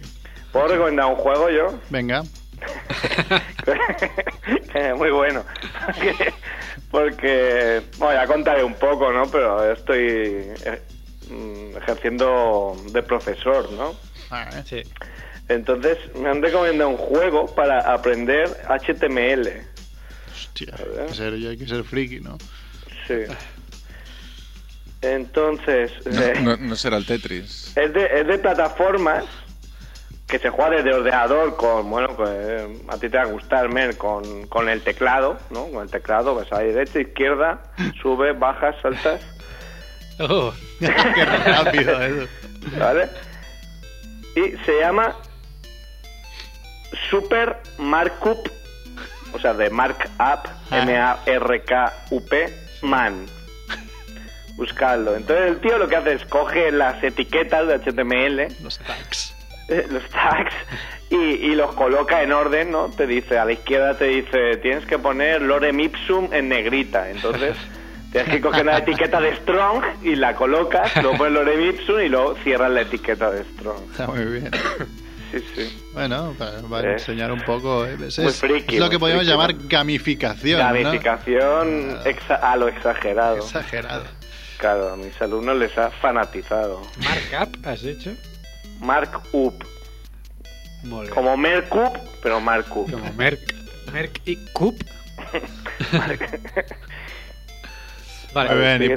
¿Puedo 0.53 0.69
recomendar 0.69 1.07
un 1.07 1.17
juego 1.17 1.49
yo? 1.49 1.79
Venga. 1.89 2.23
Que 4.73 4.91
es 4.91 4.95
muy 4.97 5.11
bueno. 5.11 5.45
Porque, 6.91 7.83
bueno, 7.99 8.15
ya 8.21 8.27
contaré 8.27 8.63
un 8.65 8.75
poco, 8.75 9.13
¿no? 9.13 9.31
Pero 9.31 9.73
estoy 9.73 9.99
eh, 10.01 10.83
mm, 11.31 11.77
ejerciendo 11.79 12.77
de 12.93 13.03
profesor, 13.03 13.71
¿no? 13.73 13.95
Sí. 14.65 14.83
Entonces 15.49 15.99
me 16.17 16.29
han 16.31 16.41
recomendado 16.43 16.91
un 16.91 16.97
juego 16.97 17.47
para 17.55 17.81
aprender 17.93 18.49
HTML. 18.69 19.51
Hostia, 20.33 20.75
hay 20.79 21.07
que 21.09 21.15
ser, 21.15 21.33
hay 21.35 21.57
que 21.59 21.67
ser 21.67 21.85
friki, 21.85 22.21
¿no? 22.21 22.39
Sí. 23.07 23.25
Entonces, 25.03 25.91
eh, 26.07 26.35
No, 26.43 26.57
no- 26.57 26.57
no 26.59 26.77
será 26.77 26.97
el 26.97 27.05
Tetris. 27.07 27.77
es, 27.77 27.93
de, 27.93 28.21
es 28.21 28.27
de 28.27 28.39
plataformas 28.39 29.25
que 30.33 30.39
se 30.39 30.49
juega 30.49 30.71
desde 30.77 30.95
ordenador 30.95 31.57
con, 31.57 31.91
bueno, 31.91 32.09
pues, 32.17 32.31
eh, 32.33 32.83
a 32.89 32.97
ti 32.97 33.11
te 33.11 33.19
va 33.19 33.25
a 33.25 33.27
gustar, 33.27 33.69
Mer, 33.69 33.99
con, 33.99 34.47
con 34.47 34.71
el 34.71 34.81
teclado, 34.81 35.37
¿no? 35.51 35.67
Con 35.67 35.83
el 35.83 35.91
teclado, 35.91 36.35
vas 36.35 36.51
a 36.51 36.61
derecha, 36.61 37.01
izquierda, 37.01 37.61
sube, 38.01 38.33
bajas, 38.33 38.75
saltas, 38.81 39.21
Oh, 40.19 40.55
Qué 40.79 40.89
rápido 40.89 42.01
eso. 42.01 42.29
¿vale? 42.79 43.11
Y 44.35 44.57
se 44.65 44.81
llama 44.81 45.15
Super 47.11 47.59
Markup, 47.77 48.39
o 49.35 49.39
sea, 49.39 49.53
de 49.53 49.69
Markup, 49.69 50.49
M-A-R-K-U-P, 50.71 52.55
Man. 52.81 53.27
Buscadlo. 54.57 55.15
Entonces 55.15 55.51
el 55.51 55.61
tío 55.61 55.77
lo 55.77 55.89
que 55.89 55.97
hace 55.97 56.15
es 56.15 56.25
coge 56.25 56.73
las 56.73 57.03
etiquetas 57.05 57.69
de 57.69 57.75
HTML, 57.81 58.63
Los 58.63 58.79
tags. 58.79 59.32
Eh, 59.69 59.87
los 59.91 60.03
tags, 60.11 60.55
y, 61.11 61.17
y 61.17 61.55
los 61.55 61.75
coloca 61.75 62.23
en 62.23 62.33
orden, 62.33 62.71
¿no? 62.71 62.89
Te 62.89 63.07
dice, 63.07 63.39
a 63.39 63.45
la 63.45 63.53
izquierda 63.53 63.97
te 63.99 64.07
dice, 64.07 64.57
tienes 64.59 64.85
que 64.87 64.99
poner 64.99 65.43
lorem 65.43 65.79
ipsum 65.81 66.29
en 66.33 66.49
negrita. 66.49 67.11
Entonces, 67.11 67.57
tienes 68.13 68.31
que 68.31 68.41
coger 68.41 68.63
una 68.63 68.79
etiqueta 68.79 69.21
de 69.21 69.37
strong 69.37 69.83
y 70.03 70.15
la 70.17 70.35
colocas, 70.35 70.91
luego 71.03 71.19
pones 71.19 71.33
lorem 71.35 71.61
ipsum 71.71 72.01
y 72.01 72.09
luego 72.09 72.35
cierras 72.43 72.71
la 72.71 72.81
etiqueta 72.83 73.31
de 73.31 73.45
strong. 73.45 73.81
Está 73.91 74.07
muy 74.07 74.25
bien. 74.25 74.51
Sí, 75.33 75.39
sí. 75.55 75.83
Bueno, 75.95 76.35
para, 76.37 76.59
para 76.61 76.91
Eh. 76.91 76.93
enseñar 76.93 77.33
un 77.33 77.41
poco. 77.41 77.87
eh, 77.87 77.97
Es, 78.07 78.19
Muy 78.19 78.29
es- 78.29 78.39
friki, 78.39 78.75
es 78.75 78.81
lo 78.83 78.91
que 78.91 78.99
podríamos 78.99 79.25
friki, 79.25 79.33
llamar 79.33 79.55
¿no? 79.55 79.61
gamificación. 79.67 80.59
¿no? 80.61 80.67
Gamificación 80.67 81.99
exa- 82.05 82.39
a 82.43 82.55
lo 82.57 82.69
exagerado. 82.69 83.37
Exagerado. 83.39 84.05
Claro, 84.59 84.91
a 84.93 84.97
mis 84.99 85.19
alumnos 85.23 85.57
les 85.57 85.79
ha 85.79 85.91
fanatizado. 85.91 86.83
markup, 86.99 87.67
has 87.67 87.81
dicho. 87.81 88.11
Mark 88.83 89.21
up. 89.33 89.55
Molt 90.85 91.09
bé. 91.09 91.15
Como 91.15 91.37
Mercup, 91.37 91.97
pero 92.23 92.41
Markup. 92.41 92.91
Como 92.91 93.13
Merck. 93.15 93.55
Merck 93.93 94.21
y 94.27 94.37
Coop. 94.53 94.75
Vale. 98.35 98.51
Muy 98.51 98.59
bien, 98.61 98.83
y 98.83 98.87
sigue, 98.87 98.95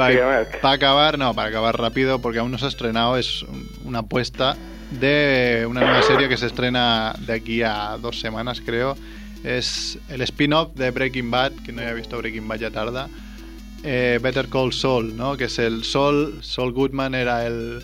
para, 0.62 0.74
acabar, 0.74 1.18
no, 1.20 1.34
para 1.34 1.50
acabar 1.50 1.78
rápido, 1.78 2.20
porque 2.20 2.40
aún 2.40 2.52
no 2.52 2.58
se 2.58 2.66
ha 2.66 2.70
estrenado, 2.70 3.18
es 3.18 3.44
un- 3.44 3.70
una 3.84 4.00
apuesta 4.00 4.56
de 4.92 5.66
una 5.70 5.82
nueva 5.82 6.02
serie 6.04 6.30
que 6.30 6.38
se 6.38 6.46
estrena 6.46 7.14
de 7.20 7.34
aquí 7.34 7.62
a 7.62 7.98
dos 8.02 8.20
semanas, 8.22 8.62
creo. 8.66 8.96
Es 9.44 10.00
el 10.10 10.22
spin-off 10.22 10.74
de 10.76 10.90
Breaking 10.92 11.30
Bad, 11.32 11.52
que 11.66 11.74
no 11.74 11.82
haya 11.82 11.94
visto 11.94 12.18
Breaking 12.18 12.48
Bad 12.48 12.60
ya 12.60 12.72
tarda. 12.72 13.10
Eh, 13.84 14.20
Better 14.24 14.48
Call 14.48 14.72
Saul, 14.74 15.16
¿no? 15.18 15.36
Que 15.36 15.44
es 15.46 15.60
el 15.60 15.84
Saul, 15.84 16.40
Saul 16.42 16.72
Goodman 16.72 17.14
era 17.14 17.46
el, 17.46 17.84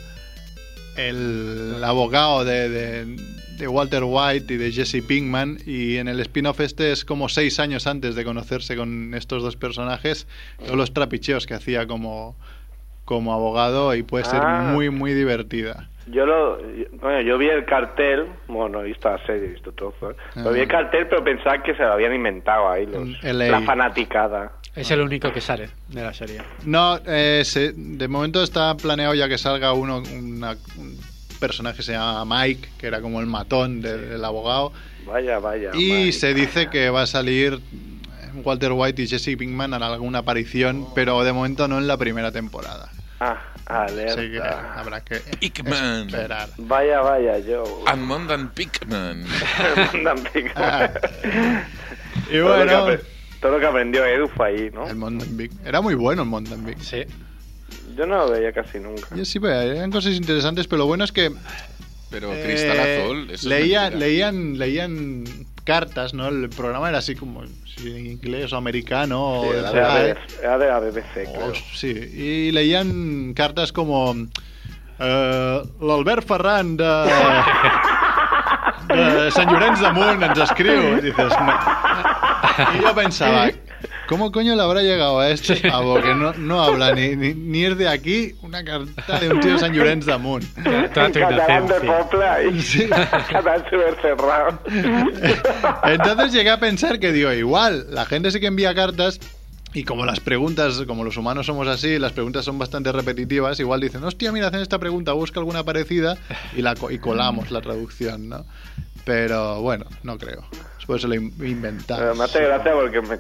el 1.09 1.83
abogado 1.83 2.45
de, 2.45 2.69
de- 2.69 3.41
Walter 3.67 4.03
White 4.03 4.55
y 4.55 4.57
de 4.57 4.71
Jesse 4.71 5.03
Pinkman 5.07 5.59
y 5.67 5.97
en 5.97 6.07
el 6.07 6.19
spin-off 6.21 6.61
este 6.61 6.91
es 6.91 7.05
como 7.05 7.29
seis 7.29 7.59
años 7.59 7.85
antes 7.85 8.15
de 8.15 8.23
conocerse 8.23 8.75
con 8.75 9.13
estos 9.13 9.43
dos 9.43 9.55
personajes 9.55 10.25
todos 10.57 10.75
los 10.75 10.93
trapicheos 10.95 11.45
que 11.45 11.53
hacía 11.53 11.85
como, 11.85 12.35
como 13.05 13.33
abogado 13.33 13.93
y 13.95 14.03
puede 14.03 14.25
ser 14.25 14.41
Ah. 14.43 14.69
muy 14.73 14.89
muy 14.89 15.13
divertida 15.13 15.87
Yo 16.07 16.25
lo, 16.25 16.57
bueno, 16.99 17.21
yo 17.21 17.37
vi 17.37 17.47
el 17.47 17.63
cartel, 17.65 18.25
bueno, 18.47 18.69
no 18.69 18.81
he 18.81 18.87
visto 18.87 19.09
la 19.09 19.23
serie, 19.25 19.45
he 19.45 19.51
visto 19.53 19.71
trozos, 19.71 20.15
pero 20.33 20.49
Ah. 20.49 20.51
vi 20.51 20.59
el 20.61 20.67
cartel, 20.67 21.07
pero 21.07 21.23
pensaba 21.23 21.61
que 21.63 21.73
se 21.75 21.83
lo 21.83 21.93
habían 21.93 22.13
inventado 22.13 22.69
ahí 22.69 22.85
los, 22.85 23.07
LA. 23.23 23.61
fanaticada. 23.61 24.51
Es 24.75 24.89
el 24.91 25.01
único 25.01 25.31
que 25.31 25.41
sale 25.41 25.69
de 25.89 26.01
la 26.01 26.13
serie. 26.13 26.41
no 26.65 26.99
eh, 27.05 27.43
se- 27.45 27.73
de 27.75 28.07
momento 28.07 28.41
está 28.43 28.75
planeado 28.75 29.13
ya 29.13 29.27
que 29.29 29.37
salga 29.37 29.73
uno 29.73 30.01
una- 30.17 30.55
un 30.77 30.97
personaje 31.39 31.77
que 31.77 31.83
se 31.83 31.91
llama 31.93 32.23
Mike 32.25 32.69
que 32.77 32.87
era 32.87 33.01
como 33.01 33.19
el 33.19 33.25
matón 33.27 33.81
de- 33.81 33.97
del 33.97 34.23
abogado 34.25 34.71
Vaya, 35.05 35.39
vaya. 35.39 35.71
Y 35.73 35.91
Mike. 35.91 36.11
se 36.13 36.33
dice 36.33 36.67
que 36.69 36.89
va 36.89 37.01
a 37.03 37.07
salir 37.07 37.59
Walter 38.43 38.71
White 38.73 39.01
y 39.01 39.07
Jesse 39.07 39.35
Pinkman 39.37 39.73
en 39.73 39.83
alguna 39.83 40.19
aparición, 40.19 40.87
pero 40.95 41.23
de 41.23 41.33
momento 41.33 41.67
no 41.67 41.77
en 41.77 41.87
la 41.87 41.97
primera 41.97 42.31
temporada. 42.31 42.89
Ah, 43.19 43.37
alerta. 43.67 44.13
Así 44.21 44.31
que 44.31 44.39
habrá 44.41 45.01
que 45.03 45.17
Pickman. 45.39 46.07
esperar. 46.09 46.49
Vaya, 46.57 47.01
vaya, 47.01 47.37
yo. 47.39 47.63
Admondan 47.85 48.49
Pickman. 48.51 49.25
Mandan 49.93 50.23
pico. 50.33 50.49
Y 52.29 52.37
Todo 52.37 52.57
lo 52.65 52.65
que 52.67 52.75
bueno, 52.75 53.01
todo 53.41 53.51
lo 53.53 53.59
que 53.59 53.65
aprendió 53.65 54.05
Edu 54.05 54.27
fue 54.27 54.47
ahí, 54.49 54.69
¿no? 54.73 54.87
el 54.87 54.95
Mountain 54.95 55.49
Era 55.65 55.81
muy 55.81 55.95
bueno 55.95 56.21
el 56.23 56.27
Mountain 56.29 56.75
Sí. 56.81 57.03
Yo 57.97 58.05
no 58.05 58.17
lo 58.25 58.31
veía 58.31 58.51
casi 58.53 58.79
nunca. 58.79 59.13
Yo 59.15 59.25
sí, 59.25 59.39
pues, 59.39 59.53
eran 59.53 59.91
cosas 59.91 60.13
interesantes, 60.13 60.67
pero 60.67 60.79
lo 60.79 60.85
bueno 60.87 61.03
es 61.03 61.11
que 61.11 61.31
Pero 62.09 62.33
eh, 62.33 62.43
Cristal 62.43 62.79
Azul, 62.79 63.27
leía- 63.49 63.89
leían, 63.89 64.57
leían 64.57 65.25
cartas, 65.63 66.13
¿no? 66.13 66.27
El 66.27 66.49
programa 66.49 66.89
era 66.89 66.99
así 66.99 67.15
como 67.15 67.43
si 67.77 67.89
en 67.89 68.05
inglés 68.05 68.53
o 68.53 68.57
americano. 68.57 69.41
Sí, 69.43 69.49
o 69.49 69.53
de 69.53 69.59
era, 69.59 69.71
de 69.71 69.81
la 69.81 70.13
BBC, 70.13 70.39
era 70.41 70.57
de 70.57 70.67
la 70.67 70.79
BBC, 70.79 71.13
creo. 71.13 71.47
Oh, 71.47 71.53
sí, 71.73 71.89
y 71.89 72.51
leían 72.51 73.33
cartas 73.33 73.71
como 73.71 74.15
eh, 74.99 75.61
l'Albert 75.81 76.27
Ferran 76.27 76.77
de, 76.77 76.83
de 78.93 79.31
Sant 79.31 79.51
Llorenç 79.51 79.79
de 79.81 79.91
Munt 79.93 80.23
ens 80.23 80.39
escriu. 80.45 80.97
Y 80.97 81.01
dices, 81.01 81.33
no. 81.39 81.53
Y 82.75 82.81
yo 82.81 82.95
pensaba, 82.95 83.49
¿cómo 84.07 84.31
coño 84.31 84.55
le 84.55 84.61
habrá 84.61 84.81
llegado 84.81 85.19
a 85.19 85.29
este 85.29 85.55
pavo 85.69 86.01
que 86.01 86.13
no, 86.15 86.33
no 86.33 86.61
habla 86.63 86.93
ni, 86.93 87.15
ni, 87.15 87.33
ni 87.33 87.65
es 87.65 87.77
de 87.77 87.87
aquí 87.87 88.35
una 88.41 88.63
carta 88.63 89.19
de 89.19 89.29
un 89.29 89.39
tío 89.39 89.53
de 89.53 89.59
Sant 89.59 89.75
Llorenç 89.75 90.05
de 90.05 90.17
Munt? 90.17 90.45
Catalán 90.93 91.67
de. 91.67 91.79
Popla 91.81 92.43
y 92.43 92.61
Sí. 92.61 92.87
catalán 92.87 93.63
súper 93.69 93.95
cerrado. 94.01 94.59
Entonces 95.83 96.31
llegué 96.33 96.49
a 96.49 96.59
pensar 96.59 96.99
que 96.99 97.11
digo, 97.11 97.31
igual, 97.31 97.87
la 97.91 98.05
gente 98.05 98.31
sí 98.31 98.39
que 98.39 98.47
envía 98.47 98.73
cartas 98.75 99.19
y 99.73 99.83
como 99.85 100.05
las 100.05 100.19
preguntas, 100.19 100.81
como 100.85 101.03
los 101.05 101.15
humanos 101.17 101.45
somos 101.45 101.67
así, 101.67 101.97
las 101.97 102.11
preguntas 102.11 102.43
son 102.43 102.59
bastante 102.59 102.91
repetitivas, 102.91 103.59
igual 103.59 103.79
dicen, 103.79 104.03
hostia, 104.03 104.31
mira, 104.31 104.47
hacen 104.47 104.59
esta 104.59 104.79
pregunta, 104.79 105.13
busca 105.13 105.39
alguna 105.39 105.63
parecida 105.63 106.17
y, 106.55 106.61
la, 106.61 106.75
y 106.89 106.97
colamos 106.97 107.51
la 107.51 107.61
traducción, 107.61 108.27
¿no? 108.27 108.45
Pero 109.05 109.61
bueno, 109.61 109.85
no 110.03 110.17
creo. 110.17 110.43
Después 110.77 111.01
se 111.01 111.07
lo 111.07 111.15
in- 111.15 111.33
inventas. 111.39 111.97
Pero 111.99 112.15
me 112.15 112.25
hace 112.25 112.43
gracia 112.43 112.73
porque 112.73 113.01
me, 113.01 113.17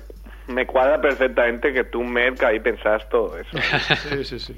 me 0.51 0.65
cuadra 0.67 0.99
perfectamente 1.01 1.73
que 1.73 1.83
tú, 1.85 2.03
Merck, 2.03 2.43
ahí 2.43 2.59
pensás 2.59 3.07
todo 3.09 3.37
eso. 3.37 3.49
Sí, 4.09 4.23
sí, 4.25 4.39
sí. 4.39 4.55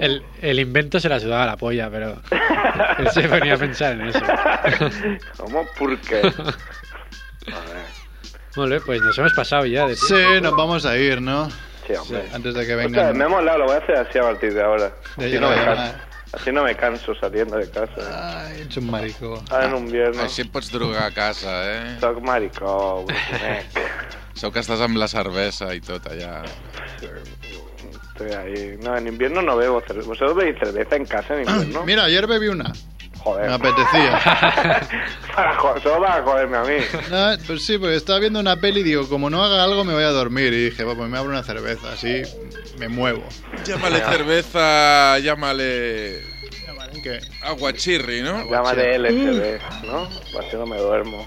El, 0.00 0.22
el 0.40 0.58
invento 0.60 0.98
se 1.00 1.08
la 1.08 1.20
sudaba 1.20 1.46
la 1.46 1.56
polla, 1.56 1.88
pero 1.90 2.20
él 2.98 3.08
se 3.10 3.26
venía 3.26 3.54
a 3.54 3.58
pensar 3.58 3.92
en 3.92 4.08
eso. 4.08 4.20
¿Cómo? 5.36 5.66
¿Por 5.78 5.98
qué? 6.00 6.20
Vale, 8.56 8.80
pues 8.80 9.00
nos 9.02 9.16
hemos 9.18 9.32
pasado 9.32 9.64
ya 9.66 9.86
de 9.86 9.94
Sí, 9.96 10.14
nos 10.42 10.56
vamos 10.56 10.84
a 10.84 10.96
ir, 10.96 11.20
¿no? 11.22 11.48
Sí, 11.86 11.94
hombre. 11.94 12.24
Antes 12.34 12.54
de 12.54 12.66
que 12.66 12.74
Hostia, 12.74 12.86
vengan. 13.02 13.16
me 13.18 13.24
ha 13.24 13.28
molado, 13.28 13.58
lo 13.58 13.64
voy 13.66 13.74
a 13.74 13.78
hacer 13.78 13.96
así 13.96 14.18
a 14.18 14.22
partir 14.22 14.54
de 14.54 14.62
ahora. 14.62 14.90
De 15.16 15.40
no, 15.40 15.48
me 15.50 15.56
así 16.32 16.52
no 16.52 16.64
me 16.64 16.74
canso 16.76 17.14
saliendo 17.14 17.56
de 17.56 17.68
casa. 17.70 18.46
Ay, 18.46 18.62
ets 18.62 18.76
un 18.76 18.90
marico. 18.90 19.42
Ara 19.50 19.66
en 19.66 19.74
un 19.74 19.90
viernes. 19.90 20.22
Així 20.24 20.44
et 20.46 20.52
pots 20.52 20.70
drogar 20.72 21.06
a 21.08 21.14
casa, 21.14 21.56
eh? 21.72 21.96
Soc 22.00 22.20
maricó, 22.24 23.04
Brunet. 23.08 23.80
Sou 24.40 24.52
que 24.54 24.62
estàs 24.62 24.80
amb 24.80 24.96
la 24.96 25.08
cervesa 25.10 25.72
i 25.76 25.82
tot 25.84 26.06
allà. 26.08 26.40
Estoy 27.00 28.32
ahí. 28.36 28.78
No, 28.82 28.96
en 28.96 29.08
invierno 29.08 29.42
no 29.42 29.56
bebo 29.56 29.80
cerveza. 29.86 30.08
¿Vosotros 30.08 30.36
bebéis 30.36 30.58
cerveza 30.62 30.96
en 30.96 31.06
casa 31.06 31.34
en 31.34 31.48
invierno? 31.48 31.84
Mira, 31.84 32.04
ayer 32.04 32.26
bebí 32.26 32.48
una. 32.48 32.72
Joder. 33.22 33.48
Me 33.48 33.54
apetecía. 33.54 34.18
para, 35.36 35.60
solo 35.82 36.00
para 36.00 36.22
joderme 36.22 36.56
a 36.56 36.62
mí. 36.62 36.76
No, 37.10 37.44
pues 37.46 37.64
sí, 37.66 37.78
porque 37.78 37.96
estaba 37.96 38.18
viendo 38.18 38.40
una 38.40 38.56
peli 38.56 38.80
y 38.80 38.84
digo, 38.84 39.08
como 39.08 39.28
no 39.28 39.44
haga 39.44 39.62
algo 39.62 39.84
me 39.84 39.92
voy 39.92 40.04
a 40.04 40.10
dormir. 40.10 40.52
Y 40.52 40.64
dije, 40.66 40.84
pues 40.84 40.96
me 40.96 41.18
abro 41.18 41.30
una 41.30 41.42
cerveza, 41.42 41.92
así 41.92 42.22
me 42.78 42.88
muevo. 42.88 43.22
Llámale 43.64 44.00
cerveza, 44.00 45.18
llámale... 45.18 46.22
¿Qué? 47.02 47.20
Aguachirri, 47.42 48.22
¿no? 48.22 48.50
Llámale 48.50 48.98
LSD, 48.98 49.84
¿no? 49.86 50.08
Así 50.38 50.56
no 50.56 50.66
me 50.66 50.76
duermo. 50.76 51.26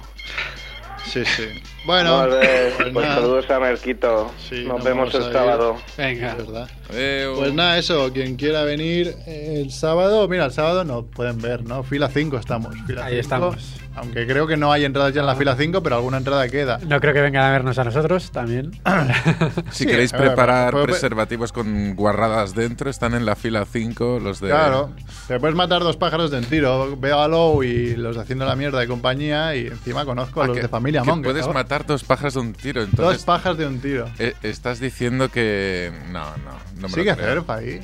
Sí, 1.06 1.24
sí. 1.26 1.64
Bueno, 1.86 2.28
pues 2.30 2.74
pues 2.94 3.06
saludos 3.08 3.50
a 3.50 3.60
Merquito. 3.60 4.32
Sí, 4.50 4.64
Nos 4.66 4.76
nos 4.78 4.84
vemos 4.86 5.14
a 5.14 5.18
el 5.18 5.34
sábado. 5.34 5.76
Venga. 5.98 6.36
¿verdad? 6.36 6.70
Pues 6.88 7.54
nada, 7.54 7.78
eso, 7.78 8.12
quien 8.14 8.36
quiera 8.38 8.64
venir 8.64 9.16
el 9.26 9.70
sábado, 9.72 10.28
mira, 10.28 10.46
el 10.46 10.52
sábado 10.52 10.84
nos 10.86 11.06
pueden 11.06 11.42
ver, 11.42 11.64
¿no? 11.64 11.84
Fila 11.84 12.08
5 12.10 12.38
estamos. 12.38 12.74
Fila 12.88 13.04
Ahí 13.06 13.16
5, 13.16 13.22
estamos. 13.22 13.76
Aunque 13.96 14.26
creo 14.26 14.48
que 14.48 14.58
no 14.58 14.72
hay 14.72 14.86
entradas 14.86 15.14
ya 15.14 15.22
en 15.22 15.28
la 15.28 15.36
fila 15.36 15.56
5, 15.56 15.84
pero 15.84 15.98
alguna 15.98 16.18
entrada 16.18 16.48
queda. 16.48 16.80
No 16.88 17.00
creo 17.00 17.14
que 17.14 17.22
vengan 17.22 17.44
a 17.44 17.52
vernos 17.52 17.78
a 17.78 17.84
nosotros 17.84 18.32
también. 18.32 18.72
Si 19.72 19.84
Sí, 19.84 19.86
queréis 19.86 20.14
a 20.14 20.18
ver, 20.18 20.28
preparar 20.28 20.72
puede- 20.72 20.86
preservativos 20.86 21.52
con 21.52 21.96
guarradas 21.96 22.56
dentro, 22.56 22.90
están 22.90 23.14
en 23.14 23.26
la 23.26 23.36
fila 23.36 23.66
5 23.66 24.20
los 24.22 24.40
de... 24.40 24.50
Claro, 24.50 24.92
te 25.28 25.40
puedes 25.40 25.56
matar 25.56 25.82
dos 25.84 25.98
pájaros 25.98 26.32
de 26.32 26.38
un 26.40 26.46
tiro. 26.46 26.96
Veo 26.98 27.20
a 27.20 27.28
Low 27.28 27.62
y 27.64 27.96
los 27.96 28.16
de 28.16 28.22
haciendo 28.22 28.46
la 28.46 28.56
mierda 28.56 28.80
de 28.80 28.88
compañía 28.88 29.56
y 29.56 29.68
encima 29.68 30.06
conozco 30.06 30.42
a 30.42 30.46
Ah, 30.46 30.48
los 30.48 30.56
que- 30.58 30.64
de 30.64 30.70
familia 30.70 31.02
que 31.02 31.08
Monk. 31.10 31.24
puedes 31.24 31.46
¿no? 31.48 31.54
matar 31.54 31.73
dos 31.86 32.04
pájaros 32.04 32.36
de 32.36 32.40
un 32.42 32.54
tiro, 32.54 32.82
Dos 32.82 32.90
entonces... 32.92 33.24
pajas 33.26 33.58
de 33.58 33.66
un 33.66 33.80
tiro. 33.82 34.10
eh, 34.20 34.34
estás 34.44 34.80
diciendo 34.80 35.30
que... 35.30 35.92
No, 36.10 36.24
no, 36.38 36.60
no 36.76 36.88
me 36.88 36.94
Sigue. 36.94 37.16
Cerfa 37.16 37.56
ahí. 37.56 37.80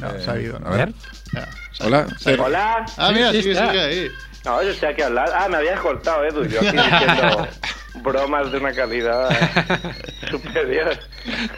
No, 0.00 0.10
Eh, 0.10 0.20
se 0.22 0.30
ha 0.30 0.38
ido, 0.40 0.58
¿no? 0.58 0.66
a 0.68 0.76
ver. 0.76 0.92
Ya, 1.32 1.48
Hola, 1.80 2.06
ido. 2.26 2.44
Hola. 2.44 2.84
Ah, 2.96 3.12
mira, 3.12 3.30
Sí, 3.32 3.42
sí 3.42 3.54
sigue 3.54 3.80
ahí. 3.80 4.08
No, 4.44 4.62
yo 4.62 4.70
estoy 4.70 4.88
aquí 4.90 5.02
al 5.02 5.14
lado. 5.14 5.32
Ah, 5.34 5.48
me 5.48 5.56
habías 5.56 5.80
cortado, 5.80 6.24
Edu. 6.24 6.44
Yo 6.46 6.60
aquí 6.60 6.76
diciendo 6.76 7.48
bromas 8.02 8.52
de 8.52 8.58
una 8.58 8.72
calidad 8.72 9.28
superior. 10.30 10.98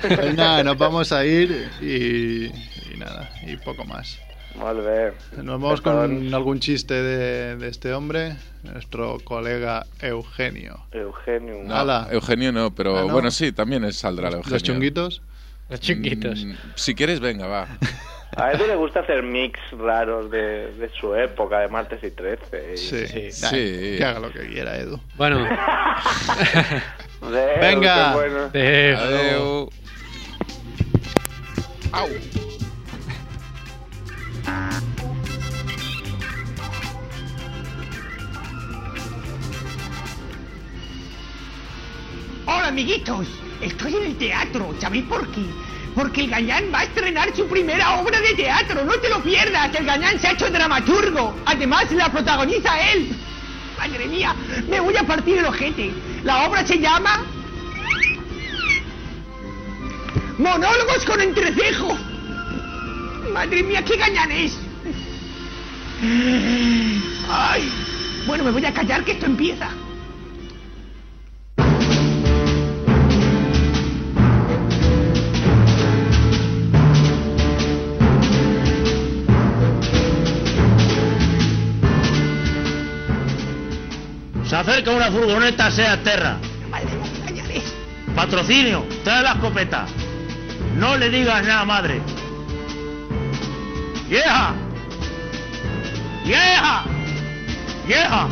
Pues 0.00 0.34
nada, 0.34 0.62
nos 0.62 0.78
vamos 0.78 1.10
a 1.12 1.24
ir 1.24 1.70
y, 1.82 2.46
y 2.46 2.96
nada, 2.96 3.28
y 3.46 3.56
poco 3.56 3.84
más. 3.84 4.18
Molt 4.58 4.80
bé. 4.84 5.12
Nos 5.36 5.60
vamos 5.60 5.80
con 5.80 6.34
algún 6.34 6.58
chiste 6.60 6.94
de, 6.94 7.56
de 7.56 7.68
este 7.68 7.92
hombre, 7.92 8.36
nuestro 8.64 9.18
colega 9.24 9.86
Eugenio. 10.00 10.84
Eugenio. 10.92 11.62
No, 11.64 11.74
Ala. 11.76 12.08
Eugenio 12.10 12.50
no, 12.52 12.74
pero 12.74 12.96
Ah, 12.98 13.02
¿no? 13.02 13.12
bueno, 13.12 13.30
sí, 13.30 13.52
también 13.52 13.84
es 13.84 13.96
saldrá 13.96 14.28
el 14.28 14.34
Eugenio. 14.34 14.54
Los 14.54 14.62
chunguitos. 14.62 15.22
Los 15.70 15.80
chunguitos. 15.80 16.44
Mm, 16.44 16.52
si 16.74 16.94
quieres, 16.94 17.20
venga, 17.20 17.46
va. 17.46 17.68
A 18.36 18.52
Edu 18.52 18.66
le 18.66 18.76
gusta 18.76 19.00
hacer 19.00 19.22
mix 19.22 19.58
raros 19.72 20.30
de, 20.30 20.72
de 20.74 20.90
su 21.00 21.14
época, 21.14 21.60
de 21.60 21.68
martes 21.68 22.02
y 22.04 22.10
13. 22.10 22.74
y- 22.74 22.76
Sí, 22.76 23.06
Sí. 23.06 23.32
Sí. 23.32 23.96
Que 23.98 24.04
haga 24.04 24.20
lo 24.20 24.30
que 24.30 24.46
quiera, 24.48 24.76
Edu. 24.76 25.00
Bueno, 25.16 25.38
Adeu, 27.22 27.60
Venga. 27.60 28.12
bueno. 28.14 28.44
Adeu. 28.52 29.70
Au. 31.92 32.08
Hola, 42.46 42.68
amiguitos. 42.68 43.26
Estoy 43.60 43.96
en 43.96 44.02
el 44.04 44.16
teatro. 44.16 44.74
¿Sabéis 44.80 45.04
por 45.04 45.26
qué? 45.32 45.44
Porque 45.94 46.22
el 46.22 46.30
Gañán 46.30 46.64
va 46.72 46.80
a 46.80 46.84
estrenar 46.84 47.34
su 47.34 47.46
primera 47.46 48.00
obra 48.00 48.20
de 48.20 48.34
teatro. 48.34 48.84
No 48.84 48.94
te 48.94 49.08
lo 49.08 49.22
pierdas. 49.22 49.74
El 49.74 49.84
Gañán 49.84 50.18
se 50.18 50.28
ha 50.28 50.32
hecho 50.32 50.48
dramaturgo. 50.50 51.34
Además, 51.44 51.90
la 51.92 52.10
protagoniza 52.10 52.92
él. 52.92 53.14
Madre 53.78 54.06
mía, 54.06 54.34
me 54.68 54.80
voy 54.80 54.96
a 54.96 55.02
partir 55.02 55.38
el 55.38 55.44
ojete. 55.44 55.92
La 56.24 56.46
obra 56.46 56.66
se 56.66 56.78
llama... 56.78 57.24
Monólogos 60.38 61.04
con 61.04 61.20
entrecejo. 61.20 61.98
Madre 63.38 63.62
mía, 63.62 63.84
qué 63.84 63.96
gañán 63.96 64.32
es. 64.32 64.58
Ay. 67.30 67.72
Bueno, 68.26 68.42
me 68.42 68.50
voy 68.50 68.64
a 68.64 68.74
callar 68.74 69.04
que 69.04 69.12
esto 69.12 69.26
empieza. 69.26 69.70
Se 84.46 84.56
acerca 84.56 84.90
una 84.90 85.12
furgoneta 85.12 85.70
Seat 85.70 86.02
Terra. 86.02 86.38
Madre 86.68 86.86
mía. 87.46 87.62
Patrocinio, 88.16 88.84
trae 89.04 89.22
la 89.22 89.34
escopeta. 89.34 89.86
No 90.76 90.96
le 90.96 91.08
digas 91.08 91.46
nada, 91.46 91.64
madre. 91.64 92.02
¡Vieja! 94.08 94.54
¡Vieja! 96.24 96.84
¡Vieja! 97.86 98.28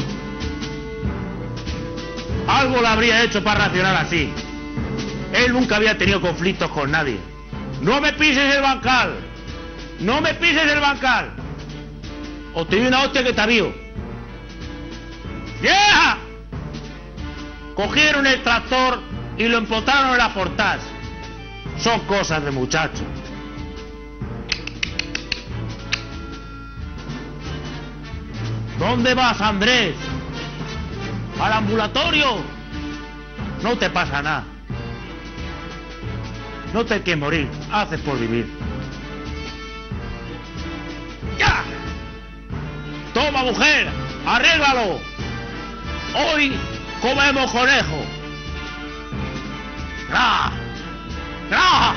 Algo 2.48 2.80
le 2.80 2.88
habría 2.88 3.22
hecho 3.22 3.42
para 3.44 3.60
reaccionar 3.60 3.96
así. 3.96 4.32
Él 5.34 5.52
nunca 5.52 5.76
había 5.76 5.98
tenido 5.98 6.20
conflictos 6.20 6.70
con 6.70 6.90
nadie. 6.90 7.18
¡No 7.82 8.00
me 8.00 8.12
pises 8.14 8.54
el 8.54 8.62
bancal! 8.62 9.16
¡No 10.00 10.20
me 10.20 10.34
pises 10.34 10.72
el 10.72 10.80
bancal! 10.80 11.32
O 12.54 12.66
te 12.66 12.76
doy 12.76 12.86
una 12.86 13.02
hostia 13.02 13.22
que 13.22 13.32
te 13.34 13.40
avío. 13.40 13.74
¡Vieja! 15.60 16.18
Cogieron 17.74 18.26
el 18.26 18.42
tractor 18.42 19.02
y 19.36 19.44
lo 19.44 19.58
empotraron 19.58 20.12
en 20.12 20.18
la 20.18 20.32
portage. 20.32 20.86
Son 21.78 22.00
cosas 22.06 22.42
de 22.42 22.50
muchachos. 22.50 23.04
¿Dónde 28.88 29.14
vas, 29.14 29.40
Andrés? 29.40 29.96
¿Al 31.42 31.52
ambulatorio? 31.52 32.36
No 33.60 33.76
te 33.76 33.90
pasa 33.90 34.22
nada. 34.22 34.44
No 36.72 36.84
te 36.84 36.94
hay 36.94 37.00
que 37.00 37.16
morir, 37.16 37.48
haces 37.72 38.00
por 38.02 38.16
vivir. 38.16 38.48
¡Ya! 41.36 41.64
Toma, 43.12 43.42
mujer, 43.42 43.88
arréglalo. 44.24 45.00
Hoy 46.14 46.56
comemos 47.02 47.50
conejo. 47.50 48.04
¡Ra! 50.10 50.52
¡Ra! 51.50 51.94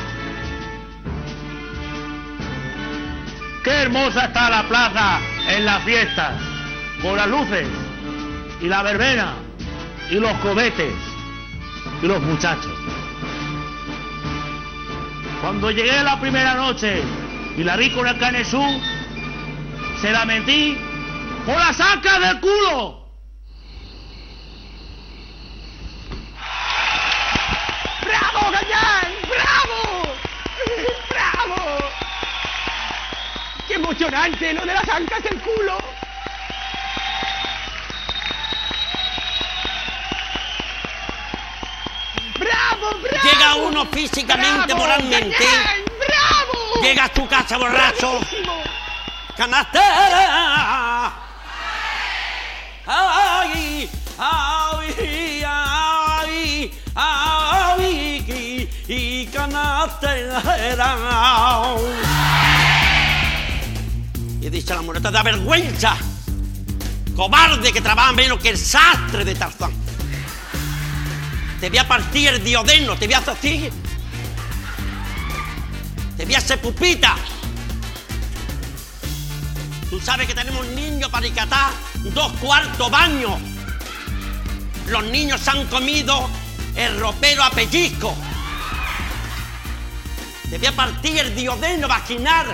¡Qué 3.63 3.71
hermosa 3.71 4.25
está 4.25 4.49
la 4.49 4.63
plaza 4.63 5.19
en 5.49 5.65
las 5.65 5.83
fiestas! 5.83 6.48
Con 7.01 7.15
las 7.15 7.27
luces 7.27 7.67
y 8.59 8.67
la 8.67 8.83
verbena 8.83 9.33
y 10.09 10.15
los 10.15 10.33
cohetes 10.39 10.93
y 12.01 12.07
los 12.07 12.21
muchachos. 12.21 12.73
Cuando 15.41 15.71
llegué 15.71 16.03
la 16.03 16.19
primera 16.19 16.55
noche 16.55 17.01
y 17.57 17.63
la 17.63 17.77
vi 17.77 17.89
con 17.91 18.05
el 18.05 18.17
canesú, 18.17 18.61
se 20.01 20.11
la 20.11 20.25
metí 20.25 20.77
por 21.45 21.55
la 21.57 21.71
saca 21.71 22.19
del 22.19 22.39
culo. 22.41 23.07
¡Bravo, 28.03 28.51
Gañán! 28.51 29.13
¡Bravo! 29.29 30.15
¡Bravo! 31.09 31.77
¡Qué 33.67 33.73
emocionante 33.75 34.53
lo 34.53 34.65
de 34.65 34.73
las 34.73 34.89
ancas 34.89 35.23
del 35.23 35.39
culo! 35.39 35.98
Llega 42.39 43.55
uno 43.55 43.85
físicamente, 43.85 44.73
moralmente, 44.73 45.45
llega 46.81 47.05
a 47.05 47.09
tu 47.09 47.27
casa 47.27 47.57
borracho, 47.57 48.19
canastera. 49.35 51.13
Ay, 52.91 53.89
ay, 54.17 55.43
ay, 55.43 56.71
ay, 56.95 58.75
y, 58.87 59.27
canastera. 59.27 60.41
Y 64.41 64.49
dice 64.49 64.73
la 64.73 64.81
mujer, 64.81 65.01
te 65.03 65.11
da 65.11 65.21
vergüenza, 65.21 65.95
cobarde 67.15 67.71
que 67.71 67.81
trabaja 67.81 68.11
menos 68.13 68.39
que 68.39 68.49
el 68.49 68.57
sastre 68.57 69.23
de 69.23 69.35
Tarzán. 69.35 69.88
Te 71.59 71.69
voy 71.69 71.77
a 71.77 71.87
partir 71.87 72.29
el 72.29 72.43
diodeno, 72.43 72.95
te 72.95 73.05
voy 73.05 73.15
a 73.15 73.17
hacer. 73.17 73.71
Te 76.15 76.25
voy 76.25 76.35
a 76.35 76.37
hacer 76.37 76.61
pupita. 76.61 77.15
Tú 79.89 79.99
sabes 79.99 80.27
que 80.27 80.33
tenemos 80.33 80.65
niños 80.67 81.09
para 81.09 81.21
rescatar 81.21 81.71
dos 82.13 82.31
cuartos 82.33 82.89
baños. 82.89 83.39
Los 84.87 85.03
niños 85.05 85.45
han 85.47 85.67
comido 85.67 86.29
el 86.75 86.99
ropero 86.99 87.43
a 87.43 87.51
pellizco. 87.51 88.15
Te 90.49 90.57
voy 90.57 90.67
a 90.67 90.75
partir 90.75 91.19
el 91.19 91.35
diodeno 91.35 91.87
vaginal. 91.87 92.47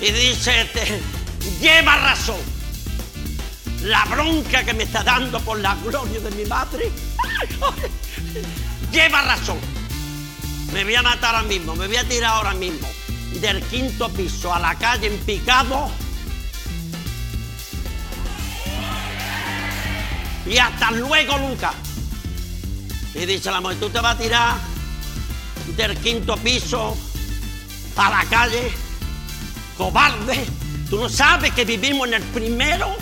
Y 0.00 0.10
dice, 0.10 0.68
lleva 1.60 1.96
razón. 1.96 2.40
La 3.82 4.04
bronca 4.04 4.64
que 4.64 4.74
me 4.74 4.84
está 4.84 5.02
dando 5.02 5.40
por 5.40 5.58
la 5.60 5.74
gloria 5.76 6.20
de 6.20 6.30
mi 6.32 6.44
madre. 6.44 6.90
Lleva 8.92 9.22
razón. 9.22 9.58
Me 10.72 10.84
voy 10.84 10.94
a 10.94 11.02
matar 11.02 11.34
ahora 11.34 11.46
mismo, 11.46 11.76
me 11.76 11.86
voy 11.86 11.96
a 11.96 12.04
tirar 12.04 12.32
ahora 12.32 12.54
mismo 12.54 12.88
del 13.40 13.62
quinto 13.64 14.08
piso 14.10 14.52
a 14.52 14.58
la 14.58 14.74
calle 14.76 15.08
en 15.08 15.18
picado. 15.18 15.90
Y 20.46 20.58
hasta 20.58 20.90
luego, 20.90 21.38
Lucas. 21.38 21.74
Y 23.14 23.26
dice 23.26 23.50
la 23.50 23.60
mujer, 23.60 23.78
tú 23.78 23.90
te 23.90 24.00
vas 24.00 24.16
a 24.16 24.18
tirar 24.18 24.56
del 25.76 25.96
quinto 25.98 26.36
piso 26.36 26.96
a 27.96 28.10
la 28.10 28.24
calle, 28.24 28.72
cobarde. 29.76 30.46
Tú 30.90 31.00
no 31.00 31.08
sabes 31.08 31.52
que 31.52 31.64
vivimos 31.64 32.08
en 32.08 32.14
el 32.14 32.22
primero. 32.22 32.96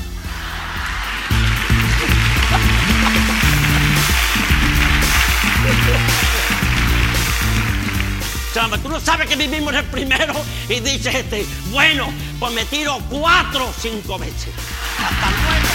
Tú 8.52 8.88
no 8.90 9.00
sabes 9.00 9.28
que 9.30 9.36
vivimos 9.36 9.74
el 9.74 9.84
primero 9.84 10.34
y 10.68 10.78
dices 10.80 11.14
este, 11.14 11.46
bueno, 11.70 12.12
pues 12.38 12.52
me 12.52 12.66
tiro 12.66 12.98
cuatro 13.08 13.66
o 13.66 13.72
cinco 13.72 14.18
veces. 14.18 14.50
Hasta 14.98 15.30
luego. 15.30 15.68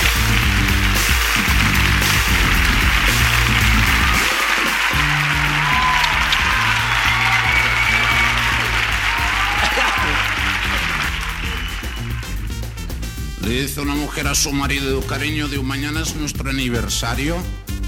Le 13.42 13.62
dice 13.62 13.82
una 13.82 13.96
mujer 13.96 14.28
a 14.28 14.36
su 14.36 14.52
marido, 14.52 15.02
cariño, 15.02 15.48
de 15.48 15.58
mañana 15.64 16.02
es 16.02 16.16
nuestro 16.16 16.52
aniversario 16.52 17.38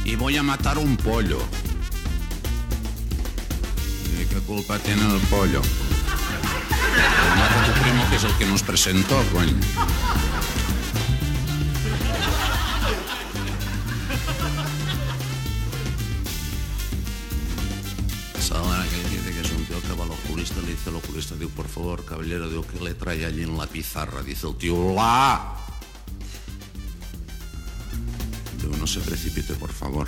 y 0.03 0.15
voy 0.15 0.37
a 0.37 0.41
matar 0.41 0.79
un 0.79 0.97
pollo. 0.97 1.39
¿Y 4.49 4.51
qué 4.51 4.55
culpa 4.55 4.79
tiene 4.79 5.01
el 5.03 5.21
pollo? 5.27 5.61
Lo 5.61 7.35
mata 7.35 7.65
tu 7.65 7.81
primo 7.81 8.09
que 8.09 8.15
es 8.15 8.23
el 8.23 8.33
que 8.37 8.45
nos 8.47 8.63
presentó, 8.63 9.23
coño. 9.31 9.53
Le 20.39 20.71
dice 20.71 20.89
al 20.89 20.95
oculista, 20.95 21.35
digo, 21.35 21.51
por 21.51 21.67
favor, 21.67 22.03
caballero, 22.03 22.49
digo, 22.49 22.65
¿qué 22.65 22.83
le 22.83 22.93
trae 22.93 23.25
allí 23.25 23.43
en 23.43 23.57
la 23.57 23.67
pizarra? 23.67 24.23
Dice 24.23 24.47
el 24.47 24.55
tío, 24.55 24.93
¡la! 24.93 25.55
Digo, 28.61 28.75
no 28.77 28.87
se 28.87 28.99
precipite, 28.99 29.53
por 29.53 29.71
favor. 29.71 30.07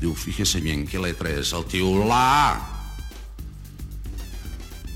Digo, 0.00 0.14
fíjese 0.14 0.60
bien, 0.60 0.86
¿qué 0.86 0.98
le 0.98 1.14
traes 1.14 1.52
al 1.54 1.64
tío, 1.64 2.04
¡la! 2.04 2.79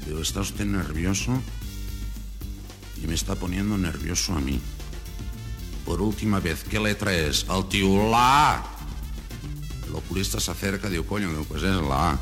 Digo, 0.07 0.21
¿está 0.21 0.41
usted 0.41 0.65
nervioso? 0.65 1.41
Y 3.03 3.07
me 3.07 3.15
está 3.15 3.35
poniendo 3.35 3.79
nervioso 3.79 4.35
a 4.35 4.41
mí. 4.41 4.61
Por 5.85 6.01
última 6.01 6.41
vez, 6.41 6.65
¿qué 6.65 6.81
le 6.81 6.95
traes 6.95 7.47
al 7.49 7.69
tío, 7.69 8.11
¡la! 8.11 8.65
El 9.87 9.95
oculista 9.95 10.41
se 10.41 10.51
acerca, 10.51 10.89
digo, 10.89 11.05
coño, 11.07 11.29
digo, 11.31 11.45
pues 11.45 11.63
es 11.63 11.75
la 11.77 12.13
A. 12.13 12.21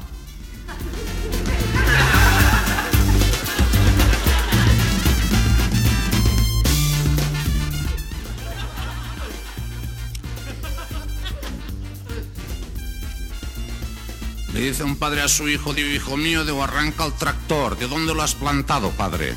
Dice 14.62 14.84
un 14.84 14.94
padre 14.94 15.22
a 15.22 15.26
su 15.28 15.48
hijo, 15.48 15.74
digo, 15.74 15.88
hijo 15.90 16.16
mío, 16.16 16.44
digo, 16.44 16.62
arranca 16.62 17.04
el 17.04 17.12
tractor. 17.14 17.76
¿De 17.76 17.88
dónde 17.88 18.14
lo 18.14 18.22
has 18.22 18.36
plantado, 18.36 18.90
padre? 18.92 19.34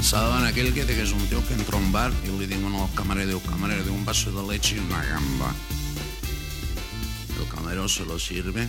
Saben 0.00 0.44
aquel 0.44 0.74
que 0.74 0.82
dice 0.82 0.94
que 0.96 1.02
es 1.02 1.12
un 1.12 1.26
tío 1.28 1.46
que 1.46 1.54
entra 1.54 1.76
a 1.76 1.80
un 1.80 1.92
bar 1.92 2.12
y 2.24 2.28
le 2.38 2.46
digo 2.46 2.66
al 2.84 2.94
camarero, 2.94 3.28
digo, 3.28 3.42
camarero, 3.42 3.84
de 3.84 3.90
un 3.90 4.04
vaso 4.04 4.30
de 4.32 4.52
leche 4.52 4.76
y 4.76 4.78
una 4.80 5.02
gamba. 5.04 5.54
El 7.40 7.48
camarero 7.48 7.88
se 7.88 8.04
lo 8.04 8.18
sirve, 8.18 8.68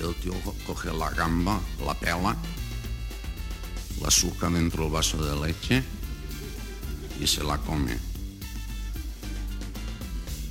el 0.00 0.14
tío 0.16 0.32
co- 0.42 0.54
coge 0.66 0.92
la 0.92 1.10
gamba, 1.10 1.60
la 1.84 1.94
pela, 1.94 2.36
la 4.02 4.10
suca 4.10 4.50
dentro 4.50 4.84
del 4.84 4.92
vaso 4.92 5.16
de 5.24 5.46
leche 5.46 5.82
y 7.20 7.26
se 7.26 7.42
la 7.44 7.58
come. 7.58 7.96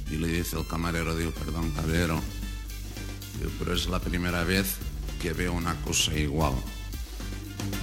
Y 0.10 0.18
le 0.18 0.28
dice 0.28 0.58
el 0.58 0.68
camarero, 0.68 1.16
digo, 1.16 1.32
perdón, 1.32 1.72
cabrero, 1.72 2.22
digo, 3.40 3.52
pero 3.60 3.74
es 3.74 3.88
la 3.88 4.00
primera 4.00 4.44
vez 4.44 4.76
que 5.22 5.34
veo 5.34 5.54
una 5.54 5.76
cosa 5.82 6.14
igual. 6.14 6.54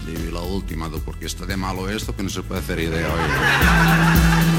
Digo, 0.07 0.21
y 0.29 0.33
la 0.33 0.41
última, 0.41 0.89
digo, 0.89 1.01
porque 1.05 1.27
está 1.27 1.47
de 1.47 1.57
malo 1.57 1.89
esto 1.89 2.15
que 2.15 2.23
no 2.23 2.31
se 2.31 2.43
puede 2.43 2.61
hacer 2.61 2.81
idea 2.81 3.13
hoy. 3.13 4.52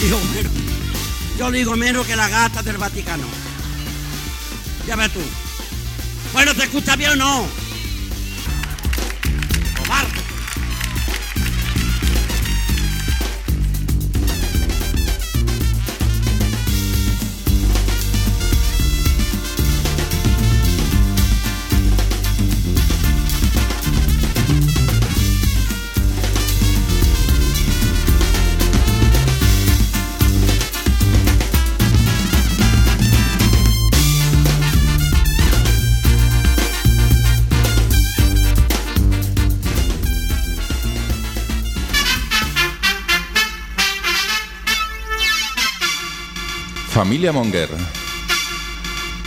Digo, 0.00 0.20
menos. 0.34 0.52
Yo 1.38 1.50
digo 1.50 1.76
menos 1.76 2.06
que 2.06 2.16
la 2.16 2.28
gata 2.28 2.62
del 2.62 2.78
Vaticano. 2.78 3.24
Ya 4.86 4.96
ves 4.96 5.12
tú. 5.12 5.20
Bueno, 6.32 6.54
¿te 6.54 6.64
escucha 6.64 6.96
bien 6.96 7.12
o 7.12 7.16
no? 7.16 7.65
Família 47.06 47.32
Monger. 47.32 47.68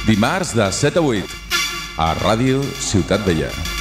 Dimarts 0.06 0.52
de 0.52 0.68
7 0.70 1.00
a 1.00 1.02
8 1.16 1.40
a 1.96 2.12
Ràdio 2.20 2.60
Ciutat 2.76 3.24
Vella. 3.24 3.79